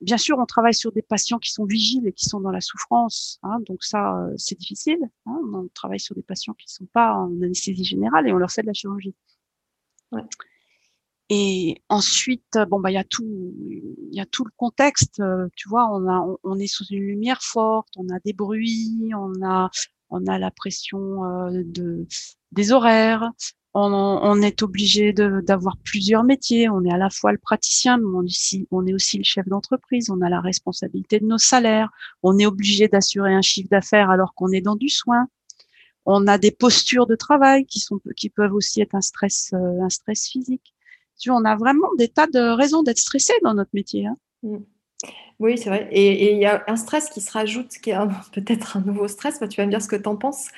bien 0.00 0.18
sûr, 0.18 0.38
on 0.38 0.46
travaille 0.46 0.74
sur 0.74 0.90
des 0.90 1.02
patients 1.02 1.38
qui 1.38 1.52
sont 1.52 1.64
vigiles 1.64 2.06
et 2.06 2.12
qui 2.12 2.24
sont 2.24 2.40
dans 2.40 2.50
la 2.50 2.60
souffrance, 2.60 3.38
hein, 3.42 3.58
donc 3.66 3.84
ça, 3.84 4.18
euh, 4.18 4.34
c'est 4.36 4.58
difficile. 4.58 4.98
Hein, 5.26 5.40
on 5.54 5.68
travaille 5.72 6.00
sur 6.00 6.16
des 6.16 6.22
patients 6.22 6.54
qui 6.54 6.66
ne 6.66 6.70
sont 6.70 6.86
pas 6.92 7.14
en 7.14 7.30
anesthésie 7.42 7.84
générale 7.84 8.26
et 8.26 8.32
on 8.32 8.38
leur 8.38 8.50
fait 8.50 8.62
de 8.62 8.66
la 8.66 8.72
chirurgie. 8.72 9.14
Ouais. 10.10 10.22
Et 11.30 11.82
ensuite, 11.90 12.58
bon 12.70 12.80
bah 12.80 12.90
il 12.90 12.94
y 12.94 12.98
a 12.98 13.04
tout, 13.04 13.24
il 13.26 14.16
y 14.16 14.20
a 14.20 14.26
tout 14.26 14.44
le 14.44 14.50
contexte. 14.56 15.20
Euh, 15.20 15.46
tu 15.54 15.68
vois, 15.68 15.86
on 15.92 16.08
a, 16.08 16.26
on, 16.42 16.58
est 16.58 16.66
sous 16.66 16.86
une 16.86 17.02
lumière 17.04 17.42
forte, 17.42 17.90
on 17.96 18.08
a 18.08 18.18
des 18.24 18.32
bruits, 18.32 19.12
on 19.14 19.44
a, 19.44 19.70
on 20.10 20.26
a 20.26 20.38
la 20.38 20.50
pression 20.50 21.50
de 21.50 22.06
des 22.52 22.72
horaires, 22.72 23.30
on, 23.74 24.42
est 24.42 24.62
obligé 24.62 25.12
d'avoir 25.12 25.76
plusieurs 25.78 26.24
métiers. 26.24 26.68
On 26.68 26.84
est 26.84 26.92
à 26.92 26.96
la 26.96 27.10
fois 27.10 27.32
le 27.32 27.38
praticien, 27.38 27.98
mais 27.98 28.06
on, 28.06 28.24
on 28.70 28.86
est 28.86 28.94
aussi 28.94 29.18
le 29.18 29.24
chef 29.24 29.46
d'entreprise. 29.46 30.10
On 30.10 30.20
a 30.20 30.28
la 30.28 30.40
responsabilité 30.40 31.20
de 31.20 31.26
nos 31.26 31.38
salaires. 31.38 31.90
On 32.22 32.38
est 32.38 32.46
obligé 32.46 32.88
d'assurer 32.88 33.34
un 33.34 33.42
chiffre 33.42 33.68
d'affaires 33.70 34.10
alors 34.10 34.34
qu'on 34.34 34.50
est 34.50 34.60
dans 34.60 34.76
du 34.76 34.88
soin. 34.88 35.28
On 36.06 36.26
a 36.26 36.38
des 36.38 36.50
postures 36.50 37.06
de 37.06 37.14
travail 37.14 37.66
qui 37.66 37.80
sont 37.80 38.00
qui 38.16 38.30
peuvent 38.30 38.54
aussi 38.54 38.80
être 38.80 38.94
un 38.94 39.02
stress 39.02 39.50
euh, 39.52 39.82
un 39.82 39.90
stress 39.90 40.26
physique. 40.28 40.74
On 41.28 41.44
a 41.44 41.56
vraiment 41.56 41.88
des 41.98 42.08
tas 42.08 42.26
de 42.26 42.56
raisons 42.56 42.82
d'être 42.82 42.98
stressé 42.98 43.34
dans 43.42 43.52
notre 43.52 43.70
métier. 43.74 44.06
Hein. 44.06 44.16
Mmh. 44.42 44.56
Oui, 45.38 45.56
c'est 45.56 45.70
vrai. 45.70 45.88
Et 45.92 46.32
il 46.32 46.38
y 46.38 46.46
a 46.46 46.64
un 46.66 46.76
stress 46.76 47.10
qui 47.10 47.20
se 47.20 47.30
rajoute, 47.30 47.68
qui 47.82 47.90
est 47.90 47.96
peut-être 48.32 48.76
un 48.76 48.80
nouveau 48.80 49.08
stress. 49.08 49.40
Bah, 49.40 49.48
tu 49.48 49.60
vas 49.60 49.66
me 49.66 49.70
dire 49.70 49.82
ce 49.82 49.88
que 49.88 49.96
tu 49.96 50.08
en 50.08 50.16
penses 50.16 50.48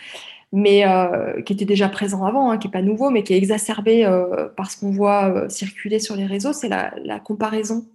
mais 0.52 0.86
euh, 0.86 1.42
qui 1.42 1.52
était 1.52 1.64
déjà 1.64 1.88
présent 1.88 2.24
avant, 2.24 2.50
hein, 2.50 2.58
qui 2.58 2.66
n'est 2.66 2.72
pas 2.72 2.82
nouveau, 2.82 3.10
mais 3.10 3.22
qui 3.22 3.32
est 3.32 3.36
exacerbé 3.36 4.04
euh, 4.04 4.48
par 4.48 4.70
ce 4.70 4.78
qu'on 4.78 4.90
voit 4.90 5.28
euh, 5.28 5.48
circuler 5.48 6.00
sur 6.00 6.16
les 6.16 6.26
réseaux, 6.26 6.52
c'est 6.52 6.68
la, 6.68 6.92
la, 7.04 7.20
comparaison. 7.20 7.86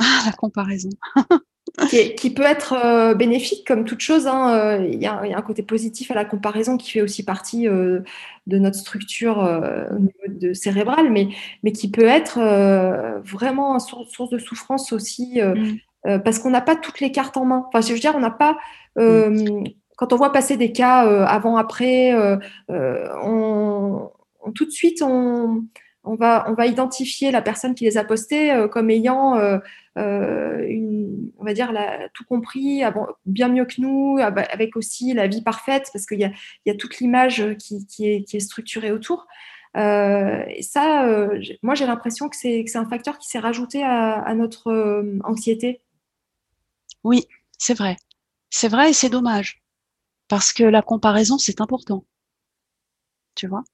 Ah, 0.00 0.22
la 0.26 0.32
comparaison. 0.32 0.90
qui, 1.88 2.14
qui, 2.14 2.30
peut 2.30 2.44
être 2.44 3.14
bénéfique 3.14 3.66
comme 3.66 3.84
toute 3.84 4.00
chose. 4.00 4.26
Hein, 4.26 4.78
il, 4.84 5.00
y 5.00 5.06
a, 5.06 5.26
y, 5.26 5.34
a 5.34 5.38
un 5.38 5.42
côté 5.42 5.62
positif 5.62 6.10
à 6.10 6.14
la 6.14 6.24
comparaison 6.24 6.76
qui 6.76 6.90
fait 6.90 7.02
aussi 7.02 7.24
partie 7.24 7.66
de 7.66 8.02
notre 8.46 8.76
structure 8.76 9.38
au 9.38 9.98
niveau 9.98 10.26
de 10.28 10.54
cérébrale, 10.54 11.10
mais, 11.10 11.28
mais 11.62 11.72
qui 11.72 11.90
peut 11.90 12.06
être 12.06 12.38
vraiment 13.24 13.78
source, 13.78 14.10
source 14.10 14.30
de 14.30 14.38
souffrance 14.38 14.92
aussi, 14.92 15.40
mm. 15.40 16.20
parce 16.22 16.38
qu'on 16.38 16.50
n'a 16.50 16.62
pas 16.62 16.76
toutes 16.76 17.00
les 17.00 17.12
cartes 17.12 17.36
en 17.36 17.44
main. 17.44 17.66
Enfin, 17.68 17.80
je 17.86 17.92
veux 17.92 17.98
dire, 17.98 18.14
on 18.16 18.20
n'a 18.20 18.30
pas... 18.30 18.56
Mm 18.96 19.64
quand 19.96 20.12
on 20.12 20.16
voit 20.16 20.32
passer 20.32 20.56
des 20.56 20.72
cas 20.72 21.06
euh, 21.06 21.24
avant-après, 21.24 22.14
euh, 22.14 22.36
euh, 22.70 23.08
on, 23.22 24.12
tout 24.54 24.66
de 24.66 24.70
suite, 24.70 25.02
on, 25.02 25.64
on, 26.06 26.14
va, 26.14 26.44
on 26.48 26.54
va 26.54 26.66
identifier 26.66 27.30
la 27.30 27.42
personne 27.42 27.74
qui 27.74 27.84
les 27.84 27.98
a 27.98 28.04
postés 28.04 28.66
comme 28.70 28.90
ayant, 28.90 29.34
une, 29.96 31.30
on 31.38 31.44
va 31.44 31.52
dire, 31.52 31.72
tout 32.14 32.24
compris, 32.24 32.82
bien 33.26 33.48
mieux 33.48 33.64
que 33.64 33.80
nous, 33.80 34.18
avec 34.18 34.76
aussi 34.76 35.12
la 35.12 35.26
vie 35.26 35.42
parfaite, 35.42 35.90
parce 35.92 36.06
qu'il 36.06 36.20
y 36.20 36.24
a, 36.24 36.32
y 36.64 36.70
a 36.70 36.74
toute 36.74 36.98
l'image 36.98 37.44
qui, 37.58 37.86
qui, 37.86 38.06
est, 38.06 38.40
structurée 38.40 38.92
autour. 38.92 39.26
et 39.74 40.62
ça, 40.62 41.28
moi, 41.62 41.74
j'ai 41.74 41.86
l'impression 41.86 42.28
que 42.28 42.36
c'est 42.36 42.64
un 42.76 42.88
facteur 42.88 43.18
qui 43.18 43.28
s'est 43.28 43.38
rajouté 43.38 43.82
à, 43.82 44.14
à 44.20 44.34
notre 44.34 45.04
anxiété. 45.24 45.82
Oui, 47.04 47.24
c'est 47.58 47.74
vrai. 47.74 47.96
C'est 48.50 48.68
vrai 48.68 48.90
et 48.90 48.92
c'est 48.92 49.10
dommage 49.10 49.62
parce 50.28 50.52
que 50.52 50.64
la 50.64 50.82
comparaison, 50.82 51.38
c'est 51.38 51.60
important. 51.60 52.04
Tu 53.34 53.46
vois? 53.46 53.64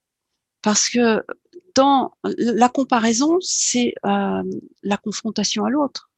Parce 0.63 0.89
que 0.91 1.25
dans 1.75 2.13
la 2.23 2.69
comparaison, 2.69 3.39
c'est 3.41 3.95
euh, 4.05 4.43
la 4.83 4.97
confrontation 4.97 5.65
à 5.65 5.71
l'autre, 5.71 6.11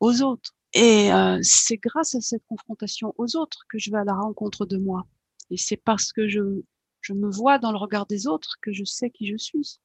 aux 0.00 0.22
autres. 0.22 0.54
Et 0.74 1.12
euh, 1.12 1.38
c'est 1.42 1.76
grâce 1.76 2.14
à 2.14 2.20
cette 2.20 2.44
confrontation 2.48 3.14
aux 3.18 3.36
autres 3.36 3.64
que 3.68 3.78
je 3.78 3.90
vais 3.90 3.98
à 3.98 4.04
la 4.04 4.14
rencontre 4.14 4.64
de 4.64 4.78
moi. 4.78 5.06
Et 5.50 5.56
c'est 5.58 5.76
parce 5.76 6.12
que 6.12 6.28
je, 6.28 6.62
je 7.00 7.12
me 7.12 7.30
vois 7.30 7.58
dans 7.58 7.72
le 7.72 7.78
regard 7.78 8.06
des 8.06 8.26
autres 8.26 8.56
que 8.62 8.72
je 8.72 8.84
sais 8.84 9.10
qui 9.10 9.26
je 9.26 9.36
suis. 9.36 9.80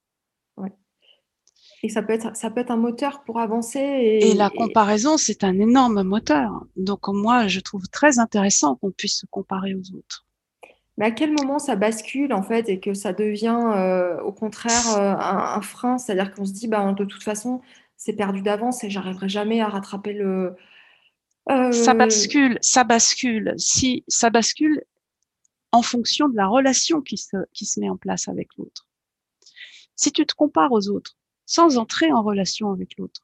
Ouais. 0.56 0.72
Et 1.84 1.90
ça 1.90 2.02
peut 2.02 2.14
être, 2.14 2.36
ça 2.36 2.50
peut 2.50 2.62
être 2.62 2.72
un 2.72 2.78
moteur 2.78 3.24
pour 3.24 3.40
avancer. 3.40 3.80
Et, 3.80 4.34
la 4.34 4.50
comparaison, 4.50 5.18
c'est 5.18 5.44
un 5.44 5.60
énorme 5.60 6.04
moteur. 6.04 6.66
Donc 6.76 7.08
moi, 7.08 7.48
je 7.48 7.60
trouve 7.60 7.88
très 7.90 8.20
intéressant 8.20 8.76
qu'on 8.76 8.92
puisse 8.92 9.20
se 9.20 9.26
comparer 9.28 9.76
aux 9.76 9.96
autres. 9.96 10.27
Mais 10.98 11.06
à 11.06 11.12
quel 11.12 11.32
moment 11.32 11.60
ça 11.60 11.76
bascule 11.76 12.34
en 12.34 12.42
fait 12.42 12.70
et 12.70 12.80
que 12.80 12.94
ça 12.96 13.14
devient 13.14 13.60
euh, 13.76 14.20
au 14.22 14.32
contraire 14.32 14.98
euh, 14.98 15.16
un, 15.16 15.62
frein? 15.62 15.98
C'est-à-dire 16.00 16.34
qu'on 16.34 16.46
se 16.46 16.54
dit, 16.54 16.68
bah, 16.68 16.92
de 16.92 17.06
toute 17.06 17.24
façon, 17.24 17.62
c'est 17.96 18.14
perdu 18.14 18.42
d'avance 18.42 18.84
et 18.84 18.90
j'arriverai 18.90 19.30
jamais 19.30 19.62
à 19.62 19.68
rattraper 19.68 20.14
le. 20.14 20.56
Euh, 21.50 21.72
ça 21.72 21.94
bascule, 21.94 22.58
ça 22.62 22.84
bascule. 22.84 23.54
Si 23.58 24.04
ça 24.08 24.30
bascule 24.32 24.84
en 25.72 25.82
fonction 25.84 26.30
de 26.30 26.36
la 26.36 26.48
relation 26.48 27.02
qui 27.02 27.18
se, 27.18 27.38
qui 27.54 27.66
se 27.66 27.80
met 27.80 27.90
en 27.90 27.98
place 27.98 28.28
avec 28.28 28.50
l'autre. 28.58 28.88
Si 29.96 30.12
tu 30.12 30.26
te 30.26 30.34
compares 30.34 30.72
aux 30.72 30.90
autres, 30.90 31.16
sans 31.46 31.78
entrer 31.78 32.12
en 32.12 32.24
relation 32.24 32.72
avec 32.72 32.98
l'autre. 32.98 33.22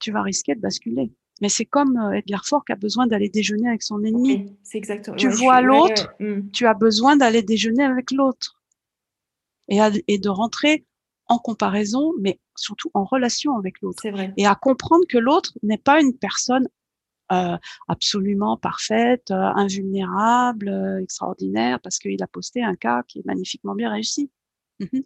Tu 0.00 0.12
vas 0.12 0.22
risquer 0.22 0.54
de 0.54 0.60
basculer. 0.60 1.12
Mais 1.40 1.48
c'est 1.48 1.64
comme 1.64 1.96
euh, 1.96 2.12
Edgar 2.12 2.44
Faure 2.46 2.64
qui 2.64 2.72
a 2.72 2.76
besoin 2.76 3.06
d'aller 3.06 3.28
déjeuner 3.28 3.68
avec 3.68 3.82
son 3.82 4.02
ennemi. 4.02 4.56
c'est 4.62 4.78
exactement. 4.78 5.16
Tu 5.16 5.28
vois 5.28 5.60
l'autre, 5.60 6.12
hmm. 6.20 6.50
tu 6.52 6.66
as 6.66 6.74
besoin 6.74 7.16
d'aller 7.16 7.42
déjeuner 7.42 7.84
avec 7.84 8.10
l'autre 8.10 8.60
et, 9.68 9.78
et 10.08 10.18
de 10.18 10.28
rentrer 10.28 10.84
en 11.26 11.38
comparaison, 11.38 12.12
mais 12.20 12.40
surtout 12.56 12.90
en 12.94 13.04
relation 13.04 13.56
avec 13.56 13.80
l'autre. 13.82 13.98
C'est 14.02 14.10
vrai. 14.10 14.32
Et 14.36 14.46
à 14.46 14.54
comprendre 14.54 15.04
que 15.08 15.18
l'autre 15.18 15.52
n'est 15.62 15.78
pas 15.78 16.00
une 16.00 16.16
personne 16.16 16.68
euh, 17.30 17.58
absolument 17.88 18.56
parfaite, 18.56 19.30
euh, 19.30 19.34
invulnérable, 19.34 20.70
euh, 20.70 21.02
extraordinaire, 21.02 21.78
parce 21.80 21.98
qu'il 21.98 22.22
a 22.22 22.26
posté 22.26 22.62
un 22.62 22.74
cas 22.74 23.02
qui 23.06 23.18
est 23.18 23.26
magnifiquement 23.26 23.74
bien 23.74 23.90
réussi. 23.90 24.30
Mhm. 24.80 25.02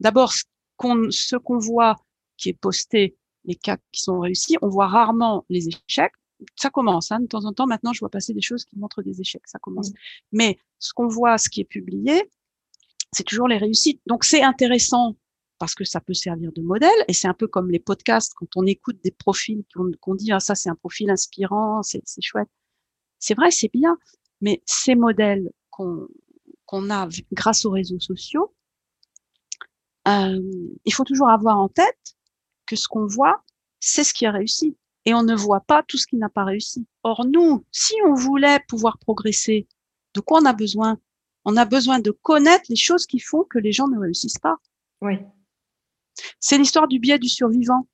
D'abord, 0.00 0.32
ce 0.32 1.36
qu'on 1.36 1.58
voit 1.58 1.96
qui 2.36 2.48
est 2.48 2.58
posté 2.58 3.16
les 3.44 3.54
cas 3.54 3.76
qui 3.92 4.02
sont 4.02 4.20
réussis. 4.20 4.56
On 4.62 4.68
voit 4.68 4.88
rarement 4.88 5.44
les 5.48 5.68
échecs. 5.68 6.12
Ça 6.56 6.70
commence, 6.70 7.12
hein, 7.12 7.20
de 7.20 7.26
temps 7.26 7.44
en 7.44 7.52
temps. 7.52 7.66
Maintenant, 7.66 7.92
je 7.92 8.00
vois 8.00 8.10
passer 8.10 8.34
des 8.34 8.42
choses 8.42 8.64
qui 8.64 8.78
montrent 8.78 9.02
des 9.02 9.20
échecs. 9.20 9.46
Ça 9.46 9.58
commence. 9.58 9.90
Mmh. 9.90 9.94
Mais 10.32 10.58
ce 10.78 10.92
qu'on 10.92 11.08
voit, 11.08 11.38
ce 11.38 11.48
qui 11.48 11.60
est 11.60 11.64
publié, 11.64 12.30
c'est 13.12 13.24
toujours 13.24 13.48
les 13.48 13.58
réussites. 13.58 14.00
Donc, 14.06 14.24
c'est 14.24 14.42
intéressant 14.42 15.16
parce 15.58 15.74
que 15.74 15.84
ça 15.84 16.00
peut 16.00 16.14
servir 16.14 16.52
de 16.52 16.62
modèle. 16.62 16.90
Et 17.08 17.12
c'est 17.12 17.28
un 17.28 17.34
peu 17.34 17.46
comme 17.46 17.70
les 17.70 17.78
podcasts, 17.78 18.34
quand 18.34 18.56
on 18.56 18.66
écoute 18.66 18.98
des 19.02 19.12
profils 19.12 19.64
qu'on 20.00 20.14
dit, 20.14 20.32
ah, 20.32 20.40
ça, 20.40 20.54
c'est 20.54 20.68
un 20.68 20.74
profil 20.74 21.10
inspirant, 21.10 21.82
c'est 21.82 22.02
chouette. 22.20 22.48
C'est 23.18 23.34
vrai, 23.34 23.50
c'est 23.50 23.72
bien. 23.72 23.96
Mais 24.40 24.62
ces 24.66 24.94
modèles 24.94 25.50
qu'on 25.70 26.06
qu'on 26.66 26.90
a 26.90 27.08
grâce 27.32 27.64
aux 27.66 27.70
réseaux 27.70 28.00
sociaux, 28.00 28.54
euh, 30.08 30.40
il 30.84 30.92
faut 30.92 31.04
toujours 31.04 31.28
avoir 31.28 31.58
en 31.58 31.68
tête 31.68 32.16
que 32.66 32.76
ce 32.76 32.88
qu'on 32.88 33.06
voit, 33.06 33.42
c'est 33.80 34.04
ce 34.04 34.14
qui 34.14 34.26
a 34.26 34.32
réussi. 34.32 34.76
Et 35.06 35.14
on 35.14 35.22
ne 35.22 35.34
voit 35.34 35.60
pas 35.60 35.82
tout 35.82 35.98
ce 35.98 36.06
qui 36.06 36.16
n'a 36.16 36.30
pas 36.30 36.44
réussi. 36.44 36.86
Or, 37.02 37.26
nous, 37.26 37.64
si 37.70 37.94
on 38.06 38.14
voulait 38.14 38.60
pouvoir 38.68 38.98
progresser, 38.98 39.66
de 40.14 40.20
quoi 40.20 40.40
on 40.40 40.46
a 40.46 40.54
besoin? 40.54 40.98
On 41.44 41.56
a 41.56 41.66
besoin 41.66 41.98
de 41.98 42.10
connaître 42.10 42.64
les 42.70 42.76
choses 42.76 43.06
qui 43.06 43.20
font 43.20 43.44
que 43.44 43.58
les 43.58 43.72
gens 43.72 43.88
ne 43.88 43.98
réussissent 43.98 44.38
pas. 44.38 44.56
Oui. 45.02 45.18
C'est 46.40 46.56
l'histoire 46.56 46.88
du 46.88 46.98
biais 46.98 47.18
du 47.18 47.28
survivant. 47.28 47.86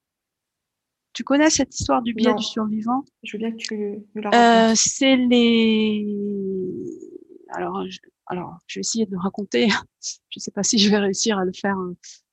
Tu 1.12 1.24
connais 1.24 1.50
cette 1.50 1.76
histoire 1.76 2.02
du 2.02 2.14
biais 2.14 2.34
du 2.34 2.44
survivant? 2.44 3.04
Je 3.24 3.36
veux 3.36 3.38
bien 3.38 3.50
que 3.50 3.56
tu 3.56 4.04
la 4.14 4.70
euh, 4.70 4.74
C'est 4.76 5.16
les. 5.16 6.06
Alors, 7.48 7.82
alors, 8.26 8.58
je 8.68 8.78
vais 8.78 8.80
essayer 8.82 9.06
de 9.06 9.16
raconter. 9.16 9.68
Je 10.30 10.38
ne 10.38 10.40
sais 10.40 10.52
pas 10.52 10.62
si 10.62 10.78
je 10.78 10.88
vais 10.88 10.98
réussir 10.98 11.36
à 11.36 11.44
le 11.44 11.52
faire 11.52 11.76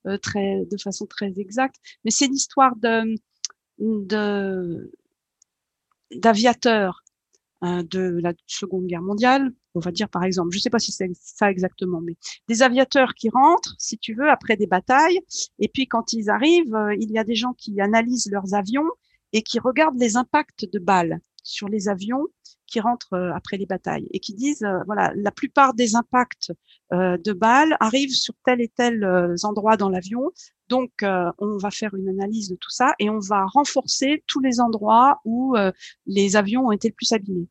euh, 0.08 0.66
de 0.66 0.78
façon 0.82 1.06
très 1.06 1.40
exacte, 1.40 1.76
mais 2.04 2.12
c'est 2.12 2.28
l'histoire 2.28 2.76
de, 2.78 3.16
d'aviateurs 6.12 7.04
euh, 7.64 7.84
de 7.84 8.20
la 8.22 8.34
Seconde 8.46 8.86
Guerre 8.88 9.02
mondiale, 9.02 9.52
on 9.74 9.80
va 9.80 9.92
dire 9.92 10.10
par 10.10 10.24
exemple, 10.24 10.52
je 10.52 10.58
ne 10.58 10.62
sais 10.62 10.70
pas 10.70 10.80
si 10.80 10.92
c'est 10.92 11.10
ça 11.14 11.50
exactement, 11.50 12.02
mais 12.02 12.16
des 12.48 12.62
aviateurs 12.62 13.14
qui 13.16 13.30
rentrent, 13.30 13.76
si 13.80 13.98
tu 13.98 14.14
veux, 14.14 14.30
après 14.30 14.58
des 14.58 14.68
batailles, 14.68 15.20
et 15.60 15.68
puis 15.68 15.88
quand 15.88 16.14
ils 16.14 16.30
arrivent, 16.30 16.76
euh, 16.76 16.96
il 17.00 17.12
y 17.12 17.18
a 17.18 17.24
des 17.24 17.36
gens 17.36 17.54
qui 17.54 17.80
analysent 17.82 18.30
leurs 18.32 18.54
avions 18.54 18.88
et 19.34 19.42
qui 19.42 19.60
regardent 19.60 20.00
les 20.00 20.18
impacts 20.18 20.72
de 20.72 20.80
balles 20.80 21.20
sur 21.44 21.68
les 21.68 21.90
avions 21.90 22.28
qui 22.68 22.80
rentrent 22.80 23.14
euh, 23.14 23.34
après 23.34 23.58
les 23.58 23.66
batailles 23.66 24.08
et 24.12 24.20
qui 24.20 24.34
disent 24.34 24.64
euh, 24.64 24.80
voilà 24.86 25.12
la 25.16 25.32
plupart 25.32 25.74
des 25.74 25.96
impacts 25.96 26.52
euh, 26.94 27.18
de 27.18 27.34
balles 27.34 27.76
arrivent 27.80 28.14
sur 28.14 28.34
tel 28.46 28.62
et 28.62 28.68
tel 28.68 29.06
endroit 29.44 29.78
dans 29.78 29.90
l'avion. 29.90 30.32
Donc 30.70 30.92
on 31.02 31.58
va 31.58 31.72
faire 31.72 31.94
une 31.96 32.10
analyse 32.10 32.50
de 32.50 32.56
tout 32.56 32.70
ça 32.70 32.94
et 33.00 33.10
on 33.10 33.20
va 33.20 33.46
renforcer 33.46 34.24
tous 34.28 34.42
les 34.42 34.60
endroits 34.60 35.22
où 35.24 35.56
les 36.06 36.36
avions 36.36 36.68
ont 36.68 36.72
été 36.72 36.90
le 36.90 36.94
plus 36.94 37.14
abîmés. 37.14 37.48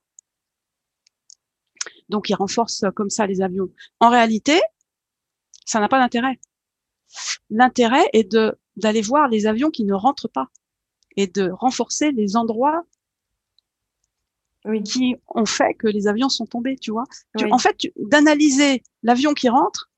Donc 2.11 2.29
ils 2.29 2.35
renforcent 2.35 2.85
comme 2.95 3.09
ça 3.09 3.27
les 3.27 3.41
avions. 3.41 3.71
En 4.01 4.11
réalité 4.11 4.61
ça 5.65 5.81
n'a 5.81 5.89
pas 5.89 5.99
d'intérêt. 5.99 6.39
L'intérêt 7.49 8.05
est 8.13 8.31
de 8.31 8.59
d'aller 8.77 9.01
voir 9.01 9.29
les 9.29 9.47
avions 9.47 9.71
qui 9.71 9.85
ne 9.85 9.95
rentrent 9.95 10.29
pas 10.29 10.49
et 11.17 11.27
de 11.27 11.49
renforcer 11.51 12.13
les 12.13 12.37
endroits 12.37 12.85
qui 14.85 15.17
ont 15.29 15.47
fait 15.47 15.75
que 15.75 15.87
les 15.87 16.09
avions 16.09 16.29
sont 16.29 16.47
tombés, 16.47 16.77
tu 16.77 16.91
vois. 16.91 17.05
en 17.51 17.59
fait, 17.59 17.77
d'analyser 17.97 18.83
l'avion 19.03 19.35
qui 19.35 19.49
rentre, 19.49 19.91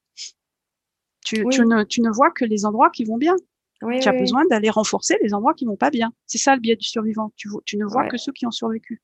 tu, 1.25 1.43
ne, 1.43 1.85
tu, 1.85 2.01
ne, 2.01 2.11
vois 2.11 2.31
que 2.31 2.45
les 2.45 2.65
endroits 2.65 2.91
qui 2.91 3.05
vont 3.05 3.19
bien. 3.19 3.37
tu 3.81 4.09
as 4.09 4.13
besoin 4.13 4.45
d'aller 4.47 4.71
renforcer 4.71 5.19
les 5.23 5.35
endroits 5.35 5.55
qui 5.55 5.65
vont 5.65 5.77
pas 5.77 5.91
bien. 5.91 6.13
C'est 6.27 6.39
ça 6.39 6.55
le 6.55 6.61
biais 6.61 6.77
du 6.77 6.87
survivant. 6.87 7.33
Tu, 7.37 7.49
tu 7.65 7.77
ne 7.77 7.85
vois 7.85 8.07
que 8.09 8.17
ceux 8.17 8.33
qui 8.33 8.47
ont 8.47 8.51
survécu. 8.51 9.03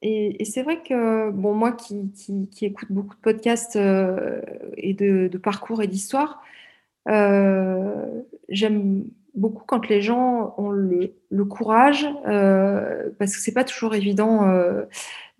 Et, 0.00 0.44
c'est 0.44 0.62
vrai 0.62 0.82
que, 0.82 1.30
bon, 1.30 1.54
moi 1.54 1.72
qui, 1.72 2.12
qui, 2.12 2.64
écoute 2.64 2.90
beaucoup 2.90 3.16
de 3.16 3.20
podcasts 3.20 3.76
euh, 3.76 4.40
et 4.76 4.94
de, 4.94 5.28
parcours 5.38 5.82
et 5.82 5.88
d'histoire, 5.88 6.42
euh, 7.08 8.22
j'aime 8.48 9.04
beaucoup 9.34 9.64
quand 9.66 9.88
les 9.88 10.00
gens 10.00 10.54
ont 10.58 10.70
le, 10.70 11.44
courage, 11.44 12.06
euh, 12.26 13.10
parce 13.18 13.34
que 13.34 13.40
c'est 13.40 13.52
pas 13.52 13.64
toujours 13.64 13.94
évident 13.94 14.48
euh, 14.48 14.84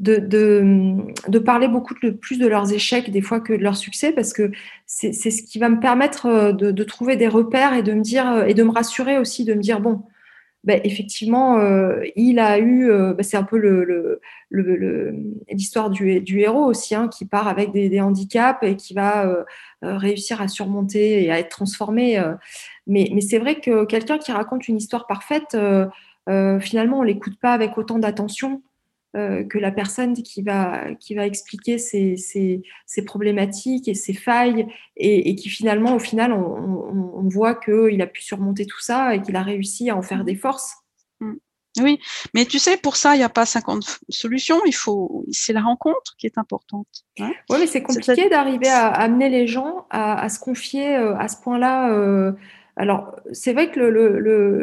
de, 0.00 0.18
de, 0.18 1.38
parler 1.38 1.68
beaucoup 1.68 1.94
plus 1.94 2.38
de 2.38 2.46
leurs 2.46 2.72
échecs 2.72 3.10
des 3.10 3.20
fois 3.20 3.40
que 3.40 3.52
de 3.52 3.62
leurs 3.62 3.76
succès, 3.76 4.12
parce 4.12 4.32
que 4.32 4.50
c'est 4.86 5.12
ce 5.12 5.42
qui 5.42 5.58
va 5.58 5.68
me 5.68 5.80
permettre 5.80 6.26
euh, 6.26 6.52
de, 6.52 6.84
trouver 6.84 7.16
des 7.16 7.28
repères 7.28 7.74
et 7.74 7.82
de 7.82 7.92
me 7.92 8.02
dire 8.02 8.44
et 8.46 8.54
de 8.54 8.62
me 8.62 8.70
rassurer 8.70 9.18
aussi, 9.18 9.44
de 9.44 9.54
me 9.54 9.60
dire 9.60 9.80
bon. 9.80 10.02
Ben, 10.68 10.80
effectivement, 10.84 11.58
il 12.14 12.38
a 12.38 12.58
eu, 12.58 12.88
ben, 12.88 13.22
c'est 13.22 13.36
un 13.38 13.42
peu 13.42 13.56
l'histoire 15.50 15.88
le, 15.88 16.20
du, 16.20 16.40
héros 16.40 16.66
aussi, 16.66 16.94
hein, 16.94 17.08
qui 17.08 17.24
part 17.24 17.48
avec 17.48 17.72
des, 17.72 18.00
handicaps 18.00 18.62
et 18.62 18.76
qui 18.76 18.92
va 18.92 19.44
réussir 19.82 20.42
à 20.42 20.48
surmonter 20.48 21.24
et 21.24 21.32
à 21.32 21.38
être 21.38 21.48
transformé. 21.48 22.22
Mais, 22.88 23.20
c'est 23.20 23.38
vrai 23.38 23.60
que 23.60 23.84
quelqu'un 23.84 24.18
qui 24.18 24.32
raconte 24.32 24.66
une 24.66 24.78
histoire 24.78 25.06
parfaite, 25.06 25.54
euh, 25.54 25.86
euh, 26.28 26.58
finalement, 26.58 26.98
on 26.98 27.02
ne 27.02 27.06
l'écoute 27.06 27.38
pas 27.38 27.52
avec 27.52 27.76
autant 27.76 27.98
d'attention 27.98 28.62
euh, 29.16 29.44
que 29.44 29.58
la 29.58 29.70
personne 29.70 30.14
qui 30.14 30.42
va, 30.42 30.94
qui 31.00 31.14
va 31.14 31.26
expliquer 31.26 31.78
ses, 31.78 32.62
problématiques 33.06 33.88
et 33.88 33.94
ses 33.94 34.12
failles, 34.12 34.66
et, 34.96 35.34
qui 35.34 35.48
finalement, 35.48 35.94
au 35.94 35.98
final, 35.98 36.32
on, 36.32 37.28
voit 37.30 37.54
qu'il 37.54 38.00
a 38.00 38.06
pu 38.06 38.22
surmonter 38.22 38.64
tout 38.64 38.80
ça 38.80 39.14
et 39.14 39.20
qu'il 39.20 39.36
a 39.36 39.42
réussi 39.42 39.90
à 39.90 39.96
en 39.96 40.02
faire 40.02 40.24
des 40.24 40.34
forces. 40.34 40.76
Mm. 41.20 41.34
Oui, 41.80 42.00
mais 42.34 42.46
tu 42.46 42.58
sais, 42.58 42.76
pour 42.76 42.96
ça, 42.96 43.14
il 43.14 43.18
n'y 43.18 43.24
a 43.24 43.28
pas 43.28 43.44
50 43.44 44.00
solutions. 44.08 44.60
Il 44.66 44.74
faut, 44.74 45.24
c'est 45.30 45.52
la 45.52 45.60
rencontre 45.60 46.16
qui 46.18 46.26
est 46.26 46.38
importante. 46.38 46.88
Hein. 47.20 47.32
oui, 47.50 47.58
mais 47.60 47.66
c'est 47.66 47.82
compliqué 47.82 48.28
d'arriver 48.28 48.68
à, 48.68 48.88
amener 48.88 49.28
les 49.28 49.46
gens 49.46 49.86
à, 49.90 50.20
à 50.20 50.28
se 50.28 50.40
confier 50.40 50.94
à 50.94 51.28
ce 51.28 51.36
point-là 51.40 52.34
alors, 52.78 53.16
c'est 53.32 53.52
vrai 53.52 53.72
que 53.72 53.80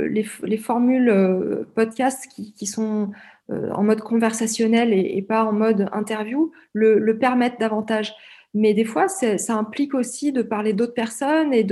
les, 0.08 0.58
formules 0.58 1.10
euh, 1.10 1.68
podcast 1.76 2.28
qui, 2.34 2.66
sont 2.66 3.12
euh, 3.12 3.16
en 3.50 3.84
mode 3.84 4.02
conversationnel 4.02 4.94
et, 4.94 5.22
pas 5.22 5.46
en 5.46 5.54
mode 5.54 5.88
interview 5.92 6.52
le, 6.74 7.18
permettent 7.18 7.60
davantage. 7.60 8.14
Mais 8.54 8.74
des 8.74 8.86
fois, 8.86 9.08
ça 9.08 9.56
implique 9.56 9.94
aussi 9.94 10.32
de 10.32 10.42
parler 10.42 10.74
d'autres 10.74 10.94
personnes 10.94 11.54
et 11.54 11.64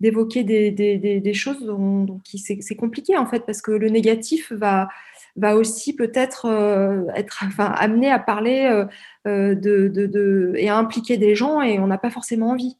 d'évoquer 0.00 0.42
des, 0.44 1.34
choses 1.34 1.64
dont, 1.64 2.20
c'est 2.34 2.76
compliqué 2.76 3.16
en 3.16 3.26
fait 3.26 3.46
parce 3.46 3.62
que 3.62 3.72
le 3.72 3.88
négatif 3.88 4.52
va 4.52 4.88
va 5.36 5.56
aussi 5.56 5.96
peut-être 5.96 6.46
euh, 6.46 7.06
être 7.16 7.42
amené 7.58 8.08
à 8.08 8.20
parler 8.20 8.84
de, 9.24 10.52
et 10.56 10.68
à 10.68 10.76
impliquer 10.76 11.16
des 11.16 11.34
gens 11.34 11.60
et 11.60 11.80
on 11.80 11.88
n'a 11.88 11.98
pas 11.98 12.10
forcément 12.10 12.50
envie. 12.50 12.76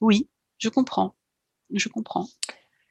Oui, 0.00 0.28
je 0.58 0.68
comprends 0.68 1.14
je 1.74 1.88
comprends. 1.88 2.26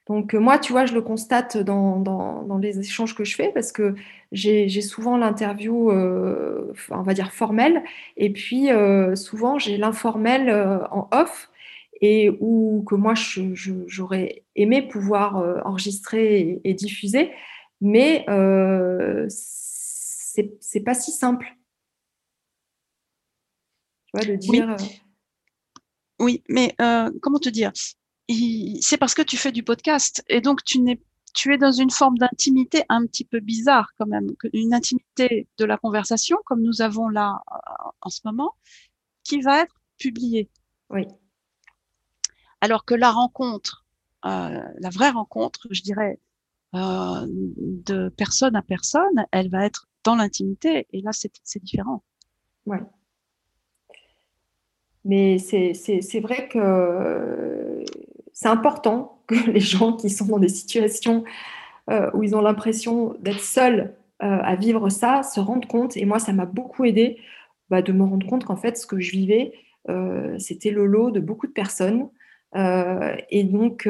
Donc 0.08 0.34
euh, 0.34 0.38
moi, 0.38 0.58
tu 0.58 0.72
vois, 0.72 0.86
je 0.86 0.94
le 0.94 1.02
constate 1.02 1.58
dans, 1.58 2.00
dans, 2.00 2.58
les 2.58 2.80
échanges 2.80 3.14
que 3.14 3.24
je 3.24 3.36
fais 3.36 3.52
parce 3.52 3.72
que 3.72 3.94
j'ai 4.32 4.80
souvent 4.80 5.16
l'interview, 5.16 5.90
euh, 5.90 6.72
on 6.90 7.02
va 7.02 7.14
dire 7.14 7.32
formelle, 7.32 7.84
et 8.16 8.32
puis 8.32 8.70
euh, 8.70 9.14
souvent 9.14 9.58
j'ai 9.58 9.76
l'informel 9.76 10.50
en 10.90 11.08
off 11.12 11.50
et 12.00 12.30
où 12.40 12.84
que 12.86 12.94
moi 12.94 13.14
j'aurais 13.14 14.44
aimé 14.56 14.82
pouvoir 14.82 15.36
enregistrer 15.66 16.60
et, 16.64 16.74
diffuser, 16.74 17.30
mais 17.80 18.24
c'est 19.28 20.80
pas 20.84 20.94
si 20.94 21.12
simple. 21.12 21.54
Tu 24.06 24.10
vois, 24.14 24.26
de 24.26 24.36
dire. 24.36 24.76
Oui, 26.18 26.42
mais 26.48 26.74
comment 27.20 27.38
te 27.38 27.50
dire? 27.50 27.72
C'est 28.80 28.98
parce 28.98 29.14
que 29.14 29.22
tu 29.22 29.36
fais 29.36 29.52
du 29.52 29.62
podcast 29.62 30.22
et 30.28 30.40
donc 30.40 30.62
tu 30.64 30.80
n'es 30.80 31.00
tu 31.34 31.54
es 31.54 31.58
dans 31.58 31.72
une 31.72 31.90
forme 31.90 32.18
d'intimité 32.18 32.82
un 32.88 33.06
petit 33.06 33.24
peu 33.24 33.40
bizarre 33.40 33.92
quand 33.98 34.06
même, 34.06 34.26
une 34.52 34.74
intimité 34.74 35.46
de 35.58 35.64
la 35.64 35.76
conversation 35.76 36.38
comme 36.44 36.62
nous 36.62 36.82
avons 36.82 37.08
là 37.08 37.42
euh, 37.52 37.90
en 38.00 38.10
ce 38.10 38.20
moment, 38.24 38.54
qui 39.24 39.40
va 39.40 39.60
être 39.62 39.80
publiée. 39.98 40.50
Oui. 40.90 41.06
Alors 42.60 42.84
que 42.84 42.94
la 42.94 43.10
rencontre, 43.10 43.86
euh, 44.24 44.62
la 44.78 44.90
vraie 44.90 45.10
rencontre, 45.10 45.68
je 45.70 45.82
dirais, 45.82 46.18
euh, 46.74 47.26
de 47.28 48.08
personne 48.08 48.56
à 48.56 48.62
personne, 48.62 49.26
elle 49.30 49.50
va 49.50 49.64
être 49.64 49.86
dans 50.04 50.16
l'intimité 50.16 50.86
et 50.90 51.00
là 51.02 51.10
c'est 51.12 51.62
différent. 51.62 52.02
Ouais. 52.66 52.82
Mais 55.04 55.38
c'est 55.38 56.20
vrai 56.20 56.48
que 56.48 57.67
c'est 58.40 58.48
important 58.48 59.20
que 59.26 59.34
les 59.50 59.60
gens 59.60 59.94
qui 59.94 60.10
sont 60.10 60.26
dans 60.26 60.38
des 60.38 60.48
situations 60.48 61.24
euh, 61.90 62.08
où 62.14 62.22
ils 62.22 62.36
ont 62.36 62.40
l'impression 62.40 63.16
d'être 63.18 63.40
seuls 63.40 63.94
euh, 64.22 64.38
à 64.42 64.54
vivre 64.54 64.90
ça 64.90 65.22
se 65.24 65.40
rendent 65.40 65.66
compte. 65.66 65.96
Et 65.96 66.04
moi, 66.04 66.20
ça 66.20 66.32
m'a 66.32 66.46
beaucoup 66.46 66.84
aidé 66.84 67.18
bah, 67.68 67.82
de 67.82 67.92
me 67.92 68.04
rendre 68.04 68.26
compte 68.28 68.44
qu'en 68.44 68.56
fait, 68.56 68.78
ce 68.78 68.86
que 68.86 69.00
je 69.00 69.10
vivais, 69.10 69.52
euh, 69.88 70.38
c'était 70.38 70.70
le 70.70 70.86
lot 70.86 71.10
de 71.10 71.18
beaucoup 71.20 71.46
de 71.46 71.52
personnes 71.52 72.08
et 73.30 73.44
donc, 73.44 73.86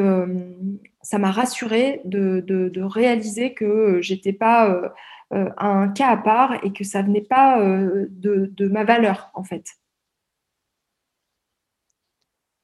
ça 1.03 1.19
m'a 1.19 1.31
rassurée 1.31 2.01
de, 2.05 2.83
réaliser 2.83 3.55
que 3.55 4.01
j'étais 4.03 4.33
pas 4.33 4.93
un 5.31 5.89
cas 5.91 6.09
à 6.09 6.17
part 6.17 6.55
et 6.65 6.73
que 6.73 6.83
ça 6.83 7.03
venait 7.03 7.21
pas 7.21 7.61
de 7.63 8.69
ma 8.69 8.83
valeur, 8.83 9.31
en 9.35 9.45
fait 9.45 9.63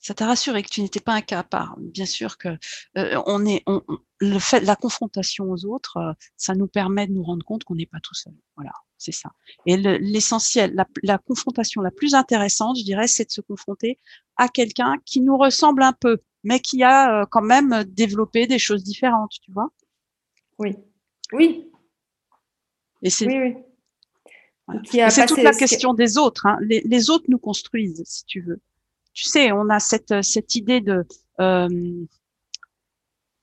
ça 0.05 0.13
t'a 0.13 0.27
rassuré 0.27 0.63
que 0.63 0.69
tu 0.69 0.83
n'étais 0.83 1.01
pas 1.01 1.15
un 1.15 1.23
cas 1.23 1.39
à 1.39 1.45
part. 1.45 1.77
Bien 1.79 2.05
sûr 2.05 2.37
que 2.37 2.49
euh, 2.99 3.23
on 3.25 3.47
est, 3.47 3.63
on, 3.67 3.81
le 4.19 4.39
fait, 4.39 4.61
la 4.61 4.77
confrontation 4.77 5.51
aux 5.51 5.65
autres, 5.65 5.97
euh, 5.97 6.13
ça 6.37 6.55
nous 6.55 6.67
permet 6.67 7.07
de 7.07 7.13
nous 7.13 7.23
rendre 7.23 7.43
compte 7.43 7.65
qu'on 7.65 7.75
n'est 7.75 7.87
pas 7.87 8.01
tout 8.01 8.13
seul. 8.13 8.35
Voilà, 8.55 8.73
c'est 8.99 9.15
ça. 9.15 9.31
Et 9.65 9.79
l'essentiel, 9.79 10.75
la, 10.75 10.87
la, 11.03 11.17
confrontation 11.17 11.81
la 11.81 11.91
plus 11.91 12.13
intéressante, 12.15 12.77
je 12.79 12.85
dirais, 12.85 13.07
c'est 13.07 13.25
de 13.25 13.31
se 13.31 13.41
confronter 13.41 13.99
à 14.37 14.49
quelqu'un 14.49 14.97
qui 15.07 15.23
nous 15.23 15.39
ressemble 15.39 15.83
un 15.83 15.95
peu, 15.95 16.19
mais 16.43 16.61
qui 16.61 16.83
a 16.83 17.23
euh, 17.23 17.25
quand 17.31 17.41
même 17.41 17.85
développé 17.85 18.47
des 18.47 18.59
choses 18.59 18.85
différentes, 18.85 19.33
tu 19.41 19.53
vois. 19.53 19.71
Oui, 20.59 20.77
oui. 21.33 21.71
Et 23.01 23.09
c'est 23.09 23.27
oui, 23.27 23.39
oui. 24.69 24.81
C'est 24.85 25.27
toute 25.27 25.43
la 25.43 25.55
question 25.55 25.95
des 25.95 26.19
autres. 26.19 26.45
Hein. 26.45 26.59
Les, 26.61 26.83
les 26.85 27.09
autres 27.09 27.25
nous 27.29 27.39
construisent, 27.39 28.03
si 28.05 28.27
tu 28.27 28.43
veux 28.43 28.61
tu 29.15 29.25
sais, 29.25 29.53
on 29.53 29.71
a 29.71 29.81
cette, 29.81 30.23
cette 30.23 30.55
idée 30.57 30.81
de 30.81 31.05
euh, 31.41 32.07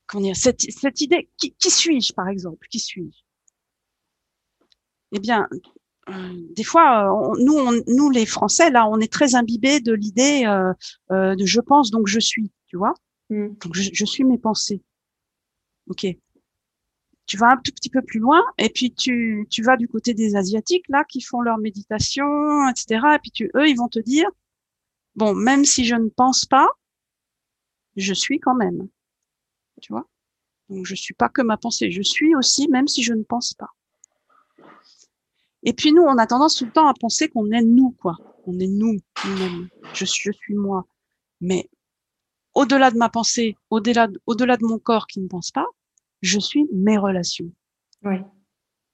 comment 0.07 0.23
dire, 0.23 0.35
cette, 0.35 0.61
cette 0.61 1.01
idée 1.01 1.29
qui, 1.37 1.53
qui 1.53 1.71
suis-je 1.71 2.13
par 2.13 2.27
exemple? 2.27 2.67
Qui 2.69 2.79
suis-je? 2.79 3.23
Eh 5.13 5.19
bien, 5.19 5.47
euh, 6.09 6.33
des 6.55 6.63
fois, 6.63 7.09
nous, 7.39 7.53
on, 7.53 7.71
nous 7.87 8.09
les 8.09 8.25
Français, 8.25 8.69
là, 8.69 8.87
on 8.87 8.99
est 8.99 9.11
très 9.11 9.35
imbibés 9.35 9.79
de 9.79 9.93
l'idée 9.93 10.43
euh, 10.45 10.73
euh, 11.11 11.35
de 11.35 11.45
je 11.45 11.61
pense 11.61 11.91
donc 11.91 12.07
je 12.07 12.19
suis, 12.19 12.51
tu 12.67 12.77
vois? 12.77 12.93
Mm. 13.29 13.47
Donc 13.63 13.75
je, 13.75 13.89
je, 13.93 14.05
suis 14.05 14.23
mes 14.23 14.37
pensées. 14.37 14.81
Ok. 15.87 16.05
Tu 17.25 17.37
vas 17.37 17.51
un 17.51 17.57
tout 17.57 17.71
petit 17.71 17.89
peu 17.89 18.01
plus 18.01 18.19
loin 18.19 18.41
et 18.57 18.69
puis 18.69 18.93
tu, 18.93 19.47
tu 19.49 19.63
vas 19.63 19.77
du 19.77 19.87
côté 19.87 20.13
des 20.13 20.35
asiatiques 20.35 20.85
là 20.89 21.05
qui 21.05 21.21
font 21.21 21.41
leur 21.41 21.57
méditation, 21.59 22.67
etc. 22.69 23.05
Et 23.15 23.19
puis 23.19 23.31
tu, 23.31 23.49
eux, 23.55 23.69
ils 23.69 23.77
vont 23.77 23.87
te 23.87 23.99
dire 23.99 24.29
bon, 25.15 25.33
même 25.33 25.65
si 25.65 25.85
je 25.85 25.95
ne 25.95 26.09
pense 26.09 26.45
pas, 26.45 26.67
je 27.95 28.13
suis 28.13 28.39
quand 28.39 28.55
même. 28.55 28.87
Tu 29.81 29.93
vois? 29.93 30.07
Donc, 30.69 30.85
je 30.85 30.95
suis 30.95 31.13
pas 31.13 31.29
que 31.29 31.41
ma 31.41 31.57
pensée. 31.57 31.91
Je 31.91 32.01
suis 32.01 32.35
aussi, 32.35 32.67
même 32.69 32.87
si 32.87 33.03
je 33.03 33.13
ne 33.13 33.23
pense 33.23 33.53
pas. 33.53 33.69
Et 35.63 35.73
puis, 35.73 35.91
nous, 35.91 36.03
on 36.03 36.17
a 36.17 36.27
tendance 36.27 36.55
tout 36.55 36.65
le 36.65 36.71
temps 36.71 36.87
à 36.87 36.93
penser 36.93 37.29
qu'on 37.29 37.51
est 37.51 37.61
nous, 37.61 37.91
quoi. 37.91 38.17
On 38.45 38.57
est 38.59 38.67
nous, 38.67 38.97
nous-mêmes. 39.25 39.69
Je 39.93 40.05
suis, 40.05 40.31
je 40.31 40.31
suis 40.31 40.55
moi. 40.55 40.85
Mais 41.41 41.69
au-delà 42.53 42.91
de 42.91 42.97
ma 42.97 43.09
pensée, 43.09 43.55
au-delà 43.69 44.07
de, 44.07 44.19
au-delà 44.25 44.57
de 44.57 44.65
mon 44.65 44.79
corps 44.79 45.07
qui 45.07 45.19
ne 45.19 45.27
pense 45.27 45.51
pas, 45.51 45.65
je 46.21 46.39
suis 46.39 46.67
mes 46.73 46.97
relations. 46.97 47.51
Oui. 48.03 48.17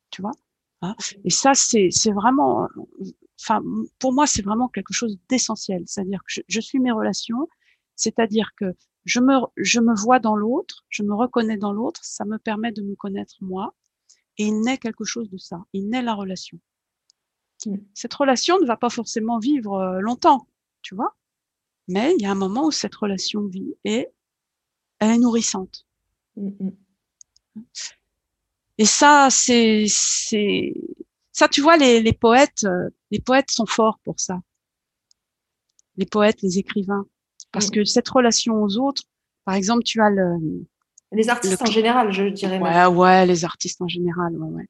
Tu 0.09 0.21
vois? 0.21 0.33
Hein? 0.81 0.95
Et 1.23 1.29
ça, 1.29 1.53
c'est, 1.53 1.89
c'est 1.91 2.11
vraiment, 2.11 2.67
enfin, 3.39 3.61
pour 3.99 4.13
moi, 4.13 4.27
c'est 4.27 4.41
vraiment 4.41 4.67
quelque 4.67 4.93
chose 4.93 5.17
d'essentiel. 5.29 5.83
C'est-à-dire 5.85 6.21
que 6.23 6.41
je, 6.47 6.59
suis 6.59 6.79
mes 6.79 6.91
relations, 6.91 7.47
c'est-à-dire 7.95 8.51
que 8.57 8.73
je 9.05 9.19
me, 9.19 9.39
je 9.57 9.79
me 9.79 9.95
vois 9.95 10.19
dans 10.19 10.35
l'autre, 10.35 10.85
je 10.89 11.03
me 11.03 11.13
reconnais 11.13 11.57
dans 11.57 11.71
l'autre, 11.71 12.03
ça 12.03 12.25
me 12.25 12.37
permet 12.37 12.71
de 12.71 12.81
me 12.81 12.95
connaître 12.95 13.35
moi, 13.41 13.73
et 14.37 14.45
il 14.45 14.61
naît 14.61 14.77
quelque 14.77 15.05
chose 15.05 15.29
de 15.29 15.37
ça, 15.37 15.59
il 15.73 15.89
naît 15.89 16.01
la 16.01 16.13
relation. 16.13 16.59
Mmh. 17.65 17.75
Cette 17.93 18.13
relation 18.13 18.59
ne 18.59 18.65
va 18.65 18.77
pas 18.77 18.89
forcément 18.89 19.39
vivre 19.39 19.73
euh, 19.75 19.99
longtemps, 19.99 20.47
tu 20.81 20.95
vois, 20.95 21.15
mais 21.87 22.13
il 22.17 22.21
y 22.21 22.25
a 22.25 22.31
un 22.31 22.35
moment 22.35 22.65
où 22.65 22.71
cette 22.71 22.95
relation 22.95 23.47
vit 23.47 23.75
et 23.83 24.07
elle 24.99 25.11
est 25.11 25.17
nourrissante. 25.17 25.85
Mmh, 26.35 26.49
mmh. 26.59 27.61
Et 28.77 28.85
ça, 28.85 29.29
c'est, 29.31 29.85
c'est, 29.87 30.73
ça, 31.37 31.47
tu 31.47 31.61
vois, 31.61 31.77
les, 31.77 32.01
les 32.01 32.13
poètes, 32.13 32.63
euh, 32.63 32.89
les 33.11 33.19
poètes 33.19 33.51
sont 33.51 33.67
forts 33.67 33.99
pour 34.03 34.19
ça. 34.19 34.39
Les 35.95 36.07
poètes, 36.07 36.41
les 36.41 36.57
écrivains, 36.57 37.05
parce 37.51 37.69
que 37.69 37.83
cette 37.83 38.09
relation 38.09 38.55
aux 38.63 38.77
autres, 38.77 39.03
par 39.45 39.53
exemple, 39.53 39.83
tu 39.83 40.01
as 40.01 40.09
le 40.09 40.65
les 41.11 41.29
artistes 41.29 41.61
en 41.61 41.65
général, 41.65 42.11
je 42.11 42.23
dirais. 42.29 42.59
Ouais, 42.59 42.85
ouais, 42.87 43.25
les 43.27 43.45
artistes 43.45 43.79
en 43.83 43.87
général, 43.87 44.35
ouais, 44.35 44.49
ouais. 44.49 44.67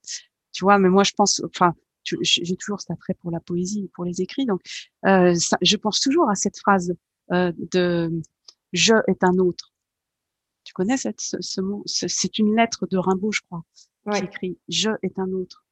Tu 0.52 0.66
vois, 0.66 0.78
mais 0.78 0.90
moi, 0.90 1.04
je 1.04 1.14
pense, 1.14 1.42
enfin, 1.46 1.74
j'ai 2.04 2.58
toujours 2.58 2.82
cet 2.82 2.92
attrait 2.92 3.14
pour 3.22 3.32
la 3.32 3.40
poésie, 3.40 3.90
pour 3.94 4.04
les 4.04 4.22
écrits, 4.22 4.46
donc 4.46 4.60
euh, 5.06 5.36
ça, 5.36 5.58
je 5.62 5.78
pense 5.78 6.02
toujours 6.02 6.30
à 6.30 6.36
cette 6.36 6.60
phrase 6.60 6.94
euh, 7.32 7.54
de 7.72 8.12
"je 8.74 8.94
est 9.08 9.24
un 9.24 9.38
autre". 9.38 9.72
Tu 10.66 10.74
connais 10.74 10.98
cette, 10.98 11.22
ce, 11.22 11.38
ce 11.40 11.62
mot? 11.62 11.82
C'est 11.86 12.40
une 12.40 12.58
lettre 12.58 12.88
de 12.88 12.98
Rimbaud, 12.98 13.32
je 13.32 13.40
crois, 13.48 13.64
qui 14.20 14.26
écrit 14.26 14.58
"je 14.68 14.90
est 15.02 15.18
un 15.18 15.32
autre". 15.32 15.64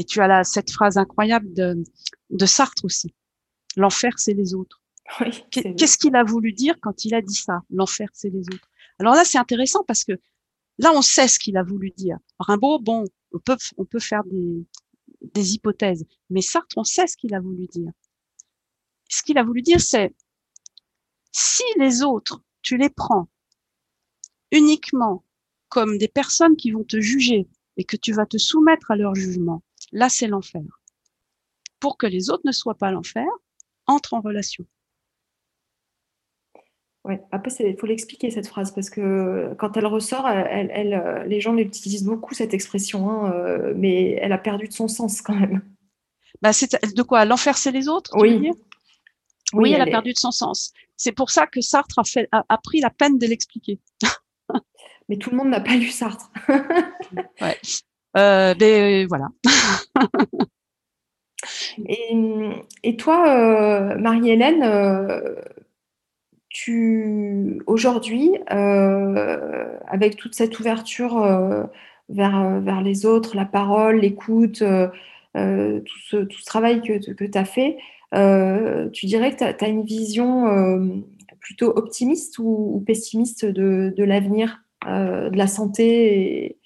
Et 0.00 0.04
tu 0.04 0.22
as 0.22 0.28
là 0.28 0.44
cette 0.44 0.70
phrase 0.70 0.96
incroyable 0.96 1.52
de, 1.52 1.84
de 2.30 2.46
Sartre 2.46 2.86
aussi. 2.86 3.14
L'enfer, 3.76 4.14
c'est 4.16 4.32
les 4.32 4.54
autres. 4.54 4.80
Qu'est-ce 5.50 5.98
qu'il 5.98 6.16
a 6.16 6.24
voulu 6.24 6.54
dire 6.54 6.74
quand 6.80 7.04
il 7.04 7.14
a 7.14 7.20
dit 7.20 7.34
ça 7.34 7.60
L'enfer, 7.68 8.08
c'est 8.14 8.30
les 8.30 8.48
autres? 8.48 8.66
Alors 8.98 9.12
là, 9.12 9.26
c'est 9.26 9.36
intéressant 9.36 9.84
parce 9.86 10.04
que 10.04 10.12
là, 10.78 10.90
on 10.94 11.02
sait 11.02 11.28
ce 11.28 11.38
qu'il 11.38 11.58
a 11.58 11.62
voulu 11.62 11.90
dire. 11.90 12.16
Rimbaud, 12.38 12.78
bon, 12.78 13.04
on 13.32 13.38
peut, 13.40 13.58
on 13.76 13.84
peut 13.84 13.98
faire 13.98 14.24
des, 14.24 14.64
des 15.34 15.52
hypothèses, 15.52 16.06
mais 16.30 16.40
Sartre, 16.40 16.78
on 16.78 16.84
sait 16.84 17.06
ce 17.06 17.18
qu'il 17.18 17.34
a 17.34 17.40
voulu 17.40 17.66
dire. 17.66 17.92
Ce 19.10 19.22
qu'il 19.22 19.36
a 19.36 19.44
voulu 19.44 19.60
dire, 19.60 19.82
c'est 19.82 20.14
si 21.30 21.64
les 21.76 22.02
autres, 22.02 22.40
tu 22.62 22.78
les 22.78 22.88
prends 22.88 23.28
uniquement 24.50 25.26
comme 25.68 25.98
des 25.98 26.08
personnes 26.08 26.56
qui 26.56 26.70
vont 26.70 26.84
te 26.84 26.98
juger 27.02 27.50
et 27.76 27.84
que 27.84 27.98
tu 27.98 28.12
vas 28.14 28.24
te 28.24 28.38
soumettre 28.38 28.90
à 28.90 28.96
leur 28.96 29.14
jugement, 29.14 29.62
Là, 29.92 30.08
c'est 30.08 30.26
l'enfer. 30.26 30.62
Pour 31.80 31.96
que 31.96 32.06
les 32.06 32.30
autres 32.30 32.42
ne 32.44 32.52
soient 32.52 32.76
pas 32.76 32.90
l'enfer, 32.90 33.26
entre 33.86 34.14
en 34.14 34.20
relation. 34.20 34.66
Ouais, 37.04 37.20
après, 37.32 37.50
il 37.60 37.76
faut 37.78 37.86
l'expliquer 37.86 38.30
cette 38.30 38.46
phrase 38.46 38.72
parce 38.74 38.90
que 38.90 39.54
quand 39.58 39.76
elle 39.76 39.86
ressort, 39.86 40.28
elle, 40.28 40.70
elle, 40.72 40.94
euh, 40.94 41.24
les 41.24 41.40
gens 41.40 41.54
l'utilisent 41.54 42.04
beaucoup 42.04 42.34
cette 42.34 42.52
expression, 42.52 43.08
hein, 43.10 43.32
euh, 43.32 43.72
mais 43.74 44.12
elle 44.20 44.32
a 44.32 44.38
perdu 44.38 44.68
de 44.68 44.72
son 44.72 44.86
sens 44.86 45.22
quand 45.22 45.34
même. 45.34 45.62
Bah, 46.42 46.52
c'est 46.52 46.70
de 46.94 47.02
quoi 47.02 47.24
L'enfer, 47.24 47.56
c'est 47.56 47.72
les 47.72 47.88
autres 47.88 48.10
Oui. 48.16 48.50
oui, 49.54 49.72
elle, 49.72 49.80
a 49.80 49.86
perdu 49.86 50.12
de 50.12 50.18
son 50.18 50.30
sens. 50.30 50.72
C'est 50.96 51.12
pour 51.12 51.30
ça 51.30 51.46
que 51.46 51.62
Sartre 51.62 51.98
a, 51.98 52.04
fait, 52.04 52.28
a, 52.32 52.58
pris 52.58 52.80
la 52.80 52.90
peine 52.90 53.16
de 53.16 53.26
l'expliquer. 53.26 53.80
mais 55.08 55.16
tout 55.16 55.30
le 55.30 55.38
monde 55.38 55.48
n'a 55.48 55.60
pas 55.60 55.76
lu 55.76 55.88
Sartre. 55.88 56.30
ouais. 57.40 57.58
Euh, 58.16 59.06
voilà. 59.08 59.28
et, 62.82 62.96
toi, 62.96 63.28
euh, 63.28 63.98
Marie-Hélène, 63.98 64.62
euh, 64.62 65.36
tu 66.48 67.62
aujourd'hui, 67.66 68.32
avec 68.48 70.16
toute 70.16 70.34
cette 70.34 70.58
ouverture 70.58 71.20
vers, 72.08 72.82
les 72.82 73.06
autres, 73.06 73.36
la 73.36 73.44
parole, 73.44 74.00
l'écoute, 74.00 74.58
tout 74.58 74.64
ce, 75.34 76.44
travail 76.44 76.82
que, 76.82 77.12
que 77.12 77.24
tu 77.24 77.38
as 77.38 77.44
fait, 77.44 77.76
tu 78.92 79.06
dirais 79.06 79.32
que 79.32 79.52
tu 79.52 79.64
as, 79.64 79.68
une 79.68 79.84
vision 79.84 81.04
plutôt 81.38 81.70
optimiste 81.76 82.40
ou, 82.40 82.82
pessimiste 82.84 83.44
de, 83.44 84.02
l'avenir, 84.02 84.64
de 84.84 85.36
la 85.36 85.46
santé 85.46 86.58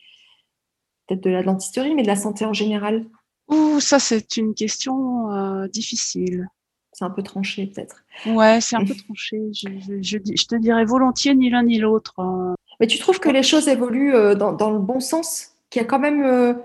peut-être 1.06 1.22
de 1.22 1.30
la 1.30 1.42
dentisterie, 1.42 1.94
mais 1.94 2.02
de 2.02 2.08
la 2.08 2.16
santé 2.16 2.44
en 2.44 2.52
général 2.52 3.04
Ouh, 3.48 3.78
ça 3.78 3.98
c'est 3.98 4.36
une 4.38 4.54
question 4.54 5.30
euh, 5.32 5.68
difficile. 5.68 6.48
C'est 6.92 7.04
un 7.04 7.10
peu 7.10 7.22
tranché 7.22 7.66
peut-être. 7.66 8.04
Ouais, 8.26 8.60
c'est 8.60 8.76
un 8.76 8.84
peu 8.84 8.94
tranché. 9.06 9.38
Je, 9.52 9.68
je, 10.00 10.18
je, 10.24 10.46
te 10.46 10.54
dirais 10.54 10.84
volontiers 10.84 11.34
ni 11.34 11.50
l'un 11.50 11.64
ni 11.64 11.78
l'autre. 11.78 12.14
Hein. 12.18 12.54
Mais 12.80 12.86
tu 12.86 12.98
trouves 12.98 13.20
que 13.20 13.28
les 13.28 13.42
choses 13.42 13.68
évoluent 13.68 14.14
euh, 14.14 14.34
dans, 14.34 14.52
dans, 14.52 14.70
le 14.70 14.78
bon 14.78 15.00
sens? 15.00 15.48
Qu'il 15.70 15.82
y 15.82 15.84
a 15.84 15.88
quand 15.88 15.98
même... 15.98 16.56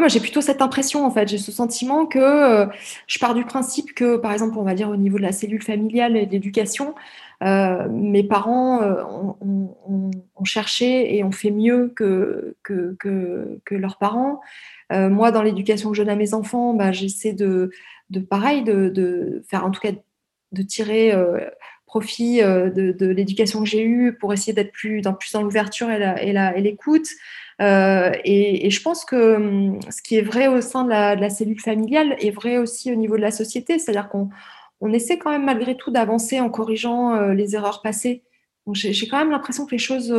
Moi 0.00 0.08
j'ai 0.08 0.20
plutôt 0.20 0.40
cette 0.40 0.60
impression 0.60 1.06
en 1.06 1.10
fait. 1.10 1.28
J'ai 1.28 1.38
ce 1.38 1.52
sentiment 1.52 2.06
que 2.06 2.18
euh, 2.18 2.66
je 3.06 3.18
pars 3.18 3.34
du 3.34 3.44
principe 3.44 3.94
que, 3.94 4.16
par 4.16 4.32
exemple, 4.32 4.58
on 4.58 4.62
va 4.62 4.74
dire 4.74 4.90
au 4.90 4.96
niveau 4.96 5.16
de 5.16 5.22
la 5.22 5.32
cellule 5.32 5.62
familiale 5.62 6.16
et 6.16 6.26
de 6.26 6.32
l'éducation, 6.32 6.94
euh, 7.42 7.88
mes 7.88 8.22
parents 8.22 8.82
euh, 8.82 9.02
ont, 9.42 10.44
cherché 10.44 11.16
et 11.16 11.24
ont 11.24 11.32
fait 11.32 11.50
mieux 11.50 11.92
que, 11.96 12.54
que, 12.62 12.96
leurs 13.70 13.98
parents. 13.98 14.40
Moi, 14.90 15.32
dans 15.32 15.42
l'éducation 15.42 15.90
que 15.90 15.96
je 15.96 16.02
donne 16.02 16.12
à 16.12 16.16
mes 16.16 16.34
enfants, 16.34 16.74
bah, 16.74 16.92
j'essaie 16.92 17.32
de, 17.32 17.70
de 18.10 18.20
pareil, 18.20 18.62
de, 18.62 18.88
de, 18.88 19.42
faire 19.48 19.64
en 19.66 19.70
tout 19.72 19.80
cas 19.80 19.90
de 20.52 20.62
tirer 20.62 21.12
profit 21.86 22.42
de, 22.42 22.70
de 22.92 23.06
l'éducation 23.06 23.60
que 23.60 23.66
j'ai 23.66 23.82
eue 23.82 24.16
pour 24.20 24.32
essayer 24.32 24.52
d'être 24.52 24.72
plus 24.72 25.00
dans, 25.00 25.14
plus 25.14 25.32
dans 25.32 25.42
l'ouverture 25.42 25.90
et 25.90 26.60
l'écoute. 26.60 27.08
Euh, 27.62 28.12
et, 28.24 28.70
je 28.70 28.82
pense 28.82 29.04
que 29.04 29.36
hum, 29.36 29.80
ce 29.90 30.02
qui 30.02 30.16
est 30.16 30.22
vrai 30.22 30.48
au 30.48 30.60
sein 30.60 30.84
de 30.84 30.90
la, 30.90 31.16
de 31.16 31.28
cellule 31.28 31.60
familiale 31.60 32.16
est 32.20 32.30
vrai 32.30 32.58
aussi 32.58 32.92
au 32.92 32.96
niveau 32.96 33.16
de 33.16 33.22
la 33.22 33.30
société, 33.30 33.78
c'est-à-dire 33.78 34.08
qu'on 34.08 34.28
on 34.80 34.92
essaie 34.92 35.18
quand 35.18 35.30
même 35.30 35.44
malgré 35.44 35.76
tout 35.76 35.90
d'avancer 35.90 36.38
en 36.40 36.50
corrigeant 36.50 37.18
les 37.30 37.54
erreurs 37.54 37.80
passées. 37.80 38.24
j'ai 38.72 39.08
quand 39.08 39.18
même 39.18 39.30
l'impression 39.30 39.64
que 39.64 39.70
les 39.70 39.78
choses, 39.78 40.14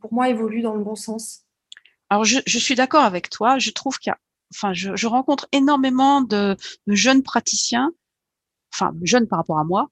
pour 0.00 0.12
moi, 0.12 0.28
évoluent 0.28 0.60
dans 0.60 0.74
le 0.74 0.84
bon 0.84 0.94
sens. 0.94 1.44
Alors, 2.10 2.24
je, 2.24 2.58
suis 2.58 2.74
d'accord 2.74 3.04
avec 3.04 3.30
toi. 3.30 3.58
Je 3.58 3.70
trouve 3.70 3.98
qu'il 3.98 4.10
y 4.10 4.12
a, 4.12 4.18
enfin, 4.54 4.72
je, 4.72 5.06
rencontre 5.06 5.48
énormément 5.52 6.20
de, 6.20 6.56
jeunes 6.86 7.22
praticiens, 7.22 7.90
enfin, 8.72 8.92
jeunes 9.02 9.26
par 9.26 9.38
rapport 9.38 9.58
à 9.58 9.64
moi, 9.64 9.88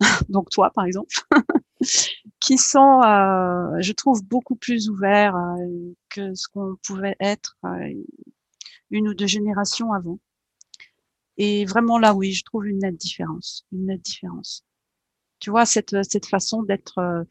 donc 0.28 0.50
toi, 0.50 0.70
par 0.74 0.84
exemple, 0.84 1.14
qui 2.44 2.58
sont, 2.58 3.00
euh, 3.02 3.80
je 3.80 3.92
trouve, 3.92 4.22
beaucoup 4.22 4.54
plus 4.54 4.90
ouverts 4.90 5.34
euh, 5.34 5.94
que 6.10 6.34
ce 6.34 6.46
qu'on 6.48 6.76
pouvait 6.86 7.16
être 7.18 7.56
euh, 7.64 7.94
une 8.90 9.08
ou 9.08 9.14
deux 9.14 9.26
générations 9.26 9.94
avant. 9.94 10.18
Et 11.38 11.64
vraiment 11.64 11.98
là, 11.98 12.14
oui, 12.14 12.32
je 12.32 12.44
trouve 12.44 12.66
une 12.66 12.80
nette 12.80 12.98
différence, 12.98 13.64
une 13.72 13.86
nette 13.86 14.02
différence. 14.02 14.62
Tu 15.38 15.48
vois, 15.48 15.64
cette, 15.64 15.96
cette 16.04 16.26
façon 16.26 16.62
d'être 16.62 17.26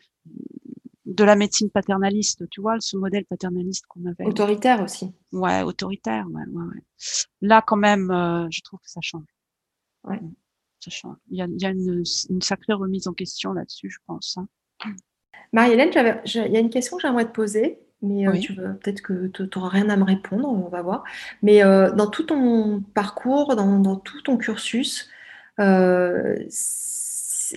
de 1.05 1.23
la 1.23 1.35
médecine 1.35 1.69
paternaliste, 1.69 2.49
tu 2.49 2.59
vois, 2.59 2.79
ce 2.79 2.97
modèle 2.97 3.25
paternaliste 3.25 3.85
qu'on 3.87 4.05
avait. 4.05 4.25
Autoritaire 4.25 4.81
aussi. 4.81 5.13
Ouais, 5.31 5.61
autoritaire, 5.61 6.25
ouais, 6.31 6.43
ouais, 6.47 6.63
ouais. 6.63 6.83
Là, 7.41 7.61
quand 7.61 7.77
même, 7.77 8.09
euh, 8.09 8.47
je 8.49 8.61
trouve 8.61 8.79
que 8.79 8.89
ça 8.89 9.01
change. 9.01 9.27
Ouais. 10.05 10.19
Ça 10.79 10.89
change. 10.89 11.17
Il 11.29 11.37
y 11.37 11.41
a, 11.41 11.45
il 11.45 11.61
y 11.61 11.65
a 11.65 11.69
une, 11.69 12.03
une, 12.29 12.41
sacrée 12.41 12.73
remise 12.73 13.07
en 13.07 13.13
question 13.13 13.53
là-dessus, 13.53 13.91
je 13.91 13.99
pense. 14.07 14.37
Hein. 14.37 14.47
Marie-Hélène, 15.51 15.89
il 16.25 16.51
y 16.51 16.57
a 16.57 16.59
une 16.59 16.69
question 16.69 16.97
que 16.97 17.01
j'aimerais 17.01 17.25
te 17.25 17.31
poser, 17.31 17.79
mais 18.01 18.27
euh, 18.27 18.37
tu 18.39 18.53
veux 18.53 18.75
peut-être 18.75 19.01
que 19.01 19.27
tu 19.27 19.43
n'auras 19.55 19.69
rien 19.69 19.89
à 19.89 19.95
me 19.95 20.03
répondre, 20.03 20.49
on 20.49 20.67
va 20.69 20.81
voir. 20.81 21.03
Mais 21.41 21.63
euh, 21.63 21.91
dans 21.91 22.07
tout 22.07 22.23
ton 22.23 22.81
parcours, 22.93 23.55
dans, 23.55 23.79
dans 23.79 23.95
tout 23.95 24.21
ton 24.21 24.37
cursus, 24.37 25.09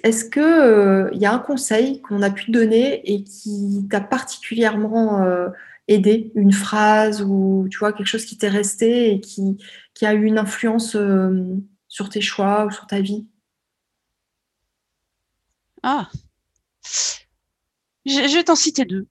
est-ce 0.02 0.24
qu'il 0.24 0.42
euh, 0.42 1.10
y 1.12 1.26
a 1.26 1.32
un 1.32 1.38
conseil 1.38 2.00
qu'on 2.02 2.22
a 2.22 2.30
pu 2.30 2.46
te 2.46 2.50
donner 2.50 3.00
et 3.10 3.24
qui 3.24 3.86
t'a 3.90 4.00
particulièrement 4.00 5.22
euh, 5.22 5.48
aidé, 5.88 6.32
une 6.34 6.52
phrase 6.52 7.22
ou 7.22 7.66
tu 7.70 7.78
vois 7.78 7.92
quelque 7.92 8.06
chose 8.06 8.24
qui 8.24 8.36
t'est 8.36 8.48
resté 8.48 9.12
et 9.12 9.20
qui, 9.20 9.58
a 10.02 10.14
eu 10.14 10.24
une 10.24 10.38
influence 10.38 10.96
euh, 10.96 11.56
sur 11.88 12.08
tes 12.08 12.20
choix 12.20 12.66
ou 12.66 12.70
sur 12.70 12.86
ta 12.86 13.00
vie? 13.00 13.26
Ah, 15.82 16.08
je, 18.04 18.34
vais 18.34 18.44
t'en 18.44 18.56
citer 18.56 18.84
deux. 18.84 19.06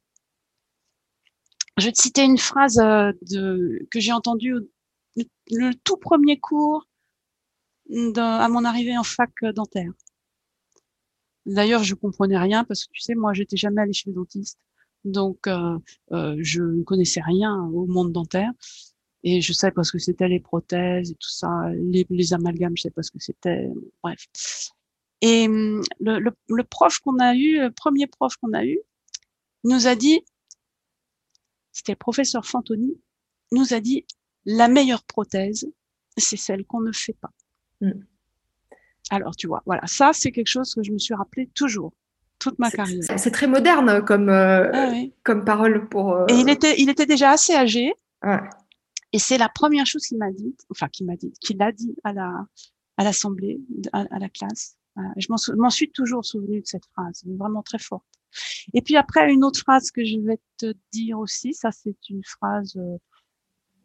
Je 1.77 1.85
vais 1.85 1.91
te 1.91 2.01
citer 2.01 2.23
une 2.23 2.37
phrase 2.37 2.77
que 2.77 3.99
j'ai 3.99 4.13
entendue 4.13 4.55
le, 5.51 5.73
tout 5.83 5.97
premier 5.97 6.39
cours 6.39 6.87
à 8.15 8.49
mon 8.49 8.65
arrivée 8.65 8.97
en 8.97 9.03
fac 9.03 9.31
dentaire. 9.53 9.91
D'ailleurs, 11.45 11.83
je 11.83 11.93
comprenais 11.93 12.37
rien 12.37 12.63
parce 12.63 12.85
que 12.85 12.91
tu 12.91 13.01
sais, 13.01 13.15
moi, 13.15 13.33
j'étais 13.33 13.57
jamais 13.57 13.81
allée 13.81 13.93
chez 13.93 14.09
le 14.09 14.15
dentiste, 14.15 14.59
donc 15.03 15.47
euh, 15.47 15.77
euh, 16.11 16.35
je 16.39 16.63
ne 16.63 16.83
connaissais 16.83 17.21
rien 17.21 17.55
au 17.73 17.85
monde 17.85 18.11
dentaire. 18.11 18.51
Et 19.23 19.41
je 19.41 19.53
sais 19.53 19.71
parce 19.71 19.91
que 19.91 19.99
c'était 19.99 20.27
les 20.27 20.39
prothèses 20.39 21.11
et 21.11 21.15
tout 21.15 21.29
ça, 21.29 21.49
les, 21.73 22.33
amalgames, 22.33 22.77
je 22.77 22.83
sais 22.83 22.91
pas 22.91 23.03
ce 23.03 23.11
que 23.11 23.19
c'était, 23.19 23.69
bref. 24.03 24.27
Et 25.21 25.47
hum, 25.47 25.81
le, 25.99 26.19
le, 26.19 26.31
le 26.47 26.63
prof 26.63 26.99
qu'on 26.99 27.19
a 27.19 27.35
eu, 27.35 27.59
le 27.59 27.71
premier 27.71 28.07
prof 28.07 28.35
qu'on 28.37 28.53
a 28.53 28.65
eu, 28.65 28.79
nous 29.63 29.87
a 29.87 29.95
dit, 29.95 30.21
c'était 31.71 31.93
le 31.93 31.97
professeur 31.97 32.45
Fantoni, 32.45 32.99
nous 33.51 33.73
a 33.73 33.79
dit, 33.79 34.05
la 34.45 34.67
meilleure 34.67 35.03
prothèse, 35.03 35.67
c'est 36.17 36.37
celle 36.37 36.65
qu'on 36.65 36.81
ne 36.81 36.91
fait 36.91 37.17
pas. 37.19 37.31
Mmh. 37.81 37.91
Alors, 39.11 39.35
tu 39.35 39.47
vois, 39.47 39.61
voilà, 39.65 39.81
ça, 39.85 40.11
c'est 40.13 40.31
quelque 40.31 40.47
chose 40.47 40.73
que 40.73 40.83
je 40.83 40.91
me 40.91 40.97
suis 40.97 41.13
rappelé 41.13 41.49
toujours, 41.53 41.93
toute 42.39 42.57
ma 42.59 42.71
carrière. 42.71 43.03
C'est 43.17 43.31
très 43.31 43.47
moderne 43.47 44.03
comme, 44.03 44.29
euh, 44.29 44.71
ah 44.73 44.93
comme 45.23 45.45
parole 45.45 45.87
pour. 45.89 46.13
Euh, 46.13 46.25
Et 46.29 46.35
il 46.35 46.49
était, 46.49 46.75
il 46.79 46.89
était 46.89 47.05
déjà 47.05 47.31
assez 47.31 47.53
âgé. 47.53 47.93
Et 49.11 49.19
c'est 49.19 49.37
la 49.37 49.49
première 49.49 49.85
chose 49.85 50.05
qu'il 50.05 50.17
m'a 50.17 50.31
dit, 50.31 50.55
enfin, 50.71 50.87
qu'il 50.89 51.05
m'a 51.05 51.15
dit, 51.15 51.31
qu'il 51.39 51.61
a 51.61 51.71
dit 51.71 51.95
à 52.03 52.11
la, 52.11 52.45
à 52.97 53.03
l'assemblée, 53.03 53.61
à, 53.93 54.19
la 54.19 54.29
classe. 54.29 54.75
Je 55.17 55.27
m'en 55.57 55.69
suis 55.69 55.91
toujours 55.91 56.23
souvenu 56.23 56.61
de 56.61 56.65
cette 56.65 56.85
phrase, 56.85 57.23
vraiment 57.25 57.63
très 57.63 57.79
forte. 57.79 58.05
Et 58.73 58.81
puis 58.81 58.95
après, 58.95 59.31
une 59.31 59.43
autre 59.43 59.59
phrase 59.59 59.91
que 59.91 60.03
je 60.03 60.19
vais 60.19 60.39
te 60.57 60.73
dire 60.91 61.19
aussi, 61.19 61.53
ça, 61.53 61.71
c'est 61.71 61.97
une 62.09 62.23
phrase. 62.23 62.75
Euh, 62.77 62.97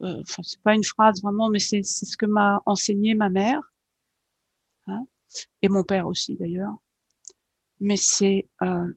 euh 0.02 0.20
enfin, 0.22 0.42
c'est 0.42 0.62
pas 0.62 0.74
une 0.74 0.84
phrase 0.84 1.20
vraiment, 1.22 1.50
mais 1.50 1.58
c'est 1.58 1.82
ce 1.82 2.16
que 2.16 2.26
m'a 2.26 2.62
enseigné 2.64 3.14
ma 3.14 3.28
mère 3.28 3.60
Hein, 4.86 5.06
et 5.62 5.68
mon 5.68 5.84
père 5.84 6.06
aussi 6.06 6.36
d'ailleurs. 6.36 6.74
Mais 7.80 7.96
c'est 7.96 8.48
euh, 8.62 8.92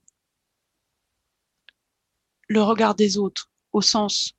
le 2.48 2.61
regard 2.61 2.95
des 2.95 3.18
autres 3.18 3.49
au 3.72 3.81
sens 3.81 4.35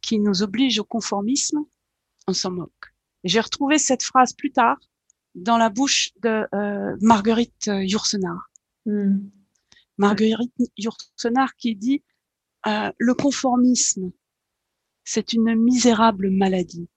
qui 0.00 0.18
nous 0.18 0.42
oblige 0.42 0.78
au 0.78 0.84
conformisme, 0.84 1.64
on 2.26 2.32
s'en 2.32 2.50
moque. 2.50 2.94
J'ai 3.24 3.40
retrouvé 3.40 3.78
cette 3.78 4.02
phrase 4.02 4.32
plus 4.32 4.50
tard 4.50 4.78
dans 5.34 5.58
la 5.58 5.70
bouche 5.70 6.10
de 6.22 6.46
euh, 6.54 6.96
Marguerite 7.00 7.70
Yourcenar. 7.82 8.50
Hmm. 8.86 9.18
Marguerite 9.98 10.52
Yourcenar 10.76 11.54
qui 11.56 11.76
dit 11.76 12.02
euh, 12.66 12.90
le 12.98 13.14
conformisme, 13.14 14.12
c'est 15.04 15.32
une 15.32 15.54
misérable 15.54 16.30
maladie 16.30 16.88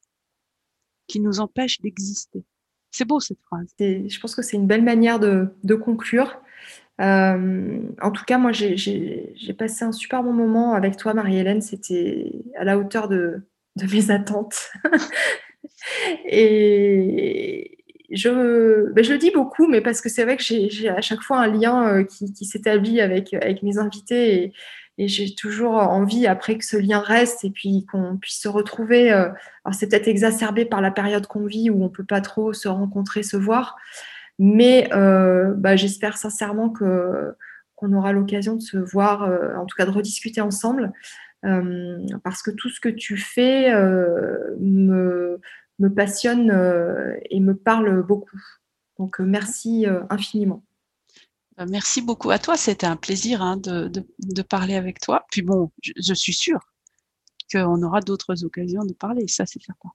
qui 1.08 1.20
nous 1.20 1.40
empêche 1.40 1.82
d'exister. 1.82 2.44
C'est 2.92 3.06
beau 3.06 3.20
cette 3.20 3.42
phrase. 3.42 3.74
je 3.80 4.20
pense 4.20 4.36
que 4.36 4.42
c'est 4.42 4.58
une 4.58 4.68
belle 4.68 4.84
manière 4.84 5.20
de, 5.20 5.76
conclure. 5.76 6.40
Euh, 7.02 7.82
en 8.02 8.12
tout 8.12 8.24
cas, 8.24 8.38
moi, 8.38 8.52
j'ai 8.52 9.56
passé 9.58 9.84
un 9.84 9.92
super 9.92 10.24
bon 10.24 10.34
moment 10.34 10.74
avec 10.74 10.98
toi, 10.98 11.14
Marie-Hélène. 11.14 11.62
C'était 11.62 12.32
à 12.56 12.64
la 12.64 12.78
hauteur 12.78 13.08
de, 13.08 13.42
mes 13.92 14.12
attentes. 14.12 14.72
Et 16.26 17.73
je, 18.14 18.92
ben, 18.92 19.04
je 19.04 19.12
le 19.12 19.18
dis 19.18 19.32
beaucoup, 19.32 19.68
mais 19.68 19.82
parce 19.82 20.02
que 20.02 20.10
c'est 20.10 20.24
vrai 20.24 20.38
que 20.38 20.44
j'ai 20.44 20.90
à 20.90 21.02
chaque 21.02 21.22
fois 21.22 21.40
un 21.40 21.48
lien 21.48 21.88
euh, 21.88 22.04
qui, 22.04 22.46
s'établit 22.46 23.02
avec, 23.02 23.36
mes 23.64 23.78
invités. 23.78 24.44
Et, 24.44 24.54
j'ai 25.00 25.34
toujours 25.34 25.74
envie 25.74 26.28
après 26.28 26.56
que 26.56 26.64
ce 26.64 26.78
lien 26.78 27.00
reste 27.00 27.44
et 27.44 27.50
puis 27.50 27.84
qu'on 27.92 28.18
puisse 28.18 28.40
se 28.40 28.48
retrouver. 28.48 29.12
Euh, 29.12 29.30
alors 29.66 29.74
c'est 29.74 29.90
peut-être 29.90 30.08
exacerbé 30.08 30.66
par 30.66 30.82
la 30.82 30.92
période 30.92 31.26
qu'on 31.26 31.48
vit 31.48 31.72
où 31.72 31.84
on 31.84 31.90
peut 31.90 32.04
pas 32.04 32.22
trop 32.22 32.54
se 32.54 32.68
rencontrer, 32.68 33.24
se 33.24 33.36
voir, 33.36 33.76
mais 34.38 34.88
euh, 34.94 35.56
bah, 35.58 35.76
j'espère 35.76 36.16
sincèrement 36.16 36.70
qu'on 36.70 37.94
aura 37.94 38.14
l'occasion 38.14 38.56
de 38.56 38.62
se 38.62 38.78
voir, 38.78 39.24
en 39.58 39.66
tout 39.66 39.76
cas 39.76 39.86
de 39.86 39.92
rediscuter 39.92 40.42
ensemble, 40.42 40.92
parce 41.42 42.44
que 42.44 42.52
tout 42.52 42.70
ce 42.70 42.80
que 42.80 42.90
tu 42.90 43.18
fais 43.18 43.74
me, 44.60 45.42
me 45.80 45.90
passionne 45.90 46.52
et 47.30 47.40
me 47.40 47.56
parle 47.56 48.04
beaucoup. 48.04 48.40
Donc 48.98 49.20
merci 49.20 49.86
infiniment. 50.10 50.64
Euh, 51.60 51.66
merci 51.70 52.02
beaucoup 52.02 52.32
à 52.32 52.40
toi. 52.40 52.58
C'était 52.58 52.88
un 52.88 52.96
plaisir 52.96 53.42
hein, 53.42 53.58
de, 53.58 53.88
de, 53.88 54.42
parler 54.42 54.76
avec 54.76 55.00
toi. 55.00 55.26
Puis 55.32 55.42
bon, 55.42 55.72
je, 55.82 56.14
suis 56.14 56.34
sûre 56.34 56.60
qu'on 57.52 57.82
aura 57.84 58.02
d'autres 58.02 58.44
occasions 58.44 58.84
de 58.86 58.94
parler. 58.94 59.28
Ça, 59.28 59.46
c'est 59.46 59.62
certain. 59.62 59.90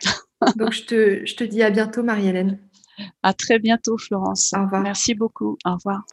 Donc, 0.56 0.72
je 0.72 0.84
te, 0.84 1.26
je 1.26 1.36
te 1.36 1.44
dis 1.44 1.62
à 1.62 1.70
bientôt, 1.70 2.02
Marie-Hélène. 2.02 2.58
À 3.22 3.32
très 3.32 3.58
bientôt, 3.58 3.96
Florence. 3.96 4.52
Au 4.54 4.62
revoir. 4.64 4.82
Merci 4.82 5.14
beaucoup. 5.14 5.56
Au 5.64 5.74
revoir. 5.74 6.04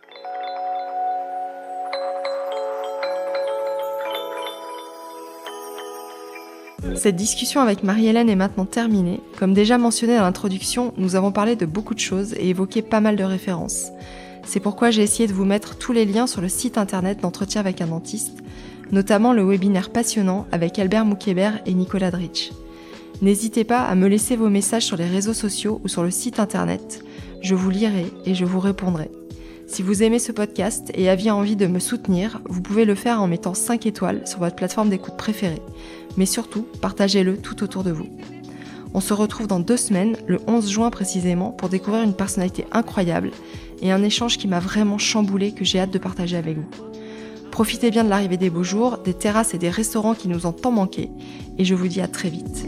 Cette 6.95 7.15
discussion 7.15 7.61
avec 7.61 7.83
Marie-Hélène 7.83 8.29
est 8.29 8.35
maintenant 8.35 8.65
terminée. 8.65 9.21
Comme 9.37 9.53
déjà 9.53 9.77
mentionné 9.77 10.17
dans 10.17 10.23
l'introduction, 10.23 10.93
nous 10.97 11.15
avons 11.15 11.31
parlé 11.31 11.55
de 11.55 11.65
beaucoup 11.65 11.93
de 11.93 11.99
choses 11.99 12.33
et 12.33 12.49
évoqué 12.49 12.81
pas 12.81 12.99
mal 12.99 13.15
de 13.15 13.23
références. 13.23 13.89
C'est 14.45 14.59
pourquoi 14.59 14.89
j'ai 14.89 15.03
essayé 15.03 15.27
de 15.27 15.33
vous 15.33 15.45
mettre 15.45 15.77
tous 15.77 15.93
les 15.93 16.05
liens 16.05 16.27
sur 16.27 16.41
le 16.41 16.49
site 16.49 16.77
internet 16.77 17.21
d'entretien 17.21 17.61
avec 17.61 17.81
un 17.81 17.87
dentiste, 17.87 18.37
notamment 18.91 19.33
le 19.33 19.43
webinaire 19.43 19.91
passionnant 19.91 20.45
avec 20.51 20.79
Albert 20.79 21.05
Moukébert 21.05 21.59
et 21.65 21.73
Nicolas 21.73 22.11
Dritch. 22.11 22.51
N'hésitez 23.21 23.63
pas 23.63 23.81
à 23.81 23.95
me 23.95 24.07
laisser 24.07 24.35
vos 24.35 24.49
messages 24.49 24.85
sur 24.85 24.97
les 24.97 25.07
réseaux 25.07 25.33
sociaux 25.33 25.81
ou 25.83 25.87
sur 25.87 26.03
le 26.03 26.11
site 26.11 26.39
internet. 26.39 27.03
Je 27.41 27.55
vous 27.55 27.69
lirai 27.69 28.05
et 28.25 28.33
je 28.33 28.45
vous 28.45 28.59
répondrai. 28.59 29.11
Si 29.69 29.83
vous 29.83 30.01
aimez 30.01 30.17
ce 30.17 30.31
podcast 30.31 30.91
et 30.95 31.09
aviez 31.09 31.29
envie 31.29 31.55
de 31.55 31.67
me 31.67 31.77
soutenir, 31.77 32.41
vous 32.49 32.59
pouvez 32.59 32.85
le 32.85 32.95
faire 32.95 33.21
en 33.21 33.27
mettant 33.27 33.53
5 33.53 33.85
étoiles 33.85 34.27
sur 34.27 34.39
votre 34.39 34.55
plateforme 34.55 34.89
d'écoute 34.89 35.15
préférée. 35.15 35.61
Mais 36.17 36.25
surtout, 36.25 36.65
partagez-le 36.81 37.37
tout 37.37 37.63
autour 37.63 37.83
de 37.83 37.91
vous. 37.91 38.09
On 38.95 38.99
se 38.99 39.13
retrouve 39.13 39.45
dans 39.45 39.59
deux 39.59 39.77
semaines, 39.77 40.17
le 40.25 40.39
11 40.47 40.71
juin 40.71 40.89
précisément, 40.89 41.51
pour 41.51 41.69
découvrir 41.69 42.01
une 42.01 42.15
personnalité 42.15 42.65
incroyable 42.71 43.29
et 43.83 43.91
un 43.91 44.01
échange 44.01 44.39
qui 44.39 44.47
m'a 44.47 44.59
vraiment 44.59 44.97
chamboulé 44.97 45.51
que 45.51 45.63
j'ai 45.63 45.79
hâte 45.79 45.93
de 45.93 45.99
partager 45.99 46.35
avec 46.35 46.57
vous. 46.57 46.69
Profitez 47.51 47.91
bien 47.91 48.03
de 48.03 48.09
l'arrivée 48.09 48.37
des 48.37 48.49
beaux 48.49 48.63
jours, 48.63 48.97
des 48.97 49.13
terrasses 49.13 49.53
et 49.53 49.59
des 49.59 49.69
restaurants 49.69 50.15
qui 50.15 50.29
nous 50.29 50.47
ont 50.47 50.51
tant 50.51 50.71
manqué, 50.71 51.11
et 51.59 51.63
je 51.63 51.75
vous 51.75 51.87
dis 51.87 52.01
à 52.01 52.07
très 52.07 52.29
vite. 52.29 52.65